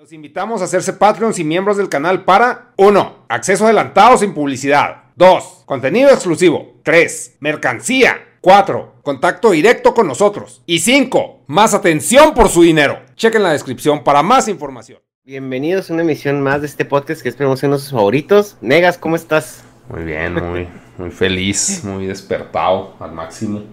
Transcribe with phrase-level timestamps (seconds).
[0.00, 3.26] Los invitamos a hacerse Patreons y miembros del canal para 1.
[3.28, 5.02] Acceso adelantado sin publicidad.
[5.16, 5.64] 2.
[5.66, 6.80] Contenido exclusivo.
[6.84, 7.36] 3.
[7.40, 8.16] Mercancía.
[8.40, 8.94] 4.
[9.02, 10.62] Contacto directo con nosotros.
[10.64, 11.42] Y 5.
[11.48, 12.98] Más atención por su dinero.
[13.14, 15.00] Chequen la descripción para más información.
[15.22, 18.56] Bienvenidos a una emisión más de este podcast que esperemos en sus favoritos.
[18.62, 19.64] Negas, ¿cómo estás?
[19.90, 23.64] Muy bien, muy, muy feliz, muy despertado al máximo.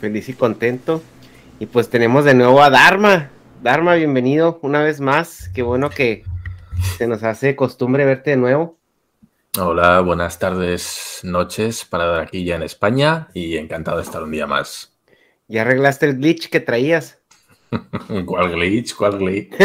[0.00, 1.02] Feliz y contento.
[1.60, 3.32] Y pues tenemos de nuevo a Dharma.
[3.62, 5.50] Dharma, bienvenido una vez más.
[5.54, 6.24] Qué bueno que
[6.98, 8.76] se nos hace costumbre verte de nuevo.
[9.58, 14.46] Hola, buenas tardes, noches para aquí ya en España y encantado de estar un día
[14.46, 14.92] más.
[15.48, 17.18] ¿Ya arreglaste el glitch que traías?
[18.26, 18.94] ¿Cuál glitch?
[18.94, 19.54] ¿Cuál glitch?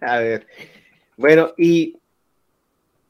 [0.00, 0.46] a ver.
[1.16, 1.98] Bueno, y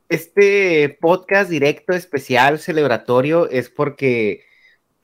[0.08, 4.44] este podcast directo especial celebratorio es porque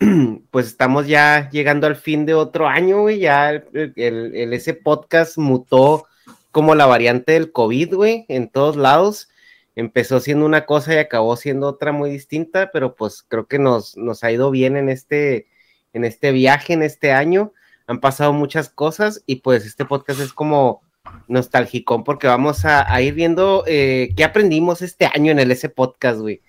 [0.50, 3.18] pues estamos ya llegando al fin de otro año, güey.
[3.18, 6.06] Ya el, ese podcast mutó
[6.52, 9.28] como la variante del COVID, güey, en todos lados.
[9.74, 13.96] Empezó siendo una cosa y acabó siendo otra muy distinta, pero pues creo que nos,
[13.96, 15.46] nos ha ido bien en este,
[15.92, 17.52] en este viaje, en este año.
[17.86, 20.82] Han pasado muchas cosas y pues este podcast es como
[21.26, 26.20] nostálgico porque vamos a, ir viendo eh, qué aprendimos este año en el ese podcast,
[26.20, 26.42] güey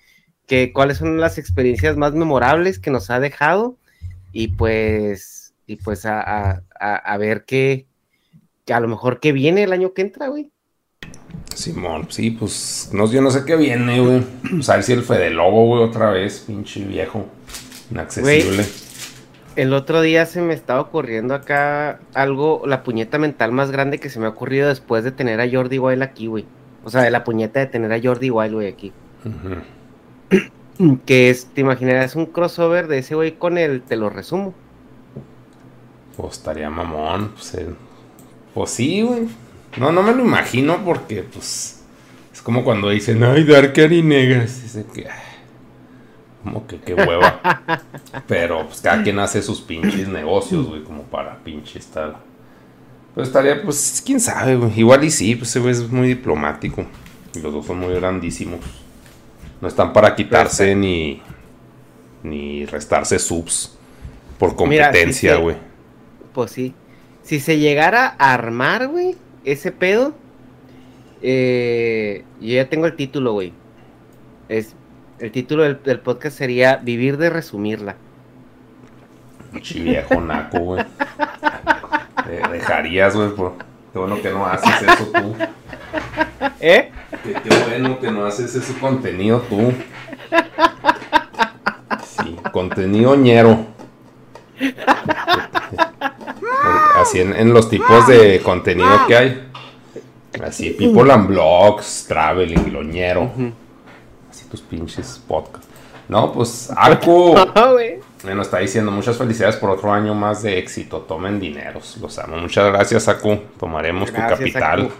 [0.72, 3.76] cuáles son las experiencias más memorables que nos ha dejado
[4.32, 6.62] y pues, y pues a,
[7.18, 7.86] ver qué,
[8.68, 10.50] a lo mejor qué viene el año que entra, güey.
[11.54, 14.22] Simón, sí, pues no, yo no sé qué viene, güey.
[14.50, 17.26] Pues a ver si el Fede Lobo, güey, otra vez, pinche viejo,
[17.90, 18.64] inaccesible.
[19.56, 24.10] el otro día se me estaba ocurriendo acá algo, la puñeta mental más grande que
[24.10, 26.44] se me ha ocurrido después de tener a Jordi Wild aquí, güey.
[26.82, 28.92] O sea, de la puñeta de tener a Jordi Wild, güey, aquí.
[31.06, 34.54] que es, te imaginarás un crossover de ese güey con el, te lo resumo.
[36.16, 37.56] Pues estaría mamón, pues,
[38.54, 39.28] pues sí, güey.
[39.78, 41.82] No, no me lo imagino porque, pues,
[42.32, 44.62] es como cuando dicen, ay, Darker y Negras.
[44.62, 45.06] Dice que,
[46.42, 47.40] como que qué hueva.
[48.26, 52.16] Pero, pues, cada quien hace sus pinches negocios, güey, como para pinches tal.
[53.14, 54.78] Pero estaría, pues, quién sabe, güey.
[54.80, 56.84] Igual y sí, pues ese güey es muy diplomático.
[57.34, 58.60] Y los dos son muy grandísimos.
[59.60, 61.22] No están para quitarse ni,
[62.22, 63.76] ni restarse subs
[64.38, 65.56] por competencia, güey.
[66.32, 66.74] pues sí.
[67.22, 70.14] Si se llegara a armar, güey, ese pedo,
[71.22, 73.52] eh, yo ya tengo el título, güey.
[74.48, 74.74] Es,
[75.18, 77.96] el título del, podcast sería Vivir de resumirla.
[79.60, 80.84] Chi viejo naco, güey.
[82.52, 83.69] dejarías, güey, por...
[83.92, 85.36] Qué bueno que no haces eso tú.
[86.60, 86.92] ¿Eh?
[87.22, 89.72] Qué, bueno que no haces ese contenido tú.
[92.04, 93.66] Sí, contenido ñero.
[96.94, 99.50] Así en, los tipos de contenido que hay.
[100.44, 103.30] Así, people and blogs, traveling, loñero.
[104.30, 105.68] Así tus pinches podcasts.
[106.08, 107.34] No, pues, Arco.
[108.22, 110.98] Bueno, está diciendo muchas felicidades por otro año más de éxito.
[110.98, 111.96] Tomen dineros.
[112.00, 112.36] Los amo.
[112.36, 113.38] Muchas gracias, Aku.
[113.58, 114.90] Tomaremos tu capital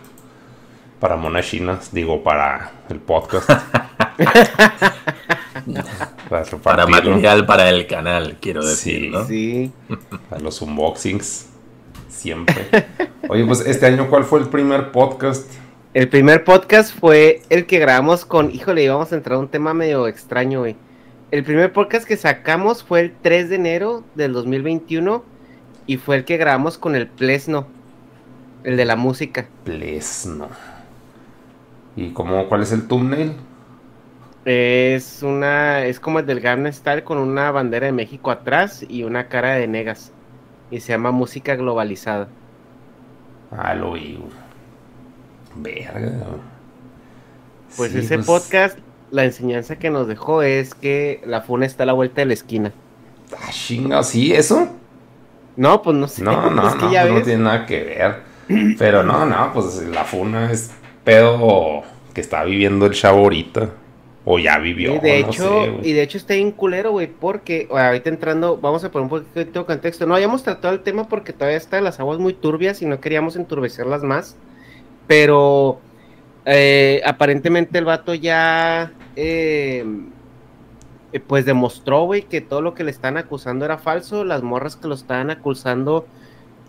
[0.99, 1.93] para Mona Chinas.
[1.93, 3.51] Digo, para el podcast.
[6.63, 9.27] para material para el canal, quiero decir, sí, ¿no?
[9.27, 9.73] Sí.
[10.29, 11.49] Para los unboxings.
[12.09, 12.67] Siempre.
[13.29, 15.51] Oye, pues este año, ¿cuál fue el primer podcast?
[15.93, 18.51] El primer podcast fue el que grabamos con.
[18.51, 20.77] Híjole, íbamos a entrar a un tema medio extraño, güey.
[21.31, 25.23] El primer podcast que sacamos fue el 3 de enero del 2021
[25.87, 27.69] y fue el que grabamos con el Plesno,
[28.65, 29.49] el de la música.
[29.63, 30.49] Plesno.
[31.95, 33.37] ¿Y cómo, cuál es el thumbnail?
[34.45, 39.05] Es una, es como el del Garnet Style con una bandera de México atrás y
[39.05, 40.11] una cara de negas.
[40.73, 42.27] Y se llama Música Globalizada.
[43.53, 44.21] Ah, lo oí.
[45.55, 46.11] Verga.
[47.77, 48.27] Pues ese pues...
[48.27, 48.79] podcast,
[49.11, 52.35] la enseñanza que nos dejó es que la funa está a la vuelta de la
[52.35, 52.73] esquina.
[53.37, 54.69] Ah, chinga, ¿sí eso?
[55.57, 56.23] No, pues no sé.
[56.23, 58.31] No, no, es que no, ya no tiene nada que ver.
[58.79, 60.73] Pero no, no, pues la funa es
[61.05, 63.71] pedo que está viviendo el chavo ahorita.
[64.25, 64.97] O ya vivió.
[64.97, 68.85] Y de hecho, sé, y de hecho está bien culero, güey, porque ahorita entrando, vamos
[68.85, 70.07] a poner un poquito de contexto.
[70.07, 73.37] No habíamos tratado el tema porque todavía están las aguas muy turbias y no queríamos
[73.37, 74.37] enturbecerlas más.
[75.07, 75.81] Pero
[76.45, 79.85] eh, aparentemente el vato ya eh,
[81.27, 84.25] pues demostró, güey, que todo lo que le están acusando era falso.
[84.25, 86.07] Las morras que lo estaban acusando,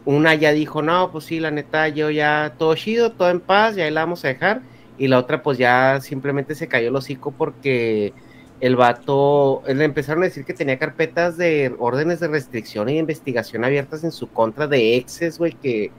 [0.05, 3.77] una ya dijo, no, pues sí, la neta, yo ya todo chido, todo en paz,
[3.77, 4.61] y ahí la vamos a dejar
[5.01, 8.13] y la otra pues ya simplemente se cayó el hocico porque
[8.59, 12.99] el vato, le empezaron a decir que tenía carpetas de órdenes de restricción y de
[12.99, 15.89] investigación abiertas en su contra de exes, güey, que,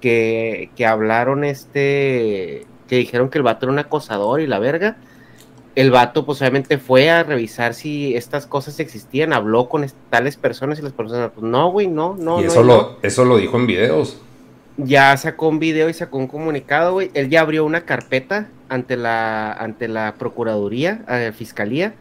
[0.00, 4.96] que, que hablaron este, que dijeron que el vato era un acosador y la verga.
[5.76, 10.78] El vato pues obviamente fue a revisar si estas cosas existían, habló con tales personas
[10.80, 12.40] y las personas, pues no, güey, no, no.
[12.40, 14.18] Y eso, no, lo, eso lo dijo en videos
[14.76, 17.10] ya sacó un video y sacó un comunicado, güey.
[17.14, 21.94] Él ya abrió una carpeta ante la, ante la Procuraduría, a la Fiscalía,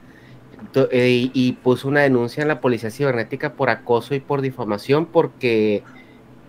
[0.92, 5.06] eh, y, y, puso una denuncia en la Policía Cibernética por acoso y por difamación,
[5.06, 5.84] porque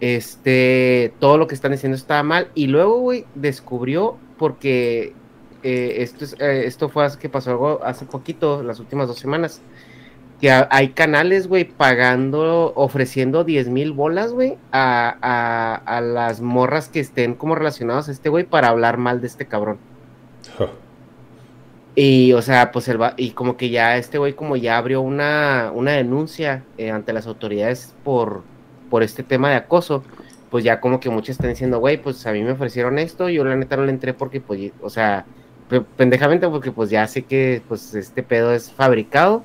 [0.00, 2.48] este, todo lo que están diciendo estaba mal.
[2.54, 5.12] Y luego, güey, descubrió, porque
[5.62, 9.60] eh, esto, es, eh, esto fue que pasó algo hace poquito, las últimas dos semanas
[10.40, 16.88] que hay canales, güey, pagando, ofreciendo 10 mil bolas, güey, a, a, a, las morras
[16.88, 19.78] que estén como relacionadas a este güey para hablar mal de este cabrón.
[21.94, 25.72] Y, o sea, pues va, y como que ya este güey como ya abrió una,
[25.74, 28.42] una denuncia eh, ante las autoridades por,
[28.90, 30.04] por este tema de acoso,
[30.50, 33.44] pues ya como que muchos están diciendo, güey, pues a mí me ofrecieron esto, yo
[33.44, 35.24] la neta no le entré porque, pues, o sea,
[35.96, 39.42] pendejamente porque pues ya sé que, pues, este pedo es fabricado.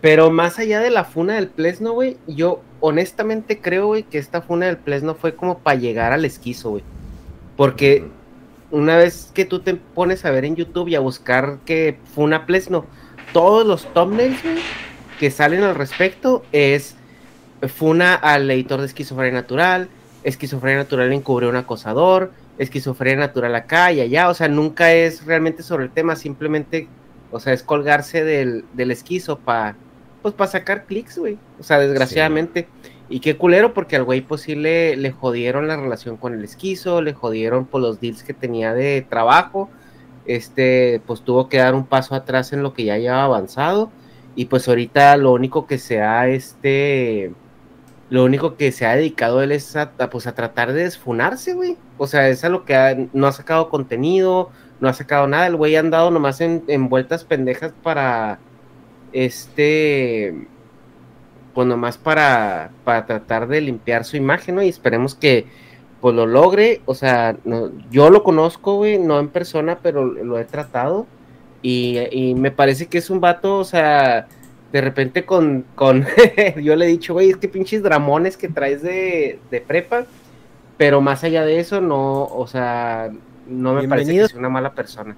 [0.00, 4.42] Pero más allá de la funa del Plesno, güey, yo honestamente creo, güey, que esta
[4.42, 6.82] funa del Plesno fue como para llegar al esquizo, güey.
[7.56, 8.06] Porque
[8.70, 12.44] una vez que tú te pones a ver en YouTube y a buscar que funa
[12.46, 12.86] Plesno,
[13.32, 14.58] todos los thumbnails, güey,
[15.18, 16.96] que salen al respecto es
[17.68, 19.88] funa al editor de esquizofrenia natural,
[20.22, 25.62] esquizofrenia natural encubre un acosador, esquizofrenia natural acá y allá, o sea, nunca es realmente
[25.62, 26.88] sobre el tema, simplemente
[27.30, 29.76] o sea, es colgarse del, del esquizo para
[30.24, 31.36] pues para sacar clics, güey.
[31.60, 32.66] O sea, desgraciadamente.
[33.10, 37.02] Y qué culero, porque al güey pues sí le, jodieron la relación con el esquizo,
[37.02, 39.68] le jodieron por los deals que tenía de trabajo.
[40.24, 43.90] Este, pues tuvo que dar un paso atrás en lo que ya lleva avanzado.
[44.34, 47.34] Y pues ahorita lo único que se ha, este,
[48.14, 51.76] lo único que se ha dedicado él es a, pues a tratar de desfunarse, güey.
[51.98, 55.48] O sea, es a lo que no ha sacado contenido, no ha sacado nada.
[55.48, 58.38] El güey ha andado nomás en, vueltas pendejas para
[59.12, 60.46] este
[61.54, 64.62] pues nomás para, para tratar de limpiar su imagen, ¿no?
[64.62, 65.46] Y esperemos que
[66.00, 67.36] pues lo logre, o sea,
[67.90, 71.08] yo lo conozco, güey, no en persona, pero lo he tratado
[71.62, 74.28] y, y, me parece que es un vato, o sea,
[74.74, 76.04] de repente con, con
[76.60, 80.04] yo le he dicho, güey, es que pinches dramones que traes de, de prepa,
[80.76, 83.12] pero más allá de eso, no, o sea,
[83.46, 85.14] no me parece que sea una mala persona.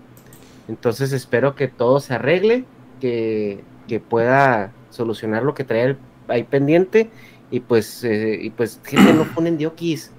[0.68, 2.64] Entonces espero que todo se arregle,
[3.00, 5.96] que, que pueda solucionar lo que trae
[6.28, 7.08] ahí pendiente
[7.50, 10.10] y pues, eh, y pues gente no ponen diokis.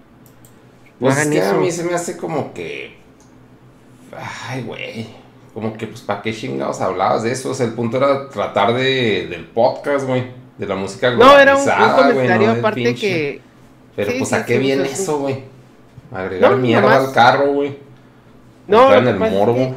[0.99, 2.95] No pues es a mí se me hace como que.
[4.49, 5.26] Ay, güey.
[5.57, 7.49] Como que, pues, ¿para qué chingados hablabas de eso?
[7.49, 10.25] O sea, el punto era tratar de, del podcast, güey.
[10.55, 13.41] De la música No, era un, comentario aparte que.
[13.95, 15.45] Pero, pues, ¿a qué viene eso, güey?
[16.11, 17.75] Agregar mierda al carro, güey.
[18.67, 19.73] No, en el morbo.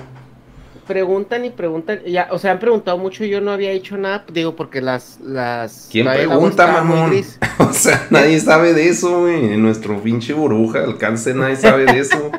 [0.90, 4.56] Preguntan y preguntan, ya, o sea, han preguntado mucho, yo no había hecho nada, digo,
[4.56, 5.86] porque las, las...
[5.88, 7.12] ¿Quién pregunta, mamón?
[7.60, 12.00] o sea, nadie sabe de eso, güey, en nuestro pinche burbuja, alcance, nadie sabe de
[12.00, 12.32] eso.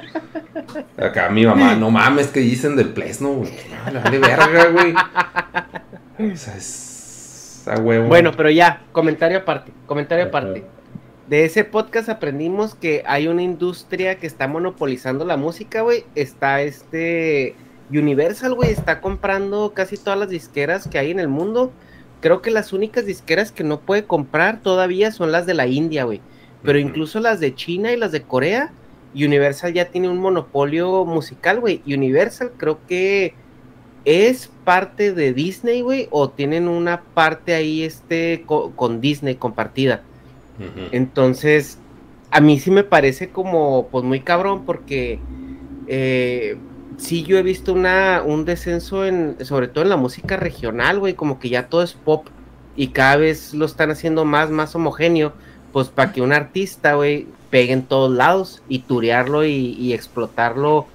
[0.98, 3.54] Acá mi mamá, no mames, que dicen del Plesno, güey.
[3.86, 4.94] No, dale verga, güey.
[6.34, 8.10] O sea, es a huevo.
[8.10, 10.66] Bueno, pero ya, comentario aparte, comentario aparte.
[11.30, 16.04] De ese podcast aprendimos que hay una industria que está monopolizando la música, güey.
[16.16, 17.56] Está este
[17.92, 21.72] Universal, güey, está comprando casi todas las disqueras que hay en el mundo.
[22.22, 26.04] Creo que las únicas disqueras que no puede comprar todavía son las de la India,
[26.04, 26.22] güey.
[26.64, 28.72] Pero incluso las de China y las de Corea,
[29.14, 31.82] Universal ya tiene un monopolio musical, güey.
[31.86, 33.34] Universal creo que
[34.06, 40.04] es parte de Disney, güey, o tienen una parte ahí este con, Disney compartida.
[40.92, 41.80] Entonces,
[42.30, 45.20] a mí sí me parece como, pues muy cabrón, porque
[45.88, 46.56] eh,
[47.02, 51.14] sí yo he visto una, un descenso en, sobre todo en la música regional, güey,
[51.14, 52.28] como que ya todo es pop
[52.76, 55.34] y cada vez lo están haciendo más, más homogéneo,
[55.74, 60.86] pues para que un artista, güey, pegue en todos lados y turearlo y, explotarlo,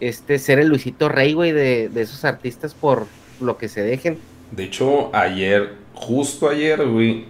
[0.00, 3.06] este, ser el Luisito Rey, güey, de, de esos artistas por
[3.40, 4.18] lo que se dejen.
[4.50, 7.26] De hecho, ayer, justo ayer, güey,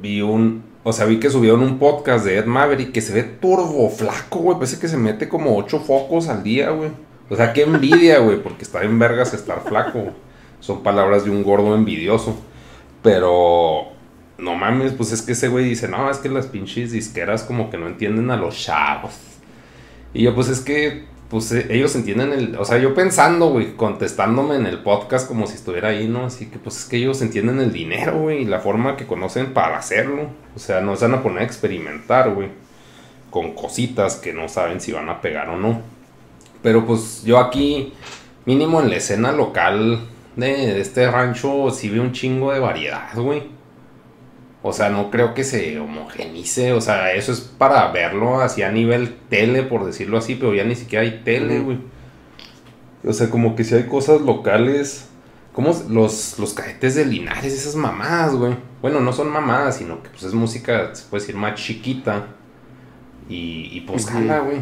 [0.00, 3.22] vi un, o sea, vi que subieron un podcast de Ed Maverick que se ve
[3.22, 6.90] turbo flaco, güey, parece que se mete como ocho focos al día, güey.
[7.30, 10.12] O sea, qué envidia, güey, porque está en vergas estar flaco.
[10.58, 12.36] Son palabras de un gordo envidioso.
[13.02, 13.84] Pero,
[14.36, 17.70] no mames, pues es que ese güey dice, no, es que las pinches disqueras como
[17.70, 19.12] que no entienden a los chavos.
[20.12, 23.76] Y yo, pues es que, pues eh, ellos entienden el, o sea, yo pensando, güey,
[23.76, 26.26] contestándome en el podcast como si estuviera ahí, ¿no?
[26.26, 29.54] Así que, pues es que ellos entienden el dinero, güey, y la forma que conocen
[29.54, 30.26] para hacerlo.
[30.56, 32.48] O sea, no se van a poner a experimentar, güey,
[33.30, 35.99] con cositas que no saben si van a pegar o no.
[36.62, 37.92] Pero pues yo aquí,
[38.44, 40.00] mínimo en la escena local
[40.36, 43.42] de, este rancho, sí veo un chingo de variedad, güey.
[44.62, 46.72] O sea, no creo que se homogenice.
[46.72, 50.64] O sea, eso es para verlo así a nivel tele, por decirlo así, pero ya
[50.64, 51.78] ni siquiera hay tele, güey.
[53.06, 55.06] O sea, como que si hay cosas locales.
[55.54, 58.54] Como los, los cajetes de Linares, esas mamadas, güey.
[58.80, 62.26] Bueno, no son mamadas, sino que pues es música, se puede decir, más chiquita.
[63.28, 64.60] Y, y pues, güey.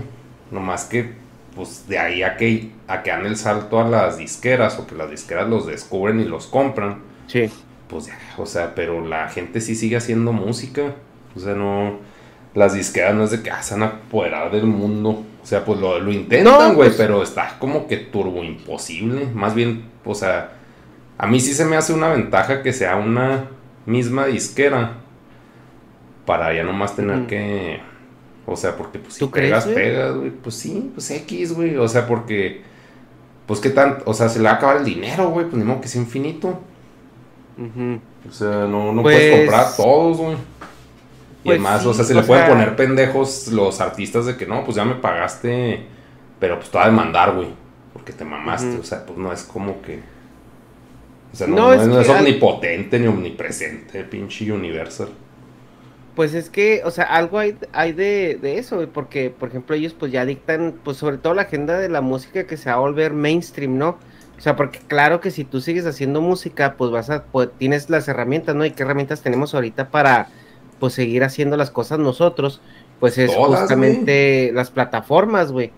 [0.50, 1.12] Nomás que
[1.58, 4.94] pues de ahí a que, a que dan el salto a las disqueras o que
[4.94, 7.00] las disqueras los descubren y los compran.
[7.26, 7.50] Sí.
[7.88, 10.94] Pues ya, o sea, pero la gente sí sigue haciendo música.
[11.34, 11.98] O sea, no.
[12.54, 15.24] Las disqueras no es de que ah, se van a apoderar del mundo.
[15.42, 19.26] O sea, pues lo, lo intentan, güey, pues pero está como que turbo imposible.
[19.26, 20.52] Más bien, o sea,
[21.18, 23.46] a mí sí se me hace una ventaja que sea una
[23.84, 24.98] misma disquera.
[26.24, 27.80] Para ya nomás tener que
[28.50, 30.30] o sea, porque pues si pegas, pegas, güey.
[30.30, 31.76] Pues sí, pues X, güey.
[31.76, 32.62] O sea, porque.
[33.46, 33.98] Pues qué tan.
[34.06, 35.44] O sea, se le va a acabar el dinero, güey.
[35.46, 36.58] Pues ni modo que sea infinito.
[37.58, 40.34] O sea, no, no puedes pues comprar todos, güey.
[40.34, 40.36] Y
[41.44, 44.76] pues además, o sea, se le pueden poner pendejos los artistas de que no, pues
[44.76, 45.82] ya me pagaste.
[46.40, 47.48] Pero pues te va a demandar, güey.
[47.92, 48.78] Porque te mamaste.
[48.78, 50.00] O sea, pues no es como que.
[51.32, 55.10] O sea, no, es, no es omnipotente ni omnipresente, pinche Universal.
[56.18, 59.94] Pues es que, o sea, algo hay, hay de, de eso, porque, por ejemplo, ellos
[59.94, 62.80] pues ya dictan, pues sobre todo la agenda de la música que se va a
[62.80, 63.98] volver mainstream, ¿no?
[64.36, 67.88] O sea, porque claro que si tú sigues haciendo música, pues vas a, pues tienes
[67.88, 68.64] las herramientas, ¿no?
[68.64, 70.26] ¿Y qué herramientas tenemos ahorita para,
[70.80, 72.60] pues, seguir haciendo las cosas nosotros?
[72.98, 75.70] Pues es justamente las plataformas, güey.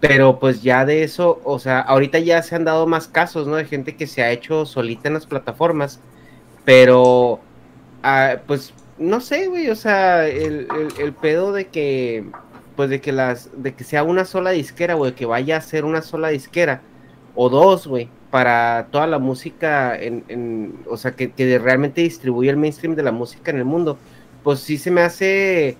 [0.00, 3.54] Pero pues ya de eso, o sea, ahorita ya se han dado más casos, ¿no?
[3.54, 6.00] De gente que se ha hecho solita en las plataformas,
[6.64, 7.38] pero,
[8.02, 10.66] ah, pues no sé, güey, o sea, el,
[11.20, 12.24] pedo de que,
[12.76, 15.84] pues de que las, de que sea una sola disquera, güey, que vaya a ser
[15.84, 16.82] una sola disquera,
[17.34, 22.50] o dos, güey, para toda la música, en, en o sea, que, que, realmente distribuye
[22.50, 23.98] el mainstream de la música en el mundo,
[24.44, 25.76] pues sí se me hace,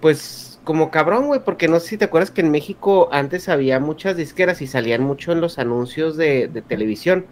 [0.00, 3.80] pues, como cabrón, güey, porque no sé si te acuerdas que en México antes había
[3.80, 7.26] muchas disqueras y salían mucho en los anuncios de, de televisión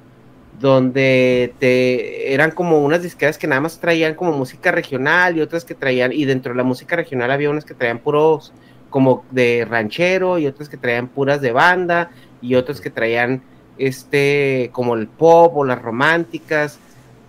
[0.60, 5.64] donde te eran como unas disqueras que nada más traían como música regional y otras
[5.64, 8.52] que traían, y dentro de la música regional había unas que traían puros
[8.90, 12.10] como de ranchero y otras que traían puras de banda
[12.40, 13.42] y otras que traían
[13.76, 16.78] este como el pop o las románticas.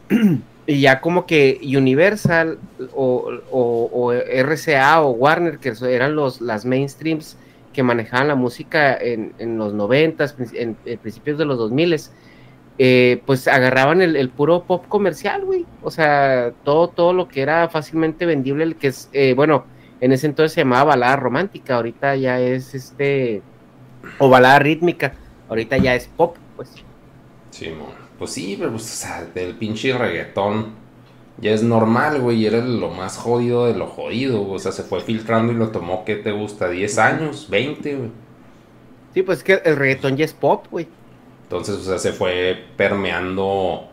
[0.67, 2.59] Y ya como que Universal
[2.93, 7.37] o, RCA o Warner que eran los las mainstreams
[7.73, 12.11] que manejaban la música en, en los noventas en, en principios de los dos miles
[12.81, 15.65] eh, pues agarraban el, puro pop comercial, güey.
[15.83, 19.65] O sea, todo, todo lo que era fácilmente vendible, el que es, eh, bueno,
[19.99, 23.41] en ese entonces se llamaba balada romántica, ahorita ya es este,
[24.17, 25.13] o balada rítmica,
[25.49, 26.73] ahorita ya es pop, pues.
[27.51, 27.73] Sí,
[28.17, 30.67] pues sí, pero pues, o sea, del pinche reggaetón
[31.41, 34.83] ya es normal, güey, y era lo más jodido de lo jodido, o sea, se
[34.83, 36.71] fue filtrando y lo tomó, ¿qué te gusta?
[36.71, 37.49] ¿10 años?
[37.51, 38.11] ¿20, güey?
[39.13, 40.87] Sí, pues es que el reggaetón ya es pop, güey.
[41.49, 43.89] Entonces, o sea, se fue permeando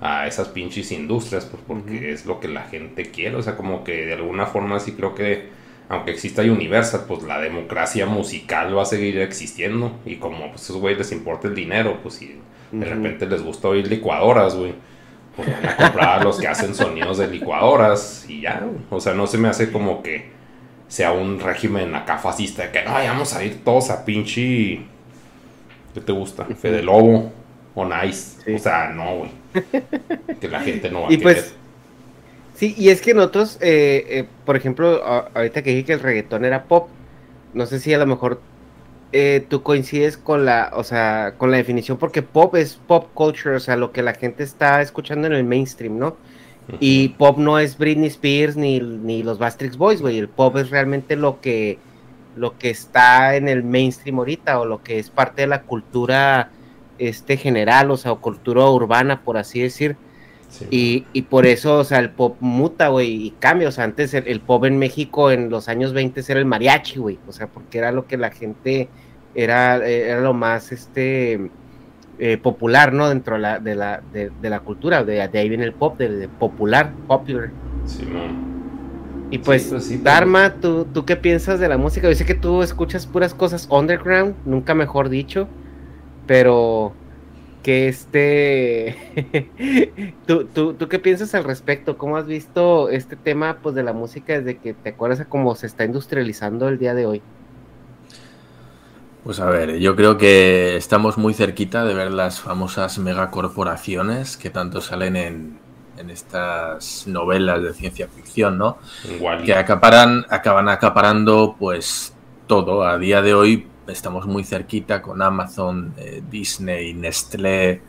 [0.00, 3.36] a esas pinches industrias, pues porque es lo que la gente quiere.
[3.36, 5.50] O sea, como que de alguna forma sí creo que,
[5.90, 9.92] aunque exista Universal, pues la democracia musical va a seguir existiendo.
[10.06, 12.38] Y como pues, a esos güeyes les importa el dinero, pues si
[12.72, 14.72] de repente les gusta oír licuadoras, güey.
[15.36, 18.66] Pues van a comprar a los que hacen sonidos de licuadoras y ya.
[18.88, 20.30] O sea, no se me hace como que
[20.88, 24.93] sea un régimen acá fascista de que, ay, vamos a ir todos a pinche.
[25.94, 26.44] ¿Qué te gusta?
[26.44, 27.32] Fede Lobo
[27.74, 28.54] o Nice.
[28.54, 29.30] O sea, no, güey.
[30.40, 31.54] que la gente no va y pues,
[32.54, 36.44] Sí, y es que nosotros, eh, eh, por ejemplo, ahorita que dije que el reggaetón
[36.44, 36.88] era pop,
[37.52, 38.40] no sé si a lo mejor
[39.12, 43.56] eh, tú coincides con la, o sea, con la definición, porque pop es pop culture,
[43.56, 46.16] o sea, lo que la gente está escuchando en el mainstream, ¿no?
[46.80, 50.16] Y pop no es Britney Spears ni, ni los Bastrix Boys, güey.
[50.18, 51.78] El pop es realmente lo que,
[52.36, 56.50] lo que está en el mainstream ahorita, o lo que es parte de la cultura
[56.98, 59.96] este general, o sea, o cultura urbana, por así decir.
[60.70, 63.68] Y, y, por eso, o sea, el pop muta, güey, y cambia.
[63.68, 67.18] O sea, antes el, pop en México en los años 20 era el mariachi, güey.
[67.26, 68.88] O sea, porque era lo que la gente,
[69.34, 71.50] era, era lo más, este,
[72.20, 73.08] eh, popular, ¿no?
[73.08, 75.02] Dentro de la, de la, de, la cultura.
[75.02, 77.50] De, ahí viene el pop, de, popular, popular.
[77.84, 78.06] Sí,
[79.30, 82.08] Y pues, pues Dharma, ¿tú, ¿tú qué piensas de la música?
[82.08, 85.48] Yo sé que tú escuchas puras cosas underground, nunca mejor dicho
[86.26, 86.92] pero
[87.62, 88.96] que este,
[90.26, 91.96] ¿Tú, tú, tú qué piensas al respecto?
[91.96, 95.54] ¿Cómo has visto este tema pues de la música desde que te acuerdas de cómo
[95.54, 97.22] se está industrializando el día de hoy?
[99.24, 104.50] Pues a ver, yo creo que estamos muy cerquita de ver las famosas megacorporaciones que
[104.50, 105.58] tanto salen en,
[106.04, 108.78] en estas novelas de ciencia ficción, ¿no?
[109.44, 112.14] Que acaparan, acaban acaparando pues
[112.46, 112.84] todo.
[112.84, 117.82] A día de hoy estamos muy cerquita con Amazon, eh, Disney, Nestlé,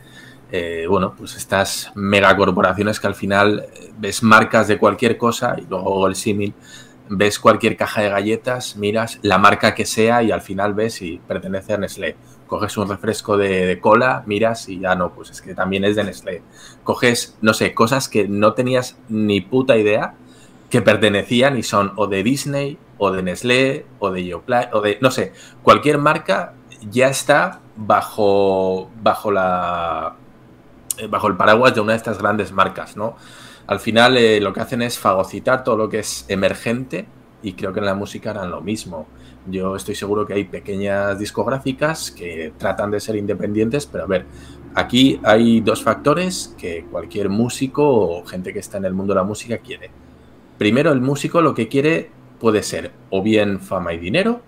[0.50, 5.66] eh, bueno, pues estas megacorporaciones que al final eh, ves marcas de cualquier cosa y
[5.68, 6.54] luego el símil,
[7.08, 11.20] ves cualquier caja de galletas, miras la marca que sea y al final ves si
[11.26, 12.16] pertenece a Nestlé.
[12.46, 16.04] Coges un refresco de, cola, miras y ya no, pues es que también es de
[16.04, 16.42] Nestlé.
[16.84, 20.14] Coges, no sé, cosas que no tenías ni puta idea
[20.70, 24.98] que pertenecían y son o de Disney o de Nestlé o de Yoplait o de
[25.00, 25.32] no sé,
[25.62, 26.54] cualquier marca
[26.90, 30.16] ya está bajo bajo la
[30.98, 33.16] eh, bajo el paraguas de una de estas grandes marcas, ¿no?
[33.66, 37.06] Al final eh, lo que hacen es fagocitar todo lo que es emergente
[37.42, 39.06] y creo que en la música harán lo mismo.
[39.48, 44.26] Yo estoy seguro que hay pequeñas discográficas que tratan de ser independientes, pero a ver,
[44.74, 49.20] aquí hay dos factores que cualquier músico o gente que está en el mundo de
[49.20, 49.90] la música quiere.
[50.58, 54.40] Primero el músico lo que quiere puede ser o bien fama y dinero,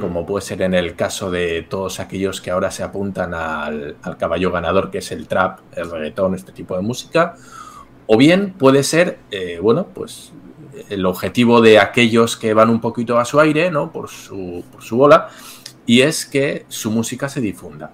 [0.00, 4.52] como puede ser en el caso de todos aquellos que ahora se apuntan al, caballo
[4.52, 7.34] ganador, que es el trap, el reggaetón, este tipo de música,
[8.06, 10.32] o bien puede ser, eh, bueno, pues
[10.88, 13.92] el objetivo de aquellos que van un poquito a su aire, ¿no?
[13.92, 15.28] Por su, por su bola,
[15.86, 17.92] y es que su música se difunda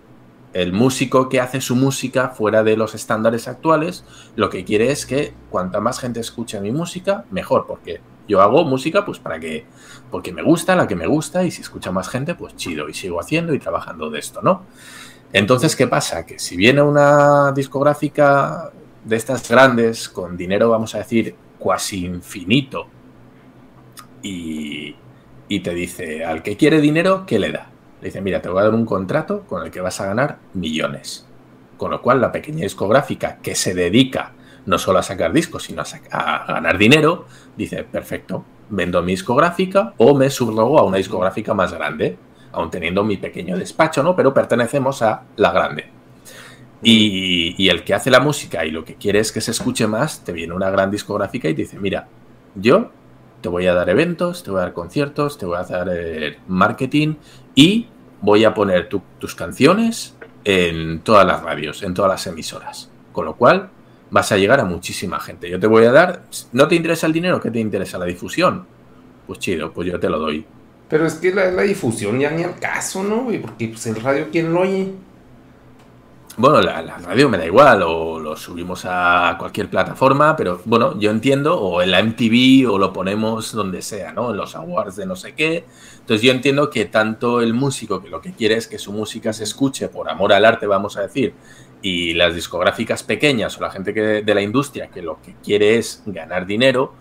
[0.53, 4.05] el músico que hace su música fuera de los estándares actuales,
[4.37, 8.65] lo que quiere es que cuanta más gente escuche mi música, mejor, porque yo hago
[8.65, 9.67] música pues para que,
[10.11, 12.95] porque me gusta, la que me gusta, y si escucha más gente, pues chido, y
[12.95, 14.63] sigo haciendo y trabajando de esto, ¿no?
[15.33, 16.27] Entonces, ¿qué pasa?
[16.27, 18.71] Que si viene una discográfica
[19.05, 22.89] de estas grandes, con dinero, vamos a decir, cuasi infinito,
[24.21, 24.97] y,
[25.49, 27.71] y te dice, al que quiere dinero, ¿qué le da?
[28.01, 30.39] Le dice, mira, te voy a dar un contrato con el que vas a ganar
[30.55, 31.25] millones.
[31.77, 34.33] Con lo cual, la pequeña discográfica que se dedica
[34.67, 40.17] no solo a sacar discos, sino a, ganar dinero, dice, perfecto, vendo mi discográfica o
[40.17, 42.17] me subrogo a una discográfica más grande,
[42.53, 44.17] aún teniendo mi pequeño despacho, ¿no?
[44.17, 46.02] Pero pertenecemos a la grande.
[46.83, 49.87] Y, y, el que hace la música y lo que quiere es que se escuche
[49.87, 52.09] más, te viene una gran discográfica y te dice, mira,
[52.57, 52.91] yo
[53.41, 56.39] te voy a dar eventos, te voy a dar conciertos, te voy a dar eh,
[56.49, 57.15] marketing
[57.55, 57.89] y
[58.21, 62.91] voy a poner tus canciones en todas las radios, en todas las emisoras.
[63.13, 63.71] Con lo cual
[64.11, 65.51] vas a llegar a muchísima gente.
[65.51, 67.41] Yo te voy a dar, ¿no te interesa el dinero?
[67.41, 68.67] ¿Qué te interesa la difusión?
[69.27, 70.47] Pues chido, pues yo te lo doy.
[70.89, 73.29] Pero es que la, difusión ya ni al caso, ¿no?
[73.41, 74.93] Porque pues el radio, ¿quién lo oye?
[76.39, 81.11] Bueno, la, radio me da igual, o lo subimos a cualquier plataforma, pero bueno, yo
[81.11, 84.31] entiendo, o en la MTV, o lo ponemos donde sea, ¿no?
[84.31, 85.67] En los awards de no sé qué.
[86.01, 89.35] Entonces yo entiendo que tanto el músico, que lo que quiere es que su música
[89.35, 91.35] se escuche por amor al arte, vamos a decir,
[91.83, 95.77] y las discográficas pequeñas o la gente que, de la industria que lo que quiere
[95.77, 96.95] es ganar dinero,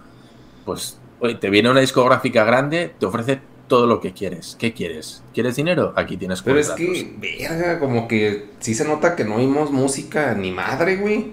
[0.65, 3.39] pues oye, te viene una discográfica grande, te ofrece
[3.71, 4.57] todo lo que quieres.
[4.59, 5.23] ¿Qué quieres?
[5.33, 5.93] ¿Quieres dinero?
[5.95, 10.35] Aquí tienes Pero es que, verga, como que sí se nota que no oímos música
[10.35, 11.31] ni madre, güey.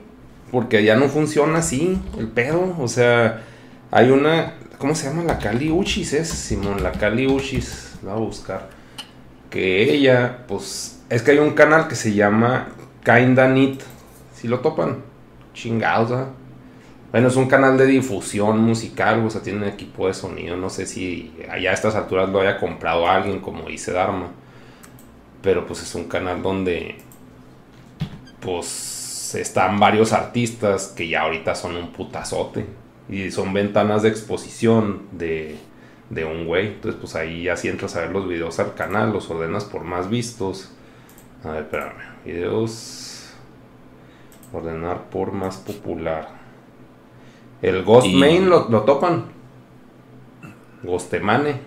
[0.52, 2.76] Porque ya no funciona así el pedo.
[2.78, 3.42] O sea,
[3.90, 4.54] hay una.
[4.78, 5.24] ¿Cómo se llama?
[5.24, 7.94] La Cali Uchis, es Simón, la Cali Uchis.
[8.04, 8.70] La voy a buscar.
[9.50, 11.00] Que ella, pues.
[11.10, 12.68] Es que hay un canal que se llama
[13.04, 13.80] Kinda Neat.
[14.32, 14.98] Si lo topan.
[15.54, 16.28] Chingados,
[17.10, 20.56] bueno, es un canal de difusión musical, o sea, tiene un equipo de sonido.
[20.56, 24.28] No sé si allá a estas alturas lo haya comprado alguien, como dice Dharma.
[25.42, 26.98] Pero pues es un canal donde,
[28.40, 32.66] pues, están varios artistas que ya ahorita son un putazote.
[33.08, 35.56] Y son ventanas de exposición de,
[36.10, 36.66] de un güey.
[36.68, 39.82] Entonces, pues ahí ya si entras a ver los videos al canal, los ordenas por
[39.84, 40.72] más vistos.
[41.42, 41.94] A ver, espérame.
[42.26, 43.32] Videos.
[44.52, 46.37] Ordenar por más popular.
[47.62, 49.24] El Ghost Main lo, topan.
[50.82, 51.60] Ghostemane.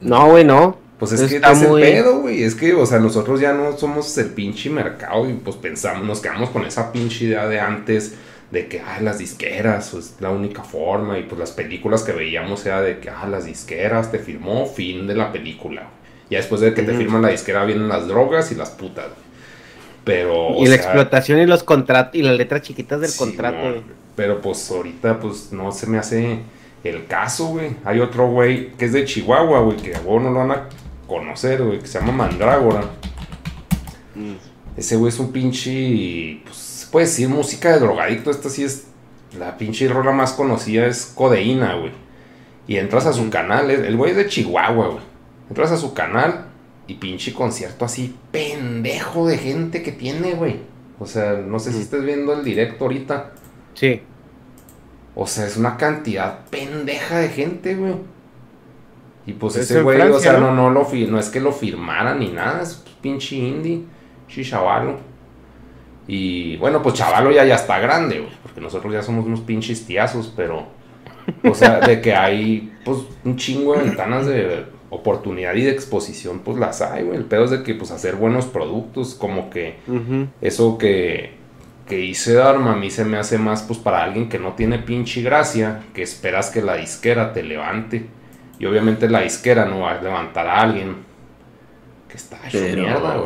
[0.00, 0.76] No, güey, no.
[0.98, 2.44] Pues es que es el pedo, güey.
[2.44, 6.20] Es que, o sea, nosotros ya no somos el pinche mercado y pues pensamos, nos
[6.20, 8.14] quedamos con esa pinche idea de antes
[8.52, 11.18] de que, ah, las disqueras, es la única forma.
[11.18, 15.06] Y pues las películas que veíamos era de que, ah, las disqueras te firmó, fin
[15.08, 15.88] de la película.
[16.30, 19.06] Ya después de que te firman la disquera vienen las drogas y las putas,
[20.04, 20.54] Pero.
[20.58, 23.82] Y la explotación y los contratos y las letras chiquitas del contrato.
[24.16, 26.40] Pero pues ahorita pues no se me hace
[26.84, 27.76] el caso, güey.
[27.84, 30.68] Hay otro güey que es de Chihuahua, güey, que a vos no lo van a
[31.06, 32.82] conocer, güey, que se llama Mandrágora.
[34.14, 34.34] Mm.
[34.76, 38.30] Ese güey es un pinche, pues se puede decir música de drogadicto.
[38.30, 38.86] Esta sí es,
[39.38, 41.92] la pinche rola más conocida es Codeína, güey.
[42.66, 45.04] Y entras a su canal, el güey es de Chihuahua, güey.
[45.48, 46.46] Entras a su canal
[46.86, 50.60] y pinche concierto así pendejo de gente que tiene, güey.
[50.98, 51.82] O sea, no sé si mm.
[51.82, 53.32] estés viendo el directo ahorita.
[53.74, 54.00] Sí.
[55.14, 57.94] O sea, es una cantidad pendeja de gente, güey.
[59.26, 60.52] Y pues ese güey, o sea, ¿no?
[60.54, 63.82] No, lo no es que lo firmara ni nada, es pinche indie,
[64.28, 64.96] chavalo.
[66.08, 69.86] Y bueno, pues chavalo ya, ya está grande, güey, porque nosotros ya somos unos pinches
[69.86, 70.66] tiazos, pero,
[71.44, 76.40] o sea, de que hay, pues, un chingo de ventanas de oportunidad y de exposición,
[76.40, 77.16] pues las hay, güey.
[77.16, 79.76] El pedo es de que, pues, hacer buenos productos, como que
[80.40, 81.41] eso que
[81.86, 84.78] que hice Dharma a mí se me hace más pues para alguien que no tiene
[84.78, 88.08] pinche gracia, que esperas que la disquera te levante.
[88.58, 90.96] Y obviamente la disquera no va a levantar a alguien
[92.08, 93.16] que está hecho mierda,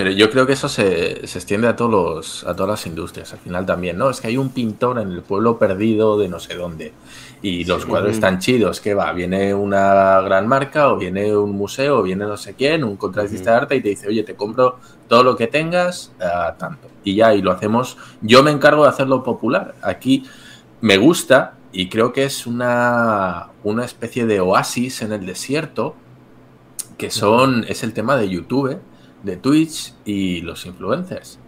[0.00, 3.34] pero yo creo que eso se, se, extiende a, todos los, a todas las industrias
[3.34, 4.08] al final también, ¿no?
[4.08, 6.94] Es que hay un pintor en el pueblo perdido de no sé dónde
[7.42, 9.12] y los cuadros están chidos, ¿qué va?
[9.12, 13.50] Viene una gran marca o viene un museo o viene no sé quién, un contratista
[13.50, 14.78] de arte y te dice, oye, te compro
[15.10, 16.12] todo lo que tengas,
[16.56, 16.88] tanto.
[17.02, 19.74] Y ya, y lo hacemos, yo me encargo de hacerlo popular.
[19.82, 20.22] Aquí
[20.80, 25.96] me gusta y creo que es una, una especie de oasis en el desierto
[26.96, 28.78] que son, es el tema de YouTube
[29.24, 31.40] de Twitch y los influencers.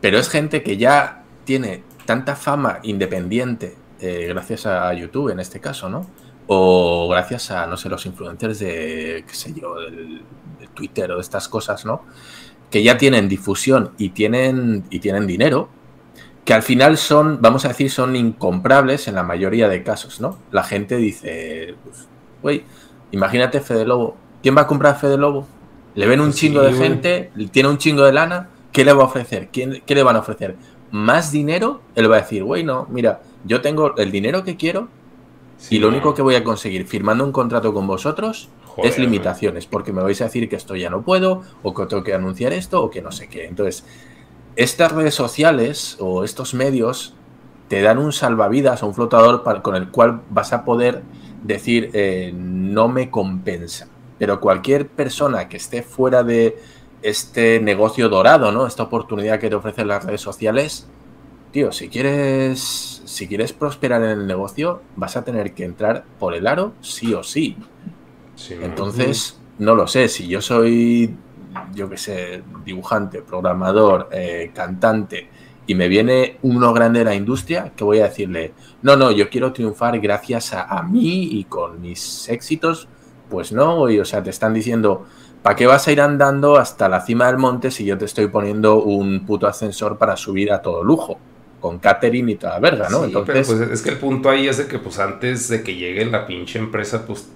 [0.00, 5.58] Pero es gente que ya tiene tanta fama independiente eh, gracias a YouTube en este
[5.58, 6.08] caso, ¿no?
[6.46, 10.22] O gracias a, no sé, los influencers de, qué sé yo, del,
[10.74, 12.02] Twitter o de estas cosas, ¿no?
[12.70, 15.68] Que ya tienen difusión y tienen, y tienen dinero,
[16.46, 20.38] que al final son, vamos a decir, son incomprables en la mayoría de casos, ¿no?
[20.52, 22.06] La gente dice, pues,
[22.40, 22.64] güey,
[23.10, 24.16] imagínate Fede Lobo.
[24.42, 25.46] ¿Quién va a comprar Fede Lobo?
[25.96, 29.06] Le ven un chingo de gente, tiene un chingo de lana, ¿qué le va a
[29.06, 29.48] ofrecer?
[29.48, 30.56] ¿Qué, le van a ofrecer?
[30.92, 31.80] ¿Más dinero?
[31.94, 34.88] Él va a decir, güey, no, mira, yo tengo el dinero que quiero
[35.70, 38.50] y lo único que voy a conseguir firmando un contrato con vosotros
[38.82, 42.02] es limitaciones, porque me vais a decir que esto ya no puedo, o que tengo
[42.02, 43.46] que anunciar esto, o que no sé qué.
[43.46, 43.84] Entonces,
[44.56, 47.14] estas redes sociales o estos medios
[47.68, 51.02] te dan un salvavidas o un flotador con el cual vas a poder
[51.42, 53.88] decir, eh, no me compensa.
[54.18, 56.56] Pero cualquier persona que esté fuera de
[57.02, 58.66] este negocio dorado, ¿no?
[58.66, 60.88] Esta oportunidad que te ofrecen las redes sociales,
[61.52, 66.34] tío, si quieres, si quieres prosperar en el negocio, vas a tener que entrar por
[66.34, 67.56] el aro sí o sí.
[68.50, 71.14] Entonces, no lo sé, si yo soy,
[71.74, 75.28] yo qué sé, dibujante, programador, eh, cantante,
[75.66, 79.28] y me viene uno grande de la industria, que voy a decirle, no, no, yo
[79.28, 82.88] quiero triunfar gracias a, a mí y con mis éxitos
[83.28, 85.06] pues no, o sea, te están diciendo,
[85.42, 88.28] ¿para qué vas a ir andando hasta la cima del monte si yo te estoy
[88.28, 91.18] poniendo un puto ascensor para subir a todo lujo?
[91.60, 93.04] Con catering y toda verga, ¿no?
[93.04, 96.04] Entonces, pues es que el punto ahí es de que, pues antes de que llegue
[96.04, 97.28] la pinche empresa, pues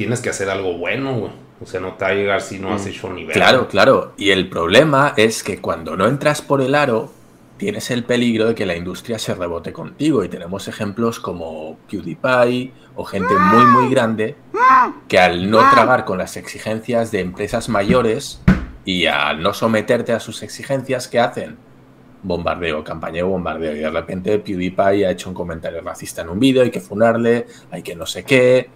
[0.00, 1.32] tienes que hacer algo bueno, güey.
[1.60, 2.88] O sea, no te va a llegar si no has mm.
[2.88, 3.34] hecho nivel.
[3.34, 4.14] Claro, claro.
[4.16, 7.12] Y el problema es que cuando no entras por el aro,
[7.58, 12.72] tienes el peligro de que la industria se rebote contigo y tenemos ejemplos como PewDiePie
[12.94, 14.36] o gente muy muy grande
[15.06, 18.40] que al no tragar con las exigencias de empresas mayores
[18.86, 21.58] y al no someterte a sus exigencias, ¿qué hacen?
[22.22, 23.76] Bombardeo, campaña de bombardeo.
[23.76, 27.46] Y de repente PewDiePie ha hecho un comentario racista en un vídeo, hay que funarle,
[27.70, 28.70] hay que no sé qué.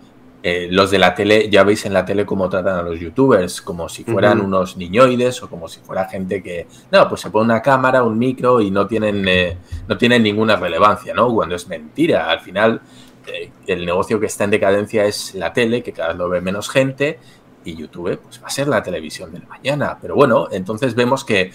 [0.47, 3.63] Eh, los de la tele, ya veis en la tele cómo tratan a los youtubers,
[3.63, 7.47] como si fueran unos niñoides o como si fuera gente que, no, pues se pone
[7.47, 9.57] una cámara, un micro y no tienen, eh,
[9.89, 11.33] no tienen ninguna relevancia, ¿no?
[11.33, 12.83] Cuando es mentira, al final
[13.27, 16.43] eh, el negocio que está en decadencia es la tele, que cada vez lo ve
[16.43, 17.19] menos gente,
[17.65, 19.97] y YouTube pues va a ser la televisión del mañana.
[19.99, 21.53] Pero bueno, entonces vemos que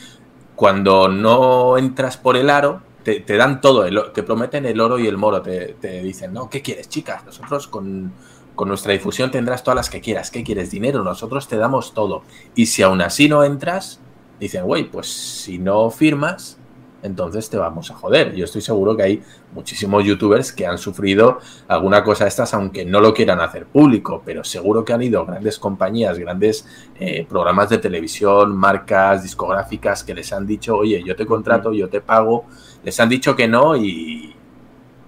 [0.56, 5.18] cuando no entras por el aro, te, dan todo, te prometen el oro y el
[5.18, 7.24] moro, te, te dicen, no, ¿qué quieres, chicas?
[7.24, 8.14] Nosotros con
[8.60, 10.32] con nuestra difusión tendrás todas las que quieras.
[10.32, 10.70] ¿Qué quieres?
[10.70, 11.02] Dinero.
[11.02, 12.24] Nosotros te damos todo.
[12.56, 14.02] Y si aún así no entras,
[14.38, 16.60] dicen, güey, pues si no firmas,
[17.02, 18.36] entonces te vamos a joder.
[18.36, 22.84] Yo estoy seguro que hay muchísimos youtubers que han sufrido alguna cosa de estas, aunque
[22.84, 26.68] no lo quieran hacer público, pero seguro que han ido grandes compañías, grandes
[27.00, 31.88] eh, programas de televisión, marcas discográficas que les han dicho, oye, yo te contrato, yo
[31.88, 32.44] te pago,
[32.84, 34.36] les han dicho que no y,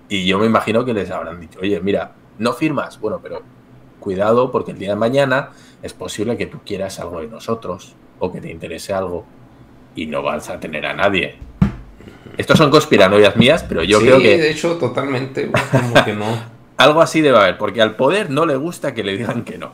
[0.08, 3.42] y yo me imagino que les habrán dicho, oye, mira, no firmas, bueno, pero
[4.00, 8.32] cuidado porque el día de mañana es posible que tú quieras algo de nosotros o
[8.32, 9.26] que te interese algo
[9.96, 11.36] y no vas a tener a nadie.
[12.38, 14.38] Estos son conspiranoias mías, pero yo creo que...
[14.38, 16.26] de hecho, totalmente, como que no.
[16.78, 19.74] algo así debe haber, porque al poder no le gusta que le digan que no.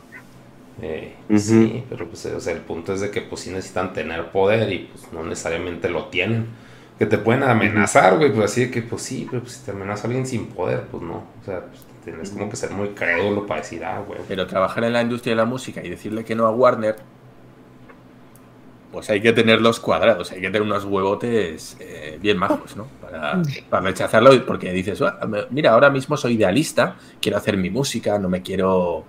[0.80, 4.30] Eh, sí, pero pues, o sea, el punto es de que pues sí necesitan tener
[4.30, 6.46] poder y pues no necesariamente lo tienen.
[6.98, 9.70] Que te pueden amenazar, güey, pues así de que pues sí, pero pues, si te
[9.70, 11.24] amenaza alguien sin poder, pues no.
[11.40, 14.20] O sea, pues, Tienes como que ser muy crédulo para decir, ah, güey.
[14.26, 16.96] Pero trabajar en la industria de la música y decirle que no a Warner,
[18.92, 22.86] pues hay que tenerlos cuadrados, hay que tener unos huevotes eh, bien majos, ¿no?
[23.02, 25.18] Para, para, rechazarlo, porque dices, ah,
[25.50, 29.04] mira, ahora mismo soy idealista, quiero hacer mi música, no me quiero,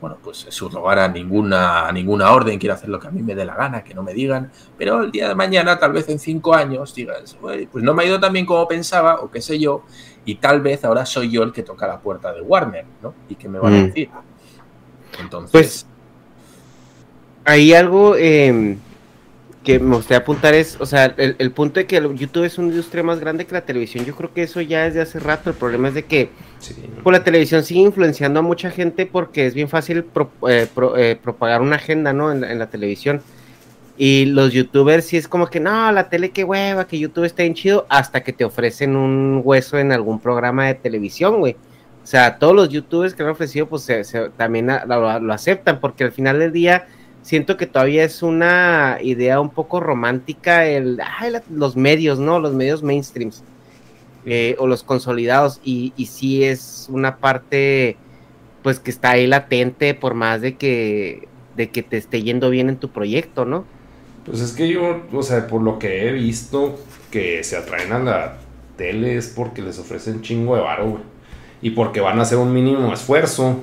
[0.00, 3.36] bueno, pues subrogar a ninguna, a ninguna orden, quiero hacer lo que a mí me
[3.36, 6.18] dé la gana, que no me digan, pero el día de mañana, tal vez en
[6.18, 9.60] cinco años, digas, pues no me ha ido tan bien como pensaba, o qué sé
[9.60, 9.84] yo,
[10.24, 13.14] y tal vez ahora soy yo el que toca la puerta de Warner, ¿no?
[13.28, 13.86] ¿Y qué me van a mm.
[13.86, 14.10] decir?
[15.20, 15.50] Entonces...
[15.52, 15.86] Pues
[17.44, 18.78] hay algo em,
[19.64, 23.02] que me gustaría apuntar es, o sea, el, punto de que YouTube es una industria
[23.02, 25.56] más grande que la televisión, yo creo que eso ya es de hace rato, el
[25.56, 26.30] problema es de que
[27.02, 30.06] pues, la televisión sigue influenciando a mucha gente porque es bien fácil
[30.48, 32.32] eh, eh, propagar una agenda, ¿no?
[32.32, 33.22] En, en la televisión.
[33.96, 37.42] Y los youtubers sí es como que no, la tele qué hueva, que YouTube está
[37.42, 41.56] bien chido, hasta que te ofrecen un hueso en algún programa de televisión, güey.
[42.02, 43.88] O sea, todos los youtubers que han ofrecido, pues
[44.36, 46.86] también lo, aceptan, porque al final del día
[47.20, 51.00] siento que todavía es una idea un poco romántica el,
[51.50, 52.40] los medios, ¿no?
[52.40, 53.44] Los medios mainstreams
[54.24, 55.60] eh, o los consolidados.
[55.62, 57.96] Y, y sí es una parte,
[58.62, 62.68] pues que está ahí latente por más de que, de que te esté yendo bien
[62.68, 63.64] en tu proyecto, ¿no?
[64.24, 66.78] Pues es que yo, o sea, por lo que he visto
[67.10, 68.36] que se atraen a la
[68.76, 71.02] tele es porque les ofrecen chingo de varo, güey.
[71.60, 73.60] Y porque van a hacer un mínimo esfuerzo.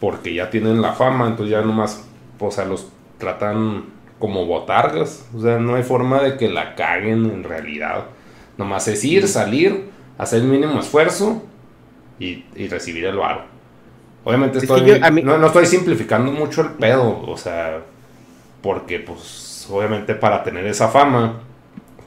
[0.00, 2.04] Porque ya tienen la fama, entonces ya nomás,
[2.38, 3.86] o sea, los tratan
[4.18, 5.26] como botargas.
[5.34, 8.04] O sea, no hay forma de que la caguen en realidad.
[8.56, 11.42] Nomás es ir, salir, hacer el mínimo esfuerzo
[12.18, 13.42] y, recibir el varo.
[14.24, 17.82] Obviamente estoy, no, no estoy simplificando mucho el pedo, o sea,
[18.62, 21.40] porque pues obviamente para tener esa fama,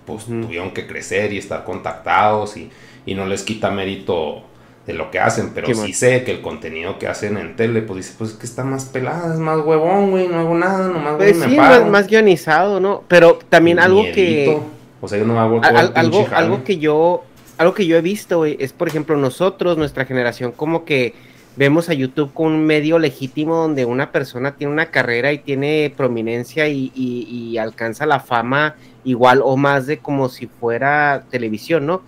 [0.05, 2.69] pues tuvieron que crecer y estar contactados y,
[3.13, 4.43] no les quita mérito
[4.87, 7.97] de lo que hacen, pero sí sé que el contenido que hacen en tele, pues
[7.97, 11.15] dice, pues es que está más pelada, es más huevón, güey, no hago nada, nomás
[11.17, 13.03] pues me Más, más, guionizado, ¿no?
[13.07, 14.59] Pero también algo que...
[15.01, 15.61] O sea, yo no me hago
[15.95, 17.23] algo, algo que yo,
[17.57, 21.13] algo que yo he visto, güey, es por ejemplo nosotros, nuestra generación, como que
[21.55, 25.93] vemos a YouTube como un medio legítimo donde una persona tiene una carrera y tiene
[25.95, 32.01] prominencia y, alcanza la fama igual o más de como si fuera televisión, ¿no?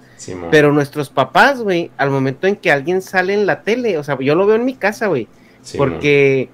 [0.52, 4.18] Pero nuestros papás, güey, al momento en que alguien sale en la tele, o sea,
[4.20, 5.28] yo lo veo en mi casa, güey,
[5.78, 6.50] porque,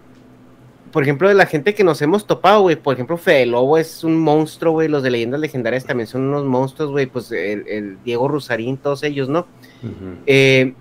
[0.91, 4.03] por ejemplo, de la gente que nos hemos topado, güey, por ejemplo, Fede Lobo es
[4.03, 8.27] un monstruo, güey, los de leyendas legendarias también son unos monstruos, güey, pues el, Diego
[8.27, 9.45] Rusarín, todos ellos, ¿no?
[10.25, 10.73] Eh,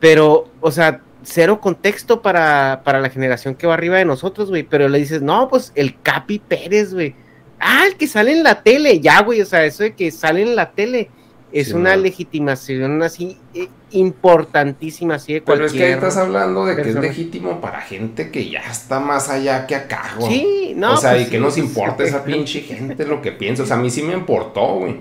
[0.00, 4.62] pero, o sea, cero contexto para, para la generación que va arriba de nosotros, güey.
[4.62, 7.14] Pero le dices, no, pues el Capi Pérez, güey.
[7.58, 9.40] Ah, el que sale en la tele, ya, güey.
[9.40, 11.10] O sea, eso de que sale en la tele
[11.52, 16.88] es una legitimación así eh, importantísima, así de Pero es que estás hablando de que
[16.88, 20.32] es legítimo para gente que ya está más allá que acá, güey.
[20.32, 20.94] Sí, no.
[20.94, 23.64] O sea, pues y que nos importa esa pinche gente lo que piensa.
[23.64, 24.96] O sea, a mí sí me importó, güey.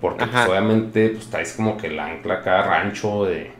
[0.00, 3.52] Porque pues, obviamente pues traes como que el ancla cada rancho de...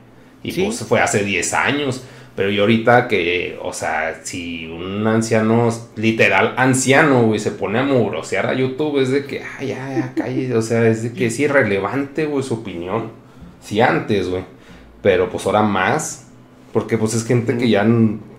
[0.45, 2.03] Y pues fue hace 10 años.
[2.35, 7.83] Pero yo ahorita que, o sea, si un anciano, literal anciano, güey, se pone a
[7.83, 11.27] mugrosear a YouTube, es de que, ay, ya, ya, calle, o sea, es de que
[11.27, 13.11] es irrelevante, güey, su opinión.
[13.61, 14.43] Sí, antes, güey.
[15.01, 16.27] Pero pues ahora más.
[16.73, 17.87] Porque pues es gente que ya,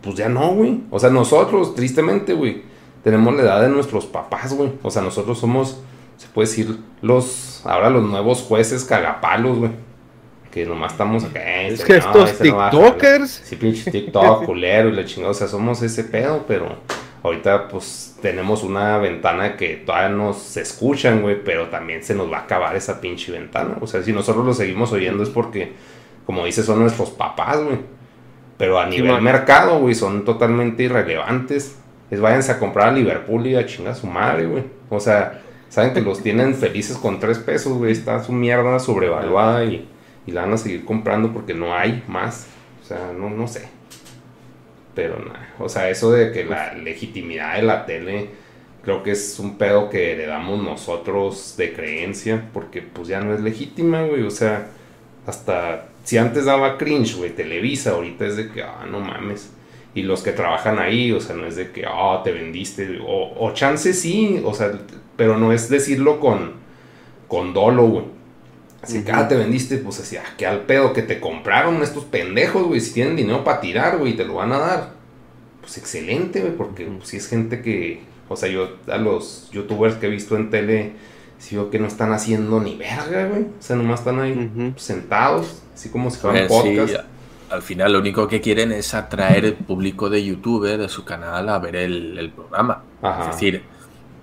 [0.03, 0.83] pues ya no, güey.
[0.91, 2.63] O sea, nosotros, tristemente, güey,
[3.03, 4.73] tenemos la edad de nuestros papás, güey.
[4.83, 5.81] O sea, nosotros somos,
[6.19, 9.86] se puede decir, los, ahora los nuevos jueces cagapalos, güey
[10.57, 11.39] que nomás estamos acá.
[11.39, 13.43] Eh, es que estos TikTokers.
[13.45, 15.33] sí, pinche TikTok, culero y la chingada.
[15.33, 16.77] O sea, somos ese pedo, pero
[17.23, 22.39] ahorita pues tenemos una ventana que todavía nos escuchan, güey, pero también se nos va
[22.39, 23.77] a acabar esa pinche ventana.
[23.83, 25.73] O sea, si nosotros lo seguimos oyendo es porque,
[26.25, 27.81] como dices, son nuestros papás, güey.
[28.57, 31.77] Pero a nivel mercado, güey, son totalmente irrelevantes.
[32.11, 34.65] Es váyanse a comprar a Liverpool y a chingar a su madre, güey.
[34.89, 37.93] O sea, saben que los tienen felices con tres pesos, güey.
[37.93, 39.87] Está su mierda sobrevaluada y
[40.27, 42.47] y la van a seguir comprando porque no hay más.
[42.83, 43.69] O sea, no, no sé.
[44.95, 48.31] Pero nada, o sea, eso de que la legitimidad de la tele
[48.83, 53.41] creo que es un pedo que heredamos nosotros de creencia porque pues ya no es
[53.41, 54.23] legítima, güey.
[54.23, 54.69] O sea,
[55.27, 59.53] hasta si antes daba cringe, güey, Televisa, ahorita es de que, ah, no mames.
[59.93, 63.01] Y los que trabajan ahí, o sea, no es de que, ah, te vendiste.
[63.05, 64.71] O, o chance sí, o sea,
[65.17, 66.53] pero no es decirlo con,
[67.27, 68.16] con dolo, güey.
[68.87, 72.05] Así que, ah, te vendiste, pues así, ah, que al pedo que te compraron estos
[72.05, 72.81] pendejos, güey.
[72.81, 74.91] Si tienen dinero para tirar, güey, te lo van a dar.
[75.61, 79.97] Pues excelente, güey, porque pues, si es gente que, o sea, yo a los youtubers
[79.97, 80.93] que he visto en tele,
[81.39, 83.43] si veo que no están haciendo ni verga, güey.
[83.43, 86.95] O sea, nomás están ahí sentados, así como si fueran podcast.
[87.51, 91.49] al final lo único que quieren es atraer el público de YouTube, de su canal,
[91.49, 92.85] a ver el, el programa.
[93.03, 93.65] Es decir,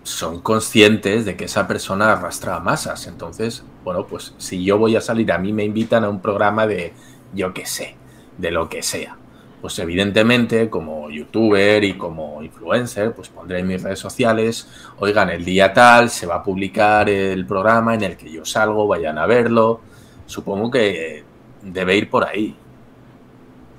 [0.03, 3.07] son conscientes de que esa persona arrastra masas.
[3.07, 6.67] Entonces, bueno, pues si yo voy a salir, a mí me invitan a un programa
[6.67, 6.93] de,
[7.33, 7.95] yo qué sé,
[8.37, 9.17] de lo que sea.
[9.61, 14.67] Pues evidentemente, como youtuber y como influencer, pues pondré en mis redes sociales,
[14.99, 18.87] oigan, el día tal se va a publicar el programa en el que yo salgo,
[18.87, 19.79] vayan a verlo.
[20.25, 21.23] Supongo que
[21.61, 22.57] debe ir por ahí.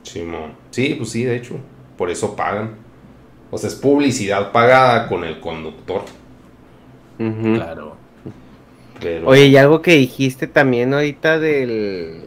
[0.04, 1.56] Sí, pues sí, de hecho,
[1.98, 2.83] por eso pagan.
[3.54, 6.02] O sea, es publicidad pagada con el conductor.
[7.16, 7.94] Claro.
[9.24, 12.24] Oye, y algo que dijiste también ahorita del.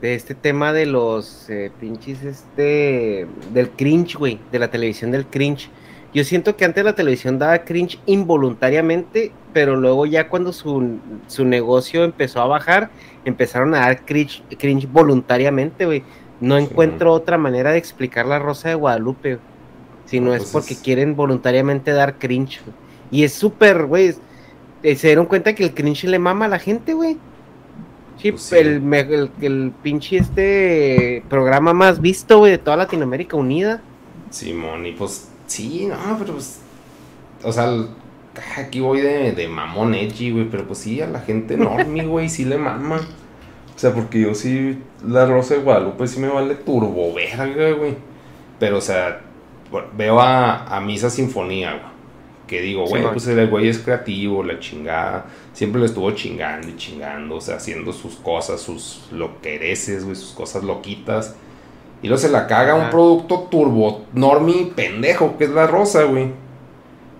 [0.00, 3.26] De este tema de los eh, pinches, este.
[3.52, 4.38] Del cringe, güey.
[4.50, 5.68] De la televisión del cringe.
[6.14, 10.98] Yo siento que antes la televisión daba cringe involuntariamente, pero luego ya cuando su,
[11.44, 12.88] negocio empezó a bajar,
[13.26, 16.02] empezaron a dar cringe, cringe voluntariamente, güey.
[16.40, 19.49] No encuentro otra manera de explicar la Rosa de Guadalupe si
[20.18, 22.60] no, es pues porque quieren voluntariamente dar cringe.
[23.12, 24.14] Y es súper, güey.
[24.82, 27.18] Eh, se dieron cuenta que el cringe le mama a la gente, güey.
[28.20, 33.80] Sí, pues El, el, pinche este programa más visto, güey, de toda Latinoamérica Unida.
[34.30, 36.60] Simón, y pues, sí, no, pero pues.
[37.42, 37.72] O sea,
[38.58, 42.28] aquí voy de, de mamón edgy, güey, pero pues sí, a la gente enorme, güey,
[42.28, 43.00] sí le mama.
[43.74, 47.96] O sea, porque yo sí, la Rosa de Guadalupe sí me vale turbo verga, güey.
[48.58, 49.22] Pero, o sea,
[49.96, 51.80] veo a, a Misa Sinfonía,
[52.46, 55.26] Que digo, güey, pues el güey es creativo, la chingada.
[55.52, 60.32] Siempre le estuvo chingando y chingando, o sea, haciendo sus cosas, sus loquereces, güey, sus
[60.32, 61.36] cosas loquitas.
[62.02, 66.32] Y luego se la caga un producto turbo, normi, pendejo, que es la rosa, güey.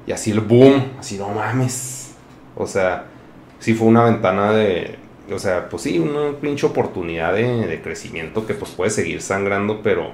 [0.07, 2.15] Y así el boom, así no mames.
[2.57, 3.07] O sea,
[3.59, 4.99] sí fue una ventana de.
[5.33, 9.81] O sea, pues sí, una pinche oportunidad de, de crecimiento que pues puede seguir sangrando,
[9.83, 10.11] pero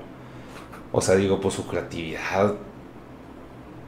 [0.97, 2.55] o sea, digo, pues su creatividad.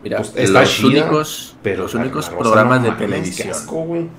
[0.03, 4.11] Mira, pues, los únicos, pero los únicos programas de televisión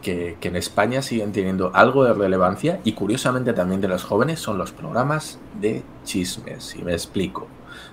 [0.00, 4.38] que, que, en España siguen teniendo algo de relevancia y curiosamente también de los jóvenes
[4.38, 6.76] son los programas de chismes.
[6.76, 7.48] Y me explico.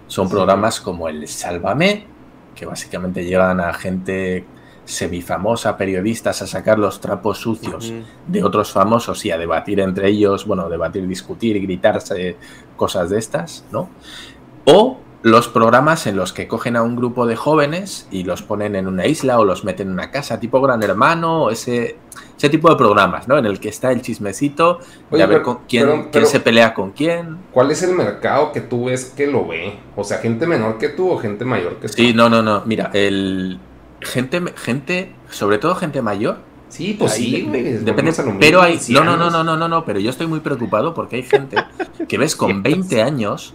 [0.06, 2.06] Son programas como el Sálvame,
[2.56, 4.46] que básicamente llevan a gente
[4.88, 7.94] semifamosa, periodistas, a sacar los trapos sucios
[8.26, 12.38] de otros famosos y a debatir entre ellos, bueno, debatir, discutir gritarse
[12.78, 13.90] cosas de estas, ¿no?
[14.66, 18.76] O los programas en los que cogen a un grupo de jóvenes y los ponen
[18.76, 21.98] en una isla o los meten en una casa, tipo Gran Hermano, ese,
[22.38, 23.38] ese tipo de programas, ¿no?
[23.38, 24.80] En el que está el chismecito
[25.12, 27.40] de a ver con quién, quién se pelea con quién.
[27.52, 29.78] ¿Cuál es el mercado que tú ves que lo ve?
[29.98, 31.94] O sea, gente menor que tú o gente mayor que tú.
[31.94, 32.62] Sí, no, no, no.
[32.66, 33.60] Mira, el,
[34.02, 36.40] gente, gente, sobre todo gente mayor.
[36.70, 37.48] Sí, pues sí,
[37.82, 40.94] depende, pero hay, no, no, no, no, no, no, no, pero yo estoy muy preocupado
[40.94, 41.56] porque hay gente
[42.10, 43.54] que ves con 20 años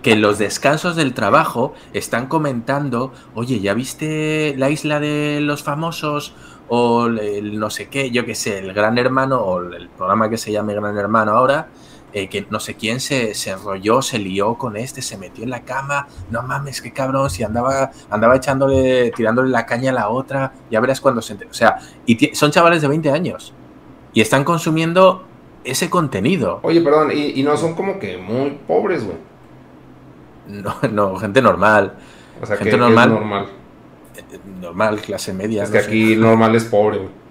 [0.00, 5.64] que en los descansos del trabajo están comentando, oye, ¿ya viste la isla de los
[5.64, 6.34] famosos?
[6.74, 10.38] o el no sé qué, yo qué sé, el Gran Hermano o el programa que
[10.38, 11.68] se llame Gran Hermano ahora,
[12.12, 15.50] eh, que no sé quién se, se enrolló, se lió con este, se metió en
[15.50, 20.08] la cama, no mames, qué cabrón, si andaba, andaba echándole, tirándole la caña a la
[20.08, 21.34] otra, ya verás cuando se...
[21.34, 23.54] O sea, y son chavales de 20 años
[24.12, 25.24] y están consumiendo
[25.64, 26.60] ese contenido.
[26.62, 29.16] Oye, perdón, y, no son como que muy pobres, güey.
[30.48, 31.94] No, no, gente normal.
[32.40, 33.10] O sea, gente normal.
[33.10, 33.46] normal.
[34.16, 35.64] Eh, normal, clase media.
[35.64, 37.22] Es que aquí normal es pobre, güey.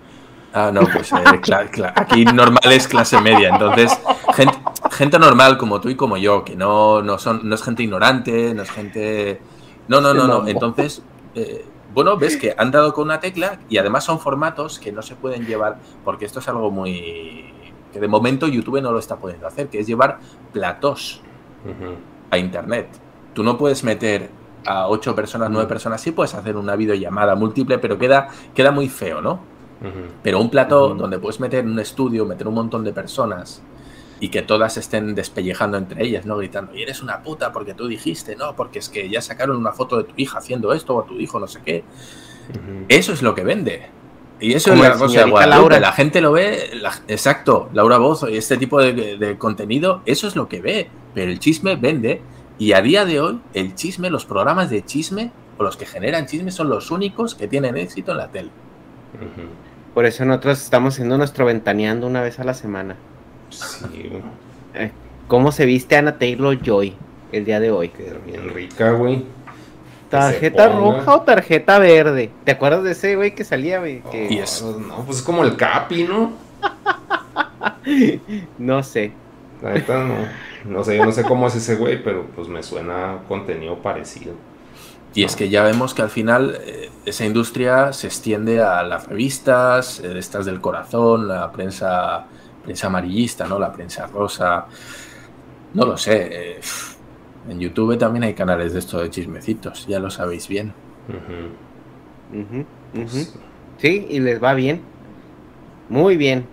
[0.53, 3.49] Ah, no, pues eh, aquí normal es clase media.
[3.49, 3.97] Entonces,
[4.36, 4.57] gente,
[4.92, 8.54] gente normal como tú y como yo, que no, no, son, no es gente ignorante,
[8.54, 9.42] no es gente...
[9.88, 10.48] No, no, no, no.
[10.48, 11.02] Entonces,
[11.36, 15.02] eh, bueno, ves que han dado con una tecla y además son formatos que no
[15.02, 17.54] se pueden llevar, porque esto es algo muy...
[17.92, 20.20] que de momento YouTube no lo está pudiendo hacer, que es llevar
[20.54, 21.22] platos
[22.30, 22.89] a Internet.
[23.34, 24.30] Tú no puedes meter
[24.66, 28.89] a ocho personas, nueve personas, sí puedes hacer una videollamada múltiple, pero queda, queda muy
[28.89, 29.39] feo, ¿no?
[30.22, 33.64] Pero un plato donde puedes meter un estudio, meter un montón de personas
[34.22, 36.38] y que todas estén despellejando entre ellas, ¿no?
[36.38, 39.74] Gritando, y eres una puta porque tú dijiste, no, porque es que ya sacaron una
[39.74, 41.84] foto de tu hija haciendo esto o tu hijo no sé qué.
[42.88, 43.89] Eso es lo que vende.
[44.39, 45.80] Y eso es la cosa Laura.
[45.80, 46.72] La gente lo ve,
[47.07, 50.89] exacto, Laura Bozo y este tipo de, de, contenido, eso es lo que ve.
[51.15, 52.22] Pero el chisme vende.
[52.59, 56.28] Y a día de hoy, el chisme, los programas de chisme o los que generan
[56.28, 58.51] chisme son los únicos que tienen éxito en la tele.
[59.95, 62.97] Por eso nosotros estamos haciendo nuestro ventaneando una vez a la semana.
[63.52, 64.12] Sí.
[64.74, 64.91] Eh,
[65.28, 66.93] ¿Cómo se viste Ana Taylor Joy
[67.32, 67.89] el día de hoy?
[67.89, 69.24] Qué bien rica, güey.
[70.10, 72.32] ¿Tarjeta roja o tarjeta verde?
[72.43, 74.02] ¿Te acuerdas de ese güey que salía, güey?
[74.12, 74.43] Que...
[74.62, 76.34] Oh, no, pues es como el Capi, ¿no?
[78.58, 79.14] no sé.
[79.62, 80.16] La neta no.
[80.66, 84.34] No sé, yo no sé cómo es ese güey, pero pues me suena contenido parecido.
[85.14, 89.08] Y es que ya vemos que al final eh, esa industria se extiende a las
[89.08, 92.26] revistas, eh, estas del corazón, la prensa,
[92.64, 93.59] prensa amarillista, ¿no?
[93.59, 94.66] La prensa rosa.
[95.74, 96.30] No lo sé.
[96.32, 96.59] Eh,
[97.49, 100.74] en YouTube también hay canales de esto de chismecitos, ya lo sabéis bien.
[102.93, 103.34] Pues
[103.78, 104.82] sí, y les va bien.
[105.89, 106.45] Muy bien.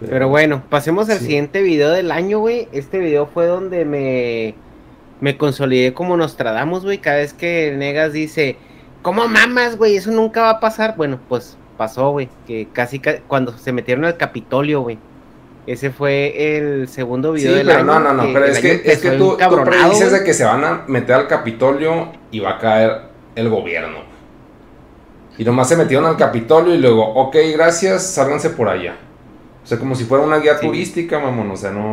[0.00, 2.68] Pero, bueno, pasemos al siguiente video del año, güey.
[2.72, 4.54] Este video fue donde me
[5.20, 6.98] me consolidé como Nostradamus, güey.
[6.98, 8.56] Cada vez que Negas dice,
[9.02, 9.96] ¿cómo mamas, güey?
[9.96, 10.96] Eso nunca va a pasar.
[10.96, 12.28] Bueno, pues pasó, güey.
[12.46, 14.98] Que casi cuando se metieron al Capitolio, güey.
[15.66, 19.12] Ese fue el segundo video sí, pero No, no, no, pero es que, es que
[19.12, 22.90] tú, tú predices de que se van a meter al Capitolio y va a caer
[23.34, 23.98] el gobierno.
[25.38, 28.96] Y nomás se metieron al Capitolio y luego, ok, gracias, sálganse por allá.
[29.64, 31.50] O sea, como si fuera una guía turística, mamón.
[31.50, 31.92] O sea, no.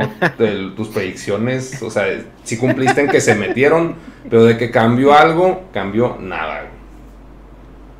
[0.76, 2.08] tus predicciones, o sea,
[2.44, 3.96] si cumpliste en que se metieron,
[4.30, 6.72] pero de que cambió algo, cambió nada.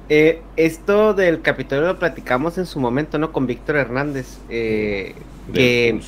[0.10, 3.32] Eh, esto del Capitolio lo platicamos en su momento, ¿no?
[3.32, 4.40] Con Víctor Hernández.
[4.50, 5.16] Eh,
[5.54, 6.00] que.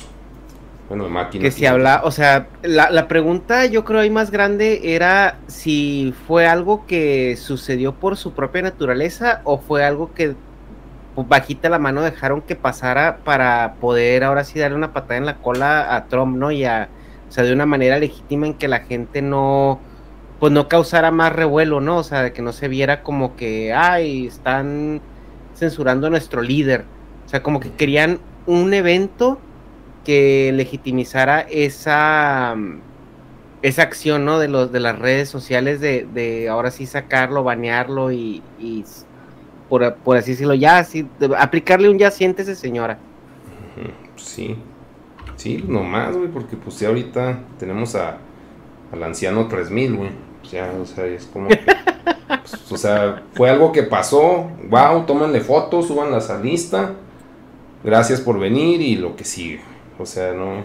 [0.88, 1.42] Bueno, máquina.
[1.42, 6.12] Que si habla, o sea, la, la pregunta yo creo ahí más grande era si
[6.26, 10.34] fue algo que sucedió por su propia naturaleza o fue algo que
[11.14, 15.26] pues, bajita la mano dejaron que pasara para poder ahora sí darle una patada en
[15.26, 16.50] la cola a Trump, ¿no?
[16.50, 16.88] Y a,
[17.28, 19.78] o sea, de una manera legítima en que la gente no,
[20.40, 21.98] pues no causara más revuelo, ¿no?
[21.98, 25.02] O sea, de que no se viera como que, ay, están
[25.54, 26.86] censurando a nuestro líder.
[27.26, 29.38] O sea, como que querían un evento
[30.04, 32.56] que legitimizara esa,
[33.60, 34.38] esa acción, ¿no?
[34.38, 38.84] De los de las redes sociales de, de ahora sí sacarlo, banearlo y, y
[39.68, 39.84] por,
[40.16, 41.06] así decirlo, ya, así,
[41.38, 42.98] aplicarle un ya siéntese señora.
[44.16, 44.56] Sí,
[45.36, 48.18] sí, nomás, güey, porque pues ya ahorita tenemos a,
[48.90, 50.29] al anciano 3000, güey.
[50.50, 51.58] Pues ya, o sea, es como que,
[52.26, 56.94] pues, o sea, fue algo que pasó, wow, tómenle fotos, súbanlas a lista,
[57.84, 59.60] gracias por venir y lo que sigue.
[59.98, 60.64] O sea, no,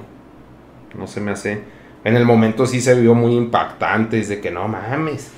[0.97, 1.61] no se me hace.
[2.03, 5.31] En el momento sí se vio muy impactante, de que no mames.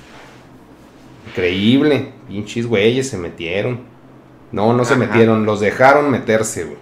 [1.28, 2.12] Increíble.
[2.28, 3.80] Pinches güeyes se metieron.
[4.52, 6.78] No, no se metieron, los dejaron meterse, güey.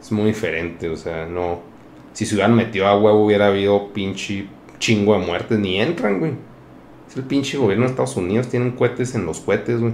[0.00, 1.60] Es muy diferente, o sea, no.
[2.12, 4.46] Si se hubieran metido a huevo hubiera habido pinche
[4.78, 5.58] chingo de muertes.
[5.58, 6.32] Ni entran, güey.
[7.14, 9.92] Es el pinche gobierno de Estados Unidos, tienen cohetes en los cohetes, güey.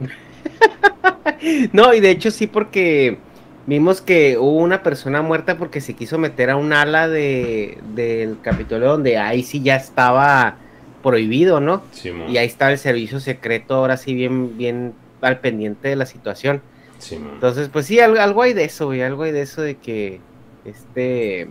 [1.74, 3.18] no, y de hecho sí porque
[3.66, 8.40] vimos que hubo una persona muerta porque se quiso meter a un ala de, del
[8.40, 10.56] Capitolio donde ahí sí ya estaba
[11.02, 11.82] prohibido, ¿no?
[12.02, 16.62] y ahí está el servicio secreto, ahora sí bien, bien al pendiente de la situación.
[17.10, 20.20] Entonces, pues sí, algo, hay de eso, güey, algo hay de eso de que
[20.64, 21.48] este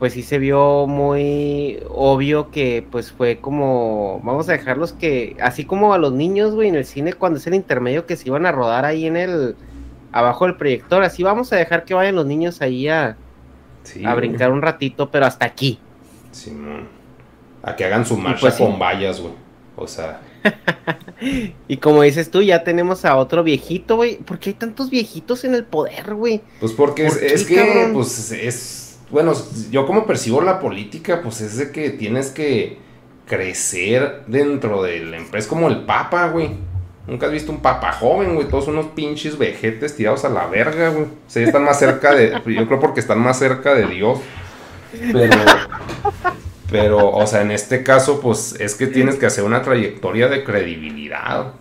[0.00, 5.66] pues sí se vio muy obvio que pues fue como, vamos a dejarlos que, así
[5.66, 8.46] como a los niños, güey, en el cine cuando es el intermedio que se iban
[8.46, 9.56] a rodar ahí en el,
[10.10, 13.18] abajo del proyector, así vamos a dejar que vayan los niños ahí a,
[14.06, 15.78] a brincar un ratito, pero hasta aquí.
[16.32, 16.88] Simón.
[17.62, 19.34] a que hagan su marcha pues con vallas, güey.
[19.76, 20.22] O sea.
[21.68, 24.16] y como dices tú, ya tenemos a otro viejito, güey.
[24.16, 26.40] ¿Por qué hay tantos viejitos en el poder, güey?
[26.58, 28.79] Pues porque es, que, pues es
[29.10, 29.32] bueno,
[29.70, 32.78] yo como percibo la política, pues es de que tienes que
[33.26, 36.50] crecer dentro de la empresa, como el papa, güey.
[37.06, 38.46] Nunca has visto un papa joven, güey.
[38.48, 41.04] Todos unos pinches vejetes tirados a la verga, güey.
[41.04, 42.40] O sea, están más cerca de.
[42.46, 44.20] Yo creo porque están más cerca de Dios.
[45.12, 45.36] Pero.
[46.70, 50.44] Pero, o sea, en este caso, pues es que tienes que hacer una trayectoria de
[50.44, 51.54] credibilidad.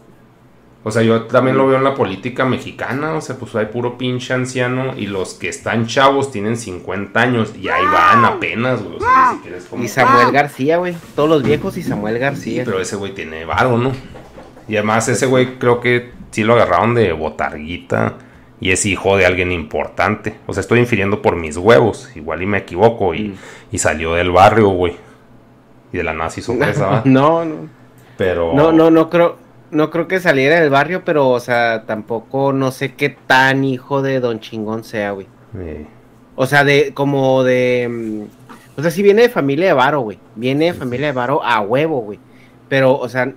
[0.81, 3.97] O sea, yo también lo veo en la política mexicana, o sea, pues hay puro
[3.97, 8.95] pinche anciano y los que están chavos tienen 50 años y ahí van apenas, güey.
[8.95, 9.83] O sea, ni siquiera como...
[9.83, 10.95] Y Samuel García, güey.
[11.15, 12.63] Todos los viejos y Samuel García.
[12.63, 13.91] pero ese güey tiene varo, ¿no?
[14.69, 18.13] Y además ese güey creo que sí lo agarraron de botarguita
[18.61, 20.35] y es hijo de alguien importante.
[20.47, 23.35] O sea, estoy infiriendo por mis huevos, igual y me equivoco y, mm.
[23.73, 24.95] y salió del barrio, güey.
[25.91, 27.01] Y de la nazi sorpresa, ¿va?
[27.03, 27.67] No, no.
[28.17, 28.53] Pero...
[28.53, 32.71] No, no, no creo no creo que saliera del barrio, pero, o sea, tampoco no
[32.71, 35.27] sé qué tan hijo de Don Chingón sea, güey.
[36.35, 37.87] O sea, de, como de.
[37.89, 40.19] Mm, o sea, sí viene de familia de varo, güey.
[40.35, 42.19] Viene de familia de varo a huevo, güey.
[42.67, 43.33] Pero, o sea,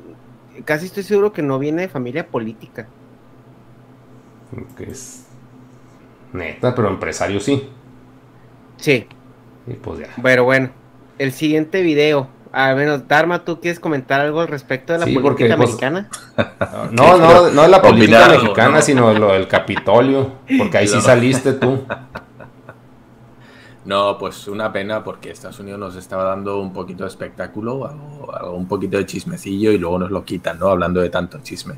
[0.64, 2.86] casi estoy seguro que no viene de familia política.
[4.76, 5.26] Que es.
[6.32, 7.68] Neta, pero empresario sí.
[8.76, 9.06] Sí.
[9.66, 10.08] Y pues ya.
[10.22, 10.70] Pero bueno,
[11.18, 15.56] el siguiente video a ver, Dharma, ¿tú quieres comentar algo al respecto de la política
[15.56, 16.08] pues, mexicana?
[16.90, 21.54] no, no, no de la política mexicana, sino lo del Capitolio, porque ahí sí saliste
[21.54, 21.84] tú.
[23.84, 28.52] No, pues una pena porque Estados Unidos nos estaba dando un poquito de espectáculo, algo,
[28.52, 30.68] un poquito de chismecillo y luego nos lo quitan, ¿no?
[30.68, 31.74] Hablando de tanto chisme.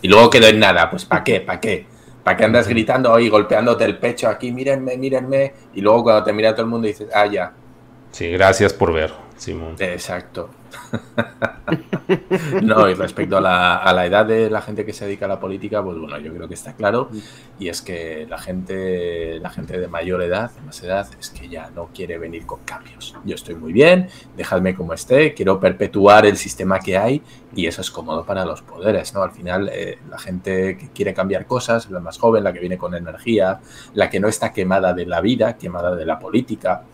[0.00, 1.40] Y luego quedó en nada, pues ¿para qué?
[1.40, 1.86] ¿Para qué?
[2.24, 5.52] ¿Para qué andas gritando ahí, golpeándote el pecho aquí, mírenme, mírenme?
[5.74, 7.52] Y luego cuando te mira todo el mundo dices, ah, ya.
[8.12, 9.12] Sí, gracias por ver.
[9.92, 10.50] Exacto.
[12.62, 15.82] no, y respecto a la, edad de la gente que se dedica a la política,
[15.82, 17.10] pues bueno, yo creo que está claro.
[17.58, 21.48] Y es que la gente, la gente de mayor edad, de más edad, es que
[21.48, 23.14] ya no quiere venir con cambios.
[23.24, 27.22] Yo estoy muy bien, dejadme como esté, quiero perpetuar el sistema que hay
[27.54, 29.22] y eso es cómodo para los poderes, ¿no?
[29.22, 32.78] Al final, eh, la gente que quiere cambiar cosas, la más joven, la que viene
[32.78, 33.60] con energía,
[33.94, 36.84] la que no está quemada de la vida, quemada de la política,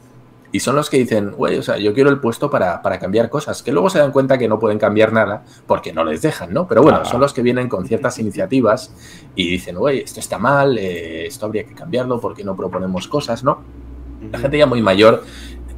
[0.51, 3.63] y son los que dicen, güey, o sea, yo quiero el puesto para, cambiar cosas,
[3.63, 6.67] que luego se dan cuenta que no pueden cambiar nada porque no les dejan, ¿no?
[6.67, 8.93] Pero bueno, son los que vienen con ciertas iniciativas
[9.35, 13.45] y dicen, güey, esto está mal, eh, esto habría que cambiarlo porque no proponemos cosas,
[13.45, 13.63] ¿no?
[14.33, 15.23] La gente ya muy mayor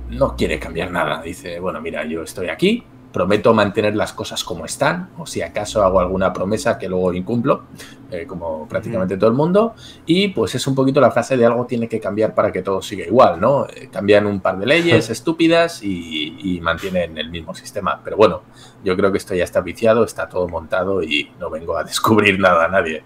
[0.09, 1.23] no quiere cambiar nada.
[1.23, 5.83] Dice, bueno, mira, yo estoy aquí, prometo mantener las cosas como están, o si acaso
[5.83, 7.65] hago alguna promesa que luego incumplo,
[8.11, 9.75] eh, como prácticamente todo el mundo,
[10.07, 12.81] y pues es un poquito la frase de algo tiene que cambiar para que todo
[12.83, 13.67] siga igual, ¿no?
[13.67, 18.43] Eh, cambian un par de leyes estúpidas y, mantienen el mismo sistema, pero bueno,
[18.85, 22.39] yo creo que esto ya está viciado, está todo montado y no vengo a descubrir
[22.39, 23.03] nada a nadie.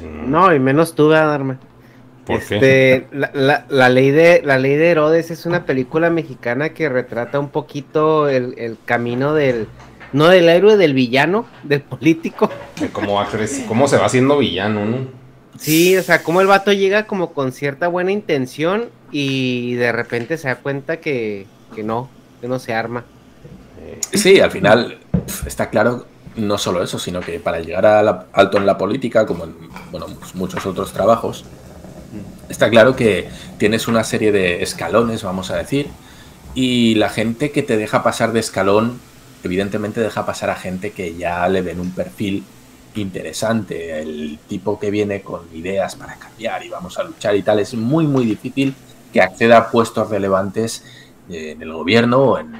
[0.00, 1.38] No, y menos tú, a
[2.28, 7.50] este, La, ley de, la ley de Herodes es una película mexicana que retrata un
[7.50, 9.68] poquito el, camino del,
[10.12, 12.50] no del héroe, del villano, del político.
[12.92, 13.24] cómo,
[13.68, 15.26] cómo se va haciendo villano, ¿no?
[15.58, 20.36] Sí, o sea, cómo el vato llega como con cierta buena intención y de repente
[20.36, 22.10] se da cuenta que, que no,
[22.40, 23.04] que no se arma.
[24.12, 24.98] Sí, al final
[25.46, 26.06] está claro
[26.36, 29.54] no solo eso, sino que para llegar a alto en la política, como en
[29.90, 31.44] bueno, muchos otros trabajos,
[32.48, 33.28] está claro que
[33.58, 35.88] tienes una serie de escalones, vamos a decir,
[36.54, 38.98] y la gente que te deja pasar de escalón,
[39.44, 42.44] evidentemente deja pasar a gente que ya le ven un perfil
[42.94, 47.58] interesante, el tipo que viene con ideas para cambiar y vamos a luchar y tal,
[47.58, 48.74] es muy muy difícil
[49.12, 50.82] que acceda a puestos relevantes
[51.28, 52.52] en el gobierno o en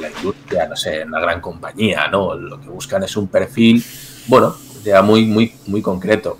[0.00, 2.34] la industria, no sé, en la gran compañía, ¿no?
[2.34, 3.84] Lo que buscan es un perfil,
[4.28, 6.38] bueno, ya muy, muy, muy concreto.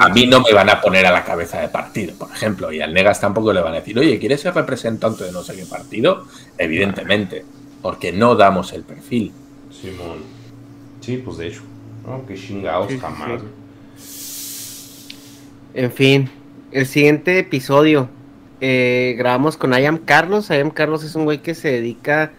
[0.00, 2.80] A mí no me van a poner a la cabeza de partido, por ejemplo, y
[2.80, 5.64] al Negas tampoco le van a decir, oye, ¿quieres ser representante de no sé qué
[5.64, 6.26] partido?
[6.58, 7.44] Evidentemente,
[7.80, 9.32] porque no damos el perfil.
[9.70, 10.18] Simón.
[11.00, 11.62] Sí, pues de hecho.
[12.06, 13.42] No, que chingados jamás.
[15.74, 16.30] En fin,
[16.72, 18.08] el siguiente episodio
[18.60, 20.50] eh, grabamos con Ayam Carlos.
[20.50, 22.32] Ayam Carlos es un güey que se dedica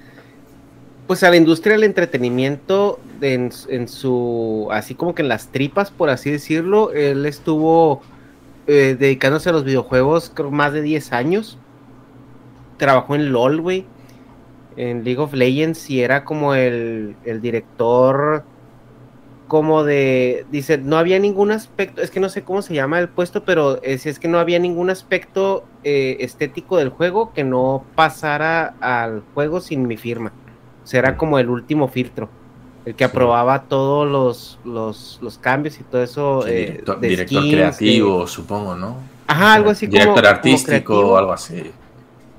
[1.08, 6.10] pues a la industria del entretenimiento en, su, así como que en las tripas, por
[6.10, 8.02] así decirlo, él estuvo
[8.68, 11.58] eh, dedicándose a los videojuegos creo, más de 10 años.
[12.78, 13.86] trabajó en LOL, güey.
[14.78, 18.46] En League of Legends y era como el, el director
[19.52, 23.10] como de, dice, no había ningún aspecto, es que no sé cómo se llama el
[23.10, 27.84] puesto, pero es, es que no había ningún aspecto eh, estético del juego que no
[27.96, 30.32] pasara al juego sin mi firma.
[30.86, 32.30] O era como el último filtro,
[32.86, 36.48] el que aprobaba todos los, los, los, cambios y todo eso.
[36.48, 38.98] Eh, director, creativo, supongo, ¿no?
[39.28, 40.22] Ajá, algo así director como.
[40.22, 41.72] Director artístico o algo así.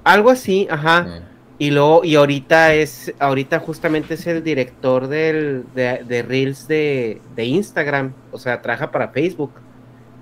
[0.04, 1.22] Algo así, ajá.
[1.58, 8.12] Y luego, y ahorita es, ahorita justamente es el director del, de, Reels de, Instagram,
[8.32, 9.52] o sea, trabaja para Facebook.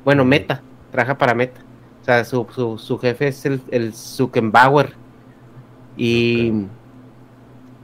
[0.05, 0.61] Bueno, Meta,
[0.91, 1.61] trabaja para Meta.
[2.03, 3.95] O sea, su, jefe es el, el.
[5.97, 6.53] Y,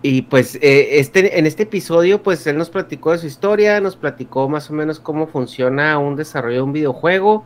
[0.09, 3.97] y pues eh, este, en este episodio, pues él nos platicó de su historia, nos
[3.97, 7.45] platicó más o menos cómo funciona un desarrollo de un videojuego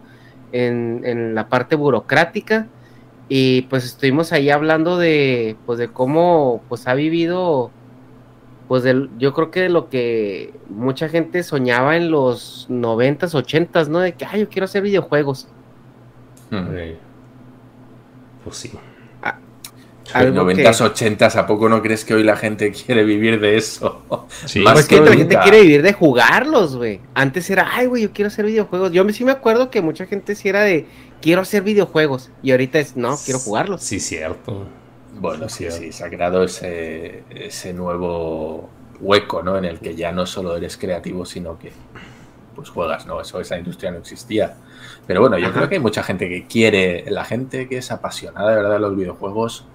[0.52, 2.68] en, en la parte burocrática
[3.30, 7.70] y pues estuvimos ahí hablando de, pues de cómo pues ha vivido,
[8.68, 13.88] pues del, yo creo que de lo que mucha gente soñaba en los noventas, ochentas,
[13.88, 14.00] ¿no?
[14.00, 15.48] De que, ay, yo quiero hacer videojuegos.
[16.50, 16.66] Hmm.
[18.44, 18.70] Pues sí.
[20.12, 24.02] Ah, noventas, ochentas, ¿a poco no crees que hoy la gente quiere vivir de eso?
[24.46, 27.00] Sí, Más pues que la gente quiere vivir de jugarlos, güey.
[27.14, 28.92] Antes era, ay, güey, yo quiero hacer videojuegos.
[28.92, 30.86] Yo sí me acuerdo que mucha gente sí era de,
[31.20, 32.30] quiero hacer videojuegos.
[32.42, 33.82] Y ahorita es, no, quiero jugarlos.
[33.82, 34.66] Sí, cierto.
[35.18, 39.58] Bueno, sí, sí, se ha creado ese, ese nuevo hueco, ¿no?
[39.58, 41.72] En el que ya no solo eres creativo, sino que
[42.54, 43.20] pues juegas, ¿no?
[43.20, 44.54] Eso, esa industria no existía.
[45.06, 48.50] Pero bueno, yo creo que hay mucha gente que quiere, la gente que es apasionada
[48.50, 49.66] de verdad de los videojuegos,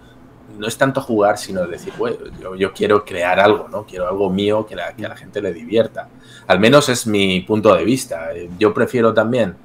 [0.57, 2.17] no es tanto jugar, sino decir, bueno,
[2.57, 3.85] yo, quiero crear algo, ¿no?
[3.85, 6.09] Quiero algo mío que, que a la gente le divierta.
[6.47, 8.29] Al menos es mi punto de vista.
[8.57, 9.55] Yo prefiero también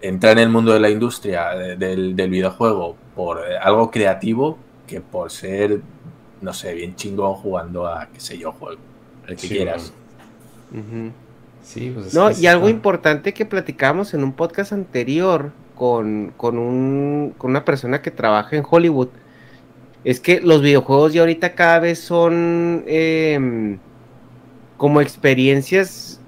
[0.00, 5.30] entrar en el mundo de la industria del, videojuego por eh, algo creativo que por
[5.30, 5.80] ser,
[6.40, 8.80] no sé, bien chingón jugando a, qué sé yo, juego,
[9.26, 9.92] el que quieras.
[11.62, 17.34] Sí, pues no, y algo importante que platicamos en un podcast anterior con, con, un,
[17.38, 19.08] con una persona que trabaja en Hollywood
[20.04, 23.78] es que los videojuegos ya ahorita cada vez son em,
[24.76, 26.20] como experiencias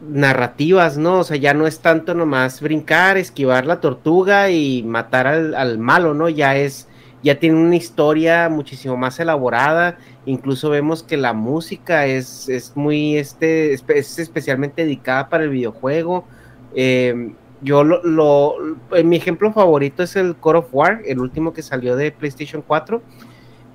[0.00, 1.20] narrativas, ¿no?
[1.20, 6.14] O sea, ya no es tanto nomás brincar, esquivar la tortuga y matar al, malo,
[6.14, 6.28] ¿no?
[6.28, 6.88] Ya es,
[7.22, 9.98] ya tiene una historia muchísimo más elaborada.
[10.26, 16.24] Incluso vemos que la música es, es muy, este, es especialmente dedicada para el videojuego.
[16.74, 18.54] Em, yo lo, lo,
[19.04, 23.02] mi ejemplo favorito es el Core of War, el último que salió de PlayStation 4.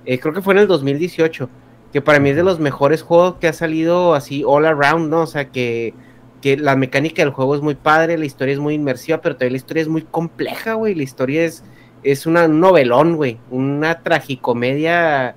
[0.04, 1.48] Eh, creo que fue en el 2018
[1.92, 5.22] que para mí es de los mejores juegos que ha salido así all around, ¿no?
[5.22, 5.94] O sea, que
[6.40, 9.54] que la mecánica del juego es muy padre, la historia es muy inmersiva, pero también
[9.54, 10.94] la historia es muy compleja, güey.
[10.94, 11.64] La historia es,
[12.02, 13.38] es una, un novelón, güey.
[13.50, 15.34] Una tragicomedia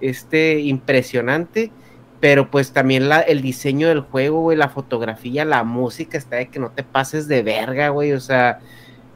[0.00, 1.72] este, impresionante.
[2.22, 6.58] Pero pues también el diseño del juego, güey, la fotografía, la música, está de que
[6.58, 8.12] no te pases de verga, güey.
[8.12, 8.60] O sea,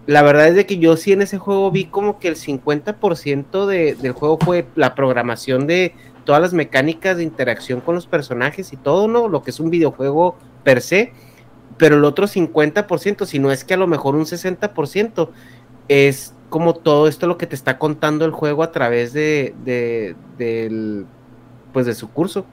[0.06, 3.66] la verdad es de que yo sí en ese juego vi como que el 50%
[3.66, 5.94] de, del juego fue la programación de
[6.24, 9.28] todas las mecánicas de interacción con los personajes y todo, ¿no?
[9.28, 11.12] Lo que es un videojuego per se
[11.76, 15.28] pero el otro 50%, si no es que a lo mejor un 60%,
[15.88, 21.06] es como todo esto lo que te está contando el juego a través de del,
[21.72, 22.46] pues de su curso.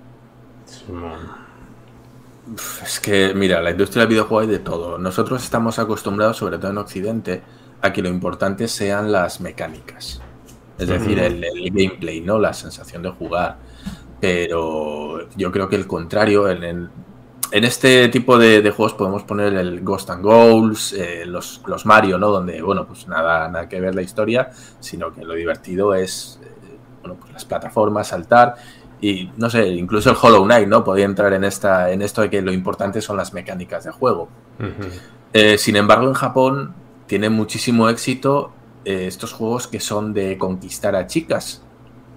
[2.84, 4.98] Es que, mira, la industria del videojuego hay de todo.
[4.98, 7.42] Nosotros estamos acostumbrados, sobre todo en Occidente,
[7.82, 10.22] a que lo importante sean las mecánicas.
[10.78, 12.40] Es decir, el, el, gameplay, ¿no?
[12.40, 13.58] La sensación de jugar.
[14.20, 16.90] Pero yo creo que el contrario, en, el
[17.54, 22.18] en este tipo de, juegos podemos poner el Ghost and Goals, eh, los, los, Mario,
[22.18, 22.30] ¿no?
[22.30, 24.50] Donde, bueno, pues nada, nada que ver la historia,
[24.80, 28.56] sino que lo divertido es, eh, bueno, pues las plataformas, saltar
[29.04, 30.82] y, no sé, incluso el Hollow Knight, ¿no?
[30.86, 34.30] Podría entrar en, esta, en esto de que lo importante son las mecánicas de juego.
[35.34, 36.74] Eh, sin embargo, en Japón
[37.06, 38.54] tiene muchísimo éxito
[38.86, 41.64] estos juegos que son de conquistar a chicas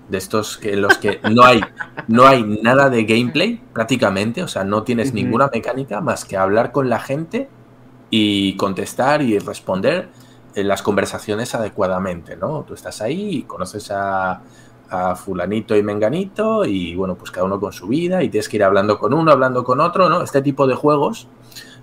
[0.08, 1.60] de estos que los que no hay
[2.06, 6.70] no hay nada de gameplay prácticamente, o sea, no tienes ninguna mecánica más que hablar
[6.70, 7.48] con la gente
[8.10, 10.08] y contestar y responder
[10.54, 12.62] en las conversaciones adecuadamente, ¿no?
[12.62, 14.42] Tú estás ahí y conoces a,
[14.90, 18.56] a fulanito y menganito y bueno, pues cada uno con su vida y tienes que
[18.56, 20.22] ir hablando con uno, hablando con otro, ¿no?
[20.22, 21.28] Este tipo de juegos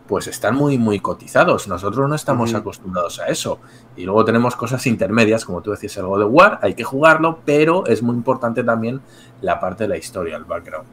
[0.07, 1.67] pues están muy, muy cotizados.
[1.67, 3.59] Nosotros no estamos acostumbrados a eso.
[3.95, 7.39] Y luego tenemos cosas intermedias, como tú decías, el God of War, hay que jugarlo,
[7.45, 9.01] pero es muy importante también
[9.41, 10.87] la parte de la historia, el background.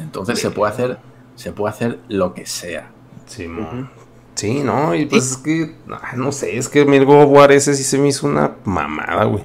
[0.00, 0.98] Entonces se puede hacer,
[1.34, 2.90] se puede hacer lo que sea.
[3.26, 3.46] Sí,
[4.34, 5.76] sí no, y pues es que,
[6.16, 9.24] no sé, es que el God of War ese sí se me hizo una mamada,
[9.24, 9.44] güey.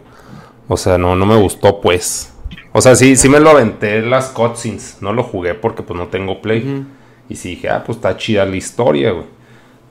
[0.72, 2.32] O sea, no, no me gustó, pues.
[2.72, 5.00] O sea, sí, sí me lo aventé las cutscenes.
[5.02, 6.86] No lo jugué porque pues no tengo play.
[7.28, 9.26] Y sí dije, ah, pues está chida la historia, güey.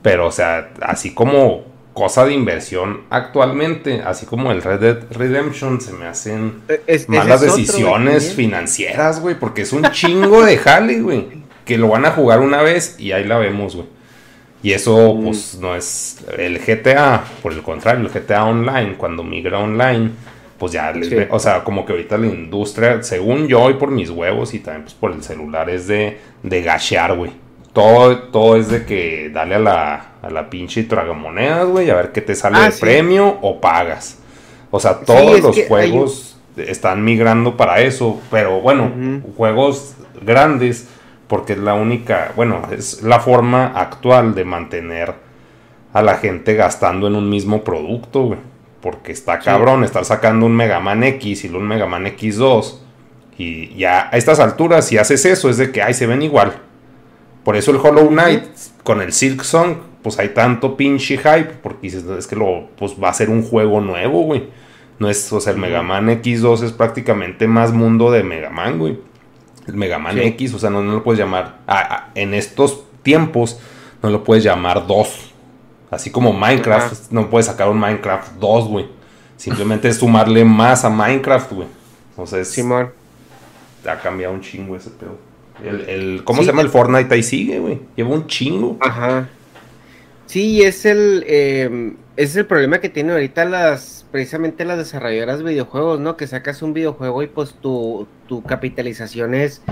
[0.00, 5.82] Pero, o sea, así como cosa de inversión actualmente, así como el Red Dead Redemption,
[5.82, 11.26] se me hacen eh, malas decisiones financieras, güey, porque es un chingo de jale, güey,
[11.66, 13.86] que lo van a jugar una vez y ahí la vemos, güey.
[14.62, 15.24] Y eso, mm.
[15.24, 20.12] pues, no es el GTA, por el contrario, el GTA Online, cuando migra online,
[20.60, 23.90] pues ya les ve, o sea, como que ahorita la industria, según yo y por
[23.90, 27.32] mis huevos y también pues por el celular, es de, de gashear, güey.
[27.72, 32.12] Todo, todo es de que dale a la, a la pinche tragamonedas, güey, a ver
[32.12, 34.18] qué te sale ah, de premio o pagas.
[34.70, 38.92] O sea, todos los juegos están migrando para eso, pero bueno,
[39.38, 40.86] juegos grandes,
[41.26, 45.14] porque es la única, bueno, es la forma actual de mantener
[45.94, 48.49] a la gente gastando en un mismo producto, güey.
[48.80, 52.78] Porque está cabrón estar sacando un Mega Man X y un Mega Man X2.
[53.36, 56.54] Y ya a estas alturas, si haces eso, es de que, ay, se ven igual.
[57.44, 58.44] Por eso el Hollow Knight
[58.82, 63.08] con el Silk Song, pues hay tanto pinche hype, porque es que lo, pues va
[63.08, 64.48] a ser un juego nuevo, güey.
[64.98, 68.78] No es, o sea, el Mega Man X2 es prácticamente más mundo de Mega Man,
[68.78, 68.98] güey.
[69.66, 71.60] El Mega Man X, o sea, no, lo puedes llamar,
[72.14, 73.58] en estos tiempos,
[74.02, 75.29] no lo puedes llamar 2.
[75.90, 78.86] Así como Minecraft, no puedes sacar un Minecraft 2, güey.
[79.36, 81.68] Simplemente es sumarle más a Minecraft, güey.
[82.16, 82.90] O sea, es, Simón.
[83.86, 85.18] Ha cambiado un chingo ese pedo.
[85.64, 87.12] El, ¿Cómo se llama el Fortnite?
[87.14, 87.80] Ahí sigue, güey.
[87.96, 88.76] Lleva un chingo.
[88.80, 89.28] Ajá.
[90.26, 95.44] Sí, es el, em, es el problema que tienen ahorita las, precisamente las desarrolladoras de
[95.44, 96.16] videojuegos, ¿no?
[96.16, 99.62] Que sacas un videojuego y pues tu, tu capitalización es,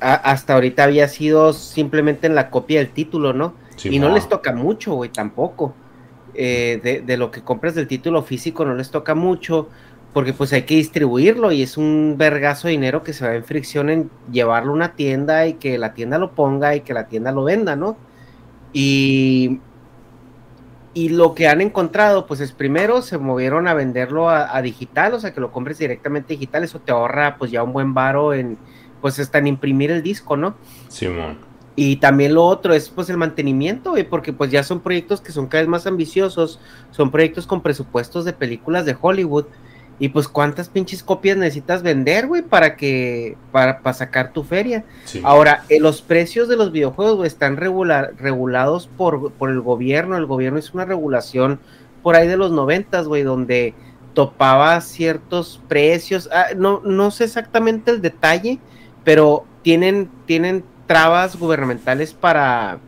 [0.00, 3.54] hasta ahorita había sido simplemente en la copia del título, ¿no?
[3.84, 5.74] Y no les toca mucho, güey, tampoco.
[6.34, 9.68] Eh, de, de, lo que compras del título físico no les toca mucho,
[10.12, 13.44] porque pues hay que distribuirlo y es un vergazo de dinero que se va en
[13.44, 17.06] fricción en llevarlo a una tienda y que la tienda lo ponga y que la
[17.06, 17.96] tienda lo venda, ¿no?
[18.72, 19.60] Y,
[20.94, 25.20] y lo que han encontrado, pues es primero se movieron a venderlo a, digital, o
[25.20, 28.58] sea que lo compres directamente digital, eso te ahorra pues ya un buen varo en,
[29.00, 30.56] pues hasta en imprimir el disco, ¿no?
[30.88, 31.49] Simón.
[31.82, 35.32] Y también lo otro es pues el mantenimiento, güey, porque pues ya son proyectos que
[35.32, 36.60] son cada vez más ambiciosos,
[36.90, 39.46] son proyectos con presupuestos de películas de Hollywood.
[39.98, 44.84] Y pues cuántas pinches copias necesitas vender, güey, para que para, para, sacar tu feria.
[45.22, 50.18] Ahora, eh, los precios de los videojuegos están regulados por, por el gobierno.
[50.18, 51.60] El gobierno hizo una regulación
[52.02, 53.72] por ahí de los noventas, güey, donde
[54.12, 56.28] topaba ciertos precios.
[56.30, 58.58] Ah, no, no sé exactamente el detalle,
[59.02, 62.80] pero tienen, tienen trabas gubernamentales para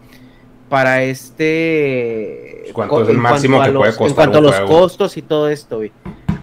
[0.69, 5.23] para este ¿Cuánto es el máximo que puede costar en cuanto a los costos y
[5.23, 5.93] todo esto güey.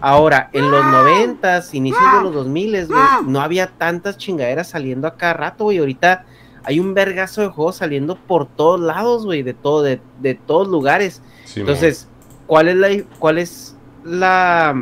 [0.00, 2.88] ahora en los noventas inicios de los dos miles
[3.26, 5.76] no había tantas chingaderas saliendo a cada rato güey.
[5.76, 6.24] Ahorita
[6.64, 10.66] hay un vergazo de juegos saliendo por todos lados güey de todo de, de todos
[10.66, 11.20] lugares.
[11.54, 12.08] Entonces
[12.46, 12.88] cuál es la
[13.18, 14.74] cuál es la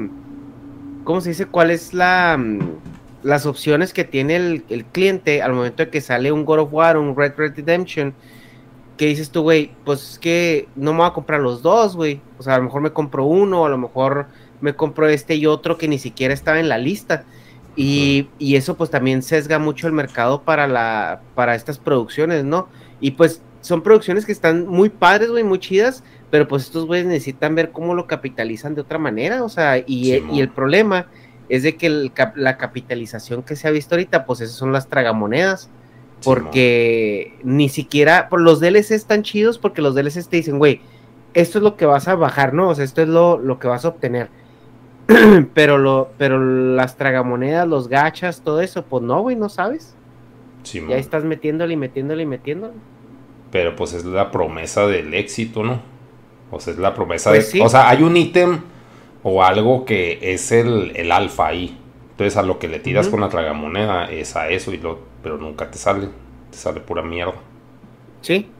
[1.03, 2.39] cómo se dice cuál es la
[3.23, 6.97] las opciones que tiene el, cliente al momento de que sale un God of War,
[6.97, 8.15] un Red Red Redemption,
[8.97, 12.21] que dices tú, güey, pues es que no me voy a comprar los dos, güey.
[12.39, 14.27] O sea, a lo mejor me compro uno, a lo mejor
[14.61, 17.25] me compro este y otro que ni siquiera estaba en la lista.
[17.77, 22.69] Y, y eso pues también sesga mucho el mercado para, la, para estas producciones, ¿no?
[23.01, 27.07] Y pues son producciones que están muy padres, güey, muy chidas, pero pues estos güeyes
[27.07, 31.07] necesitan ver cómo lo capitalizan de otra manera, o sea, y, y el problema
[31.49, 35.71] es de que la capitalización que se ha visto ahorita, pues esas son las tragamonedas.
[36.25, 40.81] Porque ni siquiera, por los DLCs están chidos porque los DLCs te dicen, güey,
[41.35, 42.69] esto es lo que vas a bajar, ¿no?
[42.69, 44.29] O sea, esto es lo, lo que vas a obtener.
[45.55, 49.95] pero lo, pero las tragamonedas, los gachas, todo eso, pues no, güey, no sabes.
[50.65, 52.75] ya estás metiéndole y metiéndole y metiéndole.
[53.51, 55.81] Pero pues es la promesa del éxito, ¿no?
[56.51, 57.63] O sea, es la promesa pues de.
[57.63, 58.61] O sea, hay un ítem
[59.23, 61.79] o algo que es el, el alfa ahí.
[62.11, 65.39] Entonces a lo que le tiras con la tragamoneda es a eso, y lo, pero
[65.39, 66.09] nunca te sale,
[66.51, 67.35] te sale pura mierda.
[68.23, 68.51] Sí.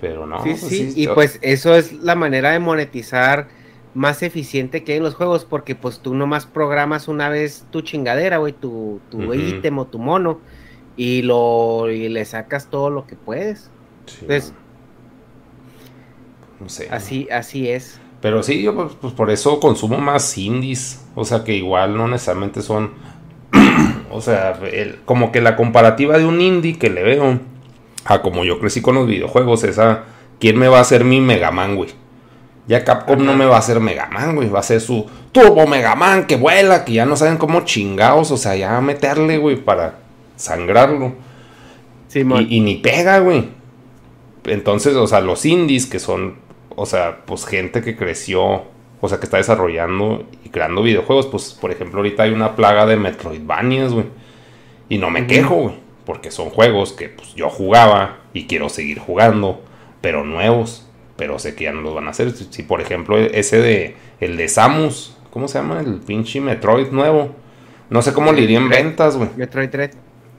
[0.00, 0.42] Pero no.
[0.42, 3.48] Sí, pues sí, y pues eso es la manera de monetizar
[3.94, 7.82] más eficiente que hay en los juegos, porque pues tú nomás programas una vez tu
[7.82, 10.40] chingadera, güey, tu, tu ítem o tu mono,
[10.96, 13.70] y lo y le sacas todo lo que puedes.
[14.20, 14.54] Entonces,
[16.58, 16.88] no sé.
[16.90, 18.00] Así, así es.
[18.22, 21.04] Pero sí, yo pues, pues, por eso consumo más indies.
[21.16, 22.92] O sea, que igual no necesariamente son.
[24.10, 24.58] o sea,
[25.04, 27.40] como que la comparativa de un indie que le veo
[28.04, 30.04] a como yo crecí con los videojuegos, esa.
[30.38, 31.90] ¿Quién me va a hacer mi Mega Man, güey?
[32.68, 34.48] Ya Capcom no me va a hacer Mega Man, güey.
[34.48, 38.30] Va a ser su Turbo Mega Man que vuela, que ya no saben cómo chingados.
[38.30, 39.98] O sea, ya meterle, güey, para
[40.36, 41.14] sangrarlo.
[42.06, 43.48] Sí, y, y, ni pega, güey.
[44.44, 46.36] Entonces, o sea, los indies que son,
[46.76, 48.64] o sea, pues gente que creció,
[49.00, 52.86] o sea, que está desarrollando y creando videojuegos, pues, por ejemplo, ahorita hay una plaga
[52.86, 54.06] de Metroidvanias, güey.
[54.88, 55.74] Y no me quejo, güey.
[56.04, 59.62] Porque son juegos que pues, yo jugaba y quiero seguir jugando,
[60.00, 60.88] pero nuevos
[61.22, 62.32] pero sé que ya no los van a hacer.
[62.32, 65.80] Si, por ejemplo ese de el de Samus, ¿cómo se llama?
[65.80, 67.34] El pinche Metroid nuevo.
[67.90, 69.30] No sé cómo le iría en ventas, güey.
[69.36, 69.90] Metroid 3.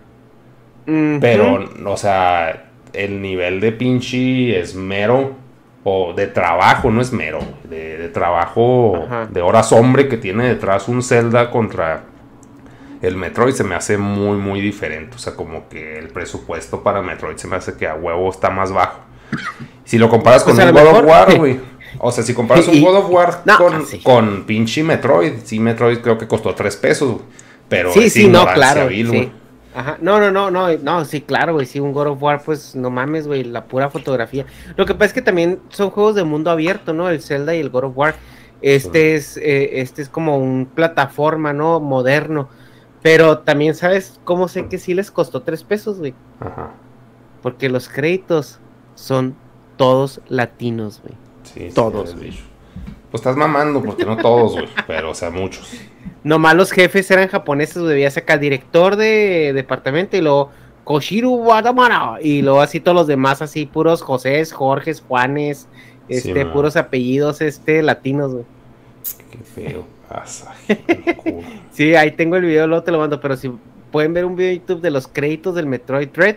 [0.86, 5.36] pero, o sea, el nivel de pinche esmero
[5.84, 7.40] o de trabajo, no es mero,
[7.70, 12.06] de, de trabajo de horas hombre que tiene detrás un Zelda contra
[13.04, 15.18] el Metroid se me hace muy, muy diferente.
[15.18, 18.50] O sea, como que el presupuesto para Metroid se me hace que a huevo está
[18.50, 19.02] más bajo.
[19.84, 21.60] Si lo comparas con un God of War, güey.
[22.00, 26.18] O sea, si comparas un God of War con, con pinche Metroid, sí, Metroid creo
[26.18, 27.18] que costó 3 pesos,
[27.68, 28.88] Pero sí, sí, no, claro.
[28.88, 29.32] sí.
[29.74, 29.98] Ajá.
[30.02, 31.66] No, no, no, no, no, sí, claro, güey.
[31.66, 34.46] Sí, un God of War, pues no mames, güey, la pura fotografía.
[34.76, 37.10] Lo que pasa es que también son juegos de mundo abierto, ¿no?
[37.10, 38.16] El Zelda y el God of War.
[38.62, 41.80] Este es, eh, este es como un plataforma, ¿no?
[41.80, 42.50] Moderno.
[43.02, 46.14] Pero también, ¿sabes cómo sé que sí les costó tres pesos, güey?
[46.40, 46.72] Ajá.
[47.42, 48.60] Porque los créditos
[48.96, 49.36] son
[49.76, 51.16] todos latinos, güey.
[51.44, 52.32] Sí, todos, güey.
[53.12, 55.74] Pues estás mamando, porque no todos, güey, pero, o sea, muchos.
[56.24, 57.84] Nomás los jefes eran japoneses.
[58.00, 60.52] Ya sacar director de departamento y luego
[60.84, 62.18] Koshiru Wadamara.
[62.22, 65.68] Y luego así todos los demás, así puros José, Jorge, Juanes,
[66.08, 68.46] este, puros apellidos, este, latinos, güey.
[69.32, 69.94] Qué feo.
[71.72, 73.52] sí, ahí tengo el video, luego te lo mando, pero si
[73.92, 76.36] pueden ver un video de YouTube de los créditos del Metroid Dread,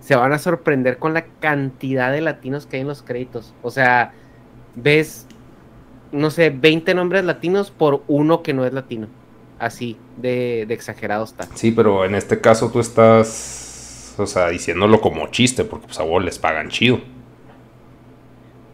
[0.00, 3.54] se van a sorprender con la cantidad de latinos que hay en los créditos.
[3.62, 4.12] O sea,
[4.76, 5.26] ves,
[6.12, 9.08] no sé, 20 nombres latinos por uno que no es latino.
[9.58, 11.48] Así, de, exagerado está.
[11.54, 16.02] Sí, pero en este caso tú estás, o sea, diciéndolo como chiste, porque pues a
[16.02, 17.00] vos les pagan chido.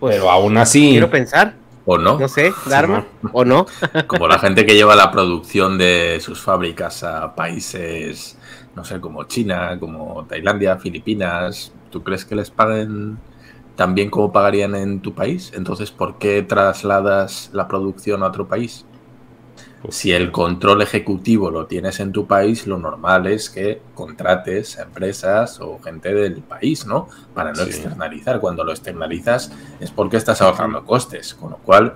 [0.00, 0.90] Pues, pero aún así...
[0.90, 1.54] Quiero pensar.
[1.84, 2.18] ¿O no?
[2.18, 3.66] No sé, Dharma, ¿o no?
[4.06, 8.38] Como la gente que lleva la producción de sus fábricas a países,
[8.76, 13.18] no sé, como China, como Tailandia, Filipinas, ¿tú crees que les paguen
[13.74, 15.52] tan bien como pagarían en tu país?
[15.56, 18.86] Entonces, ¿por qué trasladas la producción a otro país?
[19.90, 24.82] Si el control ejecutivo lo tienes en tu país, lo normal es que contrates a
[24.82, 27.08] empresas o gente del país, ¿no?
[27.34, 28.38] Para no externalizar.
[28.40, 31.34] Cuando lo externalizas es porque estás ahorrando costes.
[31.34, 31.94] Con lo cual,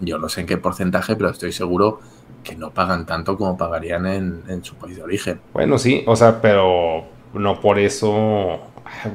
[0.00, 2.00] yo no sé en qué porcentaje, pero estoy seguro
[2.42, 5.40] que no pagan tanto como pagarían en, su país de origen.
[5.52, 7.04] Bueno, sí, o sea, pero
[7.34, 8.60] no por eso.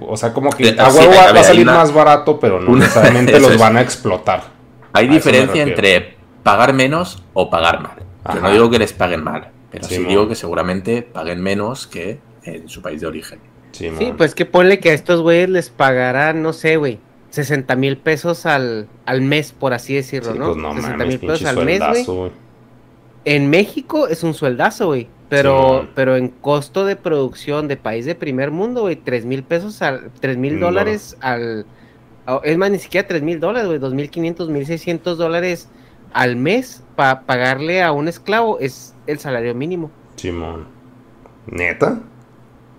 [0.07, 3.57] O sea, como que a huevo va, a salir más barato, pero no necesariamente los
[3.57, 4.43] van a explotar.
[4.93, 8.02] Hay diferencia entre pagar menos o pagar mal.
[8.31, 12.19] Yo no digo que les paguen mal, pero sí, digo que seguramente paguen menos que
[12.43, 13.39] en su país de origen.
[13.71, 16.99] Sí, pues que ponle que a estos güeyes les pagarán, no sé, güey,
[17.31, 20.53] 60 mil pesos al, al mes, por así decirlo, ¿no?
[20.53, 22.31] Pues 60 mil pesos al mes, güey.
[23.25, 25.07] En México es un sueldazo, güey.
[25.29, 29.81] Pero, pero en costo de producción de país de primer mundo, güey, 3 mil pesos
[29.81, 31.65] al, 3 mil dólares al,
[32.43, 35.69] es más, ni siquiera 3 mil dólares, güey, 2.500, 1.600 dólares
[36.13, 39.91] al mes para pagarle a un esclavo es el salario mínimo.
[40.15, 40.67] Simón.
[41.47, 41.99] ¿Neta?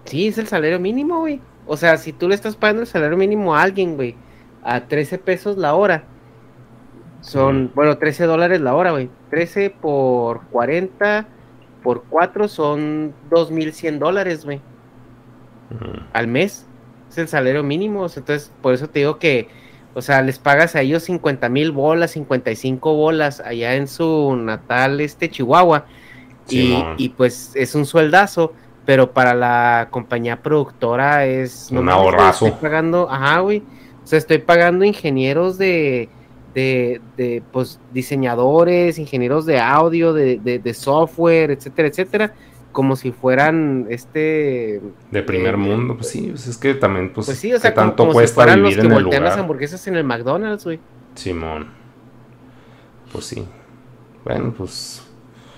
[0.04, 1.40] Sí, es el salario mínimo, güey.
[1.66, 4.16] O sea, si tú le estás pagando el salario mínimo a alguien, güey,
[4.62, 6.04] a 13 pesos la hora,
[7.20, 9.10] son, bueno, 13 dólares la hora, güey.
[9.30, 11.26] 13 por 40
[11.84, 14.60] por 4 son 2.100 dólares, güey.
[16.12, 16.66] Al mes.
[17.10, 18.06] Es el salario mínimo.
[18.06, 19.48] entonces, por eso te digo que,
[19.94, 25.00] o sea, les pagas a ellos 50 mil bolas, 55 bolas allá en su natal,
[25.00, 25.86] este Chihuahua.
[26.48, 28.52] y, y, pues es un sueldazo
[28.84, 32.46] pero para la compañía productora es un ahorrazo.
[32.46, 33.62] Estoy pagando, ajá, güey.
[34.02, 36.08] O sea, estoy pagando ingenieros de,
[36.54, 42.34] de, de pues, diseñadores, ingenieros de audio, de, de, software, etcétera, etcétera,
[42.74, 47.26] como si fueran este de primer eh, mundo, pues sí, pues es que también pues,
[47.26, 49.22] pues sí, o sea, tanto cuesta vivir los que en el lugar.
[49.22, 50.80] las hamburguesas en el McDonald's, güey.
[51.14, 51.68] Simón.
[53.12, 53.46] Pues sí.
[54.24, 55.02] Bueno, pues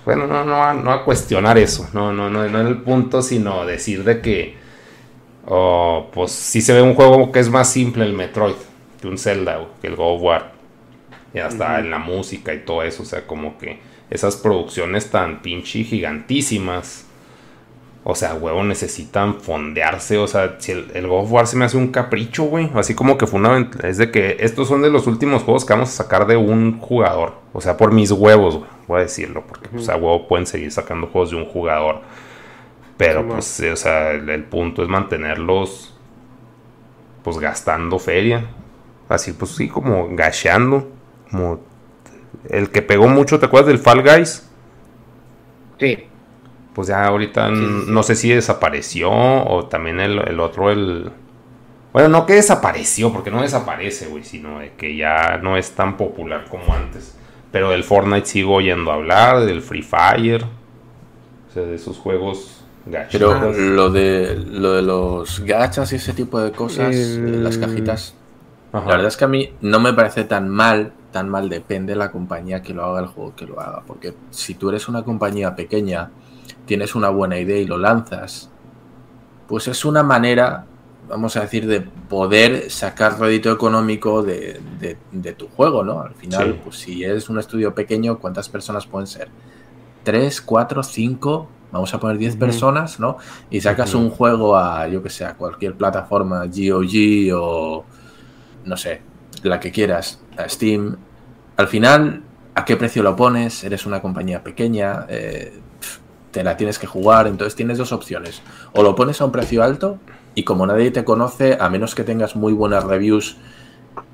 [0.05, 3.65] bueno, no, no, no a cuestionar eso, no, no, no, no en el punto, sino
[3.65, 4.55] decir de que,
[5.47, 8.55] oh, pues sí se ve un juego que es más simple el Metroid
[9.01, 10.51] que un Zelda o que el God of War.
[11.33, 15.41] Y hasta en la música y todo eso, o sea, como que esas producciones tan
[15.41, 17.06] pinche gigantísimas
[18.09, 20.17] o sea, huevo, necesitan fondearse.
[20.17, 22.71] O sea, si el, el God of War se me hace un capricho, güey.
[22.73, 23.69] Así como que fue una.
[23.83, 26.79] Es de que estos son de los últimos juegos que vamos a sacar de un
[26.79, 27.33] jugador.
[27.51, 28.69] O sea, por mis huevos, güey.
[28.87, 29.43] Voy a decirlo.
[29.45, 31.99] Porque, o sea, huevo, pueden seguir sacando juegos de un jugador.
[32.95, 35.93] Pero, pues, o sea, el, punto es mantenerlos.
[37.23, 38.45] Pues gastando feria.
[39.09, 40.89] Así, pues sí, como gasheando.
[41.29, 41.59] Como.
[42.47, 44.49] El que pegó mucho, ¿te acuerdas del Fall Guys?
[45.77, 46.07] Sí
[46.77, 51.09] pues ya ahorita no sé si desapareció o también el, otro, el...
[51.91, 55.97] Bueno, no que desapareció, porque no desaparece, güey, sino de que ya no es tan
[55.97, 57.17] popular como antes.
[57.51, 63.11] Pero del Fortnite sigo oyendo hablar, del Free Fire, o sea, de esos juegos gachas.
[63.11, 68.13] Pero lo de, lo de los gachas y ese tipo de cosas, las cajitas,
[68.71, 71.97] la verdad es que a mí no me parece tan mal, tan mal depende de
[71.97, 73.81] la compañía que lo haga, el juego que lo haga.
[73.87, 76.11] Porque si tú eres una compañía pequeña
[76.67, 78.51] tienes una buena idea y lo lanzas,
[79.47, 80.65] pues es una manera,
[81.07, 84.59] vamos a decir, de poder sacar rédito económico de,
[85.35, 86.01] tu juego, ¿no?
[86.01, 89.29] Al final, pues si eres un estudio pequeño, ¿cuántas personas pueden ser?
[90.03, 91.47] ¿Tres, cuatro, cinco?
[91.71, 93.17] Vamos a poner diez personas, ¿no?
[93.49, 97.85] Y sacas un juego a, yo que sé, a cualquier plataforma, GOG o,
[98.65, 99.01] no sé,
[99.43, 100.97] la que quieras, a Steam.
[101.57, 102.23] Al final,
[102.55, 103.63] ¿a qué precio lo pones?
[103.63, 105.59] Eres una compañía pequeña, eh,
[106.37, 108.43] te la tienes que jugar, entonces tienes dos opciones.
[108.73, 109.97] O lo pones a un precio alto
[110.35, 113.37] y como nadie te conoce, a menos que tengas muy buenas reviews,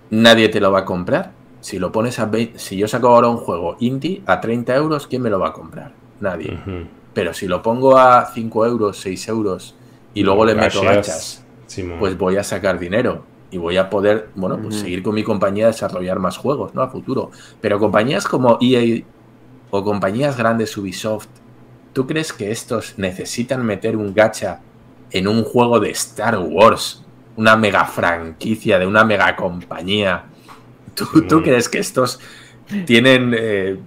[0.10, 1.34] nadie te lo va a comprar.
[1.60, 5.22] Si lo pones a si yo saco ahora un juego indie a 30 euros, ¿quién
[5.22, 5.92] me lo va a comprar?
[6.22, 6.58] Nadie.
[7.14, 9.76] Pero si lo pongo a 5 euros, 6 euros
[10.14, 11.44] y luego le meto gachas,
[12.00, 15.66] pues voy a sacar dinero y voy a poder, bueno, pues seguir con mi compañía
[15.66, 16.84] a desarrollar más juegos, ¿no?
[16.84, 17.32] A futuro.
[17.60, 19.04] Pero compañías como EA
[19.72, 21.43] o compañías grandes Ubisoft
[21.94, 24.62] ¿Tú crees que estos necesitan meter un gacha
[25.12, 27.04] en un juego de Star Wars?
[27.38, 30.26] Una mega franquicia de una mega compañía.
[30.96, 32.20] ¿Tú, crees que estos
[32.86, 33.80] tienen, eh,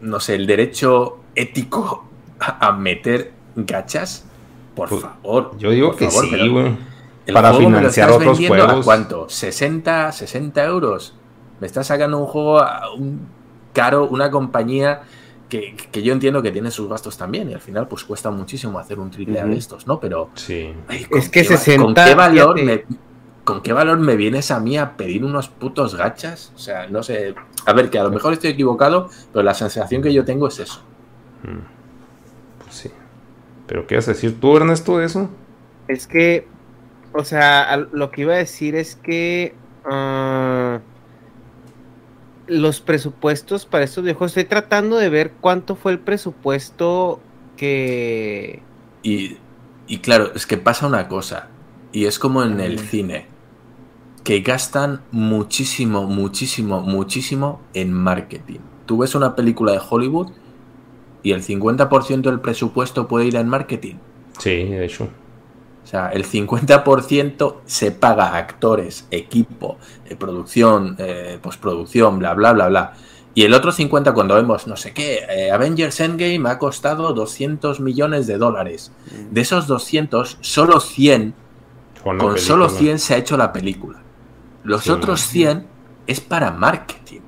[0.00, 4.26] no sé, el derecho ético a, meter gachas?
[4.74, 5.56] Por pues, favor.
[5.58, 6.76] Yo digo que sí, güey.
[7.32, 8.80] Para financiar otros juegos.
[8.80, 9.26] ¿A cuánto?
[9.28, 11.14] ¿60, 60 euros?
[11.60, 13.26] Me estás sacando un juego a un
[13.72, 15.02] caro, una compañía
[15.60, 18.98] que, yo entiendo que tiene sus gastos también y al final pues cuesta muchísimo hacer
[18.98, 20.00] un triple de estos, ¿no?
[20.00, 20.72] Pero sí.
[20.88, 22.84] es que se ¿con qué valor me,
[23.44, 26.50] ¿Con qué valor me vienes a mí a pedir unos putos gachas?
[26.54, 27.34] O sea, no sé.
[27.66, 30.58] A ver, que a lo mejor estoy equivocado, pero la sensación que yo tengo es
[30.60, 30.82] eso.
[31.42, 32.62] Mm.
[32.62, 32.90] Pues sí.
[33.66, 35.28] ¿Pero qué vas a decir tú, Ernesto, de eso?
[35.88, 36.48] Es que,
[37.12, 39.54] o sea, lo que iba a decir es que...
[39.84, 40.80] Ah,
[42.46, 44.30] los presupuestos para estos viejos.
[44.30, 47.20] Estoy tratando de ver cuánto fue el presupuesto
[47.56, 48.62] que.
[49.02, 49.36] Y,
[49.86, 51.48] y claro, es que pasa una cosa.
[51.92, 53.26] Y es como en el cine.
[54.24, 58.60] Que gastan muchísimo, muchísimo, muchísimo en marketing.
[58.86, 60.32] Tú ves una película de Hollywood
[61.22, 63.96] y el 50% del presupuesto puede ir en marketing.
[64.38, 65.08] Sí, de hecho.
[65.84, 69.76] O sea, el 50% se paga a actores, equipo,
[70.06, 72.92] eh, producción, eh, postproducción, bla, bla, bla, bla.
[73.34, 77.80] Y el otro 50% cuando vemos, no sé qué, eh, Avengers Endgame ha costado 200
[77.80, 78.92] millones de dólares.
[79.30, 81.34] De esos 200, solo 100,
[82.02, 84.00] con, solo 100 se ha hecho la película.
[84.62, 85.66] Los otros 100
[86.06, 87.20] es para marketing.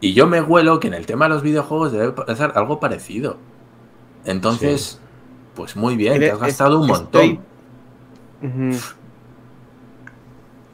[0.00, 3.38] Y yo me huelo que en el tema de los videojuegos debe pasar algo parecido.
[4.24, 5.00] Entonces,
[5.58, 7.40] pues muy bien, te has gastado un montón.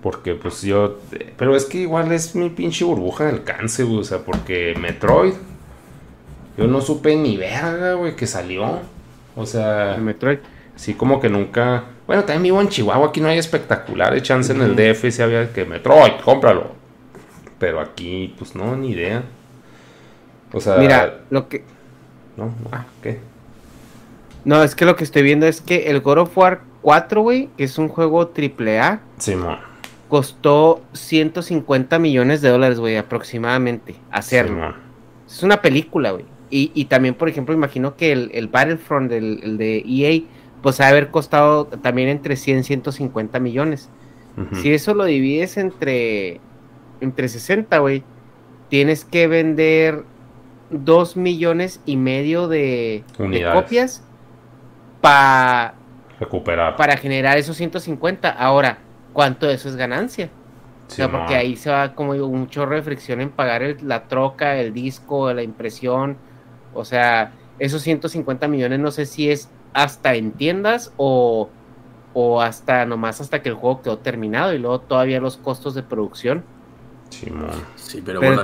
[0.03, 0.99] Porque pues yo...
[1.39, 4.01] Pero es que igual es mi pinche burbuja de alcance, güey.
[4.01, 5.33] O sea, porque Metroid...
[6.59, 8.81] Yo no supe ni verga, güey, que salió.
[9.35, 9.97] O sea...
[9.99, 10.41] Metroid.
[10.77, 11.85] Sí, como que nunca...
[12.07, 15.51] Bueno, también vivo en Chihuahua, aquí no hay espectaculares chance en el DF si había
[15.51, 16.73] que Metroid, cómpralo.
[17.59, 19.23] Pero aquí, pues no, ni idea.
[20.53, 20.77] O sea...
[20.77, 21.65] Mira, lo que...
[22.37, 22.85] No, no, ah.
[23.03, 23.21] ¿qué?
[24.45, 27.49] No, es que lo que estoy viendo es que el God of War 4, güey,
[27.57, 29.01] que es un juego triple A.
[29.19, 29.59] Sí, man
[30.15, 34.73] costó 150 millones de dólares, güey, aproximadamente, hacerlo.
[35.27, 36.25] es una película, güey.
[36.51, 40.23] Y, también, por ejemplo, imagino que el, Battlefront, el, de EA,
[40.63, 43.91] pues ha haber costado también entre 100 y 150 millones.
[44.63, 46.41] Si eso lo divides entre,
[47.01, 48.05] entre 60, güey,
[48.69, 50.05] tienes que vender
[50.71, 54.05] 2 millones y medio de, de copias
[55.05, 55.75] para
[56.19, 56.77] recuperar.
[56.77, 58.31] Para generar esos 150.
[58.31, 58.79] Ahora,
[59.13, 60.31] cuánto de eso es ganancia.
[60.87, 64.57] o sea, porque ahí se va como un chorro de fricción en pagar la troca,
[64.57, 66.17] el disco, la impresión.
[66.73, 71.51] O sea, esos 150 millones no sé si es hasta en tiendas o,
[72.15, 75.83] o hasta nomás hasta que el juego quedó terminado y luego todavía los costos de
[75.83, 76.45] producción.
[77.11, 77.27] Sí,
[77.77, 78.43] sí pero, bueno,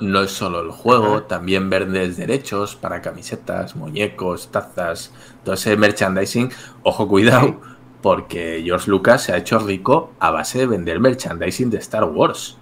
[0.00, 5.12] no, es solo el juego, también vendes derechos para camisetas, muñecos, tazas,
[5.44, 6.50] todo ese merchandising.
[6.82, 7.60] Ojo, cuidado,
[8.02, 12.58] porque George Lucas se ha hecho rico a base de vender merchandising de Star Wars.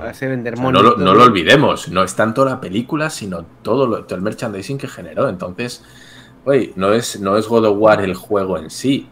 [0.00, 3.44] a base de vender no, lo, no, lo, olvidemos, no es tanto la película, sino
[3.62, 5.28] todo, el merchandising que generó.
[5.28, 5.84] Entonces,
[6.44, 9.08] oye, no es, no es God of War el juego en sí.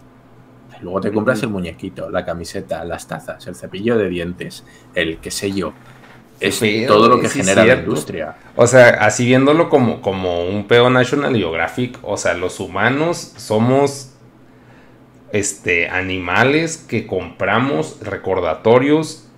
[0.82, 4.64] Luego te compras el muñequito, la camiseta, las tazas, el cepillo de dientes,
[4.94, 5.72] el qué sé yo.
[6.40, 8.36] Es todo lo que genera la industria.
[8.56, 14.12] O sea, así viéndolo como, como un peo National Geographic, o sea, los humanos somos
[15.30, 19.28] este, animales que compramos recordatorios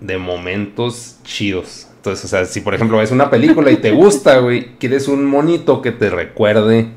[0.00, 1.88] de momentos chidos.
[1.96, 5.24] Entonces, o sea, si por ejemplo ves una película y te gusta, güey, quieres un
[5.24, 6.88] monito que te recuerde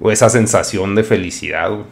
[0.00, 1.84] o esa sensación de felicidad, güey.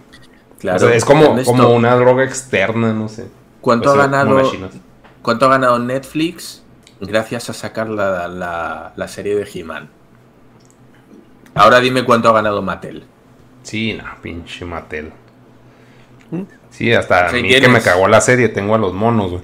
[0.61, 3.27] Claro, es como, como una droga externa, no sé.
[3.63, 4.53] ¿Cuánto ha ganado
[5.23, 6.63] cuánto ha ganado Netflix
[7.01, 9.89] gracias a sacar la, la, la serie de He-Man?
[11.55, 13.05] Ahora dime cuánto ha ganado Mattel.
[13.63, 15.13] Sí, no, pinche Mattel.
[16.71, 19.43] Sí, hasta a mí que me cagó la serie, tengo a los monos, güey.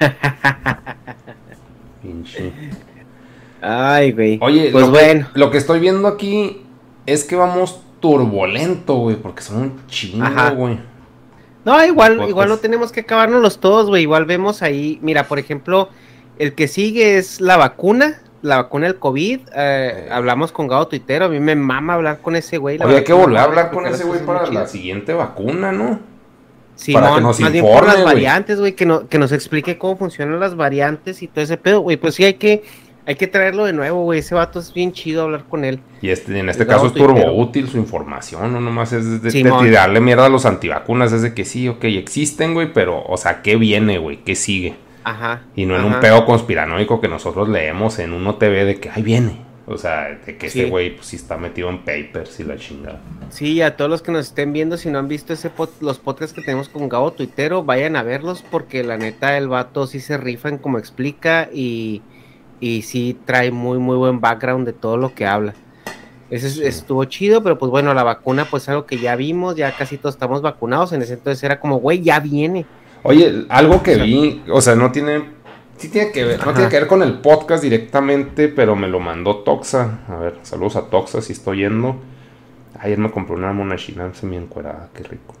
[2.02, 2.52] pinche.
[3.60, 4.38] Ay, güey.
[4.42, 5.28] Oye, pues lo bueno.
[5.32, 6.64] Que, lo que estoy viendo aquí
[7.06, 10.26] es que vamos turbulento, güey, porque son un chingo,
[10.56, 10.78] güey.
[11.64, 14.02] No, igual, igual no tenemos que acabárnoslos todos, güey.
[14.02, 15.88] Igual vemos ahí, mira, por ejemplo,
[16.38, 21.24] el que sigue es la vacuna la vacuna del COVID, eh, hablamos con Gado Tuitero,
[21.24, 22.78] a mí me mama hablar con ese güey.
[22.78, 25.98] Hay que volver a hablar con ese güey para la siguiente vacuna, ¿no?
[26.76, 29.78] Sí, para que nos más bien por las variantes, güey, que, no, que nos explique
[29.78, 32.64] cómo funcionan las variantes y todo ese pedo, güey, pues sí hay que,
[33.06, 35.80] hay que traerlo de nuevo, güey, ese vato es bien chido hablar con él.
[36.00, 40.00] Y este, en este caso es turbo útil su información, no nomás es de, tirarle
[40.00, 43.56] mierda a los antivacunas, es de que sí, ok, existen, güey, pero, o sea, ¿qué
[43.56, 44.24] viene, güey?
[44.24, 44.74] ¿Qué sigue?
[45.04, 45.42] Ajá.
[45.54, 49.02] Y no en un peo conspiranoico que nosotros leemos en uno TV de que ahí
[49.02, 49.44] viene.
[49.66, 53.00] O sea, de que este güey pues sí está metido en papers y la chingada.
[53.30, 55.50] Sí, a todos los que nos estén viendo, si no han visto ese
[55.80, 59.86] los podcasts que tenemos con Gabo Tuitero, vayan a verlos porque la neta el vato
[59.86, 62.02] sí se rifa en como explica y,
[62.60, 65.54] y sí trae muy muy buen background de todo lo que habla.
[66.30, 69.98] Ese estuvo chido, pero pues bueno, la vacuna pues algo que ya vimos, ya casi
[69.98, 72.66] todos estamos vacunados, en ese entonces era como, güey, ya viene.
[73.02, 75.34] Oye, algo que vi, o sea, no tiene.
[75.76, 79.00] Sí tiene que ver, no tiene que ver con el podcast directamente, pero me lo
[79.00, 80.00] mandó Toxa.
[80.08, 81.96] A ver, saludos a Toxa si estoy yendo.
[82.80, 85.34] Ayer me compré una mona china semi encuerada, qué rico.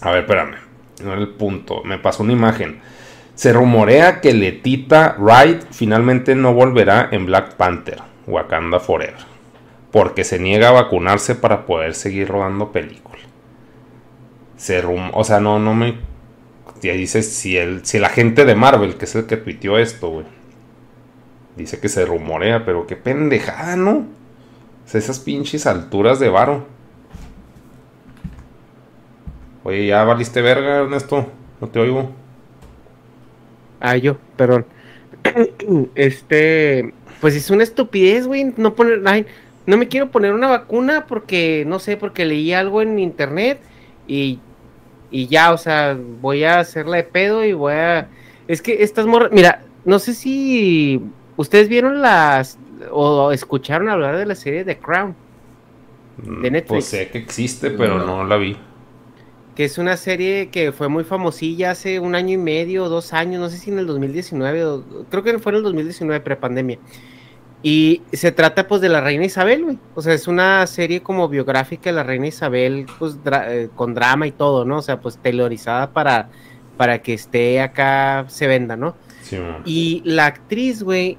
[0.00, 0.56] A ver, espérame.
[1.02, 1.82] No era el punto.
[1.84, 2.80] Me pasó una imagen.
[3.34, 9.24] Se rumorea que Letita Wright finalmente no volverá en Black Panther, Wakanda Forever,
[9.90, 13.22] porque se niega a vacunarse para poder seguir rodando película.
[14.56, 15.94] Se rum o sea, no, no me
[16.84, 19.78] y ahí dice si el, si el agente de Marvel, que es el que tuiteó
[19.78, 20.22] esto.
[21.56, 24.06] Dice que se rumorea, pero qué pendejada, ¿no?
[24.92, 26.66] esas pinches alturas de varo.
[29.64, 31.26] Oye, ya valiste verga, Ernesto.
[31.60, 32.10] No te oigo.
[33.84, 34.66] Ah, yo, perdón.
[35.94, 38.52] Este, pues es una estupidez, güey.
[38.56, 39.00] No poner,
[39.66, 43.60] no me quiero poner una vacuna porque, no sé, porque leí algo en internet
[44.06, 44.38] y
[45.14, 48.08] y ya, o sea, voy a hacerla de pedo y voy a...
[48.48, 51.00] Es que estas morras, mira, no sé si
[51.36, 52.58] ustedes vieron las
[52.90, 55.14] o escucharon hablar de la serie The Crown
[56.16, 56.68] de mm, Netflix.
[56.68, 58.56] Pues sé que existe, pero no la vi
[59.54, 63.40] que es una serie que fue muy famosilla hace un año y medio, dos años,
[63.40, 66.78] no sé si en el 2019, creo que fue en el 2019, prepandemia.
[67.62, 69.78] Y se trata pues de la reina Isabel, güey.
[69.94, 74.26] O sea, es una serie como biográfica de la reina Isabel, pues eh, con drama
[74.26, 74.78] y todo, ¿no?
[74.78, 76.28] O sea, pues telorizada para,
[76.76, 78.96] para que esté acá, se venda, ¿no?
[79.22, 81.16] Sí, y la actriz, güey,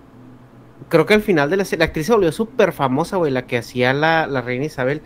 [0.90, 3.48] creo que al final de la serie, la actriz se volvió súper famosa, güey, la
[3.48, 5.02] que hacía la, la reina Isabel.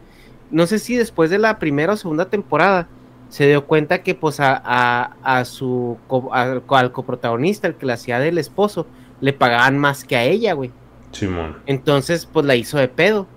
[0.52, 2.90] No sé si después de la primera o segunda temporada
[3.30, 5.98] se dio cuenta que pues a, a, su
[6.32, 8.88] al coprotagonista, el que la hacía del esposo,
[9.22, 10.72] le pagaban más que a ella, güey.
[11.12, 11.58] Simón.
[11.66, 13.28] Entonces, pues la hizo de pedo.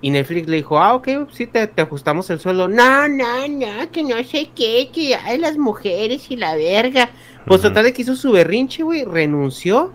[0.00, 2.68] Y Netflix le dijo, ah, ok, sí, te, ajustamos el sueldo.
[2.68, 7.10] No, no, no, que no sé qué, que hay las mujeres y la verga.
[7.46, 9.92] Pues total de que hizo su berrinche, güey, renunció.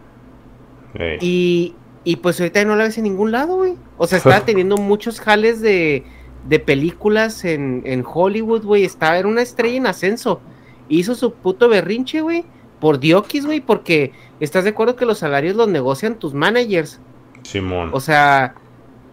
[1.21, 3.75] Y, y pues ahorita no la ves en ningún lado, güey.
[3.97, 6.03] O sea, estaba teniendo muchos jales de,
[6.47, 8.83] de películas en, en Hollywood, güey.
[8.83, 10.41] Estaba, era una estrella en ascenso.
[10.89, 12.45] Hizo su puto berrinche, güey.
[12.79, 13.59] Por diokis, güey.
[13.61, 16.99] Porque estás de acuerdo que los salarios los negocian tus managers.
[17.43, 17.91] Simón.
[17.93, 18.55] O sea,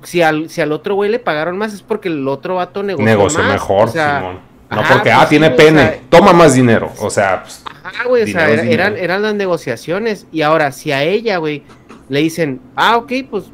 [0.03, 3.05] si al, si al otro güey le pagaron más es porque el otro vato negoció,
[3.05, 4.49] negoció mejor, Simón.
[4.71, 6.93] No porque, ah, pues tiene pene, toma más dinero.
[7.01, 7.65] O sea, pues,
[8.07, 10.27] güey, o sea, eran, eran las negociaciones.
[10.31, 11.63] Y ahora, si a ella, güey,
[12.11, 13.45] le dicen, ah, ok, pues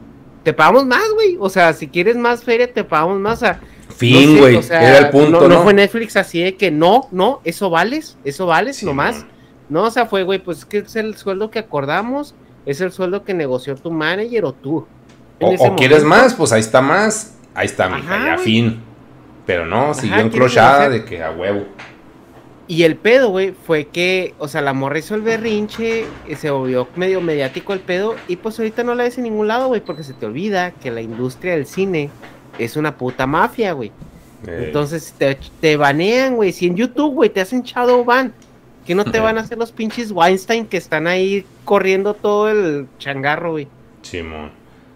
[0.45, 1.37] te pagamos más, güey.
[1.41, 3.43] O sea, si quieres más feria, te pagamos más.
[3.43, 3.59] A,
[3.97, 4.61] fin, güey.
[4.71, 8.47] era el punto, no, no, fue Netflix así de que no, no, eso vales, eso
[8.47, 9.25] vales nomás.
[9.69, 9.85] No.
[9.85, 12.35] o sea, fue, güey, pues es que es el sueldo que acordamos,
[12.67, 14.87] es el sueldo que negoció tu manager o tú.
[15.41, 18.81] O, quieres más, pues ahí está más, ahí está, mija, ya fin.
[19.47, 21.67] Pero no, siguió enclochada de que a huevo.
[22.67, 26.89] Y el pedo, güey, fue que, o sea, la morra hizo el berrinche, se volvió
[26.97, 30.03] medio mediático el pedo, y pues ahorita no la ves en ningún lado, güey, porque
[30.03, 32.11] se te olvida que la industria del cine
[32.59, 33.93] es una puta mafia, güey.
[34.47, 36.53] Entonces te, te banean, güey.
[36.53, 38.33] Si en YouTube, güey, te hacen shadow ban,
[38.87, 42.87] que no te van a hacer los pinches Weinstein que están ahí corriendo todo el
[42.99, 43.69] changarro, güey.
[44.03, 44.51] Simón.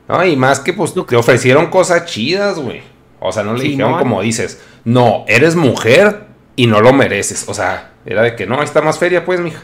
[0.07, 2.82] No, y más que pues te ofrecieron cosas chidas, güey.
[3.20, 6.27] O sea, no le dijeron como dices, no, eres mujer,
[6.59, 7.48] y no lo mereces.
[7.48, 9.62] O sea, era de que no, está más feria, pues, mija.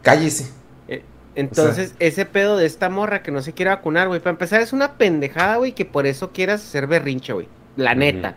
[0.00, 0.50] Cállese.
[0.88, 1.02] Eh,
[1.34, 4.72] entonces, ese pedo de esta morra que no se quiere vacunar, güey, para empezar es
[4.72, 7.48] una pendejada, güey, que por eso quieras hacer berrinche, güey.
[7.76, 8.34] La neta.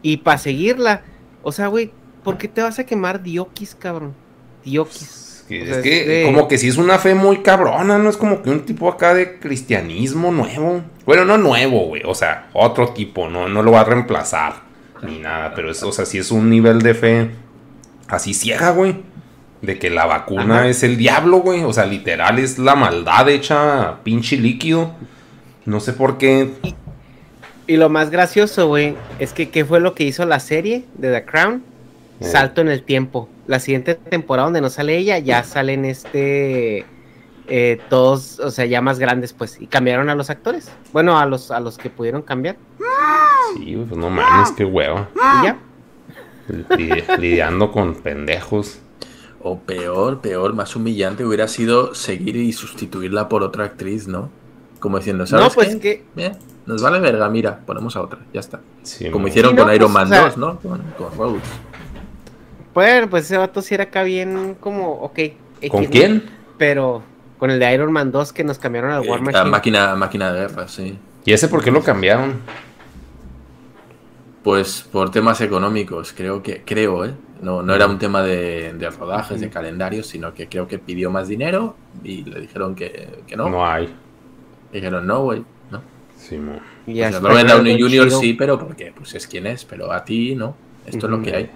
[0.00, 1.02] Y para seguirla,
[1.42, 1.90] o sea, güey,
[2.22, 4.14] ¿por qué te vas a quemar diokis, cabrón?
[4.64, 5.44] Diokis.
[5.48, 8.64] es que como que si es una fe muy cabrona, no es como que un
[8.64, 10.82] tipo acá de cristianismo nuevo.
[11.04, 14.71] Bueno, no nuevo, güey, o sea, otro tipo, no, no lo va a reemplazar
[15.02, 17.30] ni nada, pero es, o sea, si es un nivel de fe
[18.08, 18.96] así ciega, güey.
[19.60, 21.62] De que la vacuna es el diablo, güey.
[21.62, 24.92] O sea, literal es la maldad hecha pinche líquido.
[25.64, 26.50] No sé por qué.
[27.68, 31.12] Y, lo más gracioso, güey, es que ¿qué fue lo que hizo la serie de
[31.12, 31.62] The Crown?
[32.20, 32.24] Eh.
[32.24, 33.28] Salto en el tiempo.
[33.46, 36.84] La siguiente temporada donde no sale ella, ya salen este...
[37.48, 40.70] Eh, todos, o sea, ya más grandes, pues, y cambiaron a los actores.
[40.92, 42.56] Bueno, a los, a los que pudieron cambiar.
[43.56, 45.06] Sí, pues no mames, qué huevo.
[45.42, 45.58] ya?
[47.18, 48.78] lidiando con pendejos.
[49.44, 54.30] O peor, peor, más humillante hubiera sido seguir y sustituirla por otra actriz, ¿no?
[54.78, 55.46] Como diciendo, ¿sabes?
[55.46, 56.04] No, pues que.
[56.64, 58.60] nos vale verga, mira, ponemos a otra, ya está.
[59.10, 60.60] Como hicieron con Iron pues, Man 2, ¿no?
[60.60, 60.80] Con,
[61.16, 61.42] Rhodes.
[62.72, 65.18] Bueno, pues ese vato sí era acá bien como, ok.
[65.68, 66.30] ¿Con quién?
[66.56, 67.02] Pero
[67.42, 69.44] con el de Iron Man 2 que nos cambiaron al War eh, Machine.
[69.44, 70.96] La máquina, máquina de guerra, sí.
[71.24, 72.36] ¿Y ese por qué lo cambiaron?
[74.44, 77.14] Pues por temas económicos, creo que, creo, ¿eh?
[77.40, 81.26] No, no era un tema de, rodajes, de calendario, sino que creo que pidió más
[81.26, 81.74] dinero
[82.04, 83.48] y le dijeron que, no.
[83.48, 83.92] No hay.
[84.72, 85.82] dijeron, no, güey, no.
[86.16, 86.60] Sí, no.
[86.86, 88.08] Y pues Robert Downey Jr.
[88.12, 90.54] sí, pero porque pues es quien es, pero a ti no.
[90.86, 91.50] Esto es lo que hay.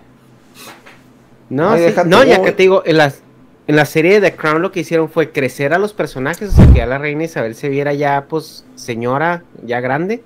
[1.48, 1.76] No,
[2.06, 3.22] no ya que te digo, en las,
[3.66, 6.52] en la serie de The Crown lo que hicieron fue crecer a los personajes, o
[6.52, 10.22] sea, que ya la reina Isabel se viera ya, pues, señora, ya grande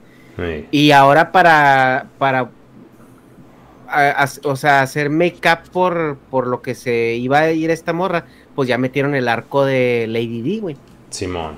[0.71, 2.51] y ahora para, para
[4.45, 8.69] o sea, hacer make-up por, por lo que se iba a ir esta morra, pues
[8.69, 10.77] ya metieron el arco de Lady D, güey.
[11.11, 11.57] Simón.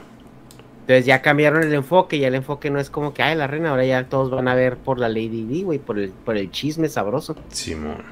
[0.81, 3.71] Entonces ya cambiaron el enfoque, ya el enfoque no es como que, ay, la reina,
[3.71, 6.51] ahora ya todos van a ver por la Lady D, güey, por el, por el
[6.51, 7.37] chisme sabroso.
[7.51, 8.03] Simón.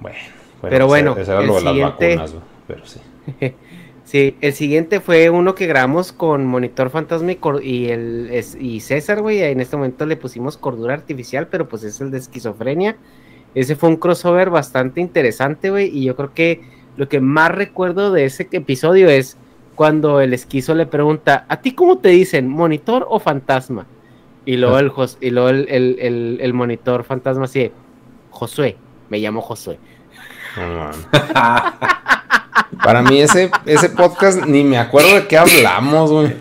[0.00, 0.18] Bueno,
[0.62, 2.20] pero bueno, el siguiente...
[2.66, 3.00] pero sí.
[4.08, 7.32] Sí, el siguiente fue uno que grabamos con Monitor Fantasma
[7.62, 9.42] y, el, y César, güey.
[9.42, 12.96] En este momento le pusimos cordura artificial, pero pues es el de esquizofrenia.
[13.54, 15.94] Ese fue un crossover bastante interesante, güey.
[15.94, 16.62] Y yo creo que
[16.96, 19.36] lo que más recuerdo de ese episodio es
[19.74, 23.86] cuando el esquizo le pregunta, ¿a ti cómo te dicen, monitor o fantasma?
[24.46, 24.90] Y luego el,
[25.20, 27.70] y luego el, monitor fantasma así,
[28.30, 28.78] Josué,
[29.10, 29.78] me llamo Josué.
[32.82, 36.36] Para mí ese, ese podcast ni me acuerdo de qué hablamos, güey.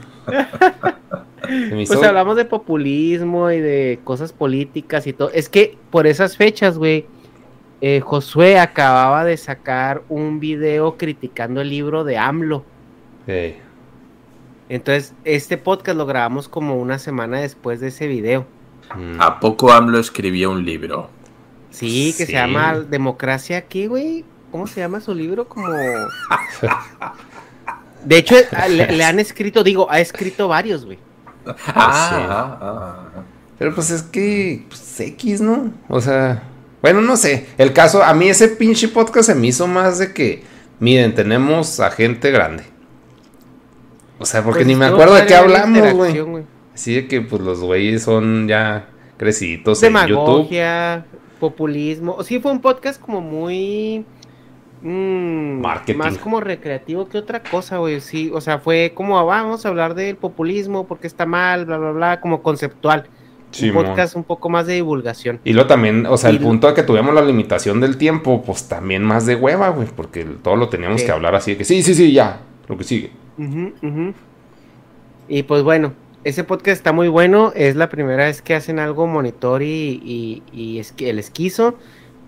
[1.87, 5.31] Pues hablamos de populismo y de cosas políticas y todo.
[5.33, 7.05] Es que por esas fechas, güey,
[7.79, 12.65] eh, Josué acababa de sacar un video criticando el libro de AMLO.
[14.69, 18.45] Entonces, este podcast lo grabamos como una semana después de ese video.
[18.95, 19.21] Mm.
[19.21, 21.09] ¿A poco AMLO escribió un libro?
[21.77, 24.25] Sí, que se llama Democracia aquí, güey.
[24.51, 25.47] ¿Cómo se llama su libro?
[25.47, 25.67] Como.
[28.03, 28.35] De hecho,
[28.69, 30.97] le, han escrito, digo, ha escrito varios, güey.
[31.45, 33.09] Ah, ah, ah,
[33.59, 35.71] Pero pues es que, pues X, ¿no?
[35.87, 36.43] O sea,
[36.81, 37.47] bueno, no sé.
[37.57, 40.43] El caso, a mí ese pinche podcast se me hizo más de que,
[40.79, 42.63] miren, tenemos a gente grande.
[44.19, 46.43] O sea, porque pues ni me acuerdo de qué hablamos, güey.
[46.73, 48.87] Así de que, pues los güeyes son ya
[49.17, 50.49] creciditos en YouTube.
[51.37, 52.21] Populismo.
[52.23, 54.05] Sí, fue un podcast como muy
[54.81, 55.61] Mm,
[55.95, 57.99] más como recreativo que otra cosa, güey.
[57.99, 61.77] Sí, o sea, fue como ah, vamos a hablar del populismo porque está mal, bla,
[61.77, 63.07] bla, bla, como conceptual.
[63.63, 65.39] un podcast un poco más de divulgación.
[65.43, 68.67] Y luego también, o sea, el punto de que tuvimos la limitación del tiempo, pues
[68.67, 71.81] también más de hueva, güey, porque todo lo teníamos que hablar así de que sí,
[71.81, 73.11] sí, sí, ya, lo que sigue.
[75.27, 75.93] Y pues bueno,
[76.27, 77.53] ese podcast está muy bueno.
[77.55, 81.75] Es la primera vez que hacen algo monitor y, y, es que el esquizo.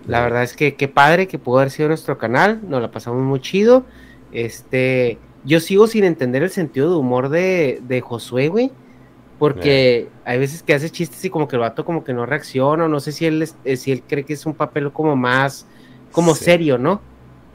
[0.06, 3.22] La verdad es que qué padre que pudo haber sido nuestro canal, nos la pasamos
[3.22, 3.84] muy chido.
[4.32, 8.72] Este, yo sigo sin entender el sentido de humor de, de Josué, güey.
[9.38, 12.88] Porque hay veces que hace chistes y como que el vato como que no reacciona,
[12.88, 15.66] no sé si él, eh, si él cree que es un papel como más,
[16.10, 17.02] como serio, ¿no?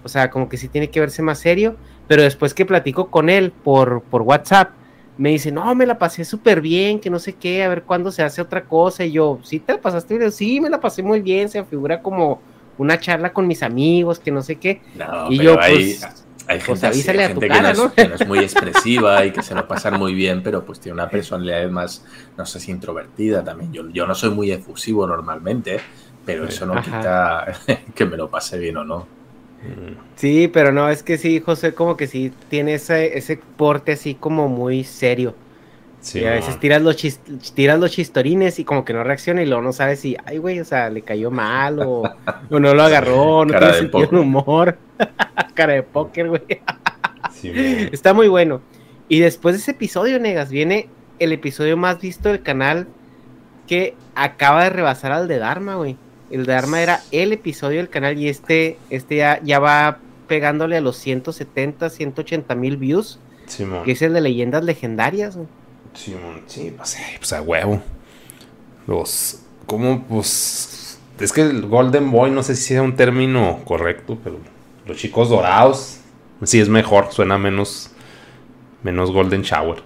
[0.04, 1.76] O sea, como que sí tiene que verse más serio,
[2.08, 4.72] pero después que platico con él por, por WhatsApp,
[5.18, 8.12] me dice, no, me la pasé súper bien, que no sé qué, a ver cuándo
[8.12, 9.06] se hace otra cosa.
[9.06, 10.32] Y yo, ¿sí te la pasaste bien?
[10.32, 12.42] Sí, me la pasé muy bien, se figura como
[12.78, 14.82] una charla con mis amigos, que no sé qué.
[15.30, 18.28] y yo, hay, pues, hay pues, gente, a tu que, no es, que, no es,
[18.28, 22.06] muy expresiva y que se lo pasan muy bien, pero pues tiene una personalidad más,
[22.38, 23.72] no sé si introvertida también.
[23.72, 25.80] Yo, yo no soy muy efusivo normalmente,
[26.26, 27.46] pero eso no quita
[27.96, 29.08] que me lo pase bien o no.
[30.16, 34.16] Sí, pero no, es que sí, José como que sí tiene ese, ese porte así
[34.16, 35.36] como muy serio.
[36.00, 36.96] Sí, y a veces tiras los,
[37.56, 40.60] tiras los chistorines y como que no reacciona y luego no sabes si, ay, güey,
[40.60, 42.04] o sea, le cayó mal o,
[42.50, 44.78] no lo agarró, no tiene sentido de humor.
[45.56, 46.44] Cara de póker, güey.
[47.92, 48.62] Está muy bueno.
[49.08, 50.90] Y después de ese episodio, Negas, viene
[51.20, 52.88] el episodio más visto del canal
[53.68, 55.98] que acaba de rebasar al de Dharma, güey.
[56.30, 60.78] El de Arma era el episodio del canal y este, este ya, ya va pegándole
[60.78, 63.20] a los 170, 180 mil views.
[63.84, 65.38] Que es el de leyendas legendarias.
[65.94, 67.82] Simón, sí, pues, pues, a huevo.
[68.88, 69.42] Los.
[69.68, 70.04] ¿Cómo?
[70.04, 71.00] Pues.
[71.20, 74.40] Es que el Golden Boy, no sé si sea un término correcto, pero
[74.86, 76.00] los chicos dorados.
[76.44, 77.92] Sí, es mejor, suena menos.
[78.84, 79.84] Menos Golden Shower.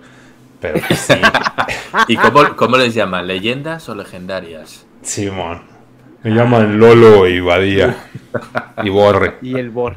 [0.61, 1.13] Pero pues, sí.
[2.07, 3.27] ¿Y cómo, cómo les llaman?
[3.27, 4.85] ¿Leyendas o legendarias?
[5.01, 5.78] Simón.
[6.23, 7.97] Me llaman Lolo y Badía.
[8.83, 9.35] y Borre.
[9.41, 9.95] Y el Bor.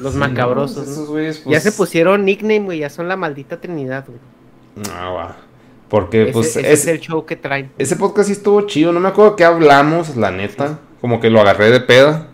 [0.00, 0.86] Los macabrosos.
[0.86, 2.78] Ya pues se pusieron nickname, güey.
[2.80, 4.20] Ya son la maldita trinidad, güey.
[4.94, 5.36] Ah, va.
[5.88, 6.56] Porque, pues.
[6.56, 7.72] Ese es el show que traen.
[7.78, 8.92] Ese podcast sí estuvo chido.
[8.92, 10.78] No me acuerdo qué hablamos, la neta.
[11.00, 12.28] Como que lo agarré de peda.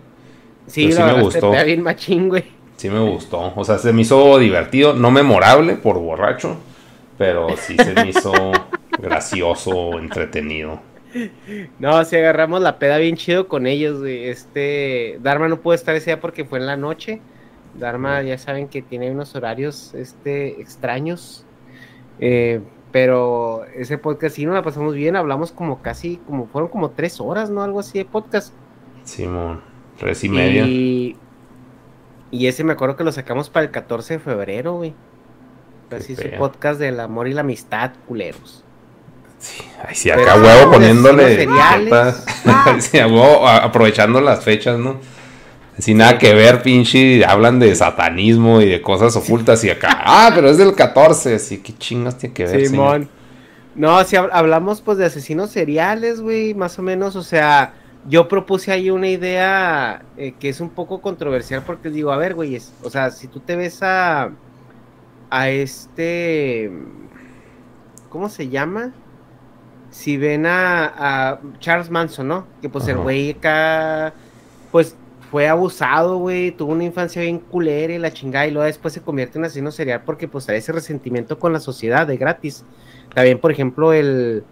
[0.67, 1.51] Sí, sí me gustó.
[1.63, 2.43] bien machín, güey.
[2.75, 3.53] Sí me gustó.
[3.55, 4.93] O sea, se me hizo divertido.
[4.93, 6.57] No memorable por borracho.
[7.17, 8.33] Pero sí se me hizo
[8.99, 10.81] gracioso, entretenido.
[11.79, 16.11] No, si agarramos la peda bien chido con ellos, Este, Dharma no pudo estar ese
[16.11, 17.21] día porque fue en la noche.
[17.75, 21.45] Dharma, ya saben que tiene unos horarios, este, extraños.
[22.19, 22.61] Eh,
[22.91, 27.19] pero ese podcast sí nos la pasamos bien, hablamos como casi, como fueron como tres
[27.19, 27.61] horas, ¿no?
[27.61, 28.53] Algo así de podcast.
[29.03, 29.61] Simón,
[29.97, 30.65] tres y media.
[30.65, 31.17] Y,
[32.31, 34.93] ese me acuerdo que lo sacamos para el 14 de febrero, güey.
[35.91, 38.64] Así su podcast del amor y la amistad, culeros.
[39.45, 41.37] Sí, ay, sí, acá huevo poniéndole.
[42.79, 44.99] sí, huevo, aprovechando las fechas, ¿no?
[45.77, 50.31] Sin nada que ver, pinche, hablan de satanismo y de cosas ocultas y acá, ah,
[50.33, 52.67] pero es del 14, así que chingas tiene que ver.
[52.67, 53.09] Simón.
[53.75, 57.73] No, si hablamos pues de asesinos seriales, güey, más o menos, o sea,
[58.07, 62.33] yo propuse ahí una idea eh, que es un poco controversial porque digo, a ver,
[62.33, 64.31] güey, o sea, si tú te ves a,
[65.29, 66.71] a este,
[68.09, 68.93] ¿cómo se llama?
[69.95, 72.45] Si ven a, Charles Manson, ¿no?
[72.61, 74.13] Que pues el güey acá,
[74.69, 74.93] pues
[75.31, 79.01] fue abusado, güey, tuvo una infancia bien culera y la chingada, y luego después se
[79.01, 82.65] convierte en asesino serial porque pues hay ese resentimiento con la sociedad de gratis.
[83.13, 84.43] También, por ejemplo, el,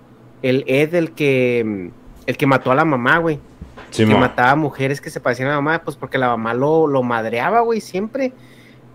[0.43, 1.91] el Ed, el que,
[2.25, 3.37] el que mató a la mamá, güey.
[3.91, 6.87] que mataba a mujeres que se parecían a la mamá, pues porque la mamá lo,
[6.87, 8.31] lo madreaba, güey, siempre.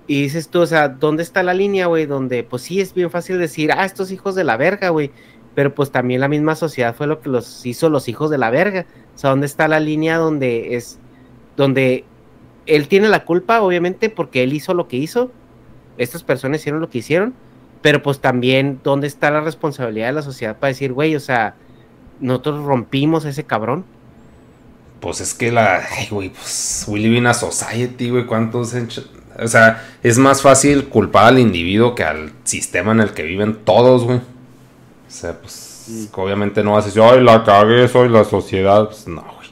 [0.06, 2.06] Y dices tú, o sea, ¿dónde está la línea, güey?
[2.06, 5.10] Donde, pues sí, es bien fácil decir, ah, estos hijos de la verga, güey.
[5.58, 8.48] Pero pues también la misma sociedad fue lo que los hizo los hijos de la
[8.48, 8.86] verga.
[9.16, 11.00] O sea, ¿dónde está la línea donde es,
[11.56, 12.04] donde
[12.66, 15.32] él tiene la culpa, obviamente, porque él hizo lo que hizo?
[15.96, 17.34] Estas personas hicieron lo que hicieron.
[17.82, 21.56] Pero pues también, ¿dónde está la responsabilidad de la sociedad para decir, güey, o sea,
[22.20, 23.84] nosotros rompimos a ese cabrón?
[25.00, 28.76] Pues es que la, ay, güey, pues we live in a society, güey, ¿cuántos
[29.36, 33.56] o sea, es más fácil culpar al individuo que al sistema en el que viven
[33.64, 34.20] todos, güey.
[35.08, 38.86] O sea, pues obviamente no vas a decir, ay, la cagué, soy la sociedad.
[38.86, 39.48] Pues no, güey.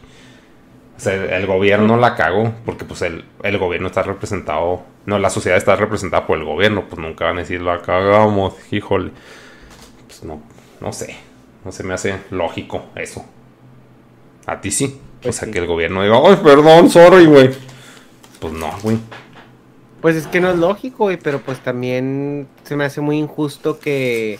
[0.96, 5.30] O sea, el gobierno la cagó porque pues el, el, gobierno está representado, no, la
[5.30, 9.12] sociedad está representada por el gobierno, pues nunca van a decir, la cagamos, híjole.
[10.06, 10.42] Pues no,
[10.80, 11.16] no sé,
[11.64, 13.24] no se me hace lógico eso.
[14.46, 15.00] A ti sí.
[15.18, 17.50] o pues sea, que el gobierno diga, ay, perdón, sorry, güey.
[18.40, 18.98] Pues no, güey.
[20.00, 23.78] Pues es que no es lógico, güey, pero pues también se me hace muy injusto
[23.78, 24.38] que,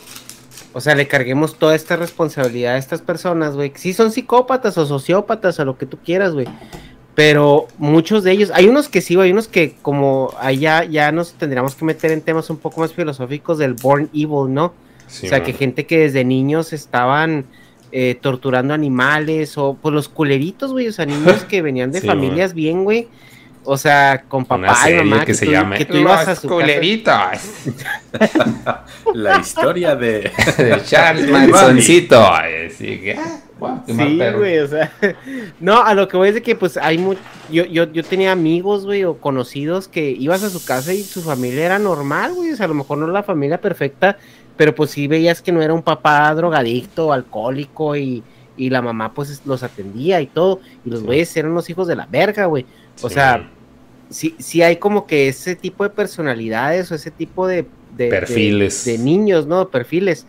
[0.76, 3.72] o sea, le carguemos toda esta responsabilidad a estas personas, güey.
[3.76, 6.46] Sí son psicópatas o sociópatas o lo que tú quieras, güey.
[7.14, 11.32] Pero muchos de ellos, hay unos que sí, hay unos que como allá ya nos
[11.32, 14.66] tendríamos que meter en temas un poco más filosóficos del born evil, ¿no?
[14.66, 17.46] o sea, que gente que desde niños estaban
[17.90, 22.52] eh, torturando animales o pues los culeritos, güey, o sea, niños que venían de familias
[22.52, 23.08] bien, güey
[23.66, 25.24] o sea, con papá y mamá.
[25.24, 26.48] Que, se llame que tú ibas a su
[29.14, 32.24] La historia de, de Charles Mansoncito.
[33.86, 34.92] Sí, güey, o sea.
[35.60, 37.20] No, a lo que voy es de que, pues, hay mucho.
[37.50, 41.22] Yo, yo, yo tenía amigos, güey, o conocidos que ibas a su casa y su
[41.22, 42.52] familia era normal, güey.
[42.52, 44.18] O sea, a lo mejor no la familia perfecta,
[44.56, 48.22] pero pues sí veías que no era un papá drogadicto, alcohólico y,
[48.56, 50.60] y la mamá, pues, los atendía y todo.
[50.84, 52.64] Y los güeyes eran los hijos de la verga, güey.
[53.02, 53.50] O sea,
[54.10, 57.66] sí, sí hay como que ese tipo de personalidades o ese tipo de,
[57.96, 59.68] perfiles de, niños, ¿no?
[59.68, 60.26] Perfiles.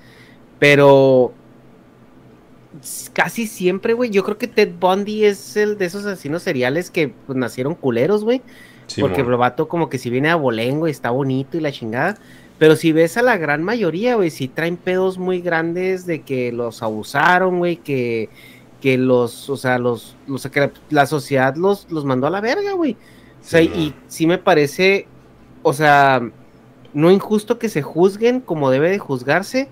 [0.60, 1.34] Pero
[3.14, 7.10] casi siempre, güey, yo creo que Ted Bundy es el de esos asesinos seriales que
[7.10, 8.42] pues, nacieron culeros, güey.
[9.00, 12.18] porque el vato como que si viene a bolengo y está bonito y la chingada.
[12.58, 16.52] Pero si ves a la gran mayoría, güey, si traen pedos muy grandes de que
[16.52, 18.30] los abusaron, güey, que,
[18.82, 22.74] que los, o sea, los, los que la sociedad los, los mandó a la verga,
[22.74, 22.98] güey.
[23.48, 25.08] O sea, y sí me parece,
[25.64, 26.22] o sea,
[26.94, 29.70] no injusto que se juzguen como debe de juzgarse,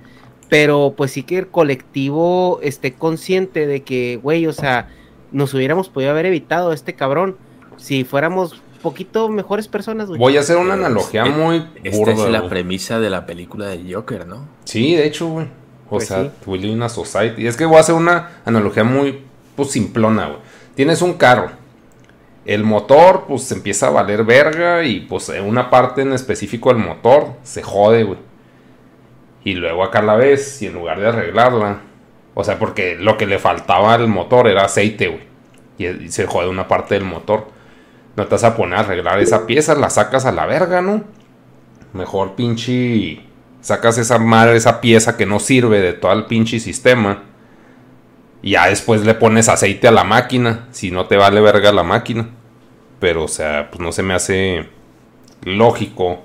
[0.47, 4.87] pero pues sí que el colectivo esté consciente de que, güey, o sea,
[5.33, 7.35] nos hubiéramos podido haber evitado a este cabrón
[7.75, 10.19] si fuéramos poquito mejores personas, güey.
[10.19, 14.25] Voy a hacer una analogía muy Esta es la premisa de la película de Joker,
[14.25, 14.47] ¿no?
[14.63, 15.47] Sí, de hecho, güey.
[15.87, 16.69] O pues sea, sí.
[16.69, 17.41] una society.
[17.41, 19.19] Y es que voy a hacer una analogía muy,
[19.57, 20.39] pues, simplona, güey.
[20.75, 21.64] Tienes un carro
[22.45, 26.83] el motor, pues empieza a valer verga y pues en una parte en específico del
[26.83, 28.19] motor se jode, güey.
[29.43, 31.81] Y luego acá la vez y en lugar de arreglarla,
[32.33, 35.23] o sea, porque lo que le faltaba al motor era aceite, güey.
[35.77, 37.47] Y, se jode una parte del motor.
[38.15, 41.03] No te vas a poner a arreglar esa pieza, la sacas a la verga, ¿no?
[41.93, 43.21] Mejor pinche
[43.61, 47.23] sacas esa madre, esa pieza que no sirve de todo el pinche sistema
[48.45, 51.81] y ya después le pones aceite a la máquina, si no te vale verga la
[51.81, 52.29] máquina.
[52.99, 54.67] Pero, o sea, pues no se me hace
[55.43, 56.21] lógico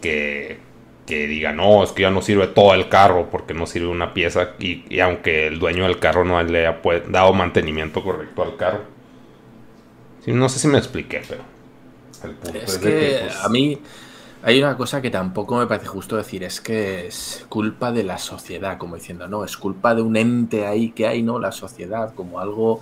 [0.00, 0.58] que,
[1.06, 4.14] que diga, no, es que ya no sirve todo el carro porque no sirve una
[4.14, 4.50] pieza.
[4.60, 8.84] Y, aunque el dueño del carro no le haya dado mantenimiento correcto al carro.
[10.28, 11.42] no sé si me expliqué, pero
[12.22, 13.80] el punto es, que, pues, a mí
[14.46, 18.18] hay una cosa que tampoco me parece justo decir, es que es culpa de la
[18.18, 21.38] sociedad, como diciendo, no, es culpa de un ente ahí que hay, ¿no?
[21.38, 22.80] La sociedad, como algo...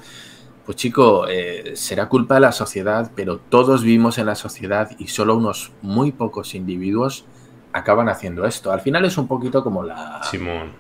[0.66, 5.09] Pues chico, eh, será culpa de la sociedad, pero todos vivimos en la sociedad y
[5.09, 7.24] solo unos muy pocos individuos
[7.72, 8.72] acaban haciendo esto.
[8.72, 10.20] Al final es un poquito como la...
[10.24, 10.72] Simón.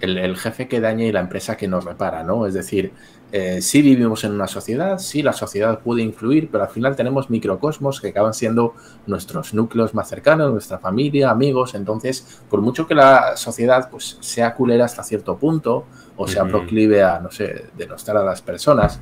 [0.00, 2.46] El, el jefe que daña y la empresa que nos repara, ¿no?
[2.46, 2.92] Es decir,
[3.36, 7.30] eh, sí vivimos en una sociedad, sí la sociedad puede influir, pero al final tenemos
[7.30, 8.74] microcosmos que acaban siendo
[9.08, 11.74] nuestros núcleos más cercanos, nuestra familia, amigos.
[11.74, 15.84] Entonces, por mucho que la sociedad pues, sea culera hasta cierto punto
[16.16, 19.00] o sea proclive a, no sé, denostar a las personas,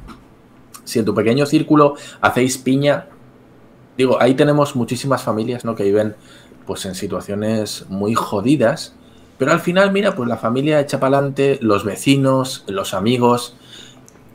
[0.82, 3.08] si en tu pequeño círculo hacéis piña,
[3.98, 5.74] digo, ahí tenemos muchísimas familias ¿no?
[5.74, 6.16] que viven
[6.66, 8.94] pues en situaciones muy jodidas,
[9.36, 13.56] pero al final, mira, pues la familia echa para adelante, los vecinos, los amigos,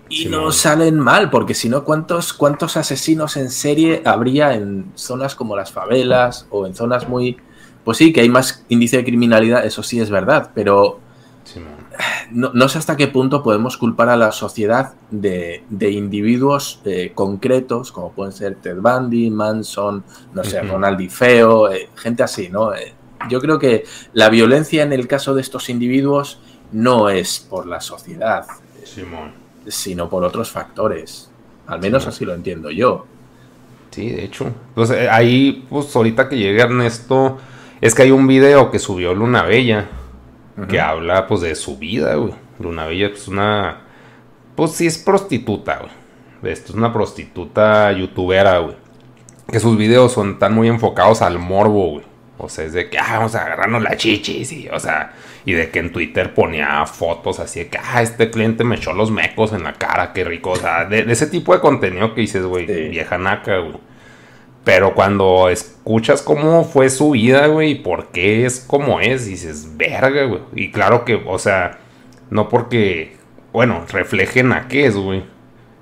[0.09, 5.35] y no salen mal, porque si no, ¿cuántos, ¿cuántos asesinos en serie habría en zonas
[5.35, 7.37] como las favelas o en zonas muy...
[7.83, 10.99] Pues sí, que hay más índice de criminalidad, eso sí es verdad, pero
[12.31, 18.11] no, sé hasta qué punto podemos culpar a la sociedad de, individuos eh, concretos, como
[18.11, 20.03] pueden ser Ted Bundy, Manson,
[20.33, 22.73] no sé, Ronaldi Feo, eh, gente así, ¿no?
[22.73, 22.93] Eh,
[23.29, 26.39] yo creo que la violencia en el caso de estos individuos
[26.71, 28.45] no es por la sociedad,
[29.67, 31.29] sino por otros factores.
[31.67, 33.05] Al menos así lo entiendo yo.
[33.91, 34.51] Sí, de hecho.
[34.75, 37.37] Pues ahí, pues ahorita que llegue Ernesto,
[37.81, 39.87] es que hay un video que subió Luna Bella
[40.67, 42.33] que habla pues de su vida, güey.
[42.59, 43.81] Luna Bella es una...
[44.55, 46.51] Pues sí es prostituta, güey.
[46.51, 48.75] Esto es una prostituta youtubera, güey.
[49.47, 52.05] Que sus videos son tan muy enfocados al morbo, güey.
[52.39, 55.13] O sea, es de que, ah, vamos a agarrarnos la chichis, y, o sea,
[55.47, 58.91] y de que en Twitter ponía fotos así de que, ah, este cliente me echó
[58.91, 62.19] los mecos en la cara, qué rico, o sea, de, ese tipo de contenido que
[62.19, 63.77] dices, güey, vieja naca, güey.
[64.65, 69.77] Pero cuando escuchas cómo fue su vida, güey, y por qué es como es, dices,
[69.77, 70.41] verga, güey.
[70.53, 71.79] Y claro que, o sea,
[72.29, 73.15] no porque,
[73.53, 75.23] bueno, reflejen a qué es, güey.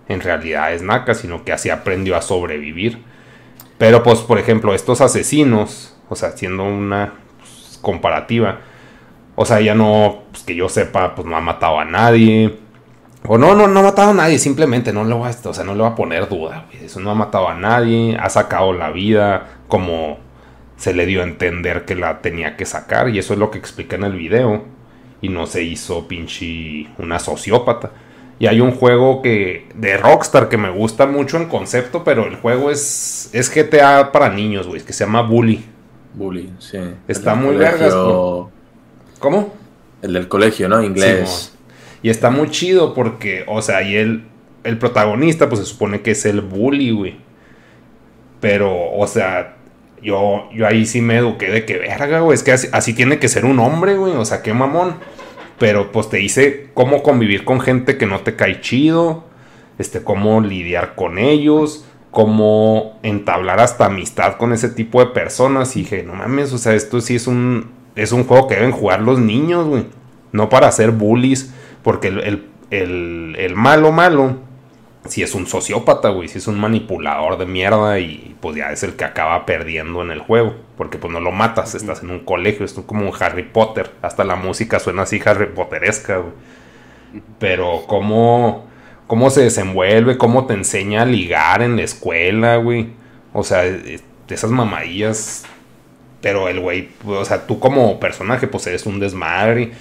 [0.08, 3.00] En realidad es naca, sino que así aprendió a sobrevivir.
[3.80, 8.60] Pero, pues, por ejemplo, estos asesinos, o sea, haciendo una pues, comparativa,
[9.36, 12.58] o sea, ya no, pues que yo sepa, pues no ha matado a nadie
[13.28, 15.64] o no, no, no ha matado a nadie, simplemente no le voy a, o sea,
[15.64, 16.68] no le va a poner duda.
[16.82, 20.18] Eso no ha matado a nadie, ha sacado la vida como
[20.78, 23.10] se le dio a entender que la tenía que sacar.
[23.10, 24.64] Y eso es lo que explica en el video.
[25.22, 27.92] Y no se hizo pinche una sociópata.
[28.38, 32.36] Y hay un juego que de Rockstar que me gusta mucho en concepto, pero el
[32.36, 35.64] juego es, es GTA para niños, güey, que se llama Bully.
[36.14, 36.78] Bully, sí.
[37.08, 37.94] Está muy vergas.
[39.26, 39.56] ¿Cómo?
[40.04, 40.84] El del colegio, ¿no?
[40.84, 41.52] Inglés.
[42.04, 44.26] Y está muy chido porque, o sea, y él,
[44.64, 47.18] el protagonista, pues se supone que es el bully, güey.
[48.40, 49.56] Pero, o sea,
[50.00, 52.36] yo, yo ahí sí me eduqué de que verga, güey.
[52.36, 54.14] Es que así, tiene que ser un hombre, güey.
[54.14, 54.98] O sea, qué mamón.
[55.58, 59.24] Pero pues te dice cómo convivir con gente que no te cae chido.
[59.80, 61.88] Este, cómo lidiar con ellos.
[62.12, 65.76] Cómo entablar hasta amistad con ese tipo de personas.
[65.76, 67.85] Y dije, no mames, o sea, esto sí es un.
[67.96, 69.86] Es un juego que deben jugar los niños, güey.
[70.32, 71.54] No para ser bullies
[71.86, 72.08] porque
[72.72, 74.38] el, malo malo,
[75.06, 78.82] si es un sociópata, güey, si es un manipulador de mierda y pues ya es
[78.82, 80.56] el que acaba perdiendo en el juego.
[80.78, 83.92] Porque pues no lo matas, estás en un colegio, es como un Harry Potter.
[84.02, 86.34] Hasta la música suena así Harry Potteresca, güey.
[87.38, 88.66] Pero cómo,
[89.06, 92.90] cómo se desenvuelve, cómo te enseña a ligar en la escuela, güey.
[93.32, 93.64] O sea,
[94.28, 95.46] esas mamadillas.
[96.26, 99.74] Pero el güey, o sea, tú como personaje pues eres un desmadre.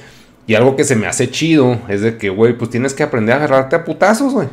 [0.47, 3.33] Y algo que se me hace chido es de que, güey, pues tienes que aprender
[3.33, 4.49] a agarrarte a putazos, güey.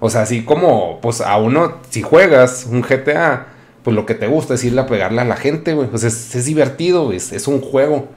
[0.00, 3.46] O sea, así como, pues a uno, si juegas un GTA,
[3.84, 5.86] pues lo que te gusta es irle a pegarle a la gente, güey.
[5.86, 8.08] Pues es, es divertido, güey, es, un juego.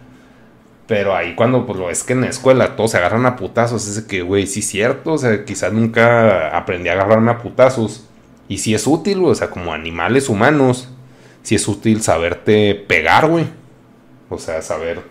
[0.88, 3.88] Pero ahí cuando, pues lo es que en la escuela todos se agarran a putazos,
[3.88, 7.38] es de que, güey, sí es cierto, o sea, quizás nunca aprendí a agarrarme a
[7.38, 8.08] putazos.
[8.48, 10.90] Y sí es útil, güey, o sea, como animales humanos,
[11.48, 13.46] sí es útil saberte pegar, güey.
[14.30, 15.02] O sea, saber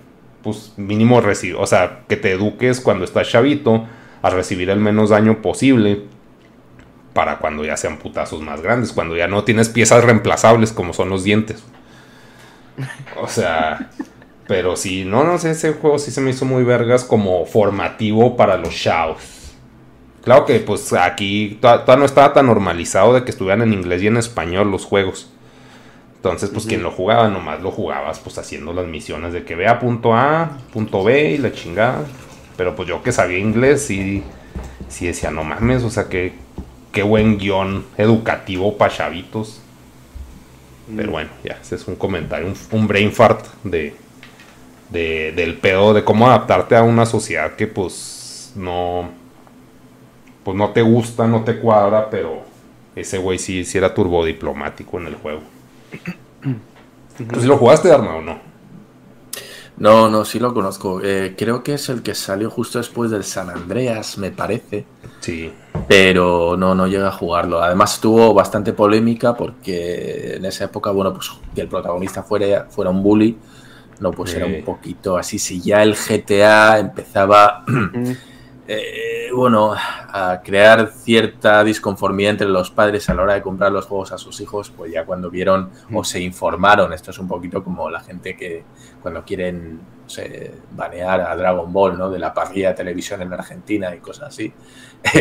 [0.43, 3.87] pues mínimo recibir, o sea, que te eduques cuando estás chavito
[4.21, 6.03] a recibir el menos daño posible
[7.15, 11.09] para cuando ya sean putazos más grandes, cuando ya no tienes piezas reemplazables como son
[11.09, 11.65] los dientes.
[13.19, 13.89] O sea,
[14.47, 18.37] pero sí, no, no sé, ese juego sí se me hizo muy vergas como formativo
[18.37, 19.23] para los chavos.
[20.23, 24.09] Claro que pues aquí todavía no estaba tan normalizado de que estuvieran en inglés y
[24.09, 25.31] en español los juegos.
[26.27, 29.79] Entonces, pues quien lo jugaba, nomás lo jugabas pues haciendo las misiones de que vea
[29.79, 32.05] punto A, punto B y la chingada.
[32.57, 34.23] Pero pues yo que sabía inglés, sí,
[34.89, 36.33] sí decía, no mames, o sea, que
[36.93, 39.61] qué buen guion educativo para chavitos.
[40.95, 43.95] Pero bueno, ya, ese es un comentario, un, brain fart de,
[44.91, 49.11] de, del pedo, de cómo adaptarte a una sociedad que pues no,
[50.45, 52.43] pues no te gusta, no te cuadra, pero
[52.95, 55.56] ese güey sí, sí era turbodiplomático en el juego.
[57.45, 58.39] ¿Lo jugaste, Arma, o no?
[59.79, 61.01] No, no, sí lo conozco.
[61.03, 64.87] Eh, creo que es el que salió justo después del San Andreas, me parece.
[65.21, 65.53] Sí.
[65.87, 67.63] Pero no, no llega a jugarlo.
[67.63, 72.91] Además tuvo bastante polémica porque en esa época, bueno, pues que el protagonista fuera, fuera
[72.91, 73.37] un bully,
[74.01, 75.39] no, pues era un poquito así.
[75.39, 77.65] Si ya el GTA empezaba
[78.69, 83.87] eh, bueno, a crear cierta disconformidad entre los padres a la hora de comprar los
[83.87, 87.63] juegos a sus hijos, pues ya cuando vieron o se informaron, esto es un poquito
[87.63, 88.65] como la gente que
[89.03, 89.81] cuando quieren
[90.73, 92.11] banear a Dragon Ball, ¿no?
[92.11, 94.53] De la parrilla de televisión en Argentina y cosas así.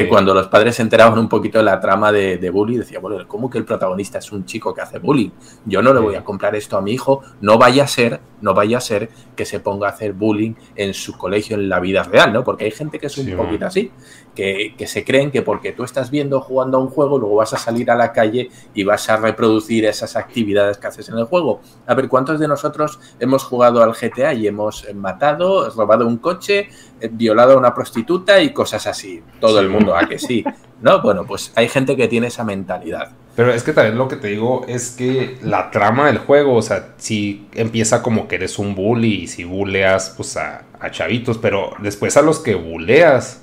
[0.09, 3.27] Cuando los padres se enteraban un poquito de la trama de, de bullying, decían, bueno,
[3.27, 5.29] ¿cómo que el protagonista es un chico que hace bullying?
[5.65, 8.53] Yo no le voy a comprar esto a mi hijo, no vaya a ser, no
[8.53, 12.03] vaya a ser que se ponga a hacer bullying en su colegio en la vida
[12.03, 12.43] real, ¿no?
[12.43, 13.91] Porque hay gente que es un poquito así,
[14.35, 17.57] que, se creen que porque tú estás viendo jugando a un juego, luego vas a
[17.57, 21.61] salir a la calle y vas a reproducir esas actividades que haces en el juego.
[21.87, 26.69] A ver, ¿cuántos de nosotros hemos jugado al GTA y hemos matado, robado un coche,
[26.99, 29.23] eh, violado a una prostituta y cosas así?
[29.39, 30.43] Todo el mundo, ¿a que sí?
[30.81, 31.01] ¿No?
[31.01, 33.11] Bueno, pues hay gente que tiene esa mentalidad.
[33.35, 36.61] Pero es que también lo que te digo es que la trama del juego, o
[36.61, 41.37] sea, si empieza como que eres un bully y si buleas pues a, a chavitos,
[41.37, 43.41] pero después a los que buleas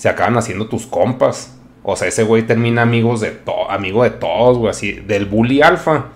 [0.00, 1.54] se acaban haciendo tus compas.
[1.82, 6.06] O sea, ese güey termina amigos de amigo de todos, güey, así, del bully alfa.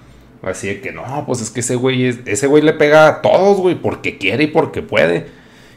[0.43, 3.59] Así de que no, pues es que ese güey, ese güey le pega a todos,
[3.59, 5.27] güey, porque quiere y porque puede.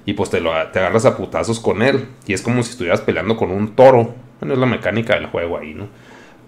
[0.06, 2.06] Y pues te, lo, te agarras a putazos con él.
[2.26, 4.16] Y es como si estuvieras peleando con un toro.
[4.40, 5.90] Bueno, es la mecánica del juego ahí, ¿no?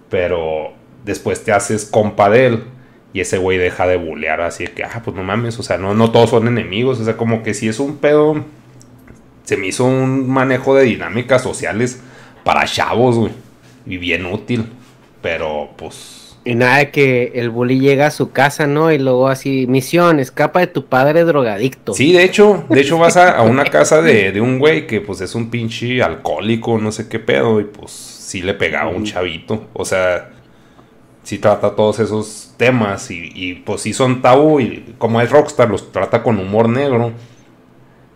[0.08, 0.72] Pero
[1.04, 2.64] después te haces compa de él.
[3.12, 5.76] Y ese güey deja de bulear así de que, ah, pues no mames, o sea,
[5.76, 7.00] no, no todos son enemigos.
[7.00, 8.46] O sea, como que si es un pedo.
[9.50, 12.00] Se me hizo un manejo de dinámicas sociales
[12.44, 13.32] para chavos, güey.
[13.84, 14.66] Y bien útil.
[15.22, 18.92] Pero pues y nada de que el bully llega a su casa, ¿no?
[18.92, 21.94] Y luego así, misión, escapa de tu padre drogadicto.
[21.94, 25.34] Sí, de hecho, de hecho vas a, una casa de, un güey que pues es
[25.34, 29.66] un pinche alcohólico, no sé qué pedo, y pues sí le pegaba a un chavito.
[29.72, 30.30] O sea,
[31.24, 35.90] sí trata todos esos temas y, pues sí son tabú y como es Rockstar los
[35.90, 37.10] trata con humor negro.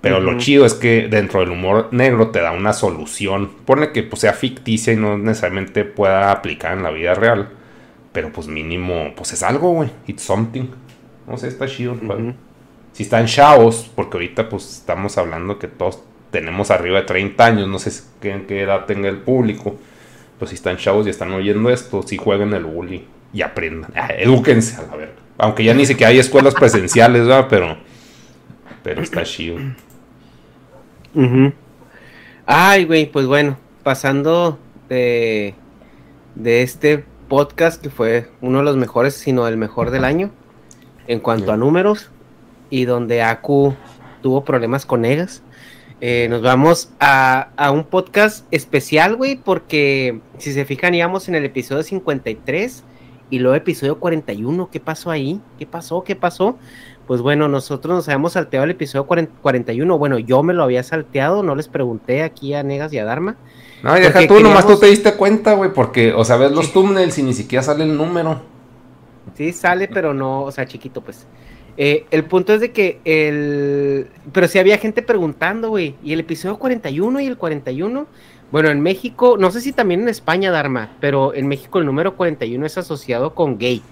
[0.05, 3.51] Pero lo chido es que dentro del humor negro te da una solución.
[3.65, 7.49] Pone que pues, sea ficticia y no necesariamente pueda aplicar en la vida real
[8.15, 9.91] pero pues mínimo, pues es algo, güey.
[10.07, 10.67] It's something.
[11.27, 11.97] No sé, está chido.
[12.93, 15.99] Si están chavos, porque ahorita pues estamos hablando que todos
[16.31, 17.91] tenemos arriba de 30 años, no sé
[18.21, 19.77] qué, qué edad tenga el público.
[20.39, 23.91] Pues si están chavos y están oyendo esto, si jueguen el bully y aprendan.
[23.97, 25.15] Ah, edúquense a la verga.
[25.37, 27.49] Aunque ya ni siquiera hay escuelas presenciales, ¿verdad?
[27.51, 27.77] Pero,
[28.85, 29.59] pero está chido.
[32.47, 34.59] Ay, güey, pues bueno, pasando
[34.89, 35.55] de,
[36.35, 40.31] de este podcast que fue uno de los mejores, sino el mejor del año
[41.07, 42.11] en cuanto a números
[42.71, 43.75] y donde Aku
[44.23, 45.43] tuvo problemas con Egas.
[46.01, 51.35] Eh, nos vamos a, a, un podcast especial, güey, porque si se fijan, íbamos en
[51.35, 52.85] el episodio 53
[53.31, 54.69] y luego episodio 41.
[54.71, 55.41] ¿Qué pasó ahí?
[55.59, 56.05] ¿Qué pasó?
[56.05, 56.59] ¿Qué pasó?
[57.07, 59.99] Pues bueno, nosotros nos habíamos salteado el episodio 41.
[59.99, 63.37] Bueno, yo me lo había salteado, no les pregunté aquí a Negas y a Dharma.
[63.83, 66.73] No, y deja tú, nomás tú te diste cuenta, güey, porque, o sea, ves los
[66.73, 68.41] thumbnails y ni siquiera sale el número.
[69.35, 71.27] Sí, sale, pero no, o sea, chiquito, pues.
[71.77, 74.09] Eh, el punto es de que el...
[74.33, 78.07] Pero sí había gente preguntando, güey, y el episodio 41 y el 41...
[78.51, 82.17] Bueno, en México, no sé si también en España, Dharma, pero en México el número
[82.17, 83.83] 41 es asociado con gay.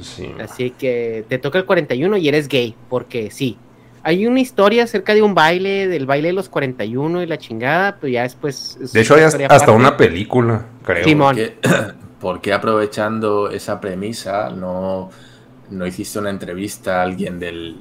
[0.00, 0.32] Sí.
[0.40, 3.58] Así que te toca el 41 y eres gay, porque sí.
[4.02, 7.96] Hay una historia acerca de un baile, del baile de los 41 y la chingada,
[7.98, 8.92] pero ya después...
[8.92, 11.04] De hecho, hay hasta una película, creo.
[11.04, 11.38] Simón.
[12.20, 15.10] ¿Por qué aprovechando esa premisa no,
[15.70, 17.76] no hiciste una entrevista a alguien del,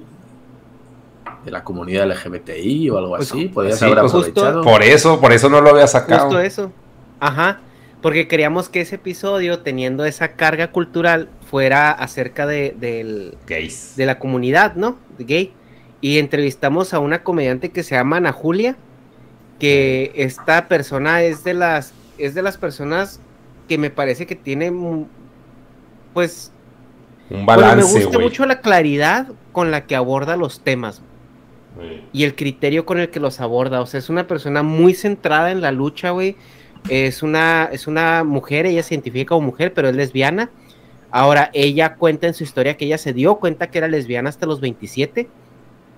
[1.45, 3.45] de la comunidad LGBTI o algo pues así?
[3.47, 4.61] Podrías haber pues aprovechado.
[4.63, 6.25] por eso, por eso no lo había sacado.
[6.25, 6.71] Justo eso.
[7.19, 7.59] Ajá.
[8.03, 13.95] Porque queríamos que ese episodio, teniendo esa carga cultural, fuera acerca de, del, Gays.
[13.95, 14.99] de la comunidad, ¿no?
[15.17, 15.53] De gay
[16.03, 18.75] y entrevistamos a una comediante que se llama Ana Julia,
[19.57, 23.21] que esta persona es de las es de las personas
[23.69, 24.69] que me parece que tiene
[26.13, 26.51] pues
[27.29, 27.97] un balance.
[27.97, 31.01] me gusta mucho la claridad con la que aborda los temas
[32.11, 33.79] y el criterio con el que los aborda.
[33.79, 36.35] O sea, es una persona muy centrada en la lucha, güey.
[36.89, 40.49] Es una, es una mujer, ella se identifica como mujer, pero es lesbiana.
[41.11, 44.45] Ahora, ella cuenta en su historia que ella se dio cuenta que era lesbiana hasta
[44.45, 45.29] los 27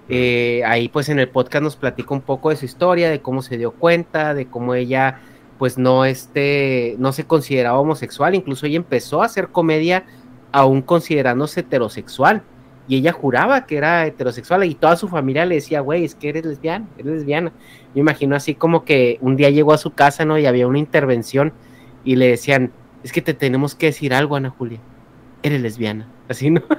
[0.08, 3.42] eh, ahí pues en el podcast nos platica un poco de su historia, de cómo
[3.42, 5.20] se dio cuenta, de cómo ella
[5.58, 10.06] pues no este, no se consideraba homosexual, incluso ella empezó a hacer comedia
[10.52, 12.44] aún considerándose heterosexual
[12.88, 16.30] y ella juraba que era heterosexual y toda su familia le decía, güey, es que
[16.30, 17.52] eres lesbiana, eres lesbiana.
[17.94, 20.38] Me imagino así como que un día llegó a su casa, ¿no?
[20.38, 21.54] Y había una intervención
[22.04, 22.72] y le decían,
[23.04, 24.80] es que te tenemos que decir algo, Ana Julia,
[25.44, 26.62] eres lesbiana, así, ¿no?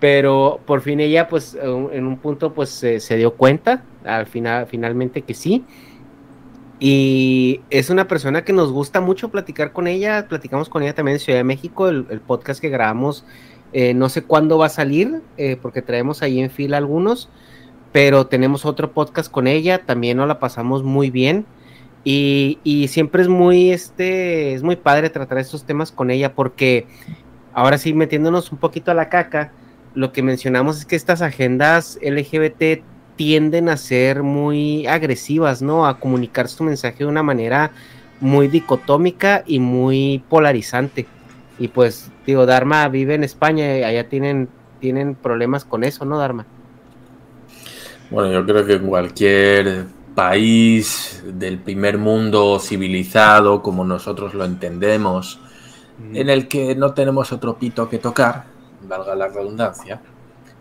[0.00, 5.22] pero por fin ella pues en un punto pues se, dio cuenta al final finalmente
[5.22, 5.64] que sí
[6.80, 11.16] y es una persona que nos gusta mucho platicar con ella platicamos con ella también
[11.16, 13.26] en Ciudad de México el, podcast que grabamos
[13.72, 17.28] Eh, no sé cuándo va a salir, eh, porque traemos ahí en fila algunos,
[17.92, 21.46] pero tenemos otro podcast con ella, también nos la pasamos muy bien.
[22.02, 26.86] Y, y, siempre es muy, este, es muy padre tratar estos temas con ella, porque
[27.52, 29.52] ahora sí, metiéndonos un poquito a la caca,
[29.94, 32.82] lo que mencionamos es que estas agendas LGBT
[33.16, 35.86] tienden a ser muy agresivas, ¿no?
[35.86, 37.70] A comunicar su mensaje de una manera
[38.18, 41.06] muy dicotómica y muy polarizante.
[41.60, 44.48] Y pues, digo, Dharma vive en España y allá tienen,
[44.80, 46.46] tienen problemas con eso, ¿no, Dharma?
[48.10, 49.84] Bueno, yo creo que en cualquier
[50.14, 55.38] país del primer mundo civilizado, como nosotros lo entendemos,
[56.14, 58.44] en el que no tenemos otro pito que tocar,
[58.88, 60.00] valga la redundancia,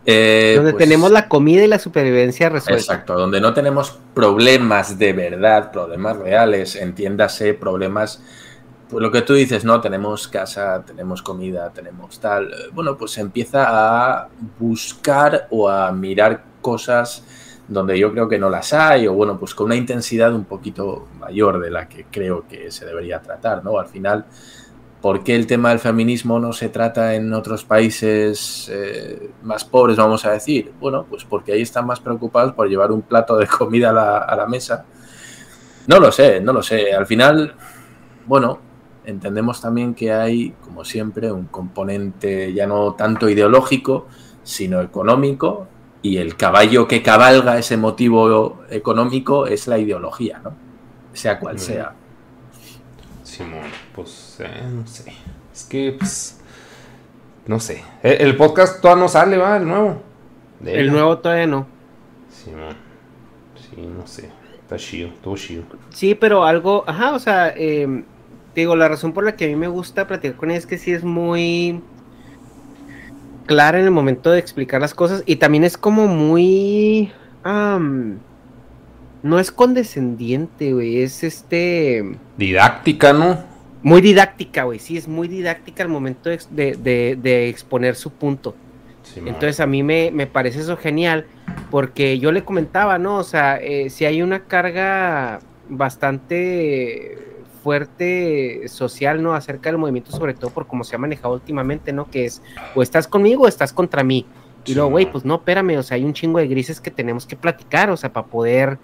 [0.05, 2.81] eh, donde pues tenemos la comida y la supervivencia resuelta.
[2.81, 8.21] Exacto, donde no tenemos problemas de verdad, problemas reales, entiéndase, problemas,
[8.89, 13.65] pues lo que tú dices, no, tenemos casa, tenemos comida, tenemos tal, bueno, pues empieza
[13.67, 14.29] a
[14.59, 17.23] buscar o a mirar cosas
[17.67, 21.07] donde yo creo que no las hay, o bueno, pues con una intensidad un poquito
[21.19, 23.77] mayor de la que creo que se debería tratar, ¿no?
[23.77, 24.25] Al final
[25.01, 29.95] ¿Por qué el tema del feminismo no se trata en otros países eh, más pobres,
[29.95, 30.73] vamos a decir?
[30.77, 34.45] Bueno, pues porque ahí están más preocupados por llevar un plato de comida a la,
[34.45, 34.85] mesa.
[35.87, 36.93] No lo sé, no lo sé.
[36.93, 37.55] Al final,
[38.25, 38.59] bueno,
[39.09, 44.07] entendemos también que hay, como siempre, un componente ya no tanto ideológico,
[44.43, 45.67] sino económico,
[46.01, 50.53] y el caballo que cabalga ese motivo económico es la ideología, ¿no?
[51.13, 51.93] Sea cual sea.
[53.23, 55.13] Simón, pues eh, no sé.
[55.53, 56.39] Es que, pues,
[57.47, 57.83] no sé.
[58.01, 59.57] Eh, el, podcast todavía no sale, ¿va?
[59.57, 60.01] El nuevo.
[60.63, 61.67] el nuevo todavía no.
[62.31, 62.75] Simón.
[63.55, 64.29] Sí, no sé.
[64.61, 65.63] Está chido, todo chido.
[65.89, 68.03] Sí, pero algo, ajá, o sea, eh,
[68.59, 70.77] digo, la razón por la que a mí me gusta platicar con él es que
[70.77, 71.81] sí es muy
[73.45, 77.11] clara en el momento de explicar las cosas y también es como muy
[79.21, 82.17] no es condescendiente, güey, es este...
[82.37, 83.43] Didáctica, ¿no?
[83.81, 88.55] Muy didáctica, güey, sí, es muy didáctica al momento de, exponer su punto.
[89.15, 91.25] Entonces a mí me, parece eso genial,
[91.71, 93.17] porque yo le comentaba, ¿no?
[93.17, 97.28] O sea, eh, si hay una carga bastante
[97.63, 99.33] fuerte social, ¿no?
[99.33, 102.09] Acerca del movimiento, sobre todo por cómo se ha manejado últimamente, ¿no?
[102.09, 102.41] Que es,
[102.75, 104.25] o estás conmigo o estás contra mí.
[104.65, 107.25] Y luego, güey, pues no, espérame, o sea, hay un chingo de grises que tenemos
[107.25, 108.77] que platicar, o sea, para poder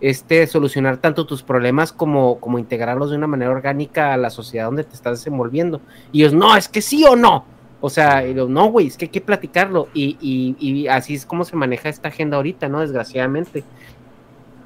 [0.00, 4.66] este, solucionar tanto tus problemas como, como integrarlos de una manera orgánica a la sociedad
[4.66, 5.80] donde te estás desenvolviendo.
[6.12, 7.44] Y ellos, no, es que sí o no.
[7.80, 9.88] O sea, no, güey, es que hay que platicarlo.
[9.94, 12.80] Y, y, así es como se maneja esta agenda ahorita, ¿no?
[12.80, 13.64] Desgraciadamente.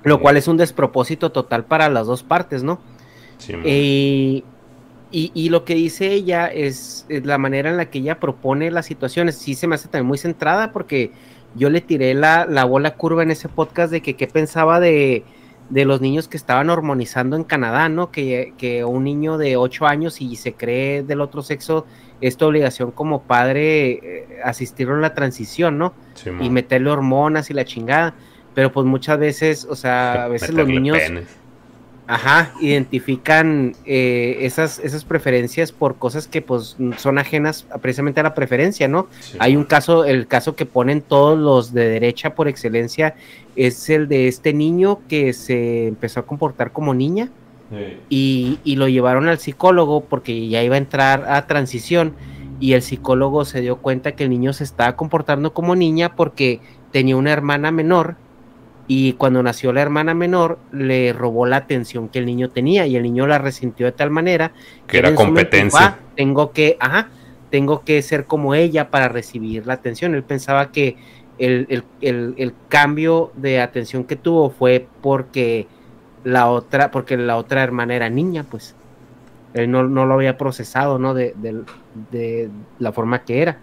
[0.03, 2.81] Lo cual es un despropósito total para las dos partes, ¿no?
[3.41, 4.43] Sí, eh,
[5.13, 8.87] y, y, lo que dice ella es, la manera en la que ella propone las
[8.87, 9.37] situaciones.
[9.37, 11.11] Sí se me hace también muy centrada porque
[11.57, 15.25] yo le tiré la, bola curva en ese podcast de que qué pensaba de,
[15.71, 18.13] los niños que estaban hormonizando en Canadá, ¿no?
[18.13, 21.87] Que, que, un niño de 8 años y se cree del otro sexo,
[22.21, 25.95] es tu obligación como padre eh, asistirlo en la transición, ¿no?
[26.41, 28.15] y meterle hormonas y la chingada.
[28.55, 30.99] Pero pues muchas veces, o sea, a veces los niños...
[32.11, 38.35] Ajá, identifican eh, esas, esas preferencias por cosas que pues son ajenas precisamente a la
[38.35, 39.07] preferencia, ¿no?
[39.39, 43.15] Hay un caso, el caso que ponen todos los de derecha por excelencia
[43.55, 47.31] es el de este niño que se empezó a comportar como niña
[48.09, 52.15] y, y, lo llevaron al psicólogo porque ya iba a entrar a transición
[52.59, 56.59] y el psicólogo se dio cuenta que el niño se estaba comportando como niña porque
[56.91, 58.17] tenía una hermana menor
[58.93, 62.97] y cuando nació la hermana menor le robó la atención que el niño tenía y
[62.97, 64.51] el niño la resintió de tal manera
[64.89, 65.81] que, era competencia.
[65.81, 67.09] Ah, tengo que, ajá,
[67.51, 70.17] tengo que ser como ella para recibir la atención.
[70.17, 70.97] Él pensaba que
[71.39, 71.85] el,
[72.69, 75.69] cambio de atención que tuvo fue porque
[76.25, 78.75] la otra, porque la otra hermana era niña, pues.
[79.55, 81.15] Él no, lo había procesado, ¿no?
[81.15, 81.33] De,
[82.11, 82.51] de
[82.81, 83.61] la forma que era.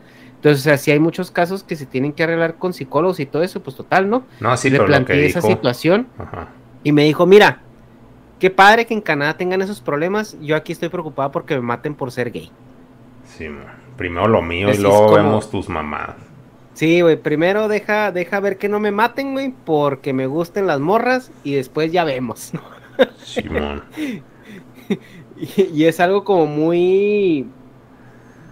[0.47, 3.25] Entonces, o sea, si hay muchos casos que se tienen que arreglar con psicólogos y
[3.25, 4.23] todo eso, pues total, ¿no?
[4.39, 6.07] No, sí, Le planteé esa situación
[6.83, 7.63] y me dijo, mira,
[8.39, 11.95] qué padre que en Canadá tengan esos problemas, yo aquí estoy preocupado porque me maten
[11.95, 12.49] por ser gay.
[13.25, 13.49] Sí,
[13.97, 16.15] primero lo mío y luego vemos tus mamás.
[16.75, 20.79] Sí, güey, primero deja, deja ver que no me maten, güey, porque me gusten las
[20.79, 22.53] morras y después ya vemos.
[23.17, 23.83] Simón.
[25.57, 27.47] y es algo como muy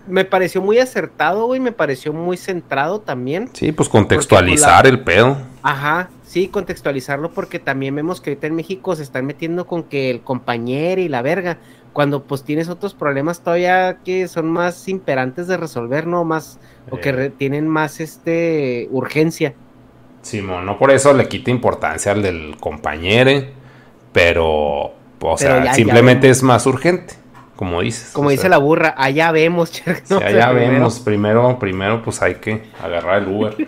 [0.07, 3.49] me pareció muy acertado, güey, me pareció muy centrado también.
[3.53, 5.37] Sí, pues contextualizar el pedo.
[5.63, 10.09] Ajá, sí, contextualizarlo porque también vemos que ahorita en México se están metiendo con que
[10.09, 11.57] el compañero y la verga,
[11.93, 16.23] cuando pues tienes otros problemas todavía que son más imperantes de resolver, ¿no?
[16.23, 16.59] Más,
[16.91, 17.29] o que eh.
[17.29, 19.55] tienen más este urgencia.
[20.21, 23.31] Simón, no por eso le quita importancia al del compañero,
[24.11, 27.13] pero, o sea, simplemente es más urgente,
[27.55, 28.11] como dices.
[28.11, 33.29] Como dice la burra, allá vemos, allá vemos, primero, primero pues hay que agarrar el
[33.29, 33.55] Uber.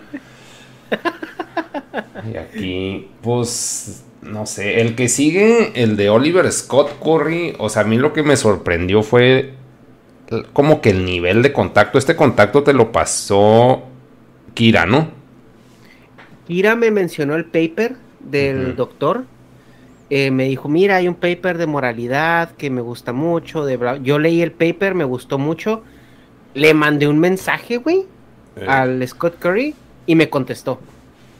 [2.32, 7.82] y aquí, pues, no sé, el que sigue, el de Oliver Scott Curry, o sea,
[7.82, 9.54] a mí lo que me sorprendió fue
[10.52, 13.82] como que el nivel de contacto, este contacto te lo pasó
[14.54, 15.08] Kira, ¿no?
[16.46, 19.24] Kira me mencionó el paper del doctor.
[20.10, 23.64] Eh, me dijo, mira, hay un paper de moralidad que me gusta mucho.
[23.64, 25.82] De Yo leí el paper, me gustó mucho.
[26.54, 28.06] Le mandé un mensaje, güey,
[28.56, 28.66] eh.
[28.66, 29.74] al Scott Curry
[30.06, 30.80] y me contestó.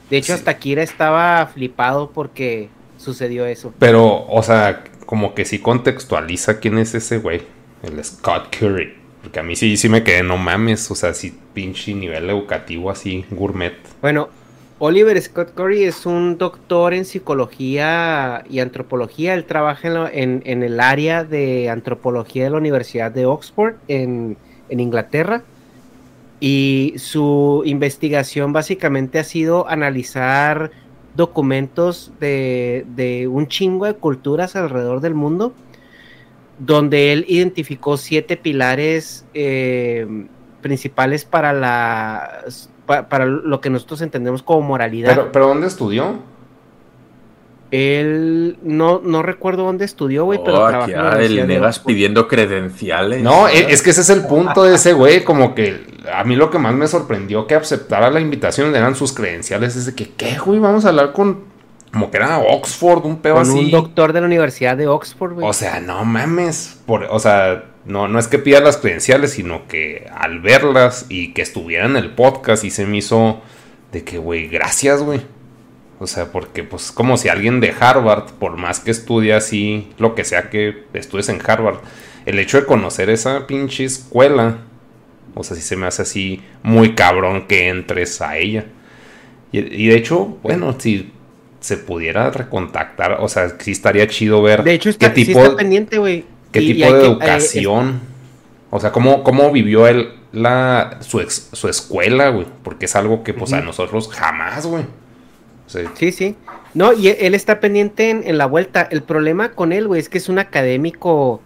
[0.09, 3.73] De hecho, hasta Kira estaba flipado porque sucedió eso.
[3.79, 7.41] Pero, o sea, como que sí contextualiza quién es ese güey,
[7.83, 8.93] el Scott Curry.
[9.21, 12.89] Porque a mí sí, sí me quedé, no mames, o sea, sí pinche nivel educativo
[12.89, 13.73] así, gourmet.
[14.01, 14.29] Bueno,
[14.79, 19.33] Oliver Scott Curry es un doctor en psicología y antropología.
[19.33, 24.37] Él trabaja en, en, el área de antropología de la Universidad de Oxford en,
[24.69, 25.43] en Inglaterra.
[26.39, 30.71] Y su investigación básicamente ha sido analizar
[31.15, 35.53] documentos de, un chingo de culturas alrededor del mundo,
[36.59, 40.07] donde él identificó siete pilares eh,
[40.61, 42.45] principales para, la,
[42.89, 45.09] para lo que nosotros entendemos como moralidad.
[45.09, 46.17] ¿Pero, pero dónde estudió?
[47.71, 53.21] Él no, no recuerdo dónde estudió, güey, pero oh, trabaja el Negas pidiendo credenciales.
[53.21, 56.35] No, e, es que ese es el punto de ese güey, como que a mí
[56.35, 60.09] lo que más me sorprendió que aceptara la invitación eran sus credenciales, es de que,
[60.09, 60.57] ¿qué, güey?
[60.57, 61.41] Vamos a hablar con,
[61.91, 65.47] como que era Oxford, un pedo con un doctor de la Universidad de Oxford, güey.
[65.47, 69.67] O sea, no mames, por, o sea, no, no es que pida las credenciales, sino
[69.67, 73.41] que al verlas y que estuviera en el podcast y se me hizo
[73.91, 75.21] de que, güey, gracias, güey.
[75.99, 80.15] O sea, porque pues como si alguien de Harvard, por más que estudie así, lo
[80.15, 81.79] que sea que estudies en Harvard,
[82.25, 84.59] el hecho de conocer esa pinche escuela,
[85.35, 88.65] o sea, si se me hace así muy cabrón que entres a ella.
[89.51, 91.11] Y, de hecho, bueno, si
[91.59, 96.23] se pudiera recontactar, o sea, sí estaría chido ver de hecho, qué tipo, pendiente, güey.
[96.51, 98.01] ¿Qué tipo de eh, educación?
[98.71, 102.45] o sea, cómo, cómo vivió él la, su, su escuela, güey.
[102.63, 104.85] Porque es algo que pues a nosotros jamás, güey.
[105.95, 106.11] Sí.
[106.11, 106.35] sí,
[106.73, 108.87] No, y él está pendiente en, la vuelta.
[108.89, 111.41] El problema con él, güey, es que es un académico.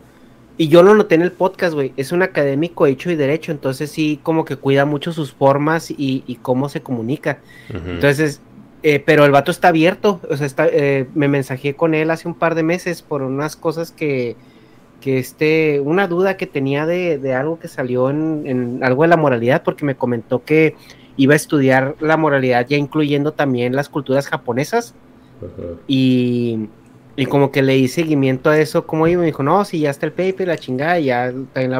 [0.58, 1.94] Y yo lo noté en el podcast, güey.
[1.98, 3.52] Es un académico hecho y derecho.
[3.52, 7.40] Entonces sí, como que cuida mucho sus formas y, cómo se comunica.
[7.70, 8.42] Entonces,
[8.84, 10.22] eh, pero el vato está abierto.
[10.30, 13.56] O sea, está, eh, me mensajé con él hace un par de meses por unas
[13.56, 14.38] cosas que,
[15.04, 19.18] que este, una duda que tenía de, algo que salió en, en, algo de la
[19.18, 20.78] moralidad, porque me comentó que
[21.18, 24.96] iba a estudiar la moralidad ya incluyendo también las culturas japonesas.
[25.90, 26.70] Y,
[27.18, 29.90] y, como que le di seguimiento a eso, como iba, me dijo, no, si ya
[29.90, 31.80] está el paper, la chingada, ya está en la...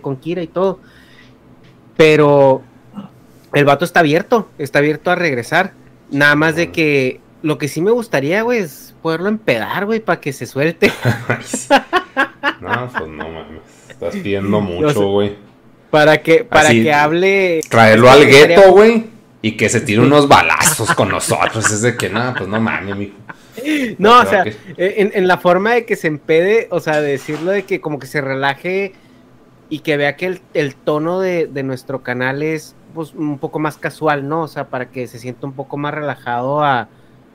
[0.00, 0.80] Con Kira y todo.
[1.96, 2.62] Pero
[3.52, 5.72] el vato está abierto, está abierto a regresar.
[6.10, 10.20] Nada más de que lo que sí me gustaría, güey, es poderlo empedar, güey, para
[10.20, 10.92] que se suelte.
[12.60, 13.62] no, pues no mames.
[13.88, 15.36] Estás pidiendo mucho, güey.
[15.90, 17.60] para que, para que hable.
[17.68, 19.06] Traerlo al gueto, güey.
[19.42, 21.70] Y que se tire unos balazos con nosotros.
[21.70, 23.14] Es de que nada, pues no mames, mijo.
[23.98, 24.44] No, o sea,
[24.76, 28.06] en, en, la forma de que se empede, o sea, decirlo de que como que
[28.06, 28.94] se relaje
[29.74, 34.28] y que vea que el, tono de, nuestro canal es pues, un poco más casual,
[34.28, 34.42] ¿no?
[34.42, 36.88] O sea, para que se sienta un poco más relajado a,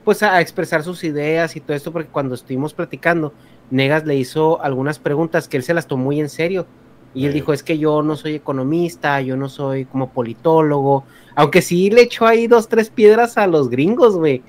[0.06, 3.34] pues a expresar sus ideas y todo esto, porque cuando estuvimos platicando,
[3.70, 6.66] Negas le hizo algunas preguntas que él se las tomó muy en serio.
[7.12, 11.04] Y él dijo, es que yo no soy economista, yo no soy como politólogo,
[11.34, 14.42] aunque sí le echó ahí dos, tres piedras a los gringos, güey.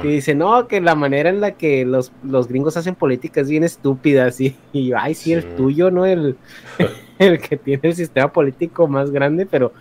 [0.00, 3.48] Que dice, no, que la manera en la que los, los gringos hacen política es
[3.48, 4.56] bien estúpida, así.
[4.72, 6.06] Y yo, ay, sí, el tuyo, ¿no?
[6.06, 6.36] El,
[7.18, 9.72] el que tiene el sistema político más grande, pero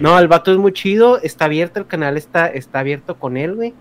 [0.00, 3.54] no, el vato es muy chido, está abierto, el canal está, está abierto con él,
[3.54, 3.74] güey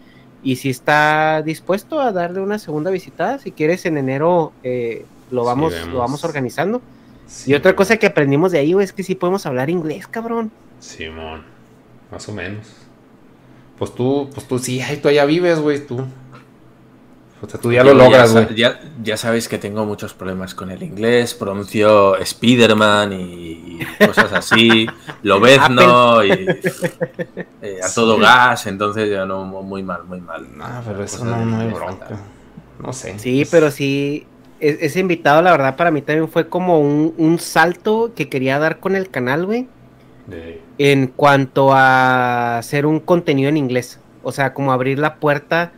[0.44, 5.44] y si está dispuesto a darle una segunda visitada, si quieres en enero eh, lo
[5.44, 6.82] vamos lo vamos organizando.
[7.46, 10.52] Y otra cosa que aprendimos de ahí, güey, es que sí podemos hablar inglés, cabrón.
[10.80, 11.44] Simón,
[12.12, 12.68] más o menos.
[13.78, 16.06] Pues tú, pues tú sí, tú allá vives, güey, tú.
[17.40, 18.56] O sea, tú ya lo logras, güey.
[18.56, 24.88] Ya, ya, sabéis que tengo muchos problemas con el inglés, pronuncio Spiderman y, cosas así,
[25.22, 26.32] Lobezno y
[27.62, 30.48] eh, a todo gas, entonces ya no, muy mal, muy mal.
[30.62, 32.08] Ah, pero eso no, no hay bronca.
[32.80, 33.20] No sé.
[33.20, 34.26] Sí, pero sí,
[34.60, 38.80] ese invitado, la verdad, para mí también fue como un, un salto que quería dar
[38.80, 39.68] con el canal, güey.
[40.78, 44.00] En cuanto a hacer un contenido en inglés.
[44.24, 45.72] O sea, como abrir la puerta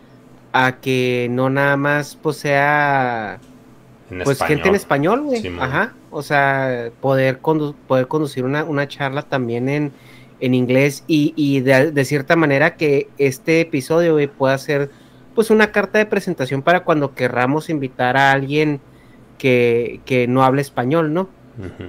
[0.52, 3.40] a que no nada más pues sea
[4.24, 5.46] pues gente en español, güey.
[5.60, 5.94] Ajá.
[6.10, 9.92] O sea, poder, poder conducir una, una, charla también en,
[10.40, 14.90] en inglés y, y de, de, cierta manera que este episodio, güey, pueda ser
[15.36, 18.82] pues una carta de presentación para cuando querramos invitar a alguien
[19.38, 21.30] que, que no hable español, ¿no?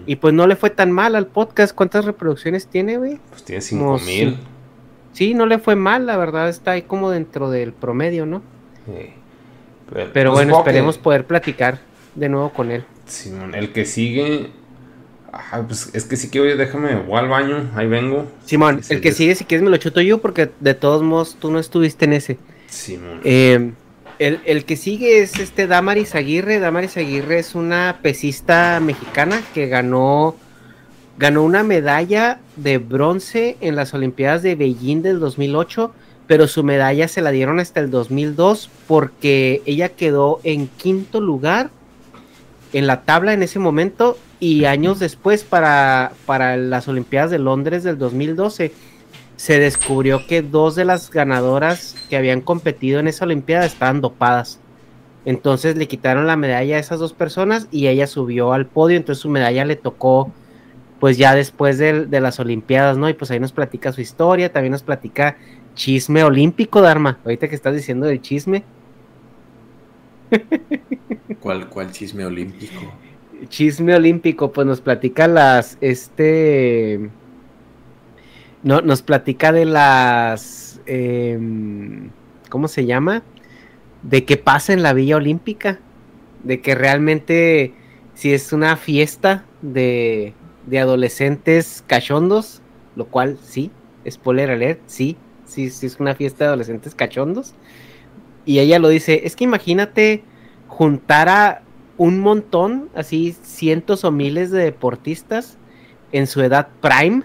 [0.07, 1.73] Y pues no le fue tan mal al podcast.
[1.75, 3.21] ¿Cuántas reproducciones tiene, güey?
[3.31, 4.37] Pues tiene cinco mil.
[5.13, 8.43] Sí, no le fue mal, la verdad está ahí como dentro del promedio, ¿no?
[9.93, 11.79] Pero, pues bueno, esperemos poder platicar
[12.15, 12.85] de nuevo con él.
[13.07, 14.51] Simón, el que sigue.
[15.67, 18.27] pues es que si quiero, déjame, voy al baño, ahí vengo.
[18.45, 21.51] Simón, el que sigue, si quieres, me lo chuto yo, porque de todos modos tú
[21.51, 22.39] no estuviste en ese.
[22.71, 23.21] Simón.
[23.25, 23.73] Eh,
[24.19, 26.59] el, el, que sigue es este Damaris Aguirre.
[26.59, 30.37] Damaris Aguirre es una pesista mexicana que ganó
[31.21, 35.93] ganó una medalla de bronce en las Olimpiadas de Beijing del 2008,
[36.27, 41.69] pero su medalla se la dieron hasta el 2002 porque ella quedó en quinto lugar
[42.73, 47.85] en la tabla en ese momento y años después para, para las Olimpiadas de Londres
[47.85, 48.73] del 2012
[49.41, 54.61] se descubrió que dos de las ganadoras que habían competido en esa Olimpiada estaban dopadas.
[55.25, 59.23] Entonces le quitaron la medalla a esas dos personas y ella subió al podio, entonces
[59.23, 60.31] su medalla le tocó
[60.99, 63.09] pues ya después de, las Olimpiadas, ¿no?
[63.09, 65.39] Y pues ahí nos platica su historia, también nos platica
[65.75, 68.63] chisme olímpico, Dharma, ahorita que estás diciendo del chisme.
[71.41, 72.93] ¿Cuál, cuál chisme olímpico?
[73.49, 77.09] Chisme olímpico, pues nos platica las, este,
[78.63, 82.11] no, nos platica de las, em,
[82.49, 83.23] ¿cómo se llama?
[84.03, 85.79] De qué pasa en la Villa Olímpica,
[86.45, 87.75] de que realmente
[88.15, 90.35] si es una fiesta de,
[90.67, 92.63] de adolescentes cachondos,
[92.97, 93.71] lo cual sí,
[94.09, 97.55] spoiler alert, sí, sí, sí es una fiesta de adolescentes cachondos.
[98.45, 100.23] Y ella lo dice, es que imagínate
[100.69, 101.63] juntar a
[101.99, 105.59] un montón, así cientos o miles de deportistas
[106.13, 107.25] en su edad prime,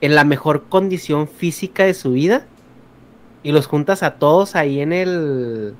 [0.00, 2.46] en la mejor condición física de su vida,
[3.42, 5.74] y los juntas a todos ahí en el...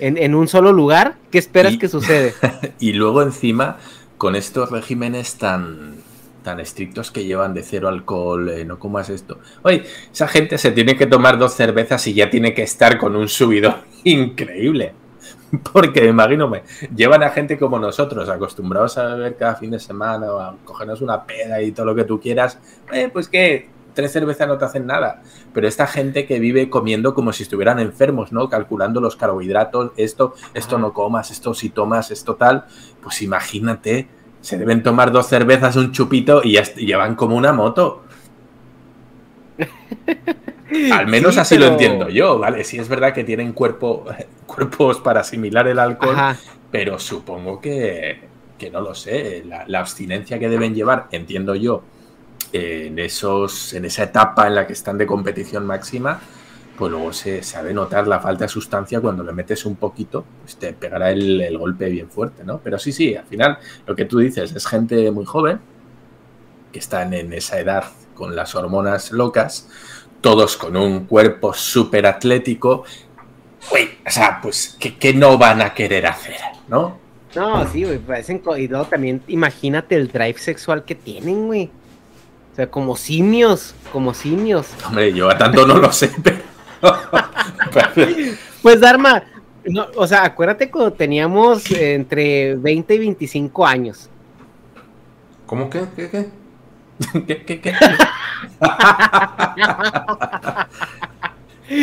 [0.00, 2.34] En, un solo lugar, ¿qué esperas que sucede?
[2.78, 3.78] y luego encima,
[4.16, 5.94] con estos regímenes tan,
[6.44, 9.40] tan estrictos que llevan de cero alcohol, eh, no comas esto.
[9.62, 13.16] Oye, esa gente se tiene que tomar dos cervezas y ya tiene que estar con
[13.16, 14.92] un subido increíble.
[15.72, 16.50] Porque imagino,
[16.94, 21.00] llevan a gente como nosotros, acostumbrados a beber cada fin de semana o a cogernos
[21.00, 22.58] una peda y todo lo que tú quieras.
[22.92, 25.22] Eh, pues que tres cervezas no te hacen nada.
[25.52, 28.48] Pero esta gente que vive comiendo como si estuvieran enfermos, ¿no?
[28.48, 32.66] Calculando los carbohidratos, esto, esto no comas, esto si tomas, esto tal.
[33.02, 34.08] Pues imagínate
[34.40, 38.02] se deben tomar dos cervezas, un chupito y ya, llevan como una moto.
[40.92, 42.64] Al menos así lo entiendo yo, ¿vale?
[42.64, 44.04] Sí es verdad que tienen cuerpo,
[44.46, 46.16] cuerpos para asimilar el alcohol,
[46.70, 48.20] pero supongo que,
[48.58, 51.82] que, no lo sé, la, abstinencia que deben llevar, entiendo yo,
[52.52, 56.20] en, esos, en esa etapa en la que están de competición máxima,
[56.76, 60.56] pues luego se sabe notar la falta de sustancia cuando le metes un poquito, pues
[60.56, 62.60] te pegará el, golpe bien fuerte, ¿no?
[62.62, 65.58] Pero sí, sí, al final lo que tú dices es gente muy joven,
[66.72, 67.84] que están en esa edad
[68.14, 69.68] con las hormonas locas,
[70.20, 72.84] todos con un cuerpo súper atlético.
[73.72, 76.36] Uy, o sea, pues, ¿qué, no van a querer hacer,
[76.68, 76.98] no?
[77.34, 78.42] No, sí, güey, parecen.
[78.56, 81.70] Y luego también imagínate el drive sexual que tienen, güey.
[82.52, 84.66] O sea, como simios, como simios.
[84.86, 86.38] Hombre, yo a tanto no lo sé, pero
[88.62, 89.22] Pues Dharma,
[89.64, 94.08] no, o sea, acuérdate cuando teníamos entre 20 y 25 años.
[95.46, 95.84] ¿Cómo que?
[95.94, 96.10] ¿Qué?
[96.10, 96.28] ¿Qué?
[97.26, 97.44] ¿Qué?
[97.44, 97.60] ¿Qué?
[97.60, 97.74] ¿Qué?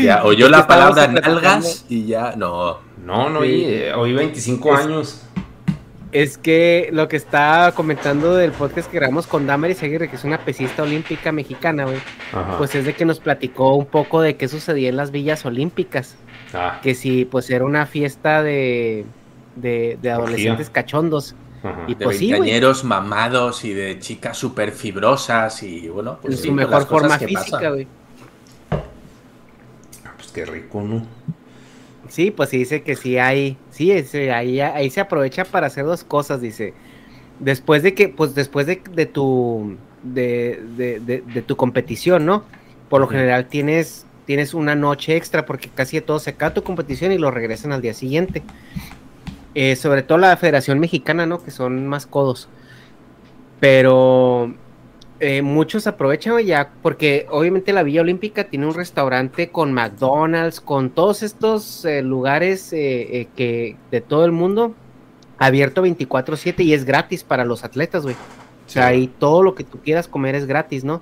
[0.03, 2.79] ya oyó la palabra nalgas y ya no.
[3.05, 5.21] No, no, oí, oí 25 años.
[6.11, 10.23] Es que lo que está comentando del podcast que grabamos con Damaris Aguirre, que es
[10.23, 11.97] una pesista olímpica mexicana, güey,
[12.57, 16.15] pues es de que nos platicó un poco de qué sucedía en las villas olímpicas.
[16.53, 16.79] Ah.
[16.81, 19.05] Que si, pues era una fiesta de,
[19.55, 21.35] de, adolescentes cachondos.
[21.87, 26.41] Y de pues, mamados y de chicas súper fibrosas y bueno, pues.
[26.41, 27.87] su mejor forma física, güey.
[30.03, 31.05] Ah, pues qué rico, ¿no?
[32.09, 36.03] Sí, pues sí dice que sí hay, sí, ahí, ahí se aprovecha para hacer dos
[36.03, 36.73] cosas, dice.
[37.39, 42.43] Después de que, pues después de, de tu, de, de, de, tu competición, ¿no?
[42.89, 47.11] Por lo general tienes, tienes una noche extra porque casi todo se acaba tu competición
[47.11, 48.43] y lo regresan al día siguiente.
[49.55, 51.41] Eh, sobre todo la Federación Mexicana, ¿no?
[51.41, 52.49] Que son más codos.
[53.61, 54.53] Pero
[55.21, 60.89] eh, muchos aprovechan ya, porque obviamente la Villa Olímpica tiene un restaurante con McDonald's, con
[60.89, 64.75] todos estos eh, lugares que de todo el mundo,
[65.37, 68.15] abierto 24/7 y es gratis para los atletas, güey.
[68.67, 71.01] O sea, ahí todo lo que tú quieras comer es gratis, ¿no?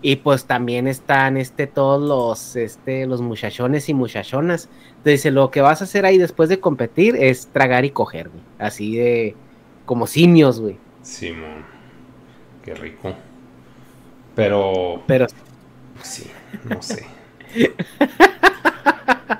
[0.00, 4.68] Y pues también están este, todos los, este, los muchachones y muchachonas.
[4.98, 8.42] Entonces, lo que vas a hacer ahí después de competir es tragar y coger, güey.
[8.58, 9.34] Así de,
[9.86, 10.76] como simios, güey.
[11.02, 11.64] Simón,
[12.62, 13.14] qué rico.
[14.34, 15.02] Pero.
[15.06, 15.26] Pero.
[16.02, 16.30] Sí,
[16.64, 17.04] no sé.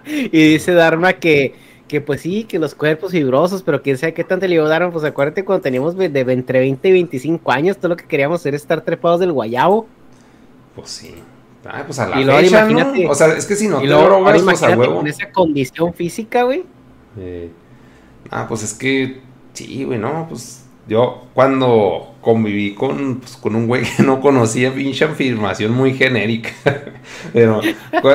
[0.06, 1.55] y dice Dharma que,
[1.86, 4.90] que, pues sí, que los cuerpos fibrosos, pero quién sabe qué tanto le Dharma.
[4.90, 8.56] Pues acuérdate cuando teníamos de, entre 20 y 25 años, todo lo que queríamos era
[8.56, 9.86] estar trepados del guayabo.
[10.78, 11.14] Pues sí.
[11.64, 13.10] Ah, pues a la y luego, imagínate, ¿no?
[13.10, 14.96] O sea, es que si no te drogas, pues a huevo.
[14.96, 16.64] con esa condición física, güey.
[17.18, 17.50] Eh,
[18.30, 19.20] ah, pues es que
[19.52, 24.72] sí, güey, no, pues yo cuando conviví con, pues, con un güey que no conocía,
[24.72, 26.50] pinche afirmación muy genérica.
[27.32, 27.60] Pero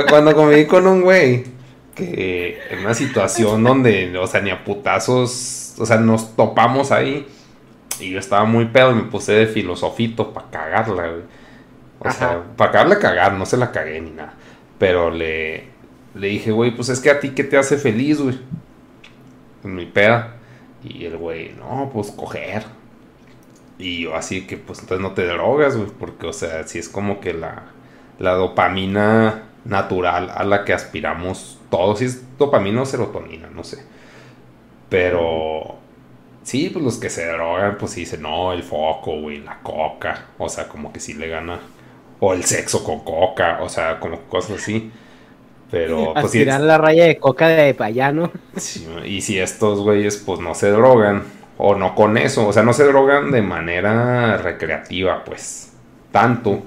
[0.07, 1.43] cuando conviví con un güey
[1.95, 7.27] que en una situación donde, o sea, ni a putazos, o sea, nos topamos ahí
[7.99, 11.11] y yo estaba muy pedo y me puse de filosofito para cagarla,
[12.03, 14.33] O sea, para acabarle cagar, no se la cagué ni nada.
[14.77, 15.67] Pero le,
[16.15, 18.39] le dije, güey, pues es que a ti qué te hace feliz, güey.
[19.63, 20.35] En mi peda.
[20.83, 22.63] Y el güey, no, pues coger.
[23.77, 26.89] Y yo así que, pues entonces no te drogas, güey, porque, o sea, si es
[26.89, 27.63] como que la,
[28.19, 33.83] la dopamina natural a la que aspiramos todos, si es dopamina o serotonina, no sé.
[34.89, 35.77] Pero,
[36.43, 40.49] sí, pues los que se drogan, pues dicen, no, el foco, güey, la coca, o
[40.49, 41.59] sea, como que sí le gana.
[42.25, 44.89] O el sexo con coca, o sea, como cosas así.
[45.69, 46.27] Pero, pues.
[46.27, 48.31] Aspirar la raya de coca de payano.
[48.55, 51.23] Sí, y si estos güeyes, pues no se drogan,
[51.57, 55.73] o no con eso, o sea, no se drogan de manera recreativa, pues.
[56.13, 56.63] Tanto,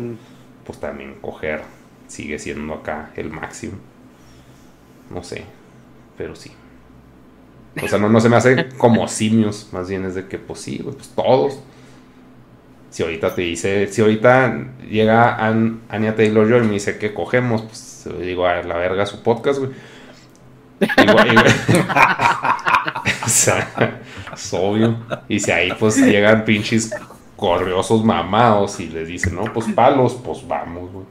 [0.67, 1.63] pues también coger
[2.07, 3.79] sigue siendo acá el máximo.
[5.09, 5.45] No sé,
[6.19, 6.53] pero sí.
[7.83, 10.61] O sea, no, no se me hace como simios, más bien es de que, pues
[10.61, 11.61] sí, pues todos.
[12.97, 15.37] Si ahorita te dice, si ahorita llega
[15.91, 19.59] Anya Taylor Joy y me dice que cogemos, pues digo, a la verga su podcast,
[19.59, 19.73] güey.
[23.23, 24.01] o sea,
[24.33, 24.97] es obvio.
[25.29, 26.91] Y si ahí pues llegan pinches
[27.37, 31.05] corriosos mamados y les dicen, no, pues palos, pues vamos, güey.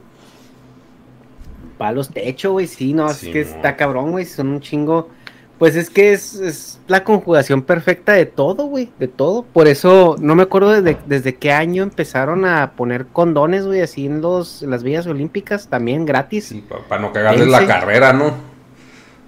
[1.78, 5.10] Palos techo, güey, sí, no, es que está cabrón, güey, son un chingo.
[5.58, 9.42] Pues es que es, la conjugación perfecta de todo, güey, de todo.
[9.42, 14.20] Por eso no me acuerdo desde, qué año empezaron a poner condones, güey, así en,
[14.20, 16.54] los, las vías olímpicas, también gratis.
[16.88, 18.34] para no cagarles la carrera, ¿no?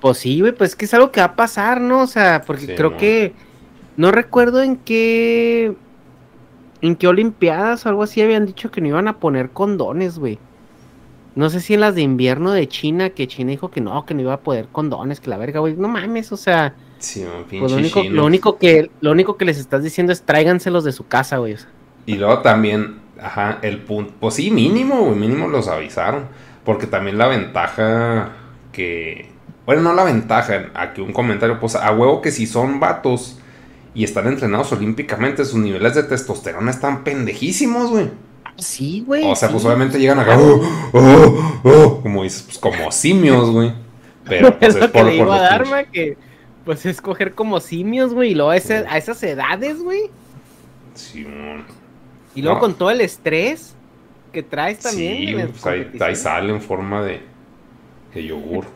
[0.01, 2.03] Pues sí, güey, pues es que es algo que va a pasar, ¿no?
[2.03, 3.33] O sea, porque creo que
[3.97, 5.75] no recuerdo en qué
[6.81, 10.39] en qué olimpiadas o algo así habían dicho que no iban a poner condones, güey.
[11.39, 14.13] No sé si en las de invierno de China, que China dijo que no, que
[14.13, 15.75] no iba a poder condones, que la verga, güey.
[15.75, 16.75] No mames, o sea.
[16.99, 20.83] Sí, pues lo, único, lo, único, que, lo único que les estás diciendo es tráiganselos
[20.83, 21.55] de su casa, güey.
[22.07, 24.15] Y luego también, ajá, el punto.
[24.19, 26.25] Pues sí, mínimo, güey, mínimo los avisaron.
[26.65, 28.33] Porque también la ventaja
[28.73, 29.31] que.
[29.65, 33.39] Bueno, no la ventaja, aquí un comentario, pues a huevo que si son vatos
[33.95, 38.11] y están entrenados olímpicamente, sus niveles de testosterona están pendejísimos, güey.
[38.59, 39.25] Sí, güey.
[39.25, 40.61] O sea, pues obviamente llegan acá, oh,
[40.93, 43.73] oh, oh, como dices, pues como simios, güey.
[44.25, 46.17] Pero pues es, por, que por a que
[46.65, 50.11] pues es coger como simios, güey, y luego a, esas edades, güey.
[50.95, 51.27] Sí,
[52.35, 53.75] Y luego con todo el estrés
[54.33, 55.17] que traes también.
[55.17, 57.21] Sí, pues ahí, sale en forma de,
[58.13, 58.67] de yogur.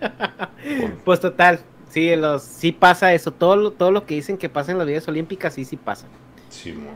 [1.04, 3.32] pues total, sí, los, sí pasa eso.
[3.32, 6.06] Todo lo, todo lo que dicen que pasa en las vidas olímpicas, sí, sí pasa.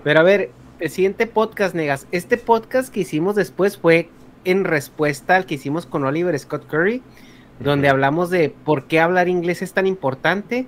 [0.04, 2.06] Pero a ver, el siguiente podcast, Negas.
[2.12, 4.10] Este podcast que hicimos después fue
[4.44, 7.02] en respuesta al que hicimos con Oliver Scott Curry,
[7.60, 10.66] donde hablamos de por qué hablar inglés es tan importante.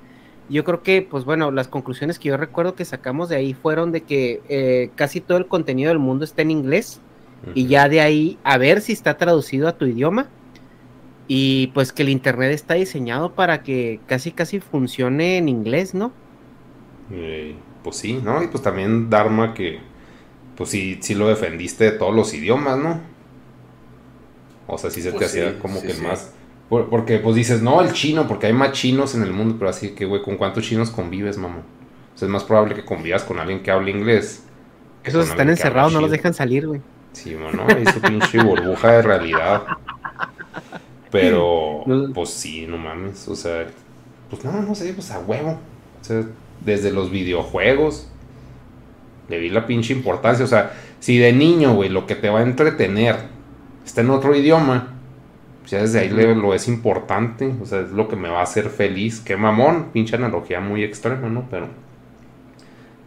[0.48, 3.92] Yo creo que, pues bueno, las conclusiones que yo recuerdo que sacamos de ahí fueron
[3.92, 7.00] de que eh, casi todo el contenido del mundo está en inglés
[7.54, 10.28] y ya de ahí a ver si está traducido a tu idioma
[11.28, 16.12] y pues que el internet está diseñado para que casi casi funcione en inglés, ¿no?
[17.12, 17.54] Eh,
[17.84, 18.42] pues sí, ¿no?
[18.42, 19.78] Y pues también Dharma que
[20.58, 23.00] pues sí, sí lo defendiste de todos los idiomas, ¿no?
[24.66, 26.32] O sea, sí se te pues hacía como que más...
[26.68, 29.90] porque pues dices, no, el chino, porque hay más chinos en el mundo, pero así
[29.90, 31.62] que, güey, ¿con cuántos chinos convives, mamá?
[32.12, 34.42] O sea, es más probable que convivas con alguien que hable inglés.
[35.04, 36.80] Esos están encerrados, no los dejan salir, güey.
[37.12, 39.62] Sí, bueno, su pinche burbuja de realidad.
[41.12, 43.28] Pero, pues sí, no mames.
[43.28, 43.64] O sea,
[44.28, 45.60] pues no, no sé, pues a huevo.
[46.00, 46.24] O sea,
[46.64, 48.08] desde los videojuegos
[49.28, 50.44] le di la pinche importancia.
[50.44, 53.16] O sea, si de niño, güey, lo que te va a entretener
[53.84, 54.94] está en otro idioma,
[55.60, 57.54] pues ya desde ahí lo es importante.
[57.60, 59.20] O sea, es lo que me va a hacer feliz.
[59.20, 61.46] Qué mamón, pinche analogía muy extrema, ¿no?
[61.50, 61.68] Pero,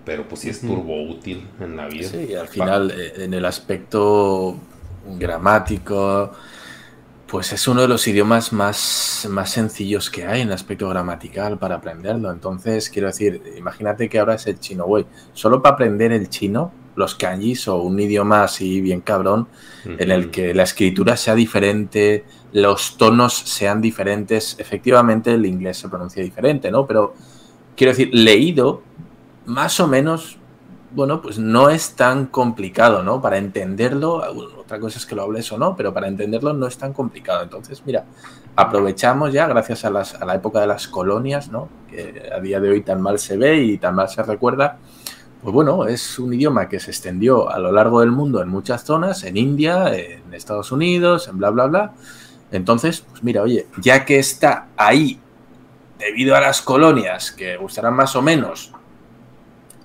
[0.05, 2.07] pero pues sí es turbo útil en la vida.
[2.09, 4.55] Sí, al final, eh, en el aspecto
[5.17, 6.31] gramático
[7.31, 11.75] pues es uno de los idiomas más, más sencillos que hay en aspecto gramatical para
[11.75, 12.29] aprenderlo.
[12.29, 15.05] Entonces, quiero decir, imagínate que ahora es el chino, güey.
[15.31, 19.47] Solo para aprender el chino, los kanjis o un idioma así bien cabrón,
[19.85, 24.57] en el que la escritura sea diferente, los tonos sean diferentes.
[24.59, 26.85] Efectivamente, el inglés se pronuncia diferente, ¿no?
[26.85, 27.13] Pero
[27.77, 28.81] quiero decir, leído,
[29.45, 30.37] más o menos
[30.93, 33.21] bueno, pues no es tan complicado, ¿no?
[33.21, 34.21] Para entenderlo,
[34.59, 37.43] otra cosa es que lo hables o no, pero para entenderlo no es tan complicado.
[37.43, 38.05] Entonces, mira,
[38.55, 41.69] aprovechamos ya, gracias a, la época de las colonias, ¿no?
[41.89, 44.79] Que a día de hoy tan mal se ve y tan mal se recuerda.
[45.41, 48.83] Pues bueno, es un idioma que se extendió a lo largo del mundo en muchas
[48.83, 51.93] zonas, en India, en Estados Unidos, en bla, bla, bla.
[52.51, 55.19] Entonces, pues mira, oye, ya que está ahí
[55.97, 58.73] debido a las colonias, que gustarán más o menos,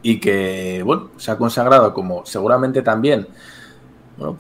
[0.02, 3.26] y que, bueno, se ha consagrado como seguramente también,
[4.16, 4.36] bueno,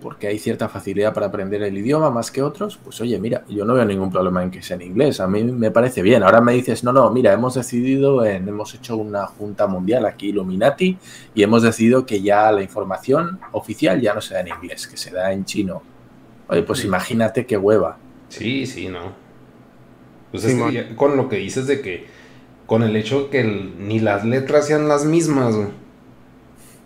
[0.00, 3.64] porque hay cierta facilidad para aprender el idioma más que otros, pues oye, mira, yo
[3.64, 6.22] no veo ningún problema en que sea en inglés, a mí me parece bien.
[6.22, 10.28] Ahora me dices, no, no, mira, hemos decidido, en, hemos hecho una junta mundial aquí,
[10.28, 10.96] Illuminati,
[11.34, 14.96] y hemos decidido que ya la información oficial ya no se da en inglés, que
[14.96, 15.82] se da en chino.
[16.48, 17.98] Oye, pues imagínate qué hueva.
[18.28, 19.12] Sí, sí, no.
[20.30, 20.46] Pues
[20.94, 22.06] con lo que dices de que
[22.68, 25.68] con el hecho que ni las letras sean las mismas, güey.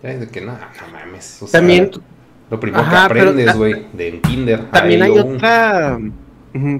[0.02, 0.58] De que no, no
[0.92, 1.44] mames.
[1.50, 1.90] también.
[2.48, 4.70] Lo primero que aprendes, güey, de kinder.
[4.70, 5.98] También hay otra.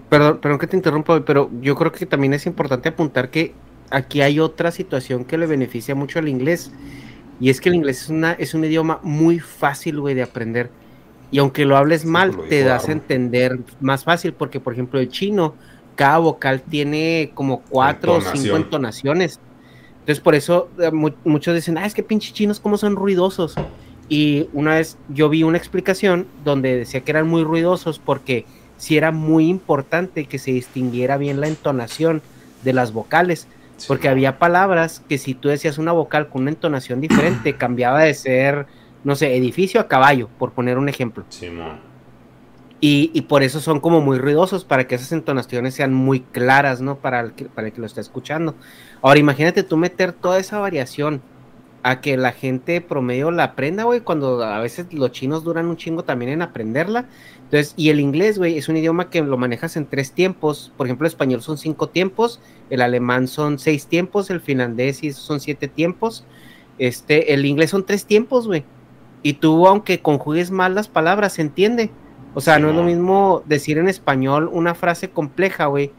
[0.09, 3.55] Perdón, perdón que te interrumpa, pero yo creo que también es importante apuntar que
[3.91, 6.71] aquí hay otra situación que le beneficia mucho al inglés.
[7.41, 10.71] Y es que el inglés es, una, es un idioma muy fácil, güey, de aprender.
[11.33, 15.09] Y aunque lo hables mal, te das a entender más fácil, porque, por ejemplo, el
[15.09, 15.57] chino
[15.95, 19.41] cada vocal tiene como cuatro o cinco entonaciones.
[20.01, 23.55] Entonces, por eso eh, muchos dicen, ah, es que pinches chinos, como son ruidosos?
[24.09, 28.45] Y una vez yo vi una explicación donde decía que eran muy ruidosos porque
[28.77, 32.21] sí era muy importante que se distinguiera bien la entonación
[32.65, 33.47] de las vocales.
[33.89, 38.15] Porque había palabras que si tú decías una vocal con una entonación diferente, cambiaba de
[38.15, 38.67] ser,
[39.05, 41.25] no sé, edificio a caballo, por poner un ejemplo.
[41.29, 41.49] Sí,
[42.85, 46.97] y, por eso son como muy ruidosos, para que esas entonaciones sean muy claras, ¿no?
[46.97, 48.57] Para el que, para el que lo está escuchando.
[49.03, 51.23] Ahora, imagínate tú meter toda esa variación
[51.85, 55.77] a que la gente promedio la aprenda, güey, cuando a veces los chinos duran un
[55.77, 57.07] chingo también en aprenderla.
[57.45, 60.73] Entonces, y el inglés, güey, es un idioma que lo manejas en tres tiempos.
[60.77, 65.39] Por ejemplo, el español son cinco tiempos, el alemán son seis tiempos, el finlandés son
[65.39, 66.25] siete tiempos.
[66.79, 68.65] Este, el inglés son tres tiempos, güey.
[69.23, 71.93] Y tú, aunque conjugues mal las palabras, se entiende.
[72.35, 75.93] O sea, no es lo mismo decir en español una frase compleja, güey,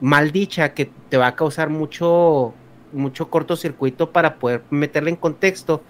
[0.00, 2.54] mal dicha, que te va a causar mucho,
[2.92, 5.82] mucho cortocircuito para poder meterla en contexto,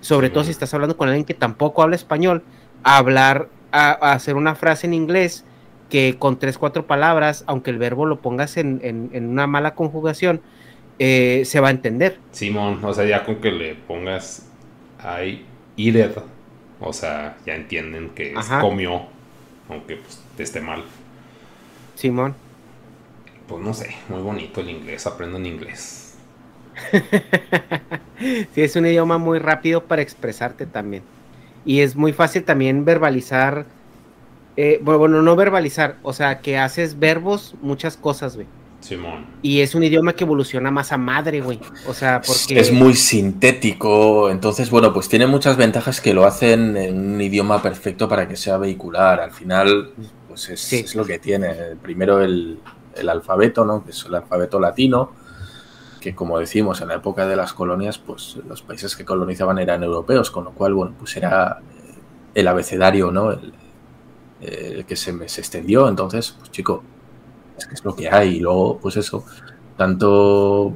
[0.00, 2.44] sobre todo si estás hablando con alguien que tampoco habla español,
[2.82, 5.44] a hablar, a, hacer una frase en inglés
[5.90, 10.40] que con tres, cuatro palabras, aunque el verbo lo pongas en, una mala conjugación,
[10.98, 12.18] eh, se va a entender.
[12.30, 14.48] Simón, o sea, ya con que le pongas
[15.02, 15.44] I
[15.76, 16.16] eat
[16.80, 19.06] o sea, ya entienden que es comió
[19.68, 20.84] aunque pues esté mal.
[21.94, 22.36] Simón.
[23.46, 26.18] Pues no sé, muy bonito el inglés, aprendo en inglés.
[28.52, 31.04] sí, es un idioma muy rápido para expresarte también.
[31.64, 33.66] Y es muy fácil también verbalizar
[34.56, 38.48] Eh, bueno, no verbalizar, o sea, que haces verbos, muchas cosas, güey.
[38.86, 39.26] Simón.
[39.42, 41.58] Y es un idioma que evoluciona más a madre, güey.
[41.88, 42.58] O sea, porque.
[42.58, 44.30] Es muy sintético.
[44.30, 48.36] Entonces, bueno, pues tiene muchas ventajas que lo hacen en un idioma perfecto para que
[48.36, 49.20] sea vehicular.
[49.20, 49.90] Al final,
[50.28, 51.52] pues es, lo que tiene.
[51.82, 52.60] Primero el,
[52.94, 53.84] el, alfabeto, ¿no?
[53.84, 55.10] Que es el alfabeto latino.
[56.00, 59.82] Que como decimos, en la época de las colonias, pues los países que colonizaban eran
[59.82, 61.60] europeos, con lo cual, bueno, pues era
[62.34, 63.32] el abecedario, ¿no?
[63.32, 63.52] El,
[64.40, 65.88] el que se, se extendió.
[65.88, 66.84] Entonces, pues chico,
[67.56, 68.36] es que es lo que hay.
[68.36, 69.24] Y luego, pues eso,
[69.76, 70.74] tanto,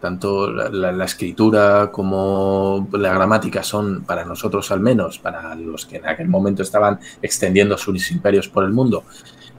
[0.00, 6.06] tanto la, escritura como la gramática son, para nosotros al menos, para los que en
[6.06, 9.04] aquel momento estaban extendiendo sus imperios por el mundo,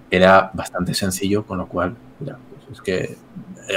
[0.09, 2.37] era bastante sencillo, con lo cual, pues
[2.71, 3.17] es que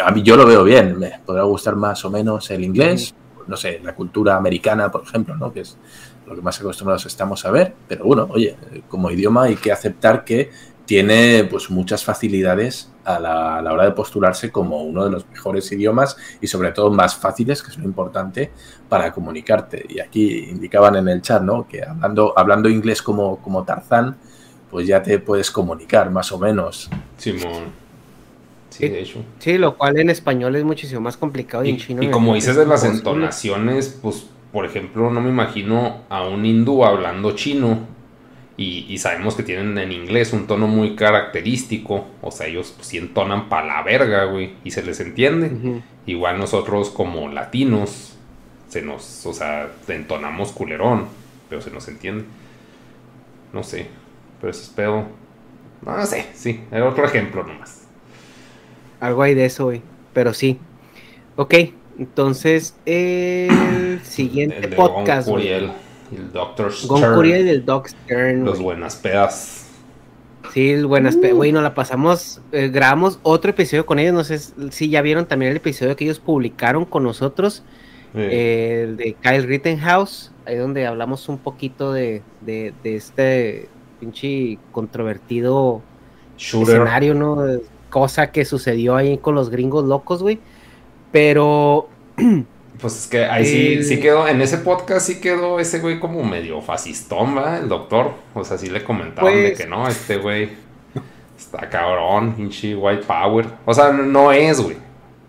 [0.05, 0.99] a mí yo lo veo bien.
[0.99, 3.15] Me podrá gustar más o menos el inglés,
[3.47, 5.53] no sé, la cultura americana, por ejemplo, ¿no?
[5.53, 5.79] que es
[6.27, 8.57] lo que más acostumbrados estamos a ver, pero bueno, oye,
[8.89, 10.51] como idioma hay que aceptar que
[10.87, 16.17] tiene pues muchas facilidades a la, hora de postularse como uno de los mejores idiomas
[16.41, 18.51] y sobre todo más fáciles, que es lo importante,
[18.89, 19.85] para comunicarte.
[19.89, 21.67] Y aquí indicaban en el chat, ¿no?
[21.67, 24.17] Que hablando, hablando inglés como, como Tarzán,
[24.71, 26.89] pues ya te puedes comunicar más o menos.
[27.19, 27.87] Simón.
[28.71, 29.25] Sí, de hecho.
[29.39, 32.03] Sí, lo cual en español es muchísimo más complicado y, en chino.
[32.03, 36.85] Y como dices de las entonaciones, pues por ejemplo, no me imagino a un hindú
[36.85, 37.96] hablando chino
[38.59, 42.07] y, sabemos que tienen en inglés un tono muy característico.
[42.23, 44.55] O sea, ellos pues, sí entonan para la verga, güey.
[44.65, 45.83] Y se les entiende.
[46.07, 48.17] Igual nosotros como latinos,
[48.69, 51.07] se nos, o sea, entonamos culerón.
[51.51, 52.25] Pero se nos entiende.
[53.53, 53.89] No sé.
[54.41, 55.05] Pero eso es pedo.
[55.85, 56.63] No sé, sí.
[56.73, 57.87] Era otro ejemplo nomás.
[59.01, 59.83] Algo hay de eso, güey.
[60.15, 60.59] Pero sí.
[61.37, 61.55] Ok.
[61.99, 65.29] Entonces, el siguiente podcast.
[66.13, 67.27] El Doctor Stern.
[67.27, 68.45] y el Doc Stern.
[68.45, 69.67] Los buenas pedas.
[70.53, 71.35] Sí, el buenas pedas.
[71.35, 72.41] Güey, nos la pasamos.
[72.53, 74.15] Eh, grabamos otro episodio con ellos.
[74.15, 74.39] No sé
[74.71, 77.63] si ya vieron también el episodio que ellos publicaron con nosotros.
[78.15, 80.33] el de Kyle Rittenhouse.
[80.47, 83.69] Ahí donde hablamos un poquito de, de, este
[83.99, 85.83] pinche controvertido
[86.39, 87.45] escenario, ¿no?
[87.91, 90.39] Cosa que sucedió ahí con los gringos locos, güey.
[91.11, 91.89] Pero.
[92.81, 96.23] Pues es que ahí sí, sí quedó, en ese podcast sí quedó ese güey como
[96.23, 97.59] medio fascistón, ¿va?
[97.59, 98.13] El doctor.
[98.35, 100.51] O sea, sí le comentaban de pues que no, este güey
[101.39, 103.47] está cabrón, pinche white power.
[103.65, 104.77] O sea, no es, güey.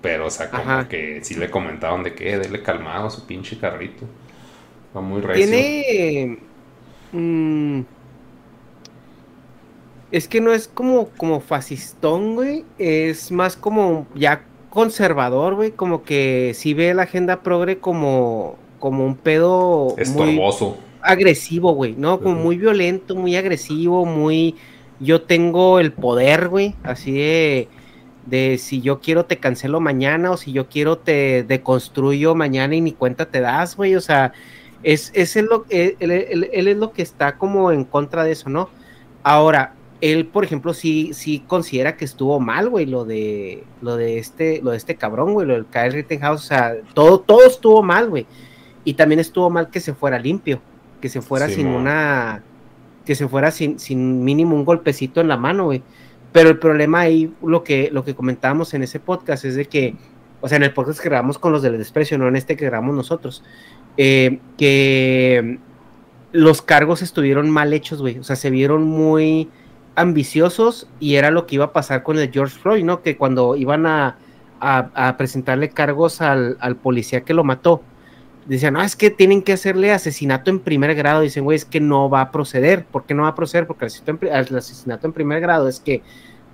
[0.02, 3.58] Pero, o sea, como que sí le comentaban de que dele calmado a su pinche
[3.58, 4.06] carrito.
[4.96, 5.46] Va muy recio.
[5.46, 6.40] Tiene.
[7.12, 7.82] Mm,
[10.12, 12.64] es que no es como, como fascistón, güey.
[12.78, 14.44] Es más como ya
[14.78, 20.78] conservador, güey, como que si ve la agenda progre como, como un pedo estorboso.
[21.02, 22.20] agresivo, güey, ¿no?
[22.20, 24.54] Como muy violento, muy agresivo, muy
[25.00, 27.68] yo tengo el poder, güey, así de
[28.28, 32.82] de si yo quiero te cancelo mañana o si yo quiero te deconstruyo mañana y
[32.82, 34.32] ni cuenta te das, güey, o sea,
[34.84, 38.70] es, es él, él, es lo que está como en contra de eso, ¿no?
[39.24, 44.20] Ahora, él, por ejemplo, sí, sí considera que estuvo mal, güey, lo de, lo de
[44.20, 47.82] este, lo de este cabrón, güey, lo del Kyle Rittenhouse, o sea, todo, todo estuvo
[47.82, 48.28] mal, güey.
[48.84, 50.62] Y también estuvo mal que se fuera limpio,
[51.02, 52.44] que se fuera sin una,
[53.06, 55.82] que se fuera sin, sin mínimo un golpecito en la mano, güey.
[56.32, 59.96] Pero el problema ahí, lo que, lo que comentábamos en ese podcast es de que,
[60.42, 62.66] o sea, en el podcast que grabamos con los del desprecio, no en este que
[62.66, 63.44] grabamos nosotros,
[63.98, 65.58] eh, que
[66.32, 68.20] los cargos estuvieron mal hechos, güey.
[68.20, 69.50] O sea, se vieron muy
[69.98, 73.02] ambiciosos y era lo que iba a pasar con el George Floyd, ¿no?
[73.02, 74.18] Que cuando iban a,
[75.18, 77.82] presentarle cargos al, policía que lo mató,
[78.46, 81.22] decían, no, es que tienen que hacerle asesinato en primer grado.
[81.22, 82.86] Dicen, güey, es que no va a proceder.
[82.86, 83.66] ¿Por qué no va a proceder?
[83.66, 86.04] Porque el asesinato en, primer grado es que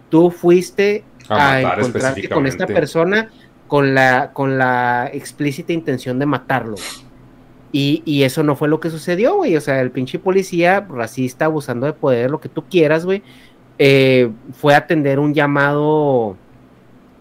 [0.10, 3.30] tú fuiste a, encontrarte con esta persona
[3.68, 6.76] con la, con la explícita intención de matarlo.
[7.76, 9.58] Y, eso no fue lo que sucedió, güey.
[9.58, 13.24] O sea, el pinche policía racista, abusando de poder, lo que tú quieras, güey,
[13.80, 16.38] eh, fue a atender un llamado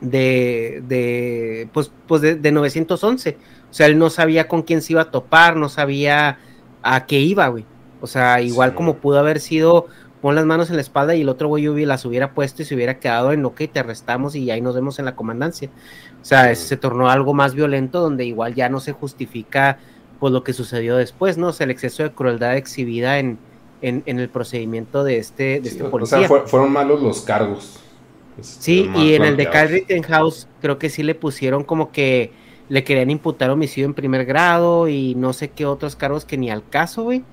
[0.03, 3.39] de, de pues, pues de, 911.
[3.71, 6.39] O sea, él no sabía con quién se iba a topar, no sabía
[6.83, 7.65] a qué iba, güey.
[8.03, 9.87] O sea, igual como pudo haber sido,
[10.21, 12.75] pon las manos en la espalda y el otro güey las hubiera puesto y se
[12.75, 15.71] hubiera quedado en, ok, te arrestamos y ahí nos vemos en la comandancia.
[16.21, 19.79] O sea, se tornó algo más violento donde igual ya no se justifica
[20.23, 21.49] pues lo que sucedió después, ¿no?
[21.49, 23.39] O sea, el exceso de crueldad exhibida en,
[23.81, 26.19] en, el procedimiento de este, de este policía.
[26.19, 27.81] O sea, fueron malos los cargos.
[28.41, 32.31] Sí, y en el de Kyle Rittenhouse creo que sí le pusieron como que
[32.69, 36.53] le querían imputar homicidio en primer grado y no sé qué otros cargos que ni
[36.53, 37.25] al caso, güey.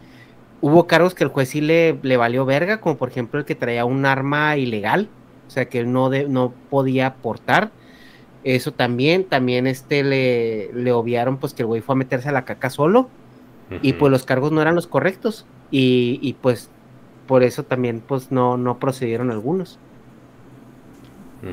[0.59, 3.53] hubo cargos que el juez sí le, le, valió verga, como por ejemplo el que
[3.53, 5.09] traía un arma ilegal,
[5.47, 7.69] o sea que él no, no podía portar.
[8.43, 12.31] Eso también, también este le, le obviaron pues que el güey fue a meterse a
[12.31, 13.09] la caca solo
[13.83, 16.71] y pues los cargos no eran los correctos y, y, pues
[17.27, 19.77] por eso también pues no, no procedieron algunos.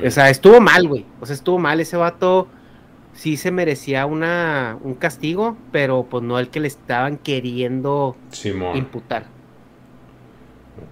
[0.03, 1.05] O sea, estuvo mal, güey.
[1.21, 2.47] O sea, estuvo mal ese vato
[3.17, 8.15] sí se merecía una, un castigo, pero pues no el que le estaban queriendo
[8.75, 9.25] imputar.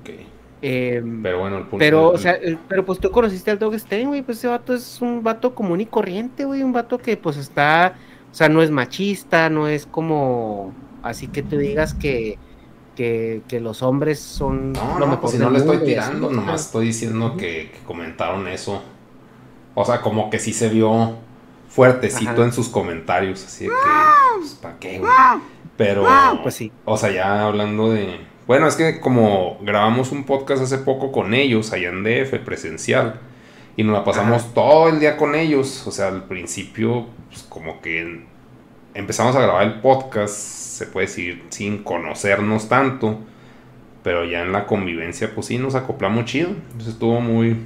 [0.02, 0.35] Ok.
[0.68, 4.08] Em, pero bueno, el punto Pero, o sea, pero pues tú conociste al Dog Stein,
[4.08, 7.38] güey, pues ese vato es un vato común y corriente, güey, un vato que pues
[7.38, 7.94] está,
[8.32, 10.74] o sea, no es machista, no es como,
[11.04, 12.40] así que tú digas que,
[12.96, 16.66] que, que los hombres son no, lo no, pues si no le estoy tirando, nomás
[16.66, 18.82] estoy diciendo que, que comentaron eso.
[19.76, 21.14] O sea, como que sí se vio
[21.70, 23.72] fuertecito en sus comentarios, así que,
[24.40, 25.12] pues, ¿para qué, güey?
[25.78, 26.08] Pero,
[26.42, 26.72] pues sí.
[26.86, 28.34] O sea, ya hablando de...
[28.48, 33.20] Bueno, es que como grabamos un podcast hace poco con ellos, allá en DF, presencial,
[33.76, 37.82] y nos la pasamos todo el día con ellos, o sea, al principio, pues como
[37.82, 38.24] que
[38.94, 43.20] empezamos a grabar el podcast, se puede decir, sin conocernos tanto,
[44.04, 47.58] pero ya en la convivencia, pues sí, nos acoplamos chido, entonces estuvo muy,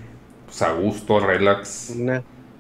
[0.46, 1.94] pues, a gusto, relax.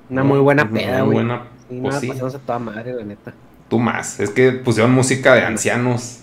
[0.10, 1.14] Una muy buena peda, güey.
[1.14, 1.44] Buena,
[1.82, 2.12] pues sí.
[2.12, 3.34] a toda madre, la neta.
[3.70, 4.20] Tú más.
[4.20, 6.19] Es que pusieron música de ancianos.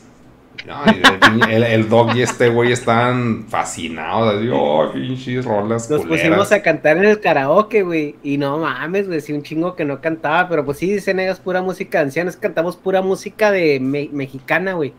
[0.64, 0.84] No,
[1.48, 4.34] el, el, dog y este güey están fascinados.
[4.34, 5.90] Así, oh, pinches rolas.
[5.90, 8.16] Nos pusimos a cantar en el karaoke, güey.
[8.22, 10.48] Y no mames, güey, sí, un chingo que no cantaba.
[10.48, 12.36] Pero pues sí, dicen ellos pura música ancianos.
[12.36, 14.92] Cantamos pura música de mexicana, güey.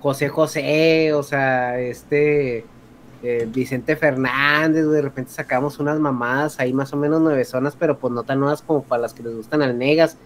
[0.00, 2.64] José José, o sea, este.
[3.22, 7.98] Eh, Vicente Fernández, de repente sacamos unas mamadas ahí más o menos nueve zonas, pero
[7.98, 10.16] pues no tan nuevas como para las que les gustan al Negas.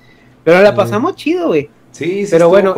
[0.44, 1.70] Pero la pasamos chido, güey.
[1.90, 2.74] Sí, sí, pero bueno.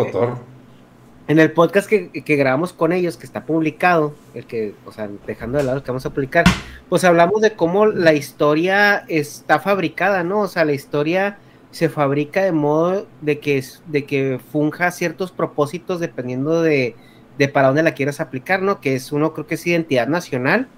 [1.28, 5.08] En el podcast que, que, grabamos con ellos, que está publicado, el que, o sea,
[5.26, 6.44] dejando de lado el que vamos a publicar,
[6.88, 10.40] pues hablamos de cómo la historia está fabricada, ¿no?
[10.40, 11.38] O sea, la historia
[11.72, 16.94] se fabrica de modo de que, de que funja ciertos propósitos dependiendo de,
[17.38, 18.80] de para dónde la quieras aplicar, ¿no?
[18.80, 20.68] Que es uno creo que es identidad nacional,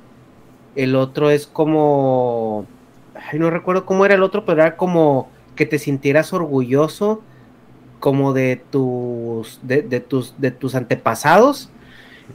[0.77, 2.67] el otro es como,
[3.15, 7.23] ay, no recuerdo cómo era el otro, pero era como que te sintieras orgulloso
[8.01, 11.71] como de tus, de, tus, de tus antepasados,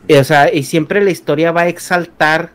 [0.09, 2.51] o sea, y siempre la historia va a exaltar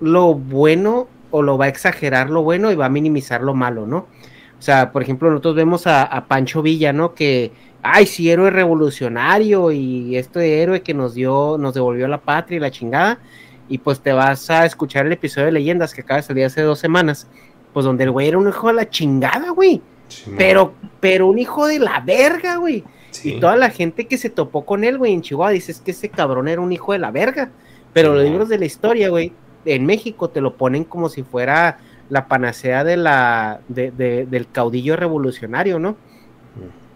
[0.00, 3.86] lo bueno o lo va a exagerar lo bueno y va a minimizar lo malo,
[3.86, 4.06] ¿no?
[4.58, 7.14] O sea, por ejemplo, nosotros vemos a, a Pancho Villa, ¿no?
[7.14, 7.52] Que
[7.82, 12.60] ay, sí, héroe revolucionario y este héroe que nos dio, nos devolvió la patria y
[12.60, 13.18] la chingada.
[13.68, 16.62] Y pues te vas a escuchar el episodio de Leyendas que acaba de salir hace
[16.62, 17.28] dos semanas,
[17.72, 19.82] pues donde el güey era un hijo de la chingada, güey.
[20.36, 22.84] Pero, pero un hijo de la verga, güey.
[23.24, 26.08] Y toda la gente que se topó con él, güey, en Chihuahua, dices que ese
[26.08, 27.50] cabrón era un hijo de la verga.
[27.92, 29.32] Pero los libros de la historia, güey,
[29.64, 31.78] en México te lo ponen como si fuera
[32.10, 35.96] la panacea de la, del caudillo revolucionario, ¿no?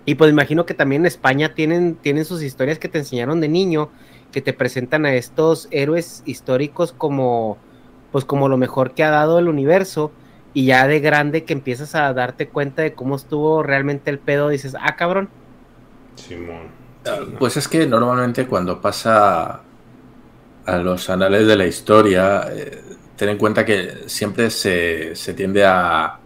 [0.05, 3.49] Y pues imagino que también en España tienen, tienen sus historias que te enseñaron de
[3.49, 3.91] niño,
[4.33, 7.57] que te presentan a estos héroes históricos como,
[8.11, 10.11] pues como lo mejor que ha dado el universo,
[10.55, 14.49] y ya de grande que empiezas a darte cuenta de cómo estuvo realmente el pedo,
[14.49, 15.29] dices, ah, cabrón.
[16.17, 16.69] Simón.
[17.07, 19.63] Ah, pues es que normalmente cuando pasa
[20.67, 22.83] a los anales de la historia, eh,
[23.17, 26.19] ten en cuenta que siempre se, se tiende a,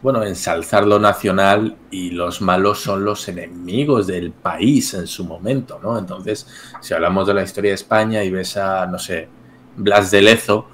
[0.00, 5.78] bueno, ensalzar lo nacional y los malos son los enemigos del país en su momento,
[5.82, 5.98] ¿no?
[5.98, 6.46] Entonces,
[6.80, 9.28] si hablamos de la historia de España y ves a, no sé,
[9.76, 10.68] Blas de Lezo,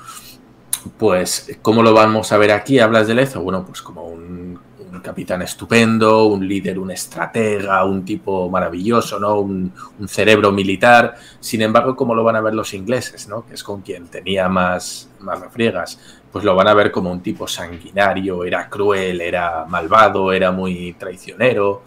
[0.96, 3.42] pues, ¿cómo lo vamos a ver aquí a Blas de Lezo?
[3.42, 4.58] Bueno, pues como un,
[5.02, 9.38] capitán estupendo, un líder, un estratega, un tipo maravilloso, ¿no?
[9.38, 11.14] Un, un, cerebro militar.
[11.38, 13.46] Sin embargo, ¿cómo lo van a ver los ingleses, ¿no?
[13.46, 17.22] Que es con quien tenía más, más refriegas pues lo van a ver como un
[17.22, 21.82] tipo sanguinario, era cruel, era malvado, era muy traicionero.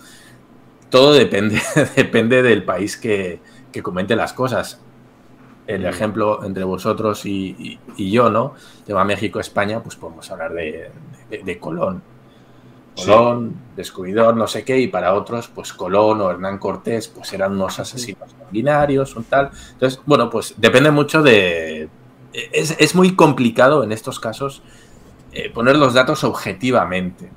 [0.89, 1.61] Todo depende,
[1.95, 3.39] depende del país que,
[3.81, 4.81] comente las cosas.
[5.67, 5.85] El mm.
[5.85, 8.53] ejemplo entre vosotros y, yo, ¿no?
[8.85, 12.01] Tema México-España, pues podemos hablar de, Colón.
[12.95, 17.53] Colón, descubridor, no sé qué, y para otros, pues Colón o Hernán Cortés, pues eran
[17.53, 19.49] unos asesinos sanguinarios, un tal.
[19.73, 21.89] Entonces, bueno, pues depende mucho de,
[22.33, 24.61] es, muy complicado en estos casos
[25.31, 27.31] eh, poner los datos objetivamente.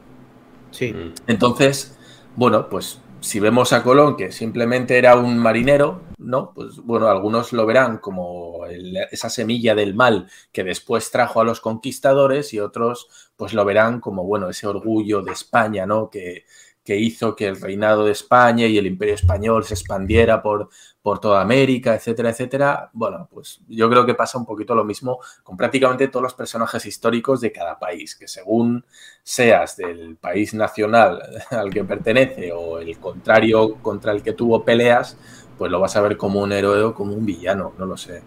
[0.70, 0.92] Sí.
[0.92, 1.12] Mm.
[1.26, 1.96] Entonces,
[2.36, 6.52] bueno, pues si vemos a Colón que simplemente era un marinero, ¿no?
[6.54, 8.66] Pues bueno, algunos lo verán como
[9.10, 14.00] esa semilla del mal que después trajo a los conquistadores y otros pues lo verán
[14.00, 16.10] como, bueno, ese orgullo de España, ¿no?
[16.10, 16.44] Que,
[16.84, 20.68] que hizo que el reinado de España y el imperio español se expandiera por,
[21.00, 22.90] por toda América, etcétera, etcétera.
[22.92, 26.84] Bueno, pues yo creo que pasa un poquito lo mismo con prácticamente todos los personajes
[26.84, 28.84] históricos de cada país, que según
[29.22, 35.16] seas del país nacional al que pertenece o el contrario contra el que tuvo peleas,
[35.56, 38.20] pues lo vas a ver como un héroe o como un villano, no lo sé.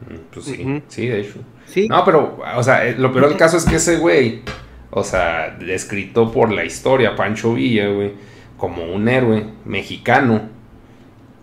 [0.00, 1.40] Mm, pues sí, sí, de hecho.
[1.88, 4.42] No, pero, o sea, eh, lo peor del caso es que ese güey
[4.90, 8.12] o sea, descrito por la historia, Pancho Villa, güey,
[8.56, 10.56] como un héroe mexicano.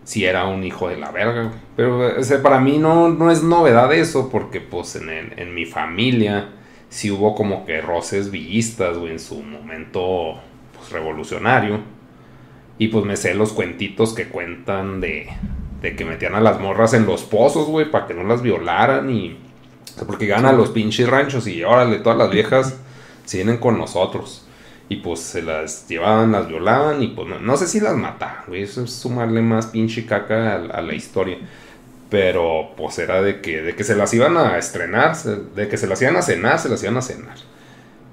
[0.03, 2.11] Si era un hijo de la verga, Pero
[2.43, 6.49] para mí no, no es novedad eso, porque pues en, en mi familia
[6.89, 10.35] sí hubo como que roces villistas, güey, en su momento
[10.75, 11.79] pues, revolucionario.
[12.77, 15.27] Y pues me sé los cuentitos que cuentan de,
[15.81, 19.09] de que metían a las morras en los pozos, güey, para que no las violaran
[19.09, 19.37] y...
[20.05, 22.79] porque llegan a los pinches ranchos y órale, todas las viejas
[23.25, 24.43] si vienen con nosotros.
[24.87, 28.61] Y pues se las llevaban, las violaban y pues no, sé si las mataban, güey.
[28.61, 31.37] Eso es sumarle más pinche caca a, la historia.
[32.09, 35.87] Pero pues era de que, de que se las iban a estrenar, de que se
[35.87, 37.35] las iban a cenar, se las iban a cenar.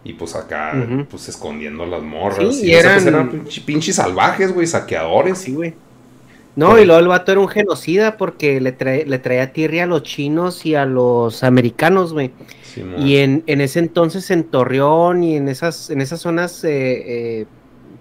[0.03, 0.73] Y pues acá,
[1.11, 2.57] pues escondiendo las morras.
[2.63, 5.39] y, pues, eran, pinches salvajes, güey, saqueadores.
[5.39, 5.75] Sí, güey.
[6.57, 8.75] No, y luego el vato era un genocida porque le,
[9.07, 12.33] le traía tierra a los chinos y a los americanos, güey
[12.99, 17.47] y en, ese entonces en Torreón y en esas, en esas zonas, eh, eh,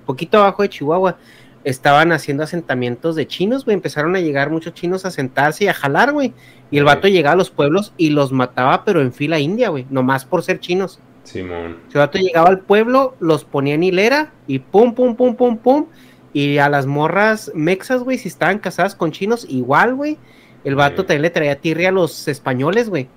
[0.06, 1.18] poquito abajo de Chihuahua,
[1.64, 3.76] estaban haciendo asentamientos de chinos, güey.
[3.76, 6.34] Empezaron a llegar muchos chinos a sentarse y a jalar, güey.
[6.70, 9.86] Y el vato llegaba a los pueblos y los mataba, pero en fila india, güey.
[9.90, 11.00] Nomás por ser chinos.
[11.24, 11.78] Simón.
[11.94, 15.86] El vato llegaba al pueblo, los ponía en hilera y pum, pum, pum, pum, pum.
[16.34, 20.18] Y a las morras mexas, güey, si estaban casadas con chinos, igual, güey.
[20.64, 23.10] El vato también le traía tirria a los españoles, güey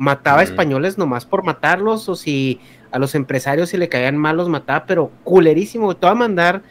[0.00, 2.58] mataba a españoles nomás por matarlos, o si
[2.90, 5.94] a los empresarios si le caían mal los mataba, pero culerísimo.
[5.94, 6.62] Te voy a mandar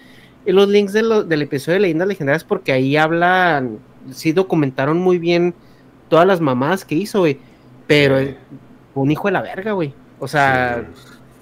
[0.48, 3.78] los links del episodio de Leyendas Legendarias porque ahí hablan,
[4.12, 5.54] sí documentaron muy bien
[6.08, 7.38] todas las mamadas que hizo, güey.
[7.86, 8.18] Pero
[8.96, 9.94] un hijo de la verga, güey.
[10.20, 10.88] O sea,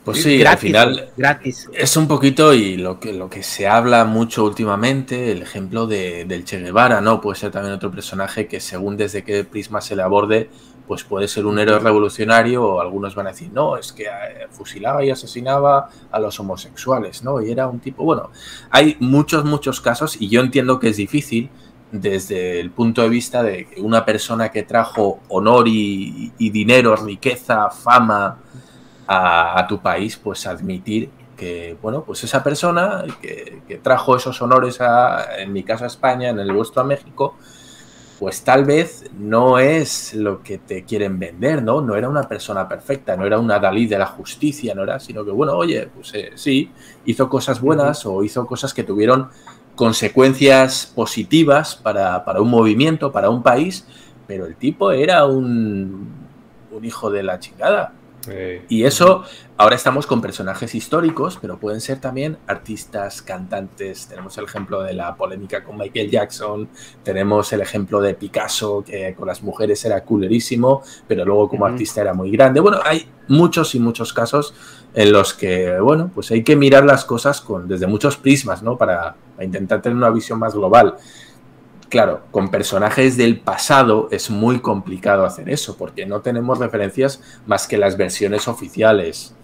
[0.03, 1.69] pues sí, al final gratis.
[1.73, 6.25] es un poquito y lo que, lo que se habla mucho últimamente, el ejemplo de,
[6.25, 7.21] del Che Guevara, ¿no?
[7.21, 10.49] Puede ser también otro personaje que según desde qué prisma se le aborde,
[10.87, 14.47] pues puede ser un héroe revolucionario o algunos van a decir, no, es que eh,
[14.49, 17.41] fusilaba y asesinaba a los homosexuales, ¿no?
[17.41, 18.31] Y era un tipo, bueno,
[18.71, 21.49] hay muchos, muchos casos y yo entiendo que es difícil
[21.91, 28.39] desde el punto de vista de una persona que trajo honor y, dinero, riqueza, fama
[29.07, 34.81] a, tu país, pues admitir que, bueno, pues esa persona que, que trajo esos honores
[34.81, 37.35] a, en mi caso a España, en el vuestro a México,
[38.19, 41.81] pues tal vez no es lo que te quieren vender, ¿no?
[41.81, 45.23] No era una persona perfecta, no era una Dalí de la justicia, no era, sino
[45.23, 46.71] que, bueno, oye, pues eh, sí,
[47.05, 49.29] hizo cosas buenas o hizo cosas que tuvieron
[49.75, 53.85] consecuencias positivas para, un movimiento, para un país,
[54.25, 56.09] pero el tipo era un,
[56.71, 57.93] un hijo de la chingada.
[58.67, 59.23] Y eso,
[59.57, 64.07] ahora estamos con personajes históricos, pero pueden ser también artistas, cantantes.
[64.07, 66.69] Tenemos el ejemplo de la polémica con Michael Jackson,
[67.03, 72.01] tenemos el ejemplo de Picasso, que con las mujeres era coolerísimo, pero luego como artista
[72.01, 72.59] era muy grande.
[72.59, 74.53] Bueno, hay muchos y muchos casos
[74.93, 78.77] en los que, bueno, pues hay que mirar las cosas con, desde muchos prismas, ¿no?
[78.77, 80.95] Para, para intentar tener una visión más global
[81.89, 87.67] claro, con personajes del pasado es muy complicado hacer eso, porque no tenemos referencias más
[87.67, 89.35] que las versiones oficiales.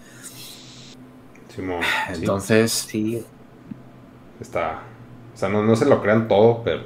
[2.09, 2.71] Entonces.
[2.71, 3.23] Sí.
[4.39, 4.83] Está.
[5.33, 6.83] O sea, no, se lo crean todo, pero.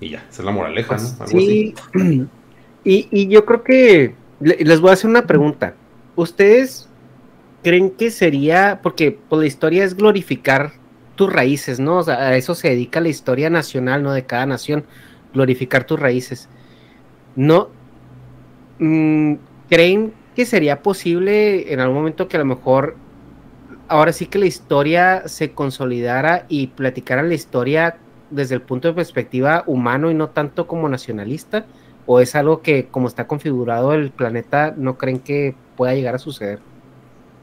[0.00, 1.26] Y ya, esa es la moraleja, ¿no?
[1.26, 1.74] sí.
[2.84, 4.16] Y, y yo creo que.
[4.40, 5.74] Les voy a hacer una pregunta.
[6.16, 6.88] ¿Ustedes
[7.62, 8.80] creen que sería.
[8.82, 10.72] Porque pues, la historia es glorificar
[11.22, 11.98] tus raíces, ¿no?
[11.98, 14.12] O sea, a eso se dedica la historia nacional, ¿no?
[14.12, 14.84] De cada nación,
[15.32, 16.48] glorificar tus raíces.
[17.36, 17.68] ¿No?
[18.80, 19.34] Mm,
[19.70, 22.96] ¿Creen que sería posible en algún momento que a lo mejor
[23.86, 27.98] ahora sí que la historia se consolidara y platicara la historia
[28.30, 31.66] desde el punto de perspectiva humano y no tanto como nacionalista?
[32.04, 36.18] ¿O es algo que como está configurado el planeta no creen que pueda llegar a
[36.18, 36.58] suceder?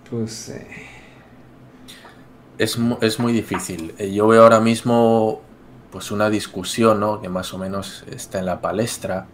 [0.09, 0.49] Pues...
[0.49, 0.98] Eh,
[2.59, 3.95] es, es muy difícil.
[3.97, 5.41] Eh, yo veo ahora mismo
[5.91, 7.19] pues una discusión ¿no?
[7.19, 9.25] que más o menos está en la palestra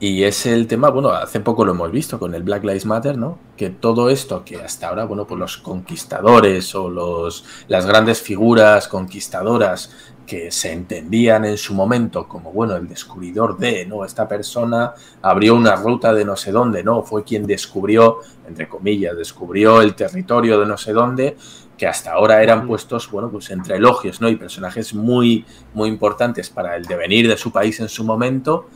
[0.00, 3.16] Y es el tema, bueno, hace poco lo hemos visto con el Black Lives Matter,
[3.16, 3.38] ¿no?
[3.56, 8.88] Que todo esto que hasta ahora, bueno, pues los conquistadores o los, las grandes figuras
[8.88, 9.90] conquistadoras
[10.26, 14.04] que se entendían en su momento como, bueno, el descubridor de, ¿no?
[14.04, 14.92] Esta persona
[15.22, 17.02] abrió una ruta de no sé dónde, ¿no?
[17.02, 21.36] Fue quien descubrió, entre comillas, descubrió el territorio de no sé dónde,
[21.76, 24.28] que hasta ahora eran puestos, bueno, pues entre elogios, ¿no?
[24.28, 25.44] Y personajes muy,
[25.74, 28.66] muy importantes para el devenir de su país en su momento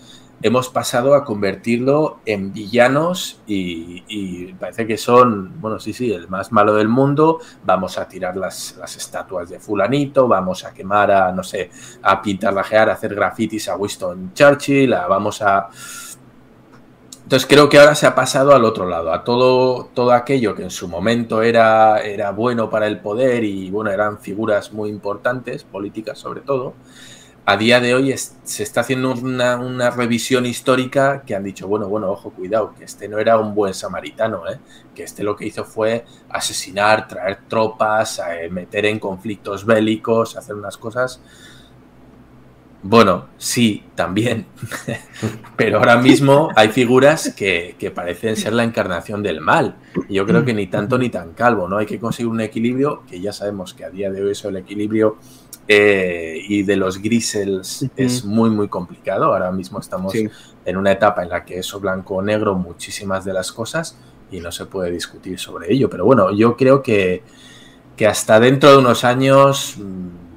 [0.43, 6.51] hemos pasado a convertirlo en villanos y, parece que son, bueno, sí, sí, el más
[6.52, 11.43] malo del mundo, vamos a tirar las, estatuas de fulanito, vamos a quemar a, no
[11.43, 11.70] sé,
[12.02, 15.68] a pintarlajear, a hacer grafitis a Winston Churchill, vamos a...
[17.31, 20.65] Entonces creo que ahora se ha pasado al otro lado, a todo, todo aquello que
[20.65, 25.62] en su momento era, era bueno para el poder y bueno, eran figuras muy importantes,
[25.62, 26.74] políticas sobre todo,
[27.47, 32.11] a día de hoy se está haciendo una, revisión histórica que han dicho, bueno, bueno,
[32.11, 34.59] ojo, cuidado, que este no era un buen samaritano, ¿eh?
[34.93, 40.57] que este lo que hizo fue asesinar, traer tropas, eh, meter en conflictos bélicos, hacer
[40.57, 41.20] unas cosas.
[42.82, 44.47] Bueno, sí, también,
[45.57, 49.77] pero ahora mismo hay figuras que, que, parecen ser la encarnación del mal.
[50.09, 51.77] Y yo creo que ni tanto ni tan calvo, ¿no?
[51.77, 54.57] Hay que conseguir un equilibrio, que ya sabemos que a día de hoy eso, el
[54.57, 55.19] equilibrio
[55.73, 59.27] eh, y de los grises es muy, muy complicado.
[59.27, 63.35] Ahora mismo estamos en una etapa en la que eso blanco o negro muchísimas de
[63.35, 63.97] las cosas
[64.32, 65.89] y no se puede discutir sobre ello.
[65.90, 67.23] Pero bueno, yo creo que,
[67.97, 70.30] que hasta dentro de unos años mm,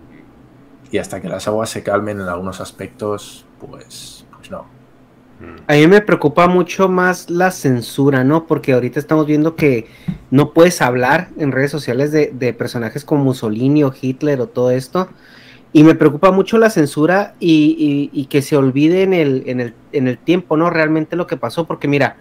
[0.94, 4.66] y hasta que las aguas se calmen en algunos aspectos, pues, pues no.
[5.68, 8.46] A mí me preocupa mucho más la censura, ¿no?
[8.46, 9.88] Porque ahorita estamos viendo que
[10.32, 14.72] no puedes hablar en redes sociales de, de personajes como Mussolini o Hitler o todo
[14.72, 15.10] esto
[15.74, 20.08] y me preocupa mucho la censura y, que se olvide en el, en, el, en
[20.08, 20.70] el, tiempo, ¿no?
[20.70, 22.18] Realmente lo que pasó, porque mira,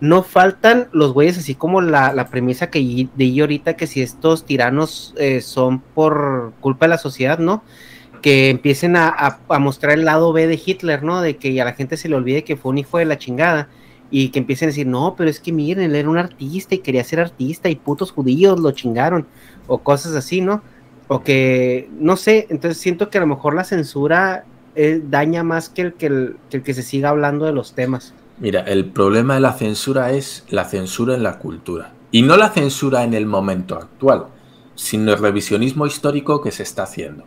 [0.00, 5.14] no faltan los güeyes, así como la, premisa que de ahorita, que si estos tiranos
[5.16, 7.62] eh, son por culpa de la sociedad, ¿no?
[8.26, 11.20] Que empiecen a, mostrar el lado B de Hitler, ¿no?
[11.20, 13.68] De que a la gente se le olvide que fue un hijo de la chingada
[14.10, 16.78] y que empiecen a decir, no, pero es que miren, él era un artista y
[16.78, 19.26] quería ser artista y putos judíos lo chingaron,
[19.66, 20.62] o cosas así, ¿no?
[21.08, 24.44] o que, no sé, entonces siento que a lo mejor la censura
[24.74, 28.12] eh, daña más que el que, el que se siga hablando de los temas.
[28.38, 31.92] Mira, el problema de la censura es la censura en la cultura.
[32.10, 34.26] Y no la censura en el momento actual,
[34.74, 37.24] sino el revisionismo histórico que se está haciendo.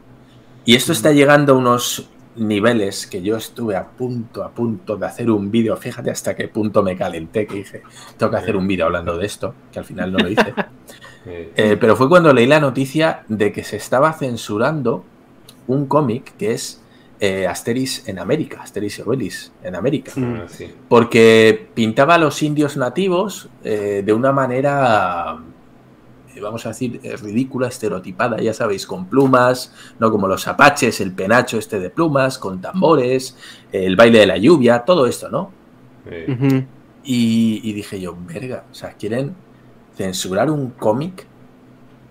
[0.69, 5.07] Y esto está llegando a unos niveles que yo estuve a punto, a punto de
[5.07, 5.75] hacer un vídeo.
[5.75, 7.81] Fíjate hasta qué punto me calenté que dije,
[8.17, 10.53] tengo que hacer un vídeo hablando de esto, que al final no lo hice.
[11.25, 15.03] Eh, pero fue cuando leí la noticia de que se estaba censurando
[15.67, 16.81] un cómic que es
[17.19, 20.13] eh, Asteris en América, Asteris y Obelix en América.
[20.15, 20.35] Mm.
[20.35, 20.45] Ah,
[20.87, 25.39] Porque pintaba a los indios nativos eh, de una manera,
[26.40, 31.58] vamos a decir, ridícula, estereotipada, ya sabéis, con plumas, no como los apaches, el penacho
[31.58, 33.38] este de plumas, con tambores,
[33.72, 35.51] el baile de la lluvia, todo esto, ¿no?
[37.03, 39.35] y, y dije yo, verga, o sea, quieren
[39.95, 41.27] censurar un cómic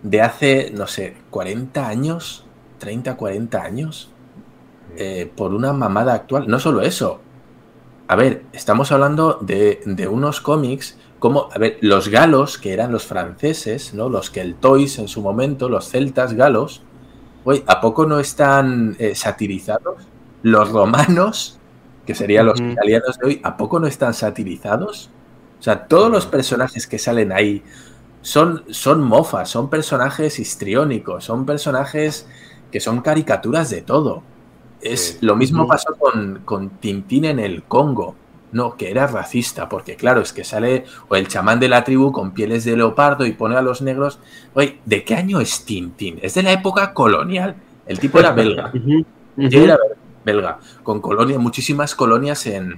[0.02, 2.46] de hace, no sé, 40 años,
[2.78, 4.10] 30, 40 años,
[4.96, 6.48] eh, por una mamada actual.
[6.48, 7.20] No solo eso.
[8.08, 13.04] A ver, estamos hablando de, unos cómics como, a ver, los galos, que eran los
[13.06, 14.08] franceses, ¿no?
[14.08, 16.82] Los que el Toys en su momento, los celtas galos,
[17.44, 20.06] oye, ¿a poco no están eh, satirizados?
[20.42, 21.58] Los romanos,
[22.06, 25.10] que serían los italianos de hoy, ¿a poco no están satirizados?
[25.58, 27.62] O sea, todos los personajes que salen ahí
[28.22, 32.28] son, son mofas, son personajes histriónicos, son personajes
[32.70, 34.22] que son caricaturas de todo.
[34.80, 38.14] Es lo mismo pasó con, con Tintín en el Congo.
[38.50, 42.12] No, que era racista, porque claro, es que sale o el chamán de la tribu
[42.12, 44.20] con pieles de leopardo y pone a los negros.
[44.54, 46.18] Oye, ¿de qué año es Tintín?
[46.22, 47.56] Es de la época colonial.
[47.86, 48.72] El tipo era belga.
[49.40, 49.78] Era
[50.24, 52.76] belga, con colonias, muchísimas colonias en,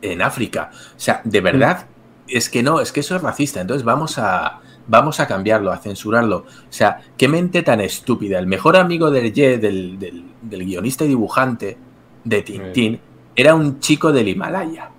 [0.00, 0.70] en África.
[0.96, 1.86] O sea, de verdad,
[2.26, 3.60] es que no, es que eso es racista.
[3.60, 6.38] Entonces vamos a, vamos a cambiarlo, a censurarlo.
[6.38, 8.40] O sea, qué mente tan estúpida.
[8.40, 9.98] El mejor amigo del, del,
[10.42, 11.78] del, guionista y dibujante
[12.24, 13.00] de Tintín
[13.34, 14.90] era un chico del Himalaya.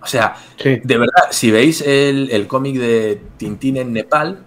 [0.00, 4.44] O sea, de verdad, si veis el, el cómic de Tintín en Nepal,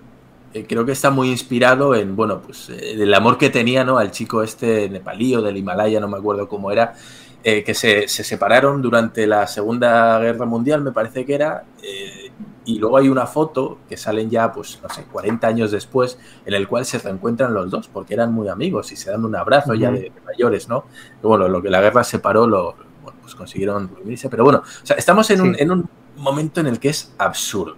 [0.54, 3.98] eh, creo que está muy inspirado en, bueno, pues eh, el amor que tenía, ¿no?
[3.98, 6.96] Al chico este nepalío del Himalaya, no me acuerdo cómo era,
[7.44, 12.32] eh, que se, separaron durante la Segunda Guerra Mundial, me parece que era, eh,
[12.70, 16.54] y luego hay una foto que salen ya, pues, no sé, 40 años después, en
[16.54, 19.74] el cual se reencuentran los dos, porque eran muy amigos y se dan un abrazo
[19.74, 20.86] ya de, mayores, ¿no?
[21.24, 22.76] bueno, lo que la guerra separó, lo,
[23.24, 23.90] pues consiguieron
[24.30, 27.76] pero bueno, o sea, estamos en, un, en un momento en el que es absurdo.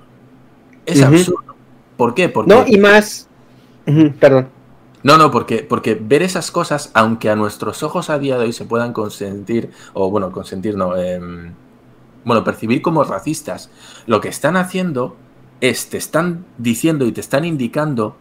[0.86, 1.56] Es absurdo.
[1.96, 2.28] ¿Por qué?
[2.28, 2.54] Porque...
[2.54, 3.30] No, y más...
[4.20, 4.50] Perdón.
[5.04, 8.54] No, no, porque, porque ver esas cosas, aunque a nuestros ojos a día de hoy
[8.54, 11.54] se puedan consentir, o bueno, consentir no, em,
[12.26, 13.70] bueno, percibir como racistas,
[14.06, 15.16] lo que están haciendo
[15.60, 18.18] es, te están diciendo y te están indicando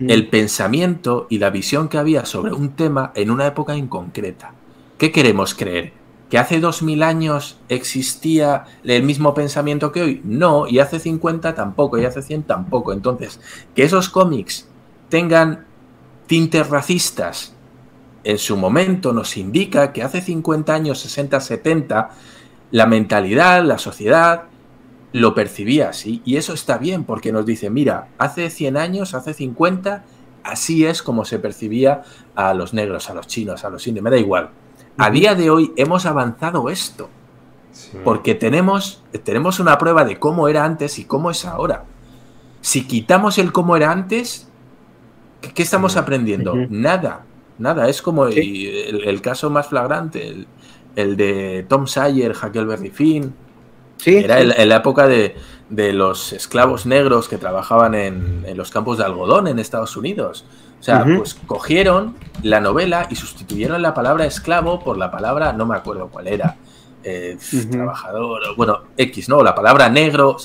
[0.00, 4.52] el pensamiento y la visión que había sobre un tema en una época en concreta.
[4.98, 5.92] ¿Qué queremos creer?
[6.30, 10.20] ¿Que hace dos mil años existía el mismo pensamiento que hoy?
[10.24, 12.92] No, y hace 50 tampoco, y hace 100 tampoco.
[12.92, 13.40] Entonces,
[13.74, 14.68] que esos cómics
[15.08, 15.64] tengan
[16.26, 17.54] tintes racistas
[18.24, 22.10] en su momento nos indica que hace 50 años, 60, 70,
[22.70, 24.44] la mentalidad, la sociedad
[25.12, 26.22] lo percibía así.
[26.24, 30.04] Y eso está bien porque nos dice, mira, hace 100 años, hace 50,
[30.44, 32.02] así es como se percibía
[32.34, 34.50] a los negros, a los chinos, a los indios, me da igual.
[34.96, 37.08] A día de hoy hemos avanzado esto.
[38.02, 41.84] Porque tenemos, tenemos una prueba de cómo era antes y cómo es ahora.
[42.60, 44.48] Si quitamos el cómo era antes,
[45.40, 46.54] ¿Qué, estamos aprendiendo?
[46.68, 47.24] Nada,
[47.58, 47.88] nada.
[47.88, 50.46] Es como el, caso más flagrante, el,
[51.06, 53.34] de Tom Sawyer, Huckleberry Finn.
[53.98, 55.34] Sí, Era en la época de,
[55.70, 60.44] los esclavos negros que trabajaban en, los campos de algodón en Estados Unidos.
[60.80, 65.66] O sea, pues cogieron la novela y sustituyeron la palabra esclavo por la palabra, no
[65.66, 66.56] me acuerdo cuál era,
[67.02, 67.36] eh,
[67.70, 69.42] trabajador, bueno, X, ¿no?
[69.42, 70.36] La palabra negro.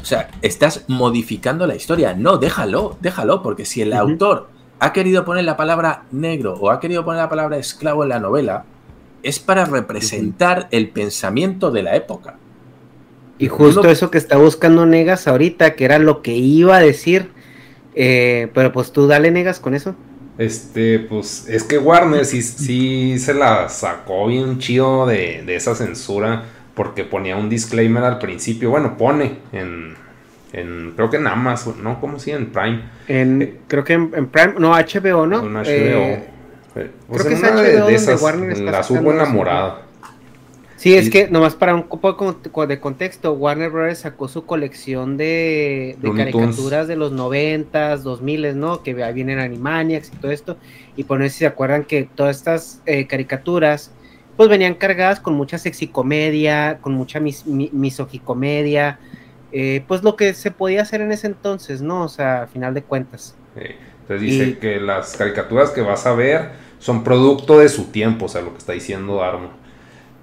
[0.00, 2.14] O sea, estás modificando la historia.
[2.14, 6.78] No, déjalo, déjalo, porque si el autor ha querido poner la palabra negro o ha
[6.78, 8.64] querido poner la palabra esclavo en la novela,
[9.22, 12.36] es para representar el pensamiento de la época.
[13.38, 17.30] Y justo eso que está buscando Negas ahorita, que era lo que iba a decir,
[17.94, 19.94] eh, pero pues tú dale Negas con eso.
[20.38, 25.74] Este, pues es que Warner sí, sí se la sacó bien chido de, de esa
[25.74, 28.70] censura porque ponía un disclaimer al principio.
[28.70, 29.94] Bueno, pone en,
[30.52, 32.00] en creo que en Amazon, ¿no?
[32.00, 32.82] ¿Cómo si en Prime?
[33.08, 35.42] En, creo que en, Prime, no, HBO, ¿no?
[35.42, 35.64] En HBO.
[35.66, 36.28] Eh,
[36.76, 39.82] eh, pues creo que es HBO de, esas, Warner está la subo enamorada.
[40.76, 43.98] Sí, es que nomás para un poco de contexto, Warner Bros.
[43.98, 48.82] sacó su colección de, de caricaturas de los noventas, dos miles, ¿no?
[48.82, 50.58] Que vienen Animaniacs y todo esto.
[50.94, 53.90] Y por eso si se acuerdan que todas estas caricaturas
[54.36, 58.98] pues venían cargadas con mucha sexicomedia, con mucha mis, misogicomedia,
[59.52, 62.04] eh, pues lo que se podía hacer en ese entonces, ¿no?
[62.04, 63.34] O sea, a final de cuentas.
[63.54, 68.28] entonces dice que las caricaturas que vas a ver son producto de su tiempo, o
[68.28, 69.50] sea, lo que está diciendo Armo.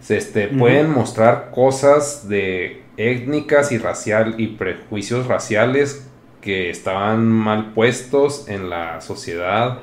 [0.09, 6.07] Este, Pueden mostrar cosas de étnicas y racial y prejuicios raciales
[6.41, 9.79] que estaban mal puestos en la sociedad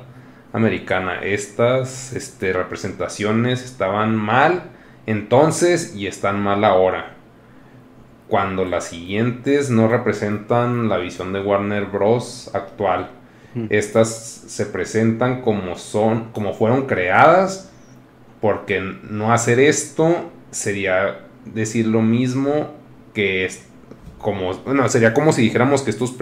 [0.53, 1.21] americana.
[1.23, 4.63] Estas este, representaciones estaban mal
[5.07, 7.15] entonces y están mal ahora.
[8.27, 12.51] Cuando las siguientes no representan la visión de Warner Bros.
[12.53, 13.09] actual.
[13.69, 14.09] Estas
[14.47, 17.69] se presentan como son, como fueron creadas,
[18.39, 22.71] porque no hacer esto sería decir lo mismo
[23.13, 23.65] que es
[24.19, 26.13] como, bueno, sería como si dijéramos que estos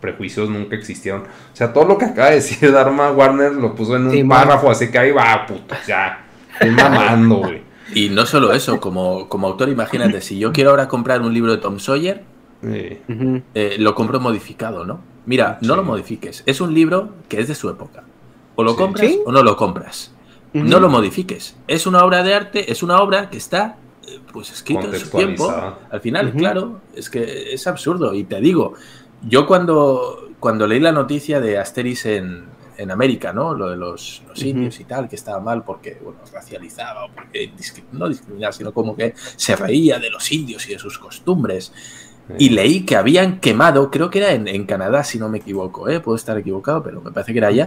[0.00, 1.22] prejuicios nunca existieron.
[1.22, 4.70] O sea, todo lo que acaba de decir Dharma Warner lo puso en un párrafo,
[4.70, 6.24] así que ahí va, puto, ya.
[6.52, 7.62] Estoy mamando, güey.
[7.94, 11.52] Y no solo eso, como, como autor, imagínate, si yo quiero ahora comprar un libro
[11.52, 12.22] de Tom Sawyer,
[12.62, 15.00] eh, lo compro modificado, ¿no?
[15.26, 16.42] Mira, no lo modifiques.
[16.46, 18.04] Es un libro que es de su época.
[18.56, 20.12] O lo compras o no lo compras.
[20.52, 21.56] No lo modifiques.
[21.66, 25.10] Es una obra de arte, es una obra que está eh, pues escrito en su
[25.10, 25.52] tiempo.
[25.90, 28.14] Al final, claro, es que es absurdo.
[28.14, 28.74] Y te digo,
[29.26, 32.44] yo cuando, cuando leí la noticia de Asteris en,
[32.76, 33.54] en América, ¿no?
[33.54, 37.52] Lo de los, indios y tal, que estaba mal porque, bueno, racializaba o porque
[37.92, 41.72] no discriminaba, sino como que se reía de los indios y de sus costumbres.
[42.38, 46.00] Y leí que habían quemado, creo que era en, Canadá, si no me equivoco, ¿eh?
[46.00, 47.66] puedo estar equivocado, pero me parece que era allá,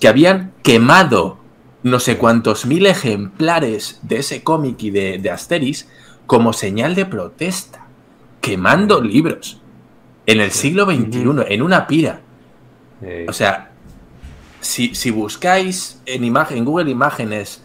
[0.00, 1.38] que habían quemado
[1.82, 5.86] no sé cuántos mil ejemplares de ese cómic y de, de Asteris
[6.26, 7.86] como señal de protesta,
[8.40, 9.60] quemando libros
[10.26, 12.20] en el siglo XXI, en una pira.
[13.28, 13.72] O sea,
[14.60, 17.62] si, si, buscáis en, imagen, en Google Imágenes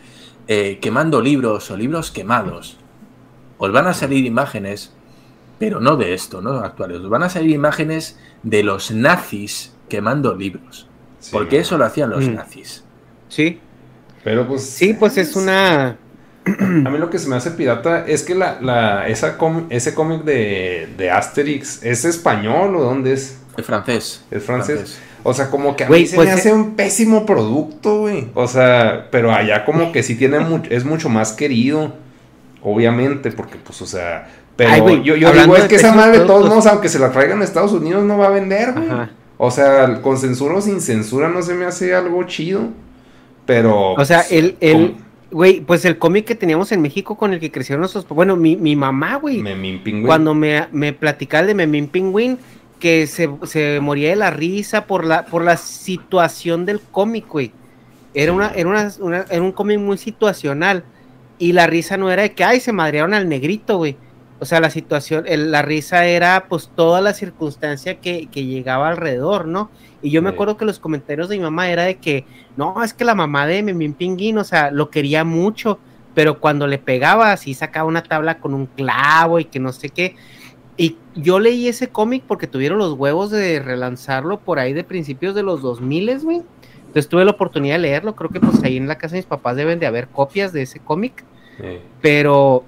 [0.47, 2.77] eh, quemando libros o libros quemados,
[3.57, 4.93] os van a salir imágenes,
[5.59, 10.87] pero no de esto, no actuales, van a salir imágenes de los nazis quemando libros.
[11.31, 12.33] porque eso lo hacían los mm.
[12.33, 12.83] nazis.
[13.27, 13.59] Sí.
[14.23, 14.63] Pero pues.
[14.63, 15.97] Sí, pues es una
[16.45, 19.37] a mí lo que se me hace pirata es que la, la esa
[19.69, 23.39] ese cómic de, de, Asterix es español o dónde es?
[23.57, 24.23] Es francés.
[24.31, 24.99] Es francés.
[25.23, 28.29] O sea, como que a mí se me pues hace un pésimo producto, güey.
[28.33, 30.37] O sea, pero allá como que sí tiene
[30.69, 31.93] es mucho más querido.
[32.61, 34.29] Obviamente, porque pues, o sea,
[34.59, 37.41] pero yo, yo digo, es que esa madre de todos modos, aunque se la traigan
[37.41, 38.89] a Estados Unidos, no va a vender, güey.
[39.37, 42.67] O sea, con censura o sin censura no se me hace algo chido.
[43.45, 43.93] Pero.
[43.93, 44.57] O sea, el.
[44.59, 44.95] el
[45.31, 48.07] Güey, pues el cómic que teníamos en México con el que crecieron nuestros.
[48.07, 49.43] Bueno, mi, mi mamá, güey.
[50.03, 52.39] Cuando me, me platicaba de Memín Pingüín,
[52.79, 57.51] que se, se, moría de la risa por la, por la situación del cómic, güey.
[58.15, 60.83] Era, una, era, una, era un cómic muy situacional.
[61.37, 63.95] Y la risa no era de que, ay, se madrearon al negrito, güey
[64.41, 69.69] o sea, la situación, la risa era pues toda la circunstancia que, llegaba alrededor, ¿no?
[70.01, 72.93] Y yo me acuerdo que los comentarios de mi mamá era de que, no, es
[72.93, 75.77] que la mamá de Memín Pinguín, o sea, lo quería mucho,
[76.15, 79.89] pero cuando le pegaba, así sacaba una tabla con un clavo y que no sé
[79.89, 80.15] qué.
[80.77, 85.35] Y yo leí ese cómic porque tuvieron los huevos de relanzarlo por ahí de principios
[85.35, 86.41] de los 2000, güey.
[86.79, 89.25] Entonces tuve la oportunidad de leerlo, creo que pues ahí en la casa de mis
[89.25, 91.25] papás deben de haber copias de ese cómic.
[92.01, 92.63] Pero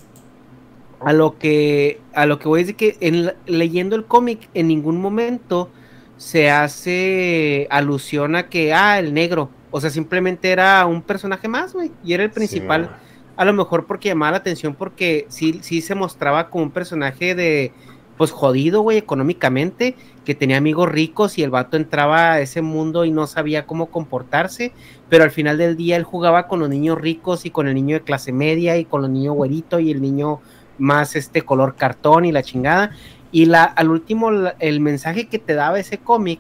[1.03, 4.67] a lo que a lo que voy a decir que en, leyendo el cómic en
[4.67, 5.69] ningún momento
[6.17, 9.49] se hace alusión a que ah el negro.
[9.71, 12.97] O sea simplemente era un personaje más güey y era el principal.
[13.35, 17.33] a lo mejor porque llamaba la atención porque sí sí se mostraba como un personaje
[17.33, 17.73] de
[18.17, 23.03] pues jodido güey económicamente que tenía amigos ricos y el vato entraba a ese mundo
[23.05, 24.73] y no sabía cómo comportarse
[25.09, 27.95] pero al final del día él jugaba con los niños ricos y con el niño
[27.95, 30.41] de clase media y con los niños güerito y el niño
[30.77, 32.91] más este color cartón y la chingada.
[33.32, 36.40] Y la, al último, el mensaje que te daba ese cómic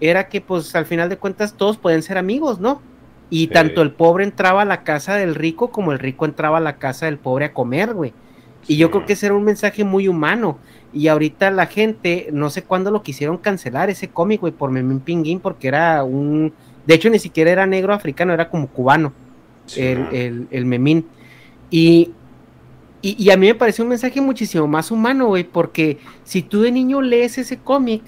[0.00, 2.80] era que, pues, al final de cuentas, todos pueden ser amigos, ¿no?
[3.30, 6.60] Y tanto el pobre entraba a la casa del rico como el rico entraba a
[6.60, 8.12] la casa del pobre a comer, güey.
[8.66, 10.58] Y yo creo que ese era un mensaje muy humano.
[10.92, 15.00] Y ahorita la gente, no sé cuándo lo quisieron cancelar ese cómic, güey, por Memín
[15.00, 16.52] Pinguín, porque era un.
[16.86, 19.12] De hecho, ni siquiera era negro africano, era como cubano.
[19.76, 21.06] el, el, el Memín.
[21.70, 22.12] Y
[23.02, 26.70] y, a mí me parece un mensaje muchísimo más humano, güey, porque si tú de
[26.70, 28.02] niño lees ese cómic,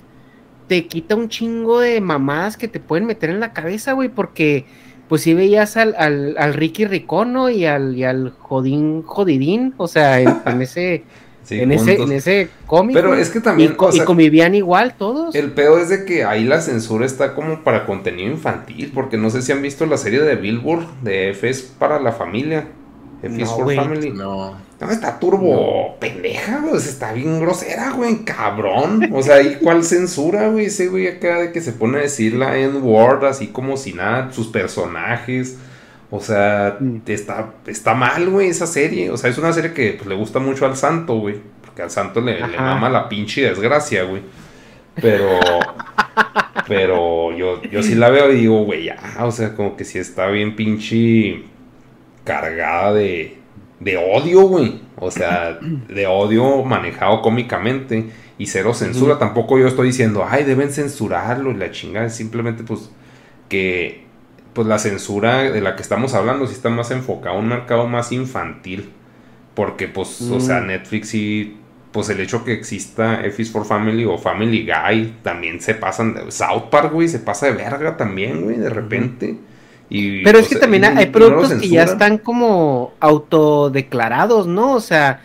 [0.68, 4.66] te quita un chingo de mamadas que te pueden meter en la cabeza, güey, porque
[5.08, 10.20] pues si veías al, al, Ricky Ricono y al, y al Jodín Jodidín, o sea,
[10.20, 11.05] en, ese...
[11.50, 12.94] en, ese, en ese cómic.
[12.94, 13.76] Pero es que también.
[13.92, 15.34] Y, convivían igual todos.
[15.34, 18.92] El peor es de que ahí la censura está como para contenido infantil.
[18.94, 22.12] Porque no sé si han visto la serie de Billboard de F es para la
[22.12, 22.68] familia.
[23.23, 24.10] F is for Family.
[24.10, 24.56] No.
[24.81, 26.77] No, está turbo pendeja, güey.
[26.77, 28.25] Está bien grosera, güey.
[28.25, 29.11] Cabrón.
[29.12, 30.67] O sea, ¿y cuál censura, güey?
[30.67, 34.33] Ese güey acá de que se pone a decir la N-word así como si nada.
[34.33, 35.59] Sus personajes.
[36.11, 36.99] O sea, mm.
[37.07, 39.11] está, está mal, güey, esa serie.
[39.11, 41.36] O sea, es una serie que pues, le gusta mucho al santo, güey.
[41.65, 44.23] Porque al santo le, le mama la pinche desgracia, güey.
[45.01, 45.41] Pero.
[46.69, 48.99] pero yo, yo sí la veo y digo, güey, ya.
[49.20, 51.43] O sea, como que sí está bien pinche
[52.25, 53.43] cargada de
[53.81, 54.81] de odio, güey.
[54.97, 59.19] O sea, de odio manejado cómicamente y cero censura.
[59.19, 62.09] Tampoco yo estoy diciendo, ay, deben censurarlo y la chingada.
[62.11, 62.91] Simplemente, pues,
[63.49, 64.05] que
[64.53, 67.89] pues la censura de la que estamos hablando sí está más enfocada a un mercado
[67.89, 68.91] más infantil.
[69.55, 70.67] Porque, pues, o sea, mm.
[70.67, 71.57] Netflix sí,
[71.93, 76.31] pues el hecho que exista F is for Family o Family Guy también se pasan.
[76.31, 79.36] South Park, güey, se pasa de verga también, güey, de repente.
[80.24, 84.74] Pero es que también hay productos que ya están como autodeclarados, ¿no?
[84.74, 85.20] O sea,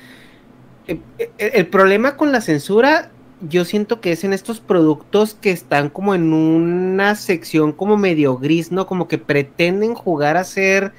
[0.87, 3.09] eh, eh, el, problema con la censura
[3.41, 8.37] yo siento que es en estos productos que están como en una sección como medio
[8.37, 8.85] gris, ¿no?
[8.85, 10.93] Como que pretenden jugar a ser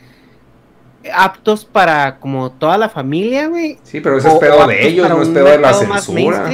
[1.15, 3.79] aptos para como toda la familia, güey.
[3.83, 6.51] Sí, pero ese es pedo de ellos, no es pedo de la censura.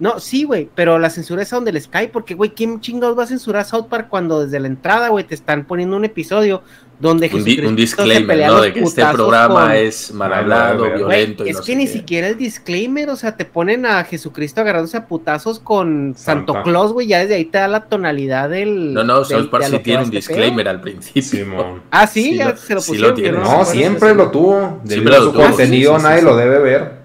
[0.00, 3.18] No, sí, güey, pero la censura es a donde les cae, porque, güey, ¿quién chingados
[3.18, 6.62] va a censurar South Park cuando desde la entrada, güey, te están poniendo un episodio
[7.00, 8.60] donde un, un disclaimer, ¿no?
[8.60, 11.44] De que este programa es mal hablado, violento.
[11.44, 15.60] es que ni siquiera el disclaimer, o sea, te ponen a Jesucristo agarrándose a putazos
[15.60, 18.94] con Santo Claus, güey, ya desde ahí te da la tonalidad del.
[18.94, 21.80] No, no, South Park sí tiene un disclaimer al principio.
[21.90, 23.42] ah, sí, ya se lo pusieron.
[23.42, 24.80] no, siempre lo tuvo.
[24.84, 26.98] Siempre lo su contenido nadie lo debe ver.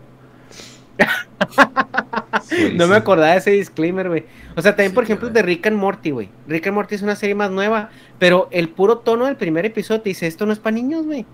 [2.75, 4.25] no me acordaba de ese disclaimer, güey.
[4.55, 6.29] O sea, también, por ejemplo, de Rick and Morty, güey.
[6.47, 7.89] Rick and Morty es una serie más nueva,
[8.19, 11.25] pero el puro tono del primer episodio te dice, esto no es para niños, güey.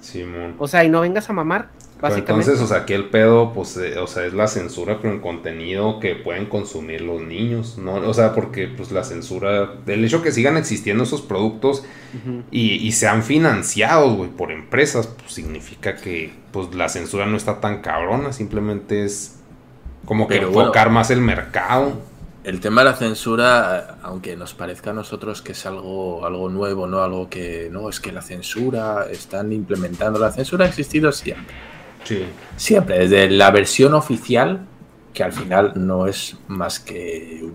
[0.00, 0.54] Simón.
[0.58, 1.68] O sea, y no vengas a mamar,
[2.00, 2.50] básicamente.
[2.50, 6.00] entonces, o sea, aquí el pedo, pues, eh, o sea, es la censura con contenido
[6.00, 7.94] que pueden consumir los niños, ¿no?
[7.96, 11.84] O sea, porque, pues, la censura, el hecho que sigan existiendo esos productos
[12.50, 17.60] y, y, sean financiados, güey, por empresas, pues, significa que, pues, la censura no está
[17.60, 19.39] tan cabrona, simplemente es
[20.10, 21.92] como que enfocar más el mercado.
[22.42, 26.88] El tema de la censura, aunque nos parezca a nosotros que es algo, algo nuevo,
[26.88, 27.04] ¿no?
[27.04, 30.18] Algo que no, es que la censura, están implementando.
[30.18, 31.54] La censura ha existido siempre.
[32.02, 32.24] Sí.
[32.56, 34.66] Siempre, desde la versión oficial,
[35.14, 37.48] que al final no es más que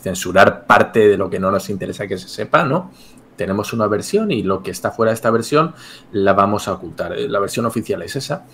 [0.00, 2.92] censurar parte de lo que no nos interesa que se sepa, ¿no?
[3.34, 5.74] Tenemos una versión y lo que está fuera de esta versión
[6.12, 7.18] la vamos a ocultar.
[7.18, 8.46] La versión oficial es esa.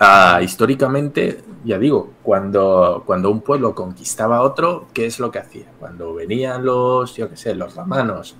[0.00, 5.66] Ah, históricamente, ya digo, cuando, cuando un pueblo conquistaba otro, ¿qué es lo que hacía?
[5.78, 8.36] Cuando venían los, yo qué sé, los romanos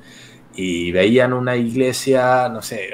[0.55, 2.91] y veían una iglesia, no sé,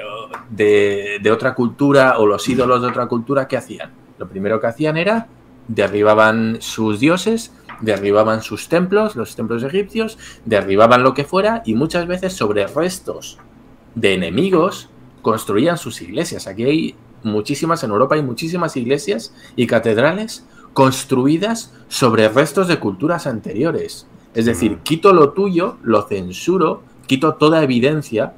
[0.49, 3.91] de, de otra cultura o los ídolos de otra cultura, ¿qué hacían?
[4.17, 5.27] Lo primero que hacían era
[5.67, 12.07] derribaban sus dioses, derribaban sus templos, los templos egipcios, derribaban lo que fuera y muchas
[12.07, 13.37] veces sobre restos
[13.95, 14.89] de enemigos
[15.21, 16.47] construían sus iglesias.
[16.47, 23.27] Aquí hay muchísimas, en Europa hay muchísimas iglesias y catedrales construidas sobre restos de culturas
[23.27, 24.07] anteriores.
[24.33, 28.33] Es decir, quito lo tuyo, lo censuro, quito toda evidencia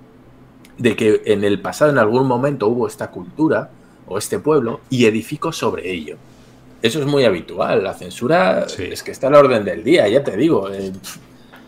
[0.77, 3.71] de que en el pasado en algún momento hubo esta cultura
[4.07, 6.17] o este pueblo y edifico sobre ello.
[6.81, 7.83] Eso es muy habitual.
[7.83, 10.69] La censura es que está a la orden del día, ya te digo.
[10.71, 10.93] Eh,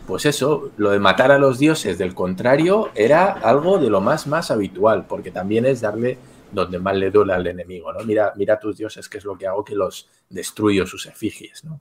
[0.06, 4.26] pues eso, lo de matar a los dioses del contrario era algo de lo más
[4.26, 6.18] más habitual, porque también es darle
[6.52, 8.04] donde más le duele al enemigo, ¿no?
[8.04, 11.80] Mira, mira tus dioses, que es lo que hago, que los destruyo sus efigies, ¿no?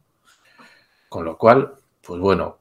[1.07, 2.59] Con lo cual, pues bueno,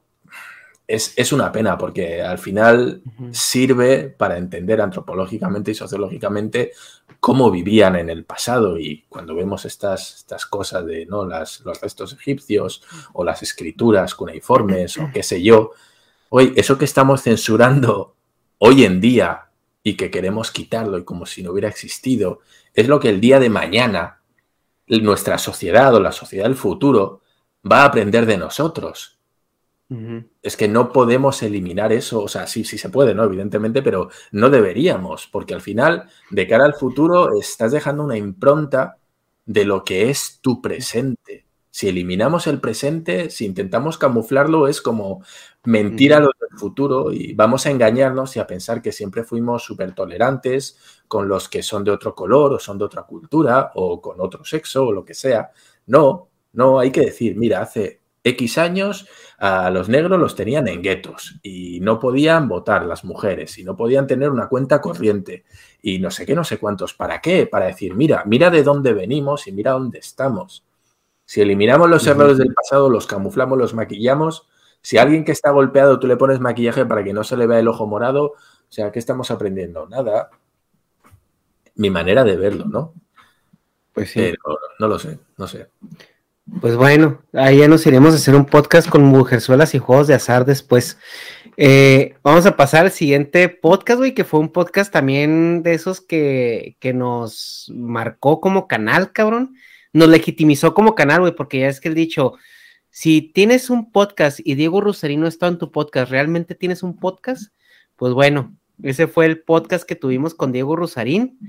[0.89, 6.71] es, una pena porque al final sirve para entender antropológicamente y sociológicamente
[7.19, 11.25] cómo vivían en el pasado y cuando vemos estas, estas cosas de ¿no?
[11.25, 12.81] Las, los restos egipcios
[13.13, 15.73] o las escrituras cuneiformes o qué sé yo,
[16.29, 18.15] hoy eso que estamos censurando
[18.57, 19.48] hoy en día
[19.83, 22.39] y que queremos quitarlo y como si no hubiera existido,
[22.73, 24.21] es lo que el día de mañana
[24.87, 27.21] nuestra sociedad o la sociedad del futuro
[27.69, 29.19] va a aprender de nosotros
[30.43, 33.23] es que no podemos eliminar eso, o sea, sí, sí se puede, ¿no?
[33.23, 38.97] Evidentemente, pero no deberíamos, porque al final, de cara al futuro, estás dejando una impronta
[39.45, 41.45] de lo que es tu presente.
[41.79, 45.23] Si eliminamos el presente, si intentamos camuflarlo, es como
[45.63, 49.63] mentir a lo del futuro y vamos a engañarnos y a pensar que siempre fuimos
[49.63, 50.77] súper tolerantes
[51.07, 54.43] con los que son de otro color o son de otra cultura o con otro
[54.43, 55.51] sexo o lo que sea.
[55.85, 60.81] No, no, hay que decir, mira, hace X años a los negros los tenían en
[60.81, 65.45] guetos y no podían votar las mujeres y no podían tener una cuenta corriente
[65.81, 66.93] y no sé qué, no sé cuántos.
[66.93, 67.47] ¿Para qué?
[67.47, 70.65] Para decir, mira, mira de dónde venimos y mira dónde estamos.
[71.29, 74.47] Si eliminamos los errores del pasado, los camuflamos, los maquillamos,
[74.81, 77.45] si a alguien que está golpeado tú le pones maquillaje para que no se le
[77.45, 79.87] vea el ojo morado, o sea, ¿qué estamos aprendiendo?
[79.87, 80.31] Nada.
[81.75, 82.95] Mi manera de verlo, ¿no?
[83.93, 84.21] Pues sí.
[84.21, 85.69] Pero no lo sé, no sé.
[86.61, 90.15] Pues bueno, ahí ya nos iremos a hacer un podcast con mujerzuelas y juegos de
[90.15, 90.97] azar después.
[91.57, 96.01] Eh, vamos a pasar al siguiente podcast, güey, que fue un podcast también de esos
[96.01, 99.53] que, que nos marcó como canal, cabrón.
[99.93, 102.33] Nos legitimizó como canal, güey, porque ya es que el dicho,
[102.89, 107.53] si tienes un podcast y Diego Rusarino está en tu podcast, ¿realmente tienes un podcast?
[107.95, 111.39] Pues bueno, ese fue el podcast que tuvimos con Diego Rusarín.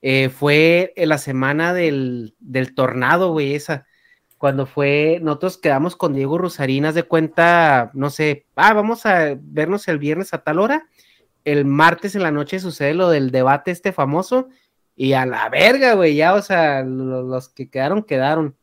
[0.00, 3.86] Eh, fue la semana del, del tornado, güey, esa
[4.38, 9.88] cuando fue, nosotros quedamos con Diego Rosarinas de cuenta, no sé, ah, vamos a vernos
[9.88, 10.86] el viernes a tal hora,
[11.44, 14.48] el martes en la noche sucede lo del debate este famoso,
[15.00, 18.56] y a la verga, güey, ya, o sea, los, que quedaron, quedaron.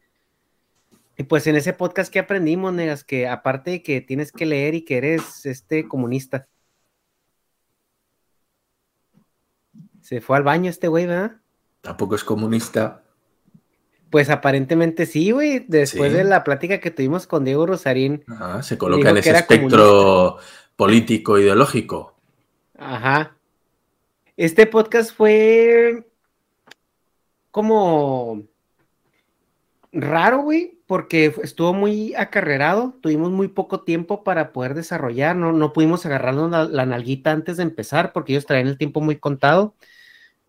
[1.18, 4.76] Y pues en ese podcast que aprendimos, negas, que aparte de que tienes que leer
[4.76, 6.50] y que eres este comunista.
[10.02, 11.38] Se fue al baño este güey, ¿verdad?
[11.80, 13.06] Tampoco es comunista.
[14.10, 15.64] Pues aparentemente sí, güey.
[15.66, 18.26] Después de la plática que tuvimos con Diego Rosarín.
[18.28, 20.38] Ajá, se coloca en ese espectro
[20.76, 22.14] político ideológico.
[22.78, 23.38] Ajá.
[24.36, 26.06] Este podcast fue
[27.56, 28.44] como
[29.94, 33.00] raro, güey, porque estuvo muy acarrerado.
[33.02, 35.38] Tuvimos muy poco tiempo para poder desarrollar.
[35.38, 39.00] No, no pudimos agarrarnos la, la nalguita antes de empezar porque ellos traían el tiempo
[39.00, 39.74] muy contado.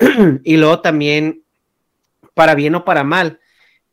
[0.42, 1.44] y luego también,
[2.34, 3.38] para bien o para mal,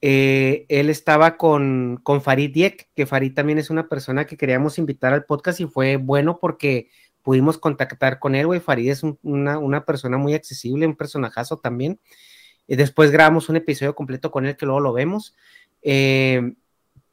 [0.02, 4.80] eh, él estaba con, con Farid Diek, que Farid también es una persona que queríamos
[4.80, 6.90] invitar al podcast y fue bueno porque
[7.22, 8.60] pudimos contactar con él, güey.
[8.60, 12.00] Farid es una, persona muy accesible, un personajazo también.
[12.68, 15.36] Y después grabamos un episodio completo con él que luego lo vemos.
[15.82, 16.54] Eh,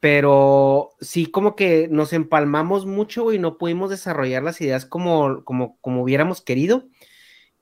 [0.00, 5.76] pero sí como que nos empalmamos mucho y no pudimos desarrollar las ideas como, como,
[5.80, 6.88] como hubiéramos querido.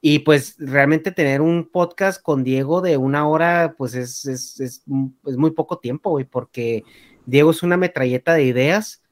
[0.00, 4.83] Y pues realmente tener un podcast con Diego de una hora, pues es, es, es,
[4.86, 6.84] muy poco tiempo, güey, porque
[7.26, 9.02] Diego es una metralleta de ideas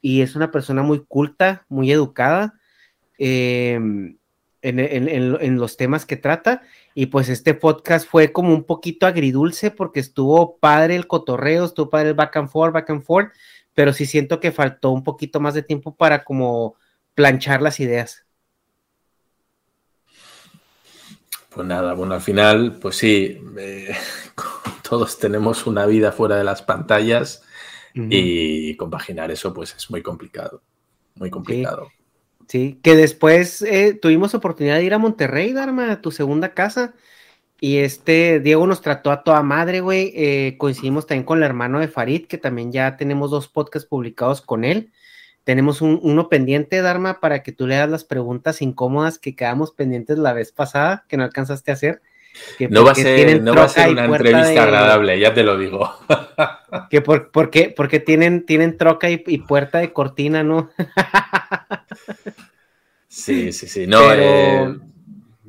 [0.00, 2.54] y es una persona muy culta, muy educada.
[3.18, 4.18] Em,
[4.62, 6.62] en, los temas que trata.
[6.98, 11.90] Y pues este podcast fue como un poquito agridulce porque estuvo padre el cotorreo, estuvo
[11.90, 13.32] padre el back and forth, back and forth,
[13.74, 16.76] pero sí siento que faltó un poquito más de tiempo para como
[17.14, 18.24] planchar las ideas.
[21.50, 23.94] Pues nada, bueno, al final, pues sí, eh,
[24.88, 27.42] todos tenemos una vida fuera de las pantallas
[27.92, 30.62] y compaginar eso pues es muy complicado,
[31.14, 31.88] muy complicado.
[31.90, 31.95] Sí,
[32.48, 36.94] que después eh, tuvimos oportunidad de ir a Monterrey, Dharma, a tu segunda casa.
[37.60, 40.12] Y este Diego nos trató a toda madre, güey.
[40.14, 44.42] Eh, coincidimos también con el hermano de Farid, que también ya tenemos dos podcasts publicados
[44.42, 44.92] con él.
[45.44, 50.32] Tenemos uno pendiente, Dharma, para que tú le las preguntas incómodas que quedamos pendientes la
[50.32, 52.02] vez pasada, que no alcanzaste a hacer.
[52.70, 55.92] No va a ser, no va a ser una entrevista agradable, ya te lo digo.
[56.90, 57.72] que por, qué?
[57.76, 60.70] Porque tienen, tienen troca y, y puerta de cortina, ¿no?
[63.08, 63.86] Sí, sí, sí.
[63.86, 64.76] No, eh,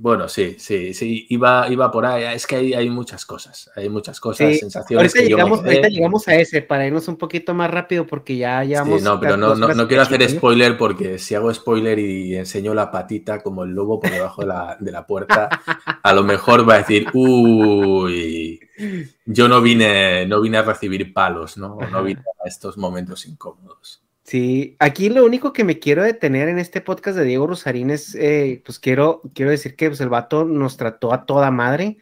[0.07, 2.23] bueno, sí, sí, sí, iba, iba por ahí.
[2.33, 5.13] Es que hay, hay muchas cosas, hay muchas cosas, sensaciones.
[5.13, 8.99] Ahorita, llegamos, ahorita llegamos a ese para irnos un poquito más rápido porque ya llevamos.
[8.99, 12.89] Sí, no, pero no, no, quiero hacer spoiler porque si hago spoiler y enseño la
[12.89, 15.49] patita como el lobo por debajo de la, de la puerta,
[16.01, 18.61] a lo mejor va a decir, uy,
[19.25, 21.77] yo no vine, no vine a recibir palos, ¿no?
[21.91, 24.06] No vine a estos momentos incómodos.
[24.27, 28.14] Sí, aquí lo único que me quiero detener en este podcast de Diego Rosarín es,
[28.15, 31.97] eh, pues quiero, quiero decir que pues, el vato nos trató a toda madre.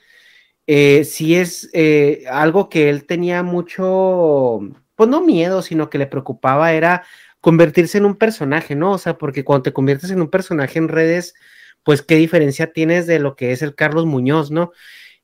[0.67, 4.59] Eh, sí es eh, algo que él tenía mucho,
[4.95, 7.05] pues no miedo, sino que le preocupaba era
[7.41, 8.93] convertirse en un personaje, ¿no?
[8.93, 11.35] O sea, porque cuando te conviertes en un personaje en redes,
[11.83, 14.71] pues qué diferencia tienes de lo que es el Carlos Muñoz, ¿no?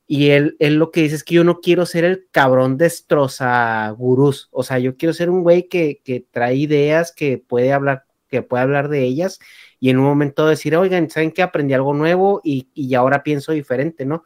[0.06, 3.88] Y él, él lo que dice es que yo no quiero ser el cabrón destroza
[3.90, 4.48] gurús.
[4.50, 8.42] O sea, yo quiero ser un güey que, que trae ideas, que puede hablar, que
[8.42, 9.38] puede hablar de ellas
[9.78, 13.52] y en un momento decir, oigan, ¿saben que aprendí algo nuevo y, y ahora pienso
[13.52, 14.24] diferente, ¿no?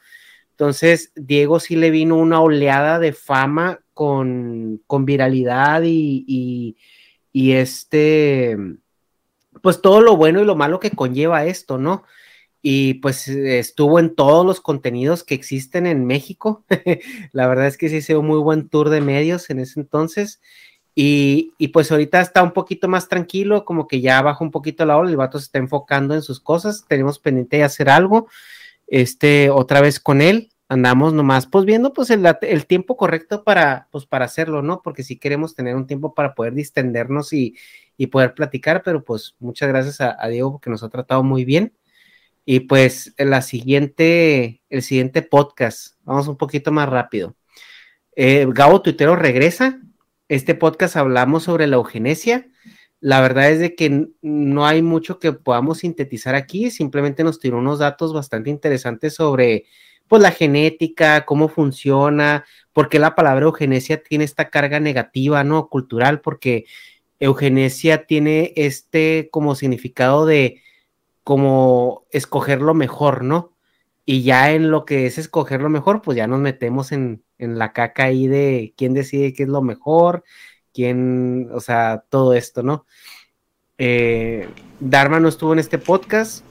[0.51, 6.77] Entonces, Diego sí le vino una oleada de fama con, con viralidad y, y,
[7.33, 8.57] y, este,
[9.63, 12.05] pues todo lo bueno y lo malo que conlleva esto, ¿no?
[12.69, 16.65] Y pues estuvo en todos los contenidos que existen en México.
[17.31, 20.41] la verdad es que sí hizo un muy buen tour de medios en ese entonces.
[20.93, 24.97] Y, pues ahorita está un poquito más tranquilo, como que ya baja un poquito la
[24.97, 28.27] ola, el vato se está enfocando en sus cosas, tenemos pendiente de hacer algo,
[28.89, 34.07] este, otra vez con él, andamos nomás, pues viendo pues el, tiempo correcto para, pues
[34.07, 34.83] para hacerlo, ¿no?
[34.83, 37.55] Porque si queremos tener un tiempo para poder distendernos y,
[38.11, 41.73] poder platicar, pero pues muchas gracias a, a Diego que nos ha tratado muy bien.
[42.49, 47.35] Y pues la siguiente, el siguiente podcast, vamos un poquito más rápido.
[48.15, 49.81] Eh, Gabo Tuitero regresa.
[50.29, 52.47] Este podcast hablamos sobre la eugenesia.
[53.01, 57.59] La verdad es de que no hay mucho que podamos sintetizar aquí, simplemente nos tiró
[57.59, 59.65] unos datos bastante interesantes sobre
[60.07, 65.69] pues la genética, cómo funciona, por qué la palabra eugenesia tiene esta carga negativa, ¿no?
[65.69, 66.65] Cultural, porque
[67.19, 70.63] eugenesia tiene este como significado de
[71.27, 73.53] como escoger lo mejor, ¿no?
[74.05, 77.73] Y ya en lo que es escoger lo mejor, pues ya nos metemos en, la
[77.73, 80.23] caca ahí de quién decide qué es lo mejor,
[80.73, 82.87] quién, o sea, todo esto, ¿no?
[83.77, 84.49] Eh,
[84.79, 86.45] Dharma no estuvo en este podcast,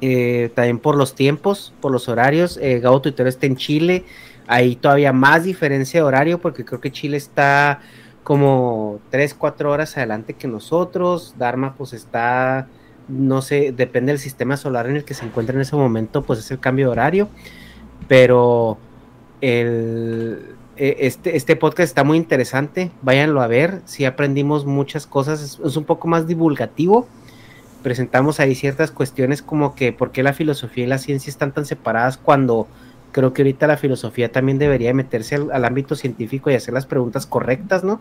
[0.00, 2.58] eh, también por los tiempos, por los horarios.
[2.60, 4.04] Eh, Gabo Twitter está en Chile,
[4.48, 7.80] hay todavía más diferencia de horario porque creo que Chile está
[8.24, 11.36] como 3, 4 horas adelante que nosotros.
[11.38, 12.68] Dharma pues está
[13.08, 16.38] no sé, depende del sistema solar en el que se encuentra en ese momento, pues
[16.38, 17.28] es el cambio de horario,
[18.08, 18.78] pero
[19.40, 25.58] el, e, este, este podcast está muy interesante, váyanlo a ver, si aprendimos muchas cosas,
[25.62, 27.06] es, un poco más divulgativo,
[27.82, 31.66] presentamos ahí ciertas cuestiones como que por qué la filosofía y la ciencia están tan
[31.66, 32.66] separadas cuando
[33.12, 37.26] creo que ahorita la filosofía también debería meterse al ámbito científico y hacer las preguntas
[37.26, 38.00] correctas, ¿no?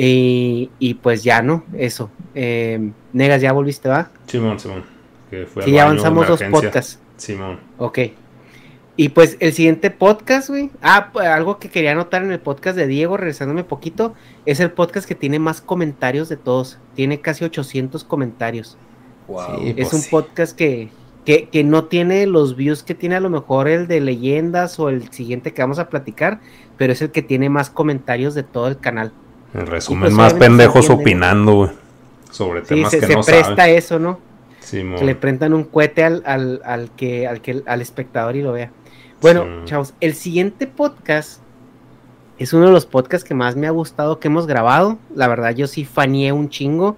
[0.00, 1.64] Y, pues ya, ¿no?
[1.76, 2.10] Eso.
[2.34, 4.10] Eh, Negas, ¿ya volviste, va?
[4.26, 4.84] Simón, Simón.
[5.64, 7.00] sí, ya avanzamos dos podcasts.
[7.16, 7.58] Simón.
[7.78, 7.98] Ok.
[8.96, 10.70] Y pues el siguiente podcast, güey.
[10.82, 14.14] Ah, pues, algo que quería anotar en el podcast de Diego, regresándome poquito,
[14.46, 16.78] es el podcast que tiene más comentarios de todos.
[16.94, 18.76] Tiene casi 800 comentarios.
[19.26, 19.60] Wow.
[19.62, 20.88] es pues un podcast que,
[21.26, 24.88] que, que, no tiene los views que tiene a lo mejor el de leyendas o
[24.88, 26.40] el siguiente que vamos a platicar,
[26.78, 29.12] pero es el que tiene más comentarios de todo el canal.
[29.54, 31.70] En resumen, pues, más pendejos opinando, güey.
[32.30, 34.20] Sobre temas se, que se no presta eso, ¿no?
[34.60, 38.52] Sí, que le prentan un cohete al, al, que, al, que, al espectador y lo
[38.52, 38.70] vea.
[39.20, 41.40] Bueno, chavos, el siguiente podcast
[42.38, 44.98] es uno de los podcasts que más me ha gustado que hemos grabado.
[45.14, 46.96] La verdad, yo sí faneé un chingo.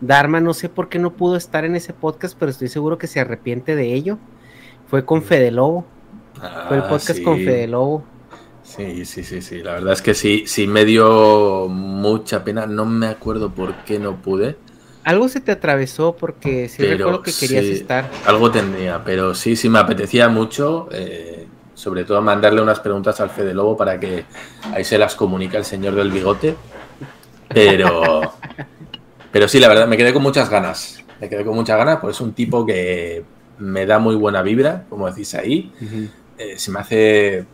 [0.00, 3.06] Dharma, no sé por qué no pudo estar en ese podcast, pero estoy seguro que
[3.06, 4.18] se arrepiente de ello.
[4.88, 5.84] Fue con Fede Lobo.
[6.68, 8.02] Fue el ah, podcast con Fede Lobo.
[8.76, 9.62] Sí, sí, sí, sí.
[9.62, 12.66] La verdad es que sí, sí me dio mucha pena.
[12.66, 14.56] No me acuerdo por qué no pude.
[15.02, 18.10] Algo se te atravesó porque sí recuerdo que querías estar.
[18.26, 20.88] Algo tendría, pero sí, sí me apetecía mucho.
[20.92, 24.24] Eh, sobre todo mandarle unas preguntas al Fede Lobo para que
[24.72, 26.54] ahí se las comunique el señor del bigote.
[27.48, 28.34] Pero,
[29.32, 31.02] pero sí, la verdad, me quedé con muchas ganas.
[31.20, 33.24] Me quedé con muchas ganas, porque es un tipo que
[33.58, 35.72] me da muy buena vibra, como decís ahí.
[36.38, 37.46] Eh, se me hace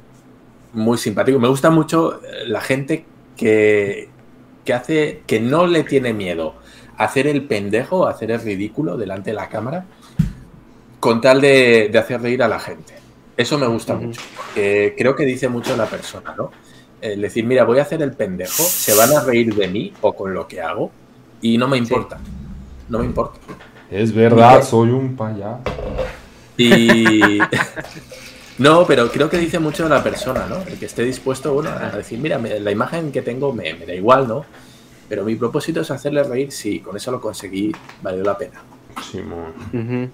[0.77, 1.39] muy simpático.
[1.39, 3.05] Me gusta mucho la gente
[3.37, 4.09] que,
[4.65, 6.55] que hace, que no le tiene miedo
[6.97, 9.87] a hacer el pendejo, a hacer el ridículo delante de la cámara,
[11.01, 12.95] con tal de, de hacer reír a la gente.
[13.37, 14.21] Eso me gusta mucho.
[14.55, 16.51] creo que dice mucho la persona, ¿no?
[17.01, 20.33] Decir, mira, voy a hacer el pendejo, se van a reír de mí o con
[20.33, 20.91] lo que hago
[21.43, 22.19] y no me importa.
[22.89, 23.39] No me importa.
[23.91, 25.63] Es verdad, soy un payaso.
[26.57, 27.39] Y.
[28.59, 30.63] no, pero creo que dice mucho de la persona, ¿no?
[30.63, 34.27] El que esté dispuesto, bueno, a decir, mira, la imagen que tengo me, da igual,
[34.27, 34.45] ¿no?
[35.09, 38.63] Pero mi propósito es hacerle reír, sí, con eso lo conseguí, valió la pena.
[39.11, 40.11] Simón.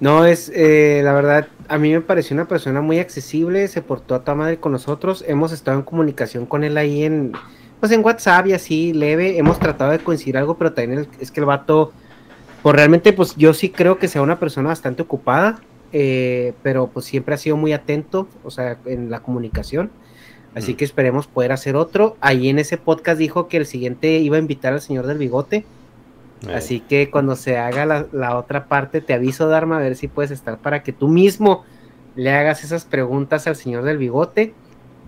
[0.00, 4.14] No, es, eh, la verdad, a mí me pareció una persona muy accesible, se portó
[4.14, 7.32] a toda madre con nosotros, hemos estado en comunicación con él ahí en,
[7.78, 11.40] pues en WhatsApp y así, leve, hemos tratado de coincidir algo, pero también es que
[11.40, 11.92] el vato,
[12.62, 15.60] pues realmente, pues yo sí creo que sea una persona bastante ocupada,
[15.92, 19.90] eh, pero pues siempre ha sido muy atento, o sea, en la comunicación,
[20.54, 20.76] así mm.
[20.76, 22.16] que esperemos poder hacer otro.
[22.20, 25.64] Ahí en ese podcast dijo que el siguiente iba a invitar al señor del bigote,
[26.46, 26.54] eh.
[26.54, 30.30] Así que cuando se haga la, otra parte, te aviso, Dharma, a ver si puedes
[30.30, 31.64] estar para que tú mismo
[32.16, 34.54] le hagas esas preguntas al señor del bigote.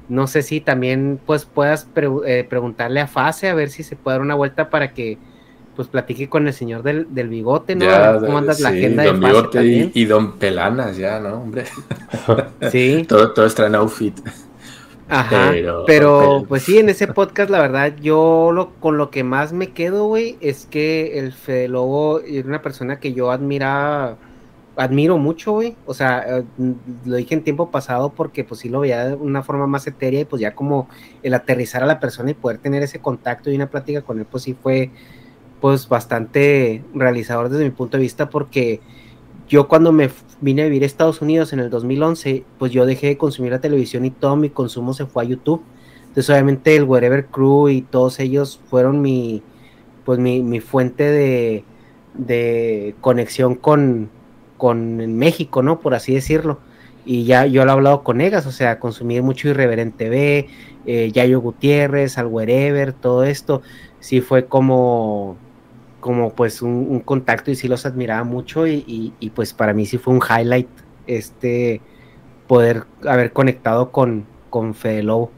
[0.08, 1.88] No sé si también pues puedas
[2.26, 5.16] eh, preguntarle a Fase a ver si se puede dar una vuelta para que
[5.74, 7.86] pues platique con el señor del, bigote, ¿no?
[8.20, 11.42] ¿Cómo andas la agenda don de Bigote y, Don Pelanas ya, ¿no?
[11.42, 11.64] Hombre.
[12.70, 13.04] sí.
[13.08, 14.14] todo, todo está en outfit.
[15.08, 15.52] Ajá,
[15.86, 19.70] pero, pues sí, en ese podcast la verdad yo lo, con lo que más me
[19.72, 24.16] quedo, güey, es que el Fede Lobo es una persona que yo admira,
[24.74, 26.44] admiro mucho, güey, o sea, eh,
[27.04, 30.20] lo dije en tiempo pasado porque pues sí lo veía de una forma más etérea
[30.20, 30.88] y pues ya como
[31.22, 34.24] el aterrizar a la persona y poder tener ese contacto y una plática con él
[34.24, 34.90] pues sí fue
[35.62, 38.80] pues bastante realizador desde mi punto de vista porque
[39.48, 40.10] yo cuando me
[40.40, 43.60] vine a vivir a Estados Unidos en el 2011, pues yo dejé de consumir la
[43.60, 45.62] televisión y todo mi consumo se fue a YouTube.
[46.00, 49.44] Entonces obviamente el Wherever Crew y todos ellos fueron mi,
[50.04, 51.64] pues mi, fuente de,
[52.14, 54.10] de conexión con,
[54.56, 55.78] con México, ¿no?
[55.78, 56.58] Por así decirlo.
[57.04, 60.48] Y ya yo lo he hablado con Egas, o sea, consumir mucho Irreverente B,
[60.86, 63.62] eh, Yayo Gutiérrez, al Wherever, todo esto,
[64.00, 65.36] sí fue como
[66.02, 70.12] como pues un, contacto y sí los admiraba mucho y, pues para mí sí fue
[70.12, 70.66] un highlight
[71.06, 71.80] este
[72.48, 75.30] poder haber conectado con, con Fede Lobo.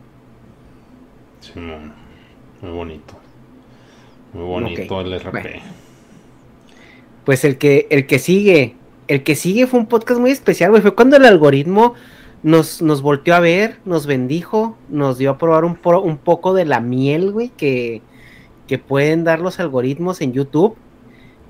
[1.41, 3.15] Sí, muy, bonito.
[4.33, 5.60] Muy bonito el RP.
[7.26, 8.75] Pues el que, el que sigue,
[9.07, 10.81] el que sigue fue un podcast muy especial, güey.
[10.81, 11.93] Fue cuando el algoritmo
[12.43, 16.65] nos, nos volteó a ver, nos bendijo, nos dio a probar un, un poco de
[16.65, 18.01] la miel, güey, que,
[18.67, 20.76] que pueden dar los algoritmos en YouTube.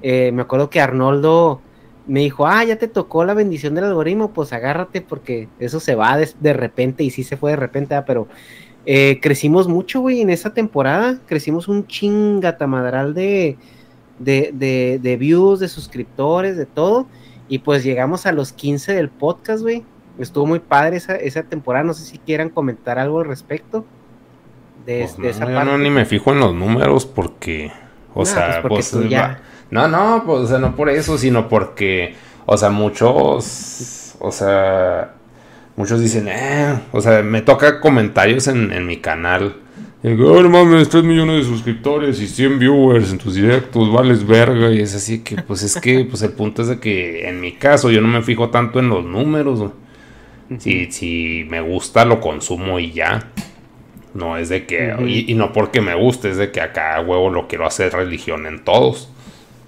[0.02, 1.60] Eh, me acuerdo que Arnoldo
[2.06, 5.94] me dijo, ah, ya te tocó la bendición del algoritmo, pues agárrate porque eso se
[5.94, 8.28] va de, repente y sí se fue de repente, ah, pero
[8.84, 13.56] eh, crecimos mucho, güey, en esa temporada, crecimos un chingatamadral de,
[14.18, 17.06] de, de, de views, de suscriptores, de todo,
[17.48, 19.84] y pues llegamos a los 15 del podcast, güey.
[20.18, 23.84] Estuvo muy padre esa, esa temporada, no sé si quieran comentar algo al respecto
[24.86, 27.72] de, pues no, no, ni me fijo en los números porque,
[28.14, 29.10] o sea, pues, pues
[29.70, 32.14] no, no, pues, o sea, no por eso, sino porque,
[32.46, 35.14] o sea, muchos, o sea,
[35.76, 39.56] muchos dicen, eh, o sea, me toca comentarios en, mi canal.
[40.02, 43.90] Y digo, oh, no mames, 3 millones de suscriptores y 100 viewers en tus directos,
[43.90, 44.70] vales verga.
[44.70, 47.52] Y es así que, pues es que, pues el punto es de que en mi
[47.52, 49.72] caso yo no me fijo tanto en los números.
[50.58, 53.30] Si, si me gusta, lo consumo y ya.
[54.14, 54.94] No es de que,
[55.26, 58.64] y, no porque me guste, es de que acá huevo lo quiero hacer religión en
[58.64, 59.10] todos.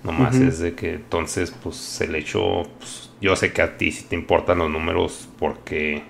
[0.05, 4.05] Nomás es de que entonces, pues el hecho, pues, yo sé que a ti sí
[4.05, 6.05] te importan los números porque,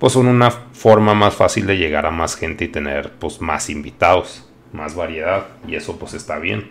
[0.00, 3.70] pues son una forma más fácil de llegar a más gente y tener, pues, más
[3.70, 5.46] invitados, más variedad.
[5.68, 6.68] Y eso, pues, está bien.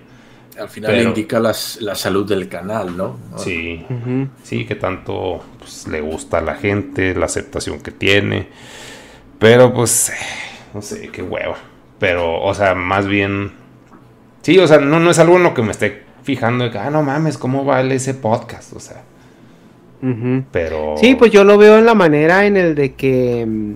[0.59, 3.17] Al final indica la salud del canal, ¿no?
[3.37, 3.85] Sí,
[4.43, 8.47] sí, que tanto pues, le gusta a la gente, la aceptación que tiene.
[9.39, 10.13] Pero pues
[10.75, 11.55] no sé, qué hueva.
[11.99, 13.53] Pero, o sea, más bien.
[14.41, 16.77] Sí, o sea, no, no es algo en lo que me esté fijando de que,
[16.77, 18.73] ah, no mames, ¿cómo vale ese podcast?
[18.73, 19.01] O sea.
[20.51, 20.95] Pero.
[20.97, 23.45] Sí, pues yo lo veo en la manera en el de que.
[23.47, 23.75] Mm,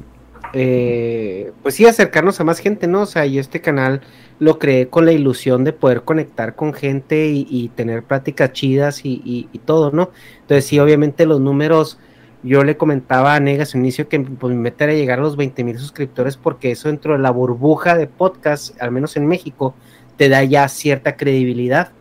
[0.53, 3.03] eh, pues sí, acercarnos a más gente, ¿no?
[3.03, 4.01] O sea, yo este canal
[4.39, 9.49] lo creé con la ilusión de poder conectar con gente y, tener pláticas chidas y,
[9.65, 10.11] todo, ¿no?
[10.41, 11.97] Entonces, sí, obviamente los números.
[12.41, 15.35] Yo le comentaba a Negas al inicio que pues, mi meta era llegar a los
[15.35, 19.75] 20 mil suscriptores porque eso dentro de la burbuja de podcast, al menos en México,
[20.15, 21.91] te da ya cierta credibilidad.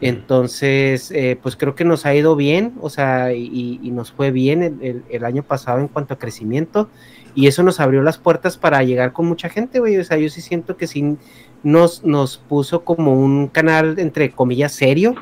[0.00, 4.80] Entonces, eh, pues creo que nos ha ido bien, o sea, y, nos fue bien
[5.10, 6.88] el, año pasado en cuanto a crecimiento,
[7.34, 9.98] y eso nos abrió las puertas para llegar con mucha gente, güey.
[9.98, 11.16] O sea, yo sí siento que sí
[11.64, 15.14] nos, nos puso como un canal, entre comillas, serio,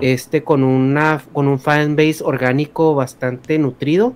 [0.00, 4.14] este, con una, con un fanbase orgánico bastante nutrido.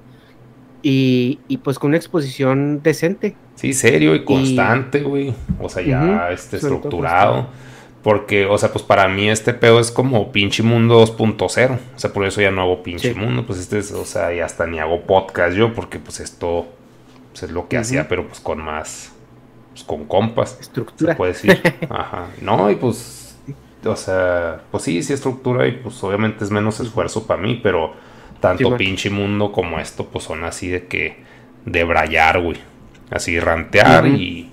[0.85, 3.37] Y, pues con una exposición decente.
[3.55, 5.33] Sí, serio y constante, güey.
[5.61, 7.47] O sea, ya este, estructurado.
[8.03, 11.79] Porque, o sea, pues para mí este pedo es como pinche mundo 2.0.
[11.95, 13.47] O sea, por eso ya no hago pinche mundo.
[13.47, 16.67] Pues este es, o sea, ya hasta ni hago podcast yo, porque pues esto
[17.31, 19.12] pues, es lo que hacía, pero pues con más,
[19.73, 20.59] pues con compas.
[20.61, 21.13] Estructura.
[21.13, 21.61] Se puede decir.
[21.91, 22.29] Ajá.
[22.41, 23.39] No, y pues,
[23.85, 27.95] o sea, pues sí, sí estructura y pues obviamente es menos esfuerzo para mí, pero
[28.41, 31.23] tanto pinche mundo como esto, pues son así de que,
[31.65, 32.59] de brayar, güey.
[33.11, 34.51] Así rantear y,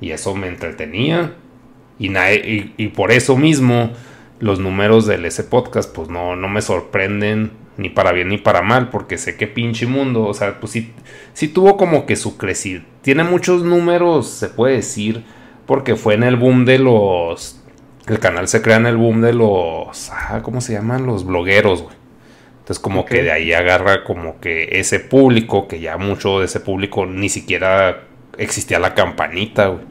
[0.00, 1.36] y eso me entretenía
[2.02, 3.90] y, y, por eso mismo
[4.40, 8.62] los números del ese podcast pues no, no me sorprenden ni para bien ni para
[8.62, 10.92] mal, porque sé que pinche mundo, o sea, pues sí,
[11.32, 12.82] sí tuvo como que su crecida.
[13.02, 15.24] Tiene muchos números, se puede decir,
[15.66, 17.58] porque fue en el boom de los...
[18.06, 20.10] El canal se crea en el boom de los...
[20.10, 21.06] Ah, ¿Cómo se llaman?
[21.06, 21.94] Los blogueros, güey.
[22.58, 26.60] Entonces como que de ahí agarra como que ese público, que ya mucho de ese
[26.60, 28.04] público ni siquiera
[28.38, 29.84] existía la campanita, güey.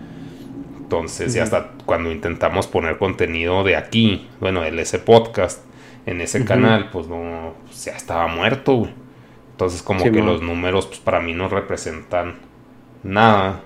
[0.91, 5.63] Entonces, ya hasta cuando intentamos poner contenido de aquí, bueno, el ese podcast,
[6.05, 8.93] en ese canal, pues no, pues ya estaba muerto, güey.
[9.51, 12.35] Entonces, como que los números, pues para mí no representan
[13.03, 13.61] nada.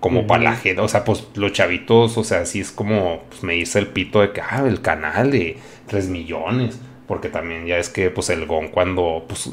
[0.00, 3.42] Como para la gente, o sea, pues los chavitos, o sea, así es como, pues
[3.42, 6.80] me dice el pito de que, ah, el canal de 3 millones.
[7.08, 9.52] Porque también ya es que, pues el GON cuando, pues,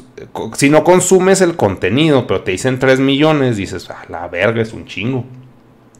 [0.56, 4.72] si no consumes el contenido, pero te dicen 3 millones, dices, ah, la verga, es
[4.72, 5.24] un chingo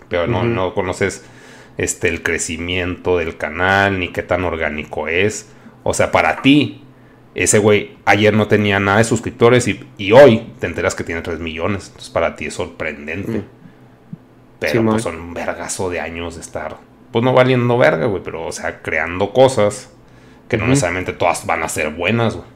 [0.08, 1.24] pero no, no conoces
[1.76, 5.50] este, el crecimiento del canal, ni qué tan orgánico es.
[5.84, 6.82] O sea, para ti,
[7.34, 11.38] ese güey ayer no tenía nada de suscriptores y, hoy te enteras que tiene 3
[11.38, 11.86] millones.
[11.86, 13.44] Entonces para ti es sorprendente.
[14.58, 16.78] Pero pues son un vergazo de años de estar,
[17.12, 19.90] pues no valiendo verga, güey, pero o sea, creando cosas
[20.48, 22.48] que no necesariamente todas van a ser buenas, güey.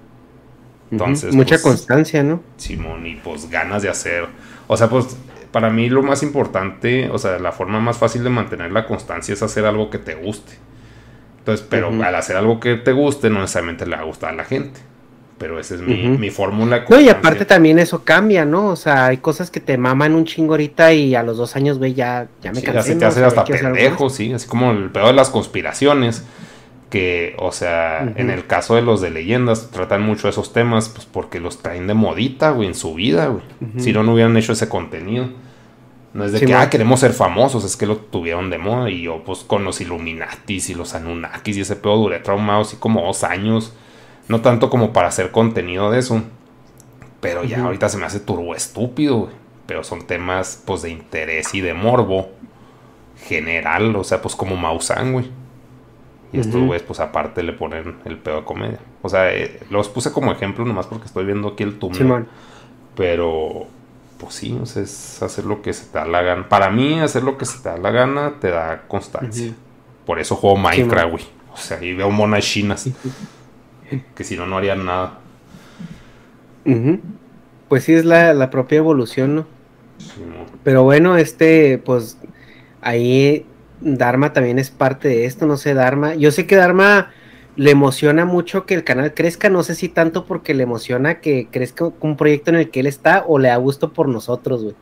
[0.91, 2.43] Entonces, mucha pues, constancia, ¿no?
[2.57, 4.27] Simón, y pues ganas de hacer.
[4.69, 5.19] O sea, pues
[5.53, 9.35] para mí lo más importante, o sea, la forma más fácil de mantener la constancia
[9.35, 10.55] es hacer algo que te guste.
[11.49, 14.36] Entonces, pero al hacer algo que te guste, no necesariamente le va a gustar a
[14.36, 14.81] la gente.
[15.39, 16.85] Pero esa es mi, mi fórmula.
[16.91, 18.67] No, y aparte también eso cambia, ¿no?
[18.67, 21.78] O sea, hay cosas que te maman un chingo ahorita y a los dos años,
[21.78, 22.97] ve, ya, ya me sí, cansé.
[22.97, 24.31] te hace hasta pendejo, sí.
[24.33, 26.27] Así como el peor de las conspiraciones
[26.91, 31.07] que, o sea, en el caso de los de leyendas, tratan mucho esos temas, pues
[31.07, 33.43] porque los traen de modita, güey, en su vida, güey.
[33.78, 35.31] Si no, no hubieran hecho ese contenido.
[36.15, 38.91] No es de que, ah, queremos ser famosos, es que lo tuvieron de moda.
[38.91, 42.77] Y yo, pues, con los Illuminatis y los Anunnakis y ese pedo duré traumado así
[42.77, 43.75] como dos años.
[44.28, 46.23] No tanto como para hacer contenido de eso.
[47.20, 49.33] Pero ya ahorita se me hace turbo estúpido, güey.
[49.67, 52.31] Pero son temas, pues, de interés y de morbo
[53.27, 53.95] general.
[53.97, 55.31] O sea, pues, como Mausan, güey.
[56.33, 58.78] Y estos güeyes, pues aparte le ponen el pedo de comedia.
[59.03, 62.27] O sea, eh, los puse como ejemplo nomás porque estoy viendo aquí el tumor.
[62.95, 63.67] pero,
[64.19, 66.49] pues sí, o sea, es hacer lo que se te da la gana.
[66.49, 69.55] Para mí, hacer lo que se te da la gana te da constancia.
[70.05, 71.25] Por eso juego Minecraft, güey.
[71.53, 72.89] O sea, y veo monas chinas.
[74.15, 75.21] que si no, no harían nada.
[77.69, 79.47] Pues sí, es la, la propia evolución, ¿no?
[80.65, 82.19] Pero bueno, este, pues
[82.81, 83.47] ahí
[83.81, 86.15] Dharma también es parte de esto, no sé, Dharma.
[86.15, 87.11] Yo sé que Dharma
[87.59, 91.49] le emociona mucho que el canal crezca, no sé si tanto porque le emociona que
[91.51, 94.77] crezca un proyecto en el que él está o le da gusto por nosotros, güey.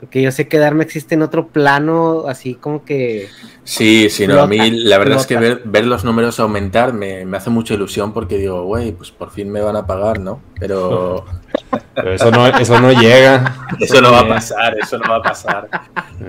[0.00, 3.28] Porque yo sé que Dharma existe en otro plano, así como que...
[3.62, 7.50] Sí, sí, no, a mí la verdad es que ver, los números aumentar me, hace
[7.50, 10.40] mucha ilusión porque digo, güey, pues por fin me van a pagar, ¿no?
[10.58, 11.26] Pero...
[11.94, 13.68] Pero eso no, eso no llega.
[13.80, 15.68] Eso no va a pasar, eso no va a pasar.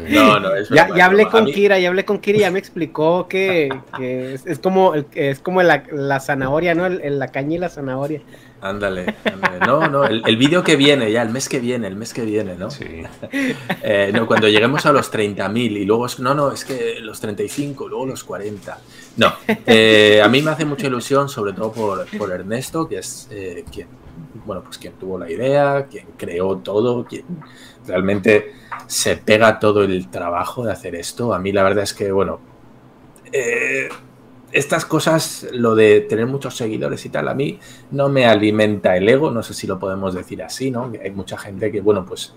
[0.10, 2.60] No, no, eso ya, ya hablé con Kira, ya hablé con Kira y ya me
[2.60, 6.90] explicó que, es, como, es como la, zanahoria, ¿no?
[6.90, 8.22] la caña y la zanahoria.
[8.62, 9.60] Ándale, ándale.
[9.66, 12.56] No, no, el, vídeo que viene, ya, el mes que viene, el mes que viene,
[12.56, 12.70] ¿no?
[12.70, 13.04] Sí.
[13.82, 17.88] Eh, no, cuando lleguemos a los 30.000 y luego, no, no, es que los 35,
[17.88, 18.78] luego los 40.
[19.18, 19.34] No,
[19.66, 23.64] eh, a mí me hace mucha ilusión, sobre todo por, por Ernesto, que es eh,
[23.72, 23.88] quien,
[24.46, 27.26] bueno, pues quien tuvo la idea, quien creó todo, quien
[27.86, 28.54] realmente
[28.88, 31.34] se pega todo el trabajo de hacer esto.
[31.34, 32.40] A mí la verdad es que, bueno,
[33.32, 33.90] eh,
[34.52, 37.60] estas cosas, lo de tener muchos seguidores y tal, a mí
[37.92, 40.92] no me alimenta el ego, no sé si lo podemos decir así, ¿no?
[41.02, 42.34] Hay mucha gente que, bueno, pues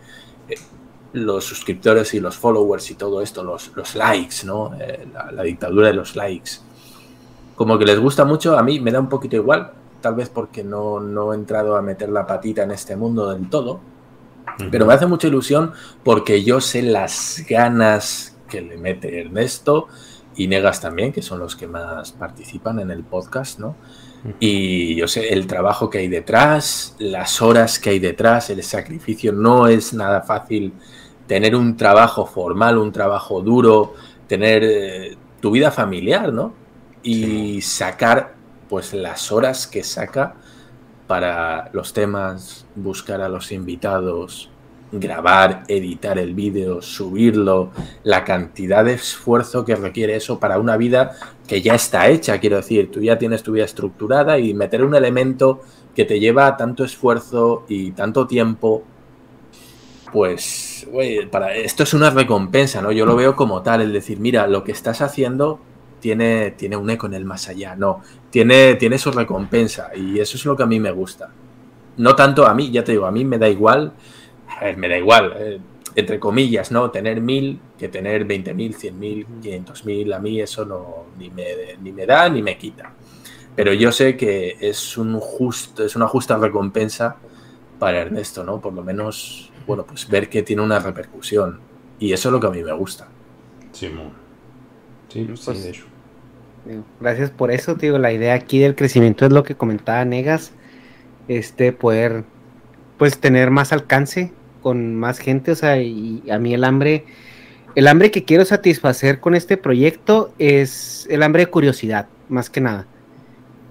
[0.48, 0.56] eh,
[1.14, 4.74] los suscriptores y los followers y todo esto, los, los likes, ¿no?
[4.78, 6.52] Eh, la, dictadura de los likes,
[7.56, 9.72] como que les gusta mucho, a mí me da un poquito igual,
[10.02, 13.48] tal vez porque no, no he entrado a meter la patita en este mundo del
[13.48, 13.80] todo,
[14.70, 15.72] pero me hace mucha ilusión
[16.04, 19.88] porque yo sé las ganas que le mete Ernesto,
[20.36, 23.76] y Negas también, que son los que más participan en el podcast, ¿no?
[24.38, 29.32] Y yo sé el trabajo que hay detrás, las horas que hay detrás, el sacrificio.
[29.32, 30.72] No es nada fácil
[31.26, 33.94] tener un trabajo formal, un trabajo duro,
[34.28, 36.54] tener eh, tu vida familiar, ¿no?
[37.02, 38.34] Y sacar,
[38.72, 40.32] pues, las horas que saca
[41.06, 44.48] para los temas, buscar a los invitados,
[44.90, 47.70] grabar, editar el vídeo, subirlo,
[48.02, 51.12] la cantidad de esfuerzo que requiere eso para una vida
[51.46, 54.94] que ya está hecha, quiero decir, tú ya tienes tu vida estructurada y meter un
[54.94, 55.60] elemento
[55.94, 58.84] que te lleva tanto esfuerzo y tanto tiempo,
[60.14, 60.88] pues,
[61.30, 62.90] para esto es una recompensa, ¿no?
[62.90, 65.60] Yo lo veo como tal, el decir, mira, lo que estás haciendo
[66.02, 70.36] tiene, tiene un eco en el más allá, no, tiene, tiene su recompensa y eso
[70.36, 71.30] es lo que a mí me gusta.
[71.96, 73.92] No tanto a mí, ya te digo, a mí me da igual
[74.76, 75.60] me da igual, eh,
[75.94, 76.90] entre comillas, ¿no?
[76.90, 81.30] Tener mil que tener veinte mil, cien mil, quinientos mil, a mí eso no ni
[81.30, 81.44] me,
[81.80, 82.92] ni me da ni me quita.
[83.54, 87.16] Pero yo sé que es, un justo, es una justa recompensa
[87.78, 88.60] para Ernesto, ¿no?
[88.60, 91.60] Por lo menos, bueno, pues ver que tiene una repercusión.
[91.98, 93.08] Y eso es lo que a mí me gusta.
[93.72, 93.90] Sí,
[95.08, 95.91] sí, pues, de
[97.00, 97.98] Gracias por eso, tío.
[97.98, 100.52] La idea aquí del crecimiento es lo que comentaba Negas.
[101.28, 102.24] Este, poder,
[102.98, 104.32] pues, tener más alcance
[104.62, 107.04] con más gente, o sea, y a mí el hambre,
[107.74, 112.60] el hambre que quiero satisfacer con este proyecto es el hambre de curiosidad, más que
[112.60, 112.86] nada.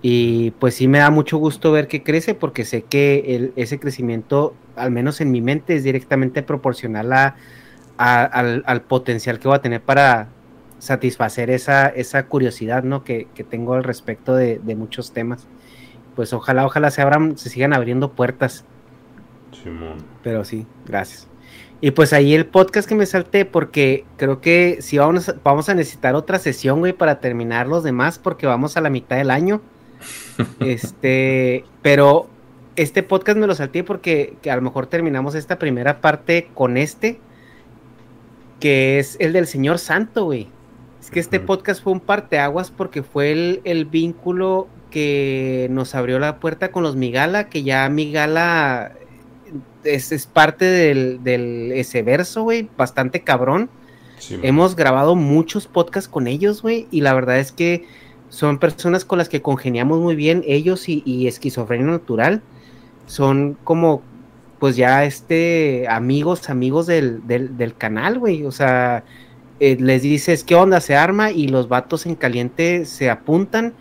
[0.02, 4.56] Y pues sí me da mucho gusto ver que crece porque sé que ese crecimiento,
[4.76, 7.36] al menos en mi mente, es directamente proporcional a,
[7.98, 10.30] al, potencial que voy a tener para
[10.82, 13.03] satisfacer esa, esa curiosidad ¿no?
[13.03, 15.48] que, tengo al respecto de, muchos temas.
[16.16, 18.66] Pues ojalá, ojalá se abran, se sigan abriendo puertas.
[20.24, 21.27] Pero sí, gracias.
[21.82, 25.69] Y pues ahí el podcast que me salté, porque creo que si vamos, a, vamos
[25.69, 29.30] a necesitar otra sesión, güey, para terminar los demás, porque vamos a la mitad del
[29.30, 29.61] año.
[30.61, 32.27] este, pero
[32.76, 37.19] este podcast me lo salté porque a lo mejor terminamos esta primera parte con este,
[38.60, 40.50] que es el del Señor Santo, güey.
[41.01, 46.19] Es que este podcast fue un parteaguas porque fue el, el vínculo que nos abrió
[46.19, 48.93] la puerta con los Migala, que ya Migala
[49.83, 53.69] es, parte del, del, ese verso, güey, bastante cabrón.
[54.43, 57.88] Hemos grabado muchos podcasts con ellos, güey, y la verdad es que
[58.30, 62.41] son personas con las que congeniamos muy bien, ellos y, Esquizofrenia Natural.
[63.07, 64.03] Son como,
[64.59, 68.45] pues ya, este, amigos, amigos del, del, canal, güey.
[68.45, 69.03] O sea,
[69.61, 70.81] eh, les dices, ¿qué onda?
[70.81, 73.75] Se arma y los vatos en caliente se apuntan.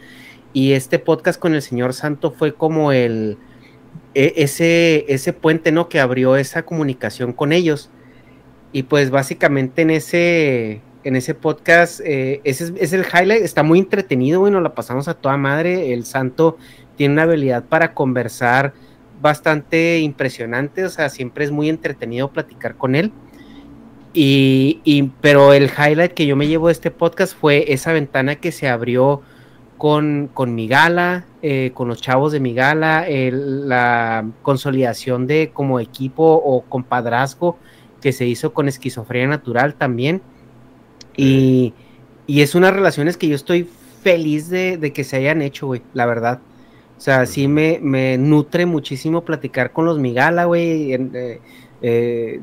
[0.52, 3.39] Y este podcast con el señor Santo fue como el
[4.15, 5.89] e, ese, ese puente, ¿no?
[5.89, 7.89] Que abrió esa comunicación con ellos.
[8.73, 13.78] Y pues básicamente en ese, en ese podcast, eh, ese es, el highlight, está muy
[13.78, 15.94] entretenido, bueno, la pasamos a toda madre.
[15.94, 16.59] El santo
[16.97, 18.75] tiene una habilidad para conversar
[19.23, 23.15] bastante impresionante, o sea, siempre es muy entretenido platicar con él.
[24.13, 28.37] Y, y, pero el highlight que yo me llevo de este podcast fue esa ventana
[28.37, 29.23] que se abrió
[29.81, 36.61] con, con Migala, eh, con los chavos de Migala, la consolidación de como equipo o
[36.63, 37.57] compadrazgo
[38.03, 40.21] que se hizo con esquizofrenia natural también.
[41.17, 41.73] Y,
[42.27, 43.69] es unas relaciones que yo estoy
[44.03, 46.41] feliz de, que se hayan hecho, güey, la verdad.
[46.99, 51.41] O sea, sí me, me nutre muchísimo platicar con los Migala, güey, eh,
[51.83, 52.41] eh,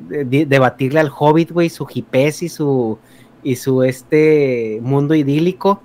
[0.48, 2.98] debatirle al Hobbit, güey, su hipés y su,
[3.44, 5.82] y su este mundo idílico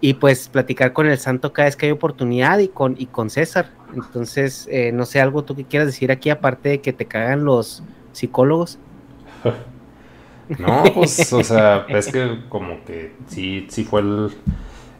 [0.00, 3.30] y pues platicar con el santo cada vez que hay oportunidad y con, y con
[3.30, 3.70] César.
[3.94, 7.44] Entonces, eh, no sé, algo tú que quieras decir aquí, aparte de que te cagan
[7.44, 7.82] los
[8.12, 8.78] psicólogos.
[10.58, 14.30] No, pues, o sea, es que como que sí, sí fue el,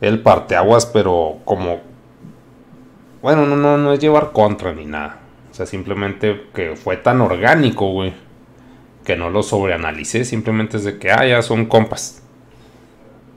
[0.00, 1.80] el parteaguas, pero como
[3.20, 5.20] Bueno, no, no, no es llevar contra ni nada.
[5.52, 8.14] O sea, simplemente que fue tan orgánico, güey.
[9.04, 10.24] Que no lo sobreanalicé.
[10.24, 12.22] Simplemente es de que, ah, ya son compas.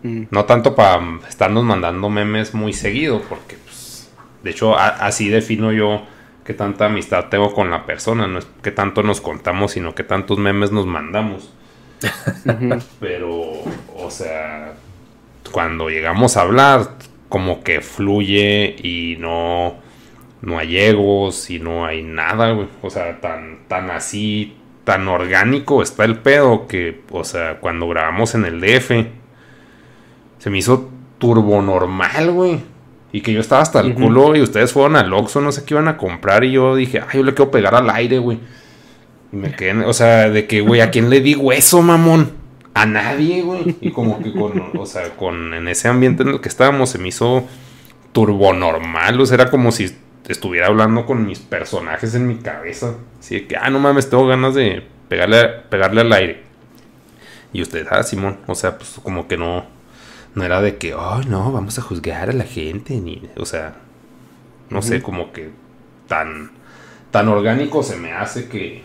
[0.02, 0.24] Mm.
[0.32, 3.22] No tanto para estarnos mandando memes muy seguido.
[3.27, 4.10] Porque, pues,
[4.44, 6.03] de hecho, así defino yo
[6.45, 8.27] que tanta amistad tengo con la persona.
[8.27, 11.52] No es que tanto nos contamos, sino que tantos memes nos mandamos.
[13.02, 13.32] Pero,
[13.98, 14.76] o sea,
[15.52, 16.95] cuando llegamos a hablar,
[17.27, 19.84] como que fluye y no,
[20.42, 26.06] no hay egos y no hay nada, O sea, tan, tan así, tan orgánico está
[26.06, 28.92] el pedo que, o sea, cuando grabamos en el DF,
[30.38, 32.60] se me hizo turbo normal, güey.
[33.12, 35.74] Y que yo estaba hasta el culo y ustedes fueron al Oxxo, no sé qué
[35.74, 38.40] iban a comprar y yo dije, ay, yo le quiero pegar al aire, güey.
[39.32, 42.32] Y me quedé, o sea, de que, güey, ¿a quién le digo eso, mamón?
[42.74, 43.78] A nadie, güey.
[43.80, 46.98] Y como que con, o sea, con, en ese ambiente en el que estábamos se
[46.98, 47.46] me hizo
[48.12, 49.20] turbo normal.
[49.22, 49.96] O sea, era como si
[50.28, 52.95] estuviera hablando con mis personajes en mi cabeza.
[53.20, 56.44] Así de que, ah, no mames, tengo ganas de pegarle, pegarle al aire.
[57.54, 59.66] Y usted, ah, Simón, o sea, pues como que no,
[60.34, 63.76] no era de que, oh, no, vamos a juzgar a la gente, ni, o sea,
[64.70, 65.52] no sé, como que
[66.08, 66.52] tan,
[67.12, 68.84] tan orgánico se me hace que,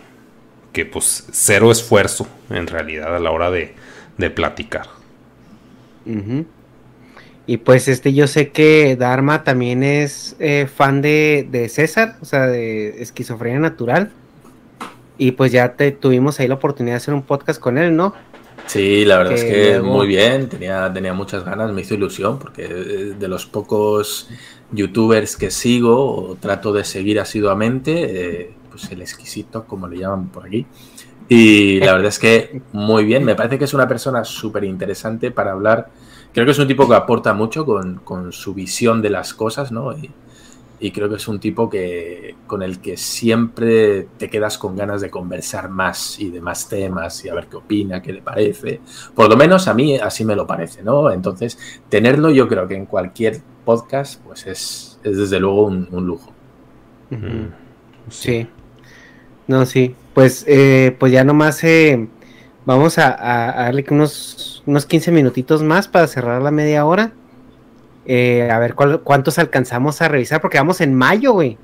[0.72, 3.74] que pues cero esfuerzo en realidad a la hora de,
[4.18, 4.86] de platicar.
[7.50, 12.24] Y pues este, yo sé que Dharma también es eh, fan de, de, César, o
[12.24, 14.12] sea, de esquizofrenia natural.
[15.18, 18.14] Y pues ya te tuvimos ahí la oportunidad de hacer un podcast con él, ¿no?
[18.66, 22.68] Sí, la verdad es que muy bien, tenía, tenía muchas ganas, me hizo ilusión, porque
[22.68, 24.28] de los pocos
[24.70, 30.28] youtubers que sigo o trato de seguir asiduamente, eh, pues el exquisito, como le llaman
[30.28, 30.66] por aquí.
[31.28, 35.32] Y la verdad es que muy bien, me parece que es una persona súper interesante
[35.32, 35.90] para hablar.
[36.32, 39.92] Creo que es un tipo que aporta mucho con, su visión de las cosas, ¿no?
[39.92, 45.02] Y, creo que es un tipo que con el que siempre te quedas con ganas
[45.02, 48.80] de conversar más y de más temas y a ver qué opina, qué le parece.
[49.14, 51.10] Por lo menos a mí así me lo parece, ¿no?
[51.10, 51.58] Entonces,
[51.90, 56.32] tenerlo yo creo que en cualquier podcast, pues es, desde luego un, lujo.
[58.08, 58.46] Sí.
[59.46, 59.94] No, sí.
[60.14, 62.08] Pues, eh, pues ya nomás eh,
[62.64, 67.12] vamos a, darle unos, unos 15 minutitos más para cerrar la media hora.
[68.06, 71.58] Eh, a ver cuántos alcanzamos a revisar, porque vamos en mayo, güey.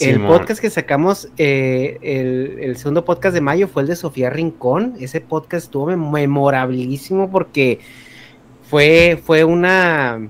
[0.00, 4.94] el podcast que sacamos, el, segundo podcast de mayo fue el de Sofía Rincón.
[5.00, 7.80] Ese podcast estuvo memorabilísimo porque
[8.68, 10.28] fue, fue una.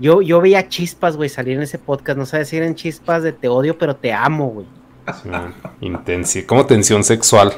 [0.00, 2.18] Yo, yo veía chispas, güey, salir en ese podcast.
[2.18, 4.66] No sabes si eran chispas de te odio, pero te amo, güey.
[6.24, 7.52] Sí, como tensión sexual.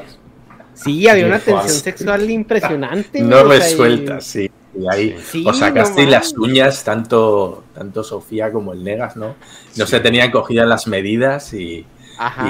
[0.83, 3.20] Sí, había una tensión sexual impresionante.
[3.31, 4.50] No resuelta, sí.
[4.78, 9.34] Y ahí o sacaste las uñas, tanto, tanto Sofía como el Negas, ¿no?
[9.76, 11.86] No se tenían cogidas las medidas y,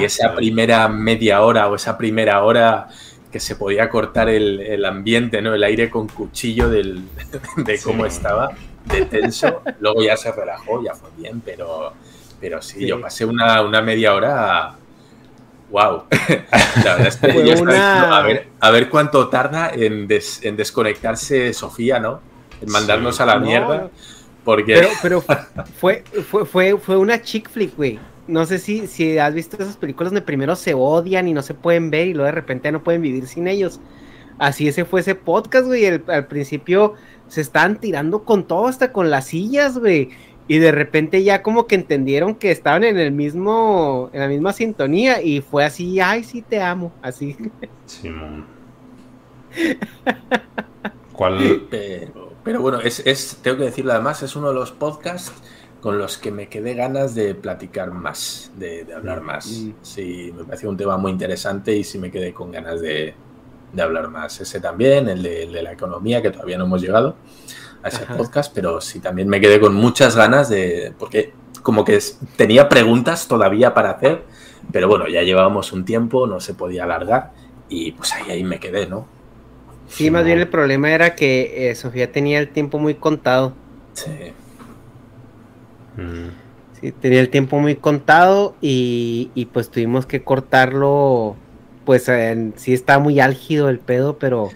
[0.01, 2.89] esa primera media hora o esa primera hora
[3.31, 5.55] que se podía cortar el, ambiente, ¿no?
[5.55, 7.03] El aire con cuchillo del,
[7.57, 8.51] de cómo estaba,
[8.85, 9.61] de tenso.
[9.79, 11.93] Luego ya se relajó, ya fue bien, pero,
[12.39, 14.75] pero sí, yo pasé una, una media hora
[15.71, 16.03] wow.
[16.83, 22.19] La verdad es que a, ver, a ver cuánto tarda en, desconectarse Sofía, ¿no?
[22.61, 23.89] En mandarnos a la mierda.
[24.43, 24.87] Porque...
[25.01, 25.23] Pero,
[25.79, 27.99] fue, fue, fue, fue una chick flick, güey.
[28.27, 31.53] No sé si, si has visto esas películas donde primero se odian y no se
[31.53, 33.79] pueden ver y luego de repente no pueden vivir sin ellos.
[34.37, 35.85] Así ese fue ese podcast, güey.
[35.85, 36.95] al principio
[37.27, 40.09] se estaban tirando con todo, hasta con las sillas, güey
[40.47, 44.53] y de repente ya como que entendieron que estaban en el mismo, en la misma
[44.53, 47.37] sintonía y fue así, ay, sí te amo, así.
[47.85, 48.45] Simón.
[51.13, 51.67] ¿Cuál?
[52.43, 55.31] Pero, bueno, es, es, tengo que decirlo además, es uno de los podcasts
[55.79, 59.47] con los que me quedé ganas de platicar más, de, hablar más.
[59.47, 59.71] Mm.
[59.81, 63.13] Sí, me pareció un tema muy interesante y sí me quedé con ganas de,
[63.79, 64.41] hablar más.
[64.41, 67.15] Ese también, el de, el de la economía, que todavía no hemos llegado
[67.83, 71.99] a ese podcast, pero sí también me quedé con muchas ganas de, porque como que
[72.35, 74.23] tenía preguntas todavía para hacer,
[74.71, 77.31] pero bueno, ya llevábamos un tiempo, no se podía alargar
[77.69, 79.07] y pues ahí, ahí me quedé, ¿no?
[79.87, 83.53] Sí, más bien el problema era que eh, Sofía tenía el tiempo muy contado.
[83.93, 84.33] Sí.
[85.97, 86.29] Mm.
[86.79, 91.35] Sí, tenía el tiempo muy contado y, y pues tuvimos que cortarlo,
[91.85, 92.09] pues
[92.55, 94.49] sí está muy álgido el pedo, pero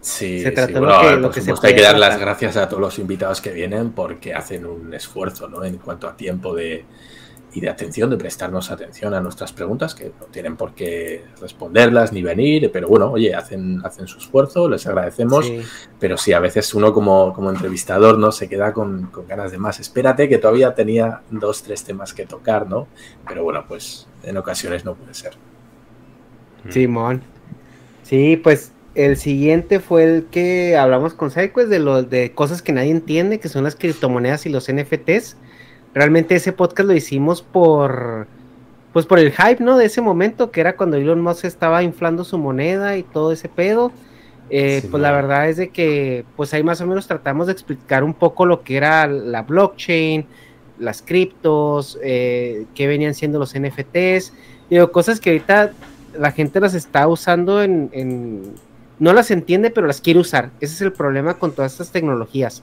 [0.00, 3.52] Sí, se trata lo que, hay que dar las gracias a todos los invitados que
[3.52, 5.62] vienen porque hacen un esfuerzo, ¿no?
[5.62, 6.86] En cuanto a tiempo de,
[7.52, 12.12] y de atención, de prestarnos atención a nuestras preguntas, que no tienen por qué responderlas
[12.12, 15.50] ni venir, pero bueno, oye, hacen, hacen su esfuerzo, les agradecemos,
[15.98, 19.58] pero sí, a veces uno como, como entrevistador no se queda con, con, ganas de
[19.58, 19.80] más.
[19.80, 22.86] Espérate que todavía tenía dos, tres temas que tocar, ¿no?
[23.26, 25.34] Pero bueno, pues en ocasiones no puede ser.
[26.68, 27.22] Simón.
[28.02, 28.72] Sí, pues
[29.04, 33.40] el siguiente fue el que hablamos con Psycho, de, lo, de cosas que nadie entiende,
[33.40, 35.36] que son las criptomonedas y los NFTs
[35.94, 38.26] realmente ese podcast lo hicimos por
[38.92, 39.76] pues por el hype, ¿no?
[39.76, 43.48] De ese momento, que era cuando Elon Musk estaba inflando su moneda y todo ese
[43.48, 43.92] pedo.
[44.52, 48.02] Eh, pues la verdad es de que, pues ahí más o menos tratamos de explicar
[48.02, 50.26] un poco lo que era la blockchain,
[50.80, 54.32] las criptos, eh, qué venían siendo los NFTs,
[54.68, 55.70] digo, cosas que ahorita
[56.18, 58.54] la gente las está usando en, en,
[59.00, 60.50] no las entiende, pero las quiere usar.
[60.60, 62.62] Ese es el problema con todas estas tecnologías,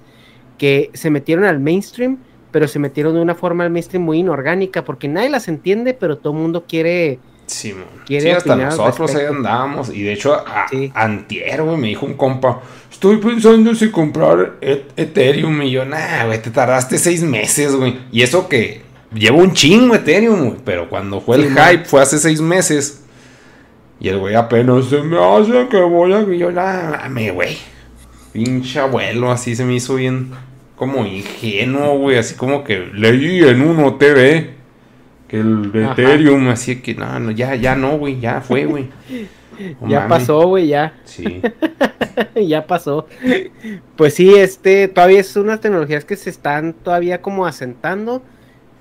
[0.58, 2.20] que se metieron al mainstream,
[2.52, 6.18] pero se metieron de una forma al mainstream muy inorgánica, porque nadie las entiende, pero
[6.18, 7.20] todo el mundo quiere.
[7.48, 7.74] Sí,
[8.06, 9.90] quiere hasta nosotros ahí andábamos.
[9.90, 15.62] Y de hecho, a, antier, güey, me dijo un compa, estoy pensando si comprar Ethereum.
[15.64, 17.98] Y yo, nah, güey, te tardaste seis meses, güey.
[18.12, 18.82] Y eso que
[19.14, 20.58] llevo un chingo Ethereum, güey.
[20.64, 23.06] Pero cuando fue el hype, fue hace seis meses.
[24.00, 26.22] Y el güey apenas se me hace que voy a...
[26.22, 26.50] Y yo,
[27.10, 27.58] me, güey.
[28.32, 30.32] Pinche abuelo, así se me hizo bien
[30.76, 34.58] como ingenuo, güey, así como que leí en uno TV
[35.28, 38.90] que el Ethereum, así que no, no, ya, ya no, güey, ya fue, güey.
[39.88, 40.94] ya pasó, güey, ya.
[41.04, 41.42] Sí.
[42.48, 43.08] ya pasó.
[43.96, 48.22] Pues sí, este, todavía es unas tecnologías que se están todavía como asentando.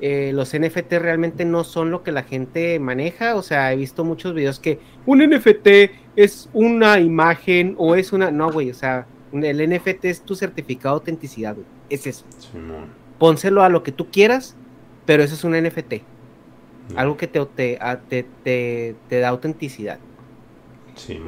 [0.00, 3.34] Eh, los NFT realmente no son lo que la gente maneja.
[3.36, 5.68] O sea, he visto muchos videos que un NFT
[6.16, 8.30] es una imagen o es una.
[8.30, 12.24] No, güey, o sea, el NFT es tu certificado de autenticidad, güey es eso.
[13.18, 14.56] Pónselo a lo que tú quieras,
[15.04, 15.94] pero eso es un NFT.
[16.94, 17.44] Algo que te,
[18.08, 19.98] te, te, da autenticidad.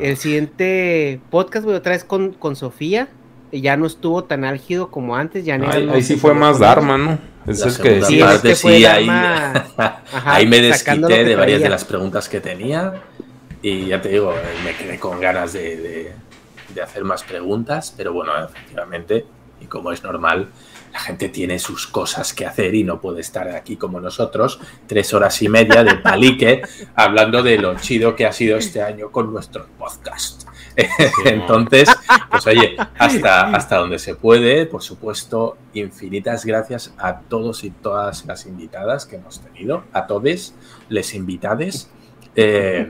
[0.00, 3.08] el siguiente podcast, voy otra vez con, con Sofía.
[3.50, 5.44] Ya no estuvo tan álgido como antes.
[5.44, 7.18] Ya ahí, sí fue más Dharma, ¿no?
[7.48, 8.20] Es el que sí,
[8.54, 9.08] sí ahí,
[10.24, 13.02] ahí, me desquité de varias de las preguntas que tenía.
[13.62, 16.12] Y ya te digo, me quedé con ganas de,
[16.74, 19.26] de hacer más preguntas, pero bueno, efectivamente
[19.60, 20.48] y como es normal,
[20.92, 25.12] la gente tiene sus cosas que hacer y no puede estar aquí como nosotros, tres
[25.14, 26.62] horas y media de palique,
[26.94, 30.44] hablando de lo chido que ha sido este año con nuestro podcast.
[31.24, 31.88] Entonces,
[32.30, 38.24] pues oye, hasta, hasta donde se puede, por supuesto, infinitas gracias a todos y todas
[38.26, 40.54] las invitadas que hemos tenido, a todos,
[40.88, 41.90] les invitades.
[42.36, 42.88] Eh,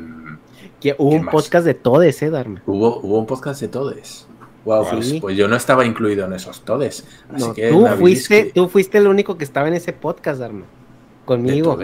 [0.80, 2.62] que hubo un podcast de todes, ¿eh, Dharma?
[2.66, 4.26] Hubo, hubo un podcast de todes.
[4.64, 7.06] Wow, pues, pues, yo no estaba incluido en esos todes.
[7.32, 10.66] Así que tú, fuiste, tú fuiste el único que estaba en ese podcast, Arma.
[11.24, 11.78] Conmigo.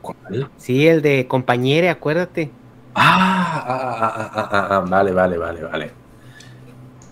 [0.00, 0.50] ¿Cuál?
[0.56, 2.50] Sí, el de compañere, acuérdate.
[2.94, 5.90] Ah, ah, ah, ah, vale, vale, vale, vale.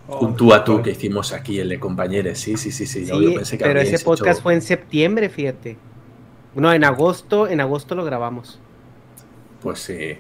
[0.09, 3.09] un tú a tú que hicimos aquí, el de compañeres, sí, sí, sí, sí.
[3.59, 5.77] pero ese podcast fue en septiembre, fíjate.
[6.55, 8.61] No, en agosto, en agosto lo grabamos.
[9.62, 10.19] Pues sí.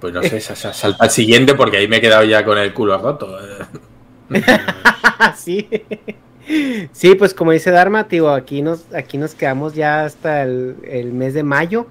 [0.00, 2.98] Pues no sé, salta al siguiente porque ahí me he quedado ya con el culo
[2.98, 3.36] roto.
[5.36, 5.68] sí.
[6.92, 11.34] Sí, pues como dice Dharma, tío, aquí nos, aquí nos quedamos ya hasta el, mes
[11.34, 11.86] de mayo.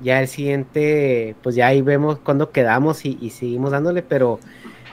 [0.00, 4.40] Ya el siguiente, pues ya ahí vemos cuándo quedamos y, seguimos dándole, pero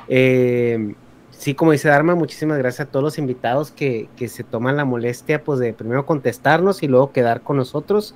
[0.09, 0.95] eh,
[1.31, 5.43] sí, como dice Dharma, muchísimas gracias a todos los invitados que, se toman la molestia,
[5.43, 8.15] pues de primero contestarnos y luego quedar con nosotros.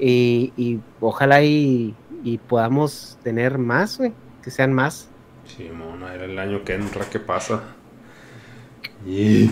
[0.00, 5.08] Y, y ojalá y y podamos tener más, güey, que sean más.
[5.44, 7.62] Sí, mona, era el año que entra, ¿qué pasa?
[9.06, 9.50] Y,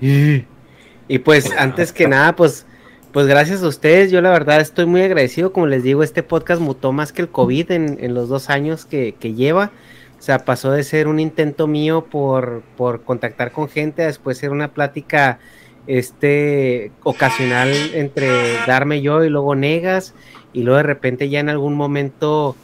[0.00, 2.66] y pues antes que nada, pues,
[3.16, 6.60] pues gracias a ustedes, yo la verdad estoy muy agradecido, como les digo, este podcast
[6.60, 9.72] mutó más que el COVID en, los dos años que, lleva.
[10.18, 14.36] O sea, pasó de ser un intento mío por, por contactar con gente a después
[14.36, 15.38] ser una plática
[15.86, 18.28] este ocasional entre
[18.66, 20.12] darme yo y luego negas
[20.52, 22.54] y luego de repente ya en algún momento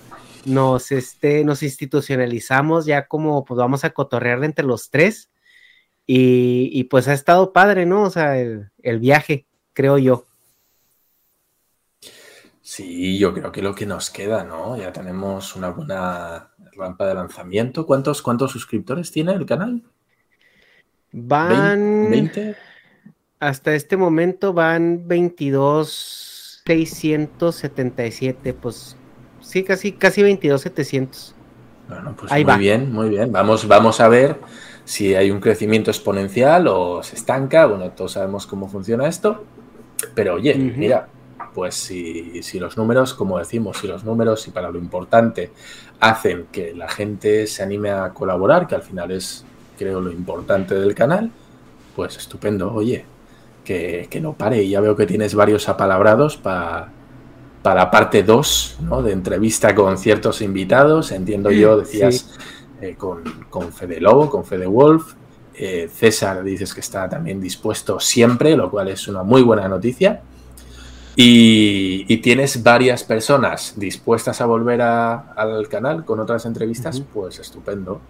[0.44, 5.30] nos, este, nos institucionalizamos ya como pues vamos a cotorrear entre los tres
[6.06, 8.02] y, pues ha estado padre, ¿no?
[8.02, 10.26] O sea, el, viaje, creo yo.
[12.74, 14.78] Sí, yo creo que lo que nos queda, ¿no?
[14.78, 17.84] Ya tenemos una buena rampa de lanzamiento.
[17.84, 19.82] ¿Cuántos, cuántos suscriptores tiene el canal?
[21.12, 22.10] Van...
[22.10, 22.56] ¿20?
[23.40, 28.96] Hasta este momento van 22 677, pues
[29.42, 31.34] sí, casi, casi 22,700.
[31.90, 33.30] Bueno, pues muy bien, muy bien.
[33.32, 34.38] Vamos, vamos a ver
[34.86, 37.66] si hay un crecimiento exponencial o se estanca.
[37.66, 39.44] Bueno, todos sabemos cómo funciona esto.
[40.14, 41.10] Pero oye, mira,
[41.54, 45.50] pues si, si, los números, como decimos, si los números y para lo importante
[46.00, 49.44] hacen que la gente se anime a colaborar, que al final es,
[49.78, 51.30] creo, lo importante del canal,
[51.94, 53.04] pues estupendo, oye,
[53.64, 54.62] que, no pare.
[54.62, 56.90] Y ya veo que tienes varios apalabrados para
[57.62, 59.02] para la parte 2, ¿no?
[59.02, 62.36] De entrevista con ciertos invitados, entiendo yo, decías,
[62.80, 65.14] eh, con, con Fede Lobo, con Fede Wolf.
[65.54, 70.22] Eh, César dices que está también dispuesto siempre, lo cual es una muy buena noticia.
[71.16, 78.00] Y, tienes varias personas dispuestas a volver al canal con otras entrevistas, pues estupendo.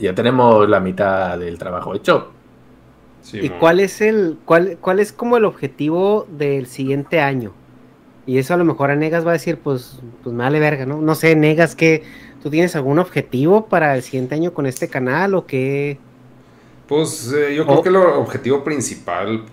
[0.00, 2.32] Ya tenemos la mitad del trabajo hecho.
[3.32, 7.52] ¿Y cuál es el cuál, cuál es como el objetivo del siguiente año?
[8.26, 10.84] Y eso a lo mejor a Negas va a decir, pues, pues me vale verga,
[10.84, 11.00] ¿no?
[11.00, 12.02] No sé, Negas, que
[12.42, 15.98] tú tienes algún objetivo para el siguiente año con este canal o qué?
[16.86, 19.44] Pues eh, yo creo que el objetivo principal,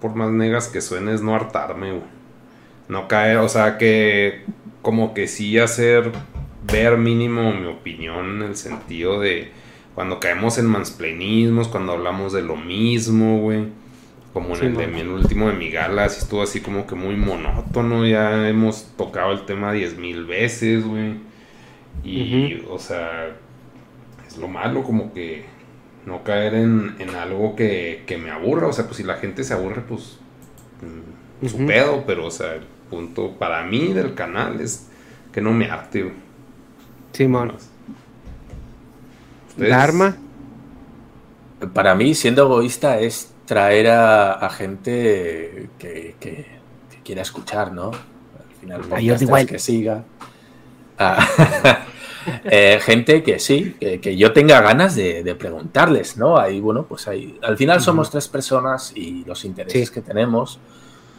[0.00, 2.20] por más negas que suene, es no hartarme, güey.
[2.88, 4.44] No caer, o sea, que
[4.82, 6.10] como que sí hacer
[6.70, 9.50] ver mínimo mi opinión en el sentido de
[9.94, 13.66] cuando caemos en mansplainismos, cuando hablamos de lo mismo, güey.
[14.32, 17.16] Como en el, de, el último de mi gala, así estuvo así como que muy
[17.16, 18.06] monótono.
[18.06, 21.14] Ya hemos tocado el tema diez mil veces, güey.
[22.04, 23.36] Y, o sea,
[24.26, 25.44] es lo malo, como que
[26.06, 28.68] no caer en, algo que, me aburra.
[28.68, 30.18] O sea, pues si la gente se aburre, pues
[31.42, 34.88] mm, su pedo, pero o sea, el punto para mí del canal es
[35.32, 36.12] que no me arte.
[37.12, 37.54] Simón.
[39.56, 40.16] Sí, ¿Dharma?
[41.74, 46.46] Para mí, siendo egoísta, es traer a, gente que, que,
[47.04, 47.90] quiera escuchar, ¿no?
[48.70, 48.84] Al
[49.18, 50.04] final, que siga.
[50.98, 51.26] Ah,
[52.44, 56.38] Eh, gente que sí, que, yo tenga ganas de, preguntarles, ¿no?
[56.38, 60.58] Ahí, bueno, pues ahí, al final somos tres personas y los intereses que tenemos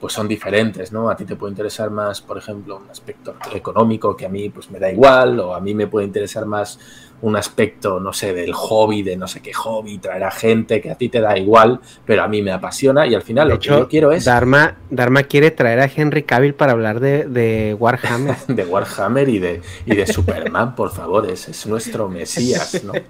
[0.02, 1.12] pues son diferentes, ¿no?
[1.12, 4.72] A ti te puede interesar más, por ejemplo, un aspecto económico que a mí pues
[4.72, 6.80] me da igual, o a mí me puede interesar más
[7.22, 10.90] un aspecto, no sé, del hobby, de no sé qué hobby, traer a gente que
[10.90, 13.68] a ti te da igual, pero a mí me apasiona y al final lo que
[13.68, 14.26] yo quiero es...
[14.26, 18.36] Dharma, Dharma quiere traer a Henry Cavill para hablar de, Warhammer.
[18.48, 22.94] de Warhammer y de, y de Superman, por favor, es, es nuestro Mesías, ¿no?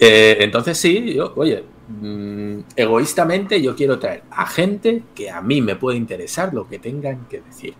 [0.00, 5.60] Eh, entonces sí, yo, oye, mm, egoístamente yo quiero traer a gente que a mí
[5.60, 7.74] me puede interesar lo que tengan que decir.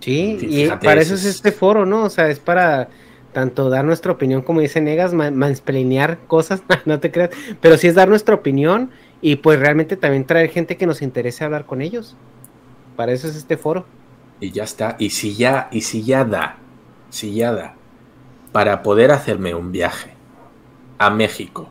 [0.00, 2.04] Sí, y para eso es este foro, ¿no?
[2.04, 2.88] O sea, es para
[3.34, 7.30] tanto dar nuestra opinión, como dice Negas, mansplanear cosas, no te creas,
[7.60, 8.90] pero sí es dar nuestra opinión
[9.20, 12.16] y pues realmente también traer gente que nos interese hablar con ellos.
[12.96, 13.84] Para eso es este foro.
[14.40, 16.56] Y ya está, y si ya, y si ya da,
[17.10, 17.74] si ya da,
[18.52, 20.14] para poder hacerme un viaje
[20.98, 21.68] a México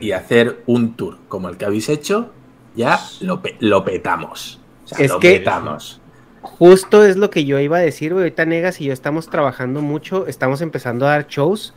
[0.00, 0.14] y mm.
[0.14, 2.32] hacer un tour como el que habéis hecho,
[2.74, 4.60] ya lo, lo petamos.
[4.98, 6.00] es lo que petamos.
[6.44, 10.26] Justo es lo que yo iba a decir, Ahorita Negas y yo estamos trabajando mucho,
[10.26, 11.74] estamos empezando a dar shows.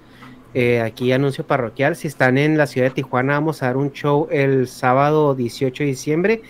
[0.54, 1.96] Eh, aquí anuncio parroquial.
[1.96, 5.84] Si están en la ciudad de Tijuana, vamos a dar un show el sábado 18
[5.84, 6.42] de diciembre.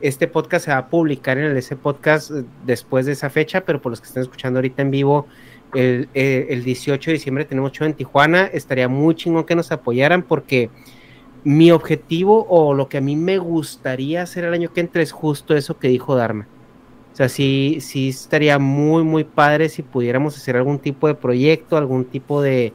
[0.00, 3.60] Este podcast se va a publicar en el ese podcast eh, después de esa fecha,
[3.62, 5.26] pero por los que estén escuchando ahorita en vivo,
[5.74, 8.46] el, 18 eh, de diciembre tenemos show en Tijuana.
[8.46, 10.70] Estaría muy chingón que nos apoyaran porque
[11.44, 15.12] mi objetivo o lo que a mí me gustaría hacer el año que entra es
[15.12, 16.48] justo eso que dijo Dharma.
[17.16, 21.78] O sea, sí, sí estaría muy, muy padre si pudiéramos hacer algún tipo de proyecto,
[21.78, 22.74] algún tipo de,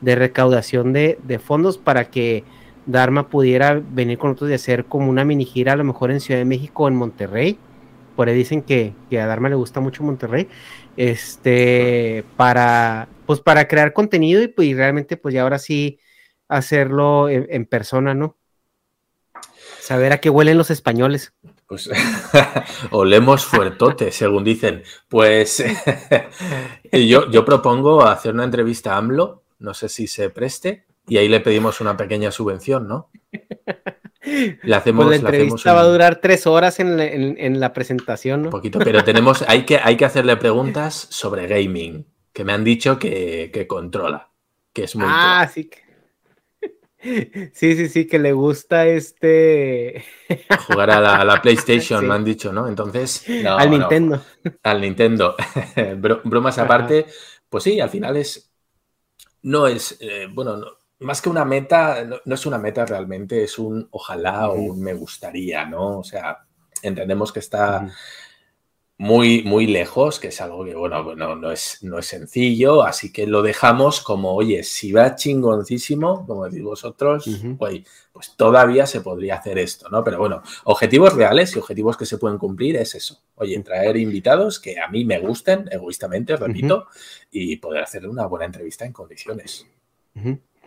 [0.00, 2.42] recaudación de, fondos para que
[2.86, 6.20] Dharma pudiera venir con nosotros y hacer como una mini gira, a lo mejor en
[6.20, 7.58] Ciudad de México o en Monterrey.
[8.16, 10.48] Por ahí dicen que, a Dharma le gusta mucho Monterrey.
[10.96, 15.98] Este, para, pues para crear contenido y, pues, realmente, pues ya ahora sí
[16.48, 18.38] hacerlo en persona, ¿no?
[19.80, 21.34] Saber a qué huelen los españoles.
[21.72, 21.88] Pues
[22.90, 24.82] olemos fuertote, según dicen.
[25.08, 25.64] Pues
[26.92, 31.28] yo, yo propongo hacer una entrevista a AMLO, no sé si se preste, y ahí
[31.28, 33.08] le pedimos una pequeña subvención, ¿no?
[34.20, 38.48] Le hacemos, pues la entrevista va a durar tres horas en, la presentación, ¿no?
[38.48, 42.64] Un poquito, pero tenemos, hay que, hay que hacerle preguntas sobre gaming, que me han
[42.64, 44.28] dicho que, que controla,
[44.74, 45.06] que es muy...
[45.08, 45.81] Ah, sí que...
[47.02, 50.04] Sí, sí, sí, que le gusta este.
[50.68, 52.68] Jugar a la, PlayStation, me han dicho, ¿no?
[52.68, 53.24] Entonces.
[53.46, 54.22] al Nintendo.
[54.62, 55.34] al Nintendo.
[56.24, 57.06] Bromas aparte,
[57.48, 58.52] pues sí, al final es.
[59.42, 59.98] No es.
[60.00, 60.60] Eh, bueno,
[61.00, 64.94] más que una meta, no, es una meta realmente, es un ojalá o un me
[64.94, 65.98] gustaría, ¿no?
[65.98, 66.38] O sea,
[66.82, 67.92] entendemos que está.
[68.98, 73.26] Muy, muy lejos, que es algo que, bueno, no, es, no es sencillo, así que
[73.26, 79.58] lo dejamos como, oye, si va chingoncísimo, como decís vosotros, pues todavía se podría hacer
[79.58, 80.04] esto, ¿no?
[80.04, 84.60] Pero bueno, objetivos reales y objetivos que se pueden cumplir es eso, oye, traer invitados
[84.60, 86.86] que a mí me gusten, egoístamente, repito,
[87.30, 89.66] y poder hacer una buena entrevista en condiciones.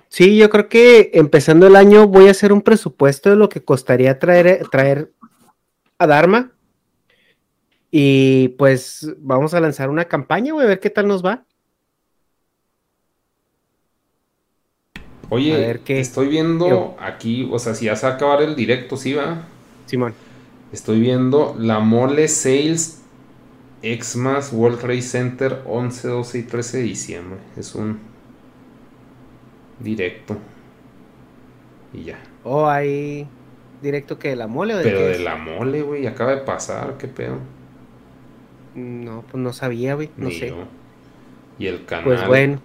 [0.10, 3.64] Sí, yo creo que empezando el año voy a hacer un presupuesto de lo que
[3.64, 5.14] costaría traer, traer
[5.98, 6.55] a Dharma
[7.91, 11.45] y pues vamos a lanzar una campaña, güey, a ver qué tal nos va.
[15.30, 15.99] Oye, a ver qué...
[15.99, 19.47] estoy viendo aquí, o sea, si ya se va a acabar el directo, ¿sí va?
[19.85, 20.14] Simón.
[20.72, 23.01] Estoy viendo la Mole Sales
[23.81, 27.39] Xmas World Trade Center 11, 12 y 13 de diciembre.
[27.55, 27.99] Es un
[29.80, 30.38] directo.
[31.93, 32.19] Y ya.
[32.43, 33.27] Oh, hay
[33.81, 36.97] directo que de la mole o de Pero de la mole, güey, acaba de pasar,
[36.97, 37.38] qué pedo.
[38.76, 40.54] No, pues no sabía, güey, no sé.
[41.58, 42.04] Y el canal.
[42.04, 42.62] Pues bueno.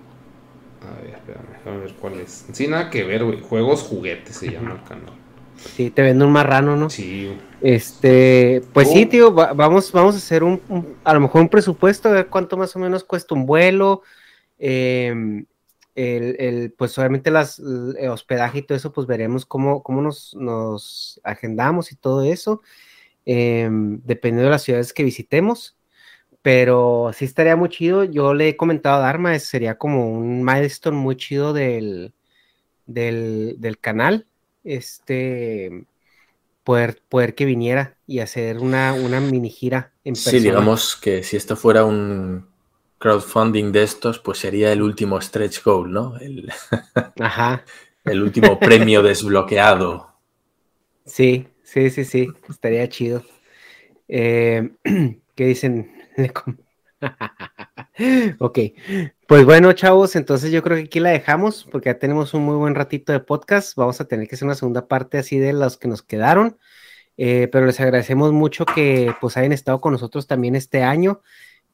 [0.83, 2.47] A ver, espérame, déjame ver cuál es.
[2.53, 3.41] Sin nada que ver, güey.
[3.41, 5.13] Juegos juguetes se llama el canal.
[5.57, 6.91] Sí, te vendo un marrano, ¿no?
[6.91, 7.37] Sí.
[7.61, 9.09] Este, pues sí, oh.
[9.09, 10.61] tío, vamos, vamos a hacer un,
[11.05, 14.03] a lo mejor un presupuesto, a ver cuánto más o menos cuesta un vuelo.
[14.59, 15.45] Em,
[15.95, 21.21] el, pues obviamente las, el hospedaje y todo eso, pues veremos cómo, cómo nos, nos
[21.23, 22.63] agendamos y todo eso,
[23.27, 25.77] em, dependiendo de las ciudades que visitemos
[26.43, 28.05] pero sí estaría muy chido.
[28.05, 32.15] Yo le he comentado a Dharma, sería como un milestone muy chido del,
[32.87, 34.27] del, canal.
[34.65, 35.85] Este
[36.65, 40.39] poder, poder que viniera y hacer una, una mini gira en persona.
[40.39, 42.47] Sí, digamos que si esto fuera un
[42.99, 46.19] crowdfunding de estos, pues sería el último stretch goal, ¿no?
[46.19, 46.51] El,
[47.21, 47.65] Ajá.
[48.05, 50.15] el último premio desbloqueado.
[51.07, 53.25] Sí, sí, sí, sí, estaría chido.
[54.07, 54.71] Eh,
[55.35, 56.00] ¿Qué dicen?
[58.39, 58.59] ok,
[59.27, 62.57] pues bueno, chavos, entonces yo creo que aquí la dejamos porque ya tenemos un muy
[62.57, 63.77] buen ratito de podcast.
[63.77, 66.59] Vamos a tener que hacer una segunda parte así de los que nos quedaron,
[67.17, 71.23] eh, pero les agradecemos mucho que pues hayan estado con nosotros también este año.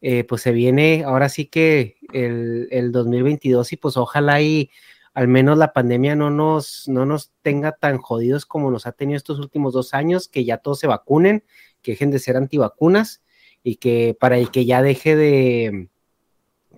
[0.02, 4.70] Eh, pues se viene ahora sí que el, el 2022 y pues ojalá y
[5.14, 9.16] al menos la pandemia no nos, no nos tenga tan jodidos como nos ha tenido
[9.16, 11.42] estos últimos dos años, que ya todos se vacunen,
[11.80, 13.22] que dejen de ser antivacunas
[13.66, 15.88] y que para el que ya deje de,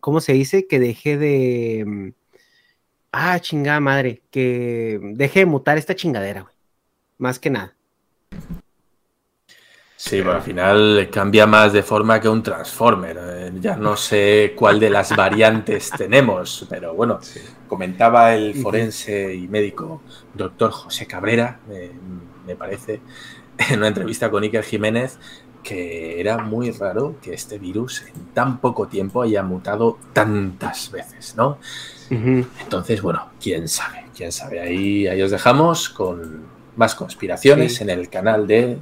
[0.01, 0.67] ¿cómo se dice?
[0.67, 2.15] Que deje de,
[3.13, 6.55] ah, chingada madre, que deje de mutar esta chingadera, güey.
[7.19, 7.75] Más que nada.
[9.97, 13.19] Sí, bueno, al final cambia más de forma que un Transformer.
[13.21, 17.21] Eh, ya no sé cuál de las variantes tenemos, pero bueno,
[17.67, 20.01] comentaba el forense y médico
[20.33, 21.61] doctor José Cabrera,
[22.47, 23.03] me parece,
[23.59, 25.19] en una entrevista con Iker Jiménez,
[25.63, 31.35] que era muy raro que este virus en tan poco tiempo haya mutado tantas veces,
[31.37, 31.59] ¿no?
[32.11, 34.61] Entonces, bueno, quién sabe, quién sabe.
[34.61, 36.45] Ahí, ahí os dejamos con
[36.77, 38.79] más conspiraciones en el canal de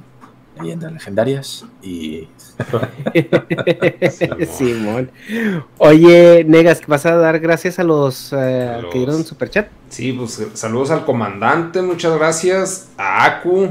[0.61, 2.27] Leyendas Legendarias y...
[4.51, 5.11] Simón.
[5.77, 9.67] Oye, Negas, ¿vas a dar gracias a los, eh, que dieron superchat?
[9.89, 12.89] Sí, pues saludos al comandante, muchas gracias.
[12.97, 13.69] A Aku,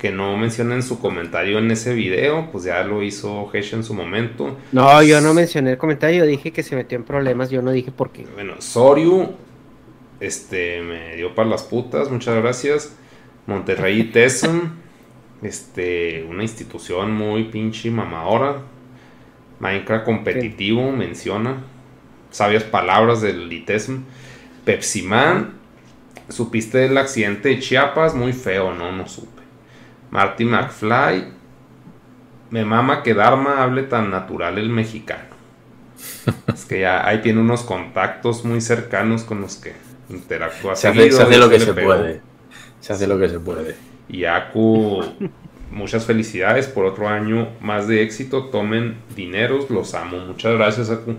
[0.00, 3.92] que no mencionen su comentario en ese video, pues ya lo hizo Hesh en su
[3.92, 4.56] momento.
[4.72, 7.92] No, yo no mencioné el comentario, dije que se metió en problemas, yo no dije
[7.92, 8.24] por qué.
[8.32, 9.34] Bueno, Soryu,
[10.18, 12.96] este, me dio para las putas, muchas gracias.
[13.46, 14.72] Monterrey Tesson,
[15.42, 18.62] este, una institución muy pinche mamadora.
[19.58, 21.62] Minecraft competitivo, menciona.
[22.30, 23.98] Sabias palabras del ITESM.
[24.64, 25.54] Pepsi Man,
[26.30, 29.39] supiste del accidente de Chiapas, muy feo, no, no supe.
[30.10, 31.24] Marty McFly.
[32.50, 35.30] Me mama que Dharma hable tan natural el mexicano.
[36.54, 39.72] es que ya ahí tiene unos contactos muy cercanos con los que
[40.08, 40.74] interactúa.
[40.76, 42.20] Se hace, lo que se puede.
[42.80, 43.76] Se hace lo que se puede.
[44.08, 45.04] Y Aku,
[45.70, 48.46] muchas felicidades por otro año más de éxito.
[48.46, 50.18] Tomen dineros, los amo.
[50.18, 51.14] Muchas gracias, Aku.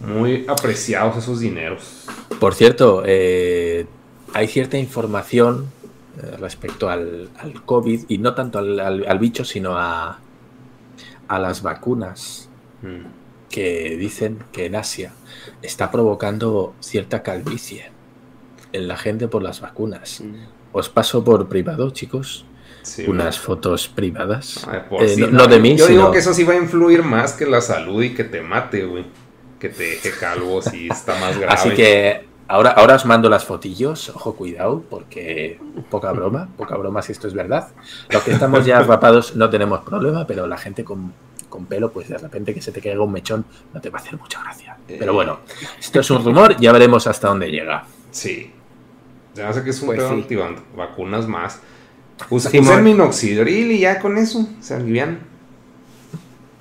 [0.00, 2.06] Muy apreciados esos dineros.
[2.38, 3.86] Por cierto, eh,
[4.34, 5.70] hay cierta información
[6.38, 7.30] respecto al,
[7.64, 10.18] COVID y no tanto al, bicho, sino a,
[11.28, 12.48] a las vacunas
[12.82, 13.48] mm.
[13.50, 15.12] que dicen que en Asia
[15.62, 17.90] está provocando cierta calvicie
[18.72, 20.20] en la gente por las vacunas.
[20.20, 20.34] Mm.
[20.72, 22.44] Os paso por privado, chicos.
[23.06, 24.66] unas fotos privadas.
[25.00, 25.76] Eh, no, de mí.
[25.76, 28.42] Yo digo que eso sí va a influir más que la salud y que te
[28.42, 29.04] mate, güey.
[29.58, 31.54] Que te deje calvo si está más grave.
[31.54, 35.58] Así que Ahora, ahora os mando las fotillos, ojo, cuidado, porque
[35.90, 37.68] poca broma, poca broma si esto es verdad.
[38.08, 41.12] Los que estamos ya rapados no tenemos problema, pero la gente con,
[41.48, 43.44] con pelo, pues de repente que se te caiga un mechón
[43.74, 44.76] no te va a hacer mucha gracia.
[44.86, 45.40] Pero bueno,
[45.78, 47.84] esto es un rumor, ya veremos hasta dónde llega.
[48.12, 48.52] Sí.
[49.34, 50.02] Ya sé que es un pues
[50.76, 51.60] vacunas más.
[52.30, 52.50] Usa,
[52.80, 55.18] minoxidril y ya con eso se alivian.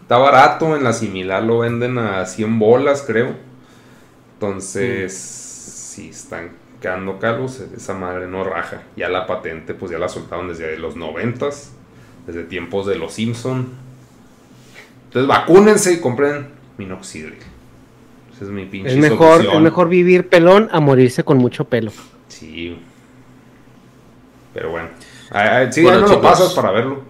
[0.01, 3.35] Está barato, en la similar lo venden a 100 bolas, creo.
[4.33, 5.44] Entonces,
[5.95, 6.51] si están
[6.81, 8.83] quedando calvos, esa madre no raja.
[8.97, 11.49] Ya la patente, pues ya la soltaron desde los 90
[12.27, 13.69] desde tiempos de los Simpson.
[15.05, 17.37] Entonces, vacúnense y compren minoxidril.
[18.33, 21.91] Ese es mi pinche es mejor, es mejor vivir pelón a morirse con mucho pelo.
[22.27, 22.77] Sí.
[24.53, 24.89] Pero bueno.
[25.71, 27.03] Sí, no lo pasas para verlo.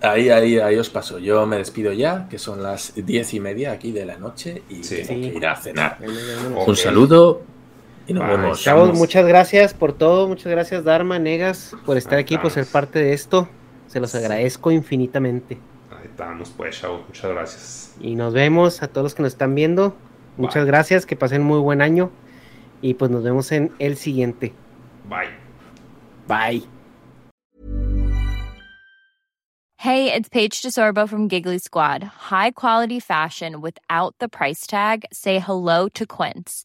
[0.00, 1.18] Ahí, ahí, ahí os paso.
[1.18, 4.80] Yo me despido ya, que son las diez y media aquí de la noche y
[4.80, 5.98] tengo que ir a cenar.
[6.66, 7.42] Un saludo
[8.06, 8.62] y nos vemos.
[8.62, 10.28] Chavos, muchas gracias por todo.
[10.28, 13.48] Muchas gracias, Dharma, Negas, por estar aquí, por ser parte de esto.
[13.86, 15.58] Se los agradezco infinitamente.
[15.90, 17.04] Ahí estamos, pues, chao.
[17.06, 17.94] Muchas gracias.
[18.00, 19.96] Y nos vemos a todos los que nos están viendo.
[20.36, 22.10] Muchas gracias, que pasen muy buen año.
[22.80, 24.52] Y pues nos vemos en el siguiente.
[25.08, 25.28] Bye.
[26.26, 26.62] Bye.
[29.76, 32.04] Hey, it's Paige DeSorbo from Giggly Squad.
[32.30, 35.04] High quality fashion without the price tag.
[35.12, 36.64] Say hello to Quince.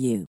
[0.00, 0.26] you.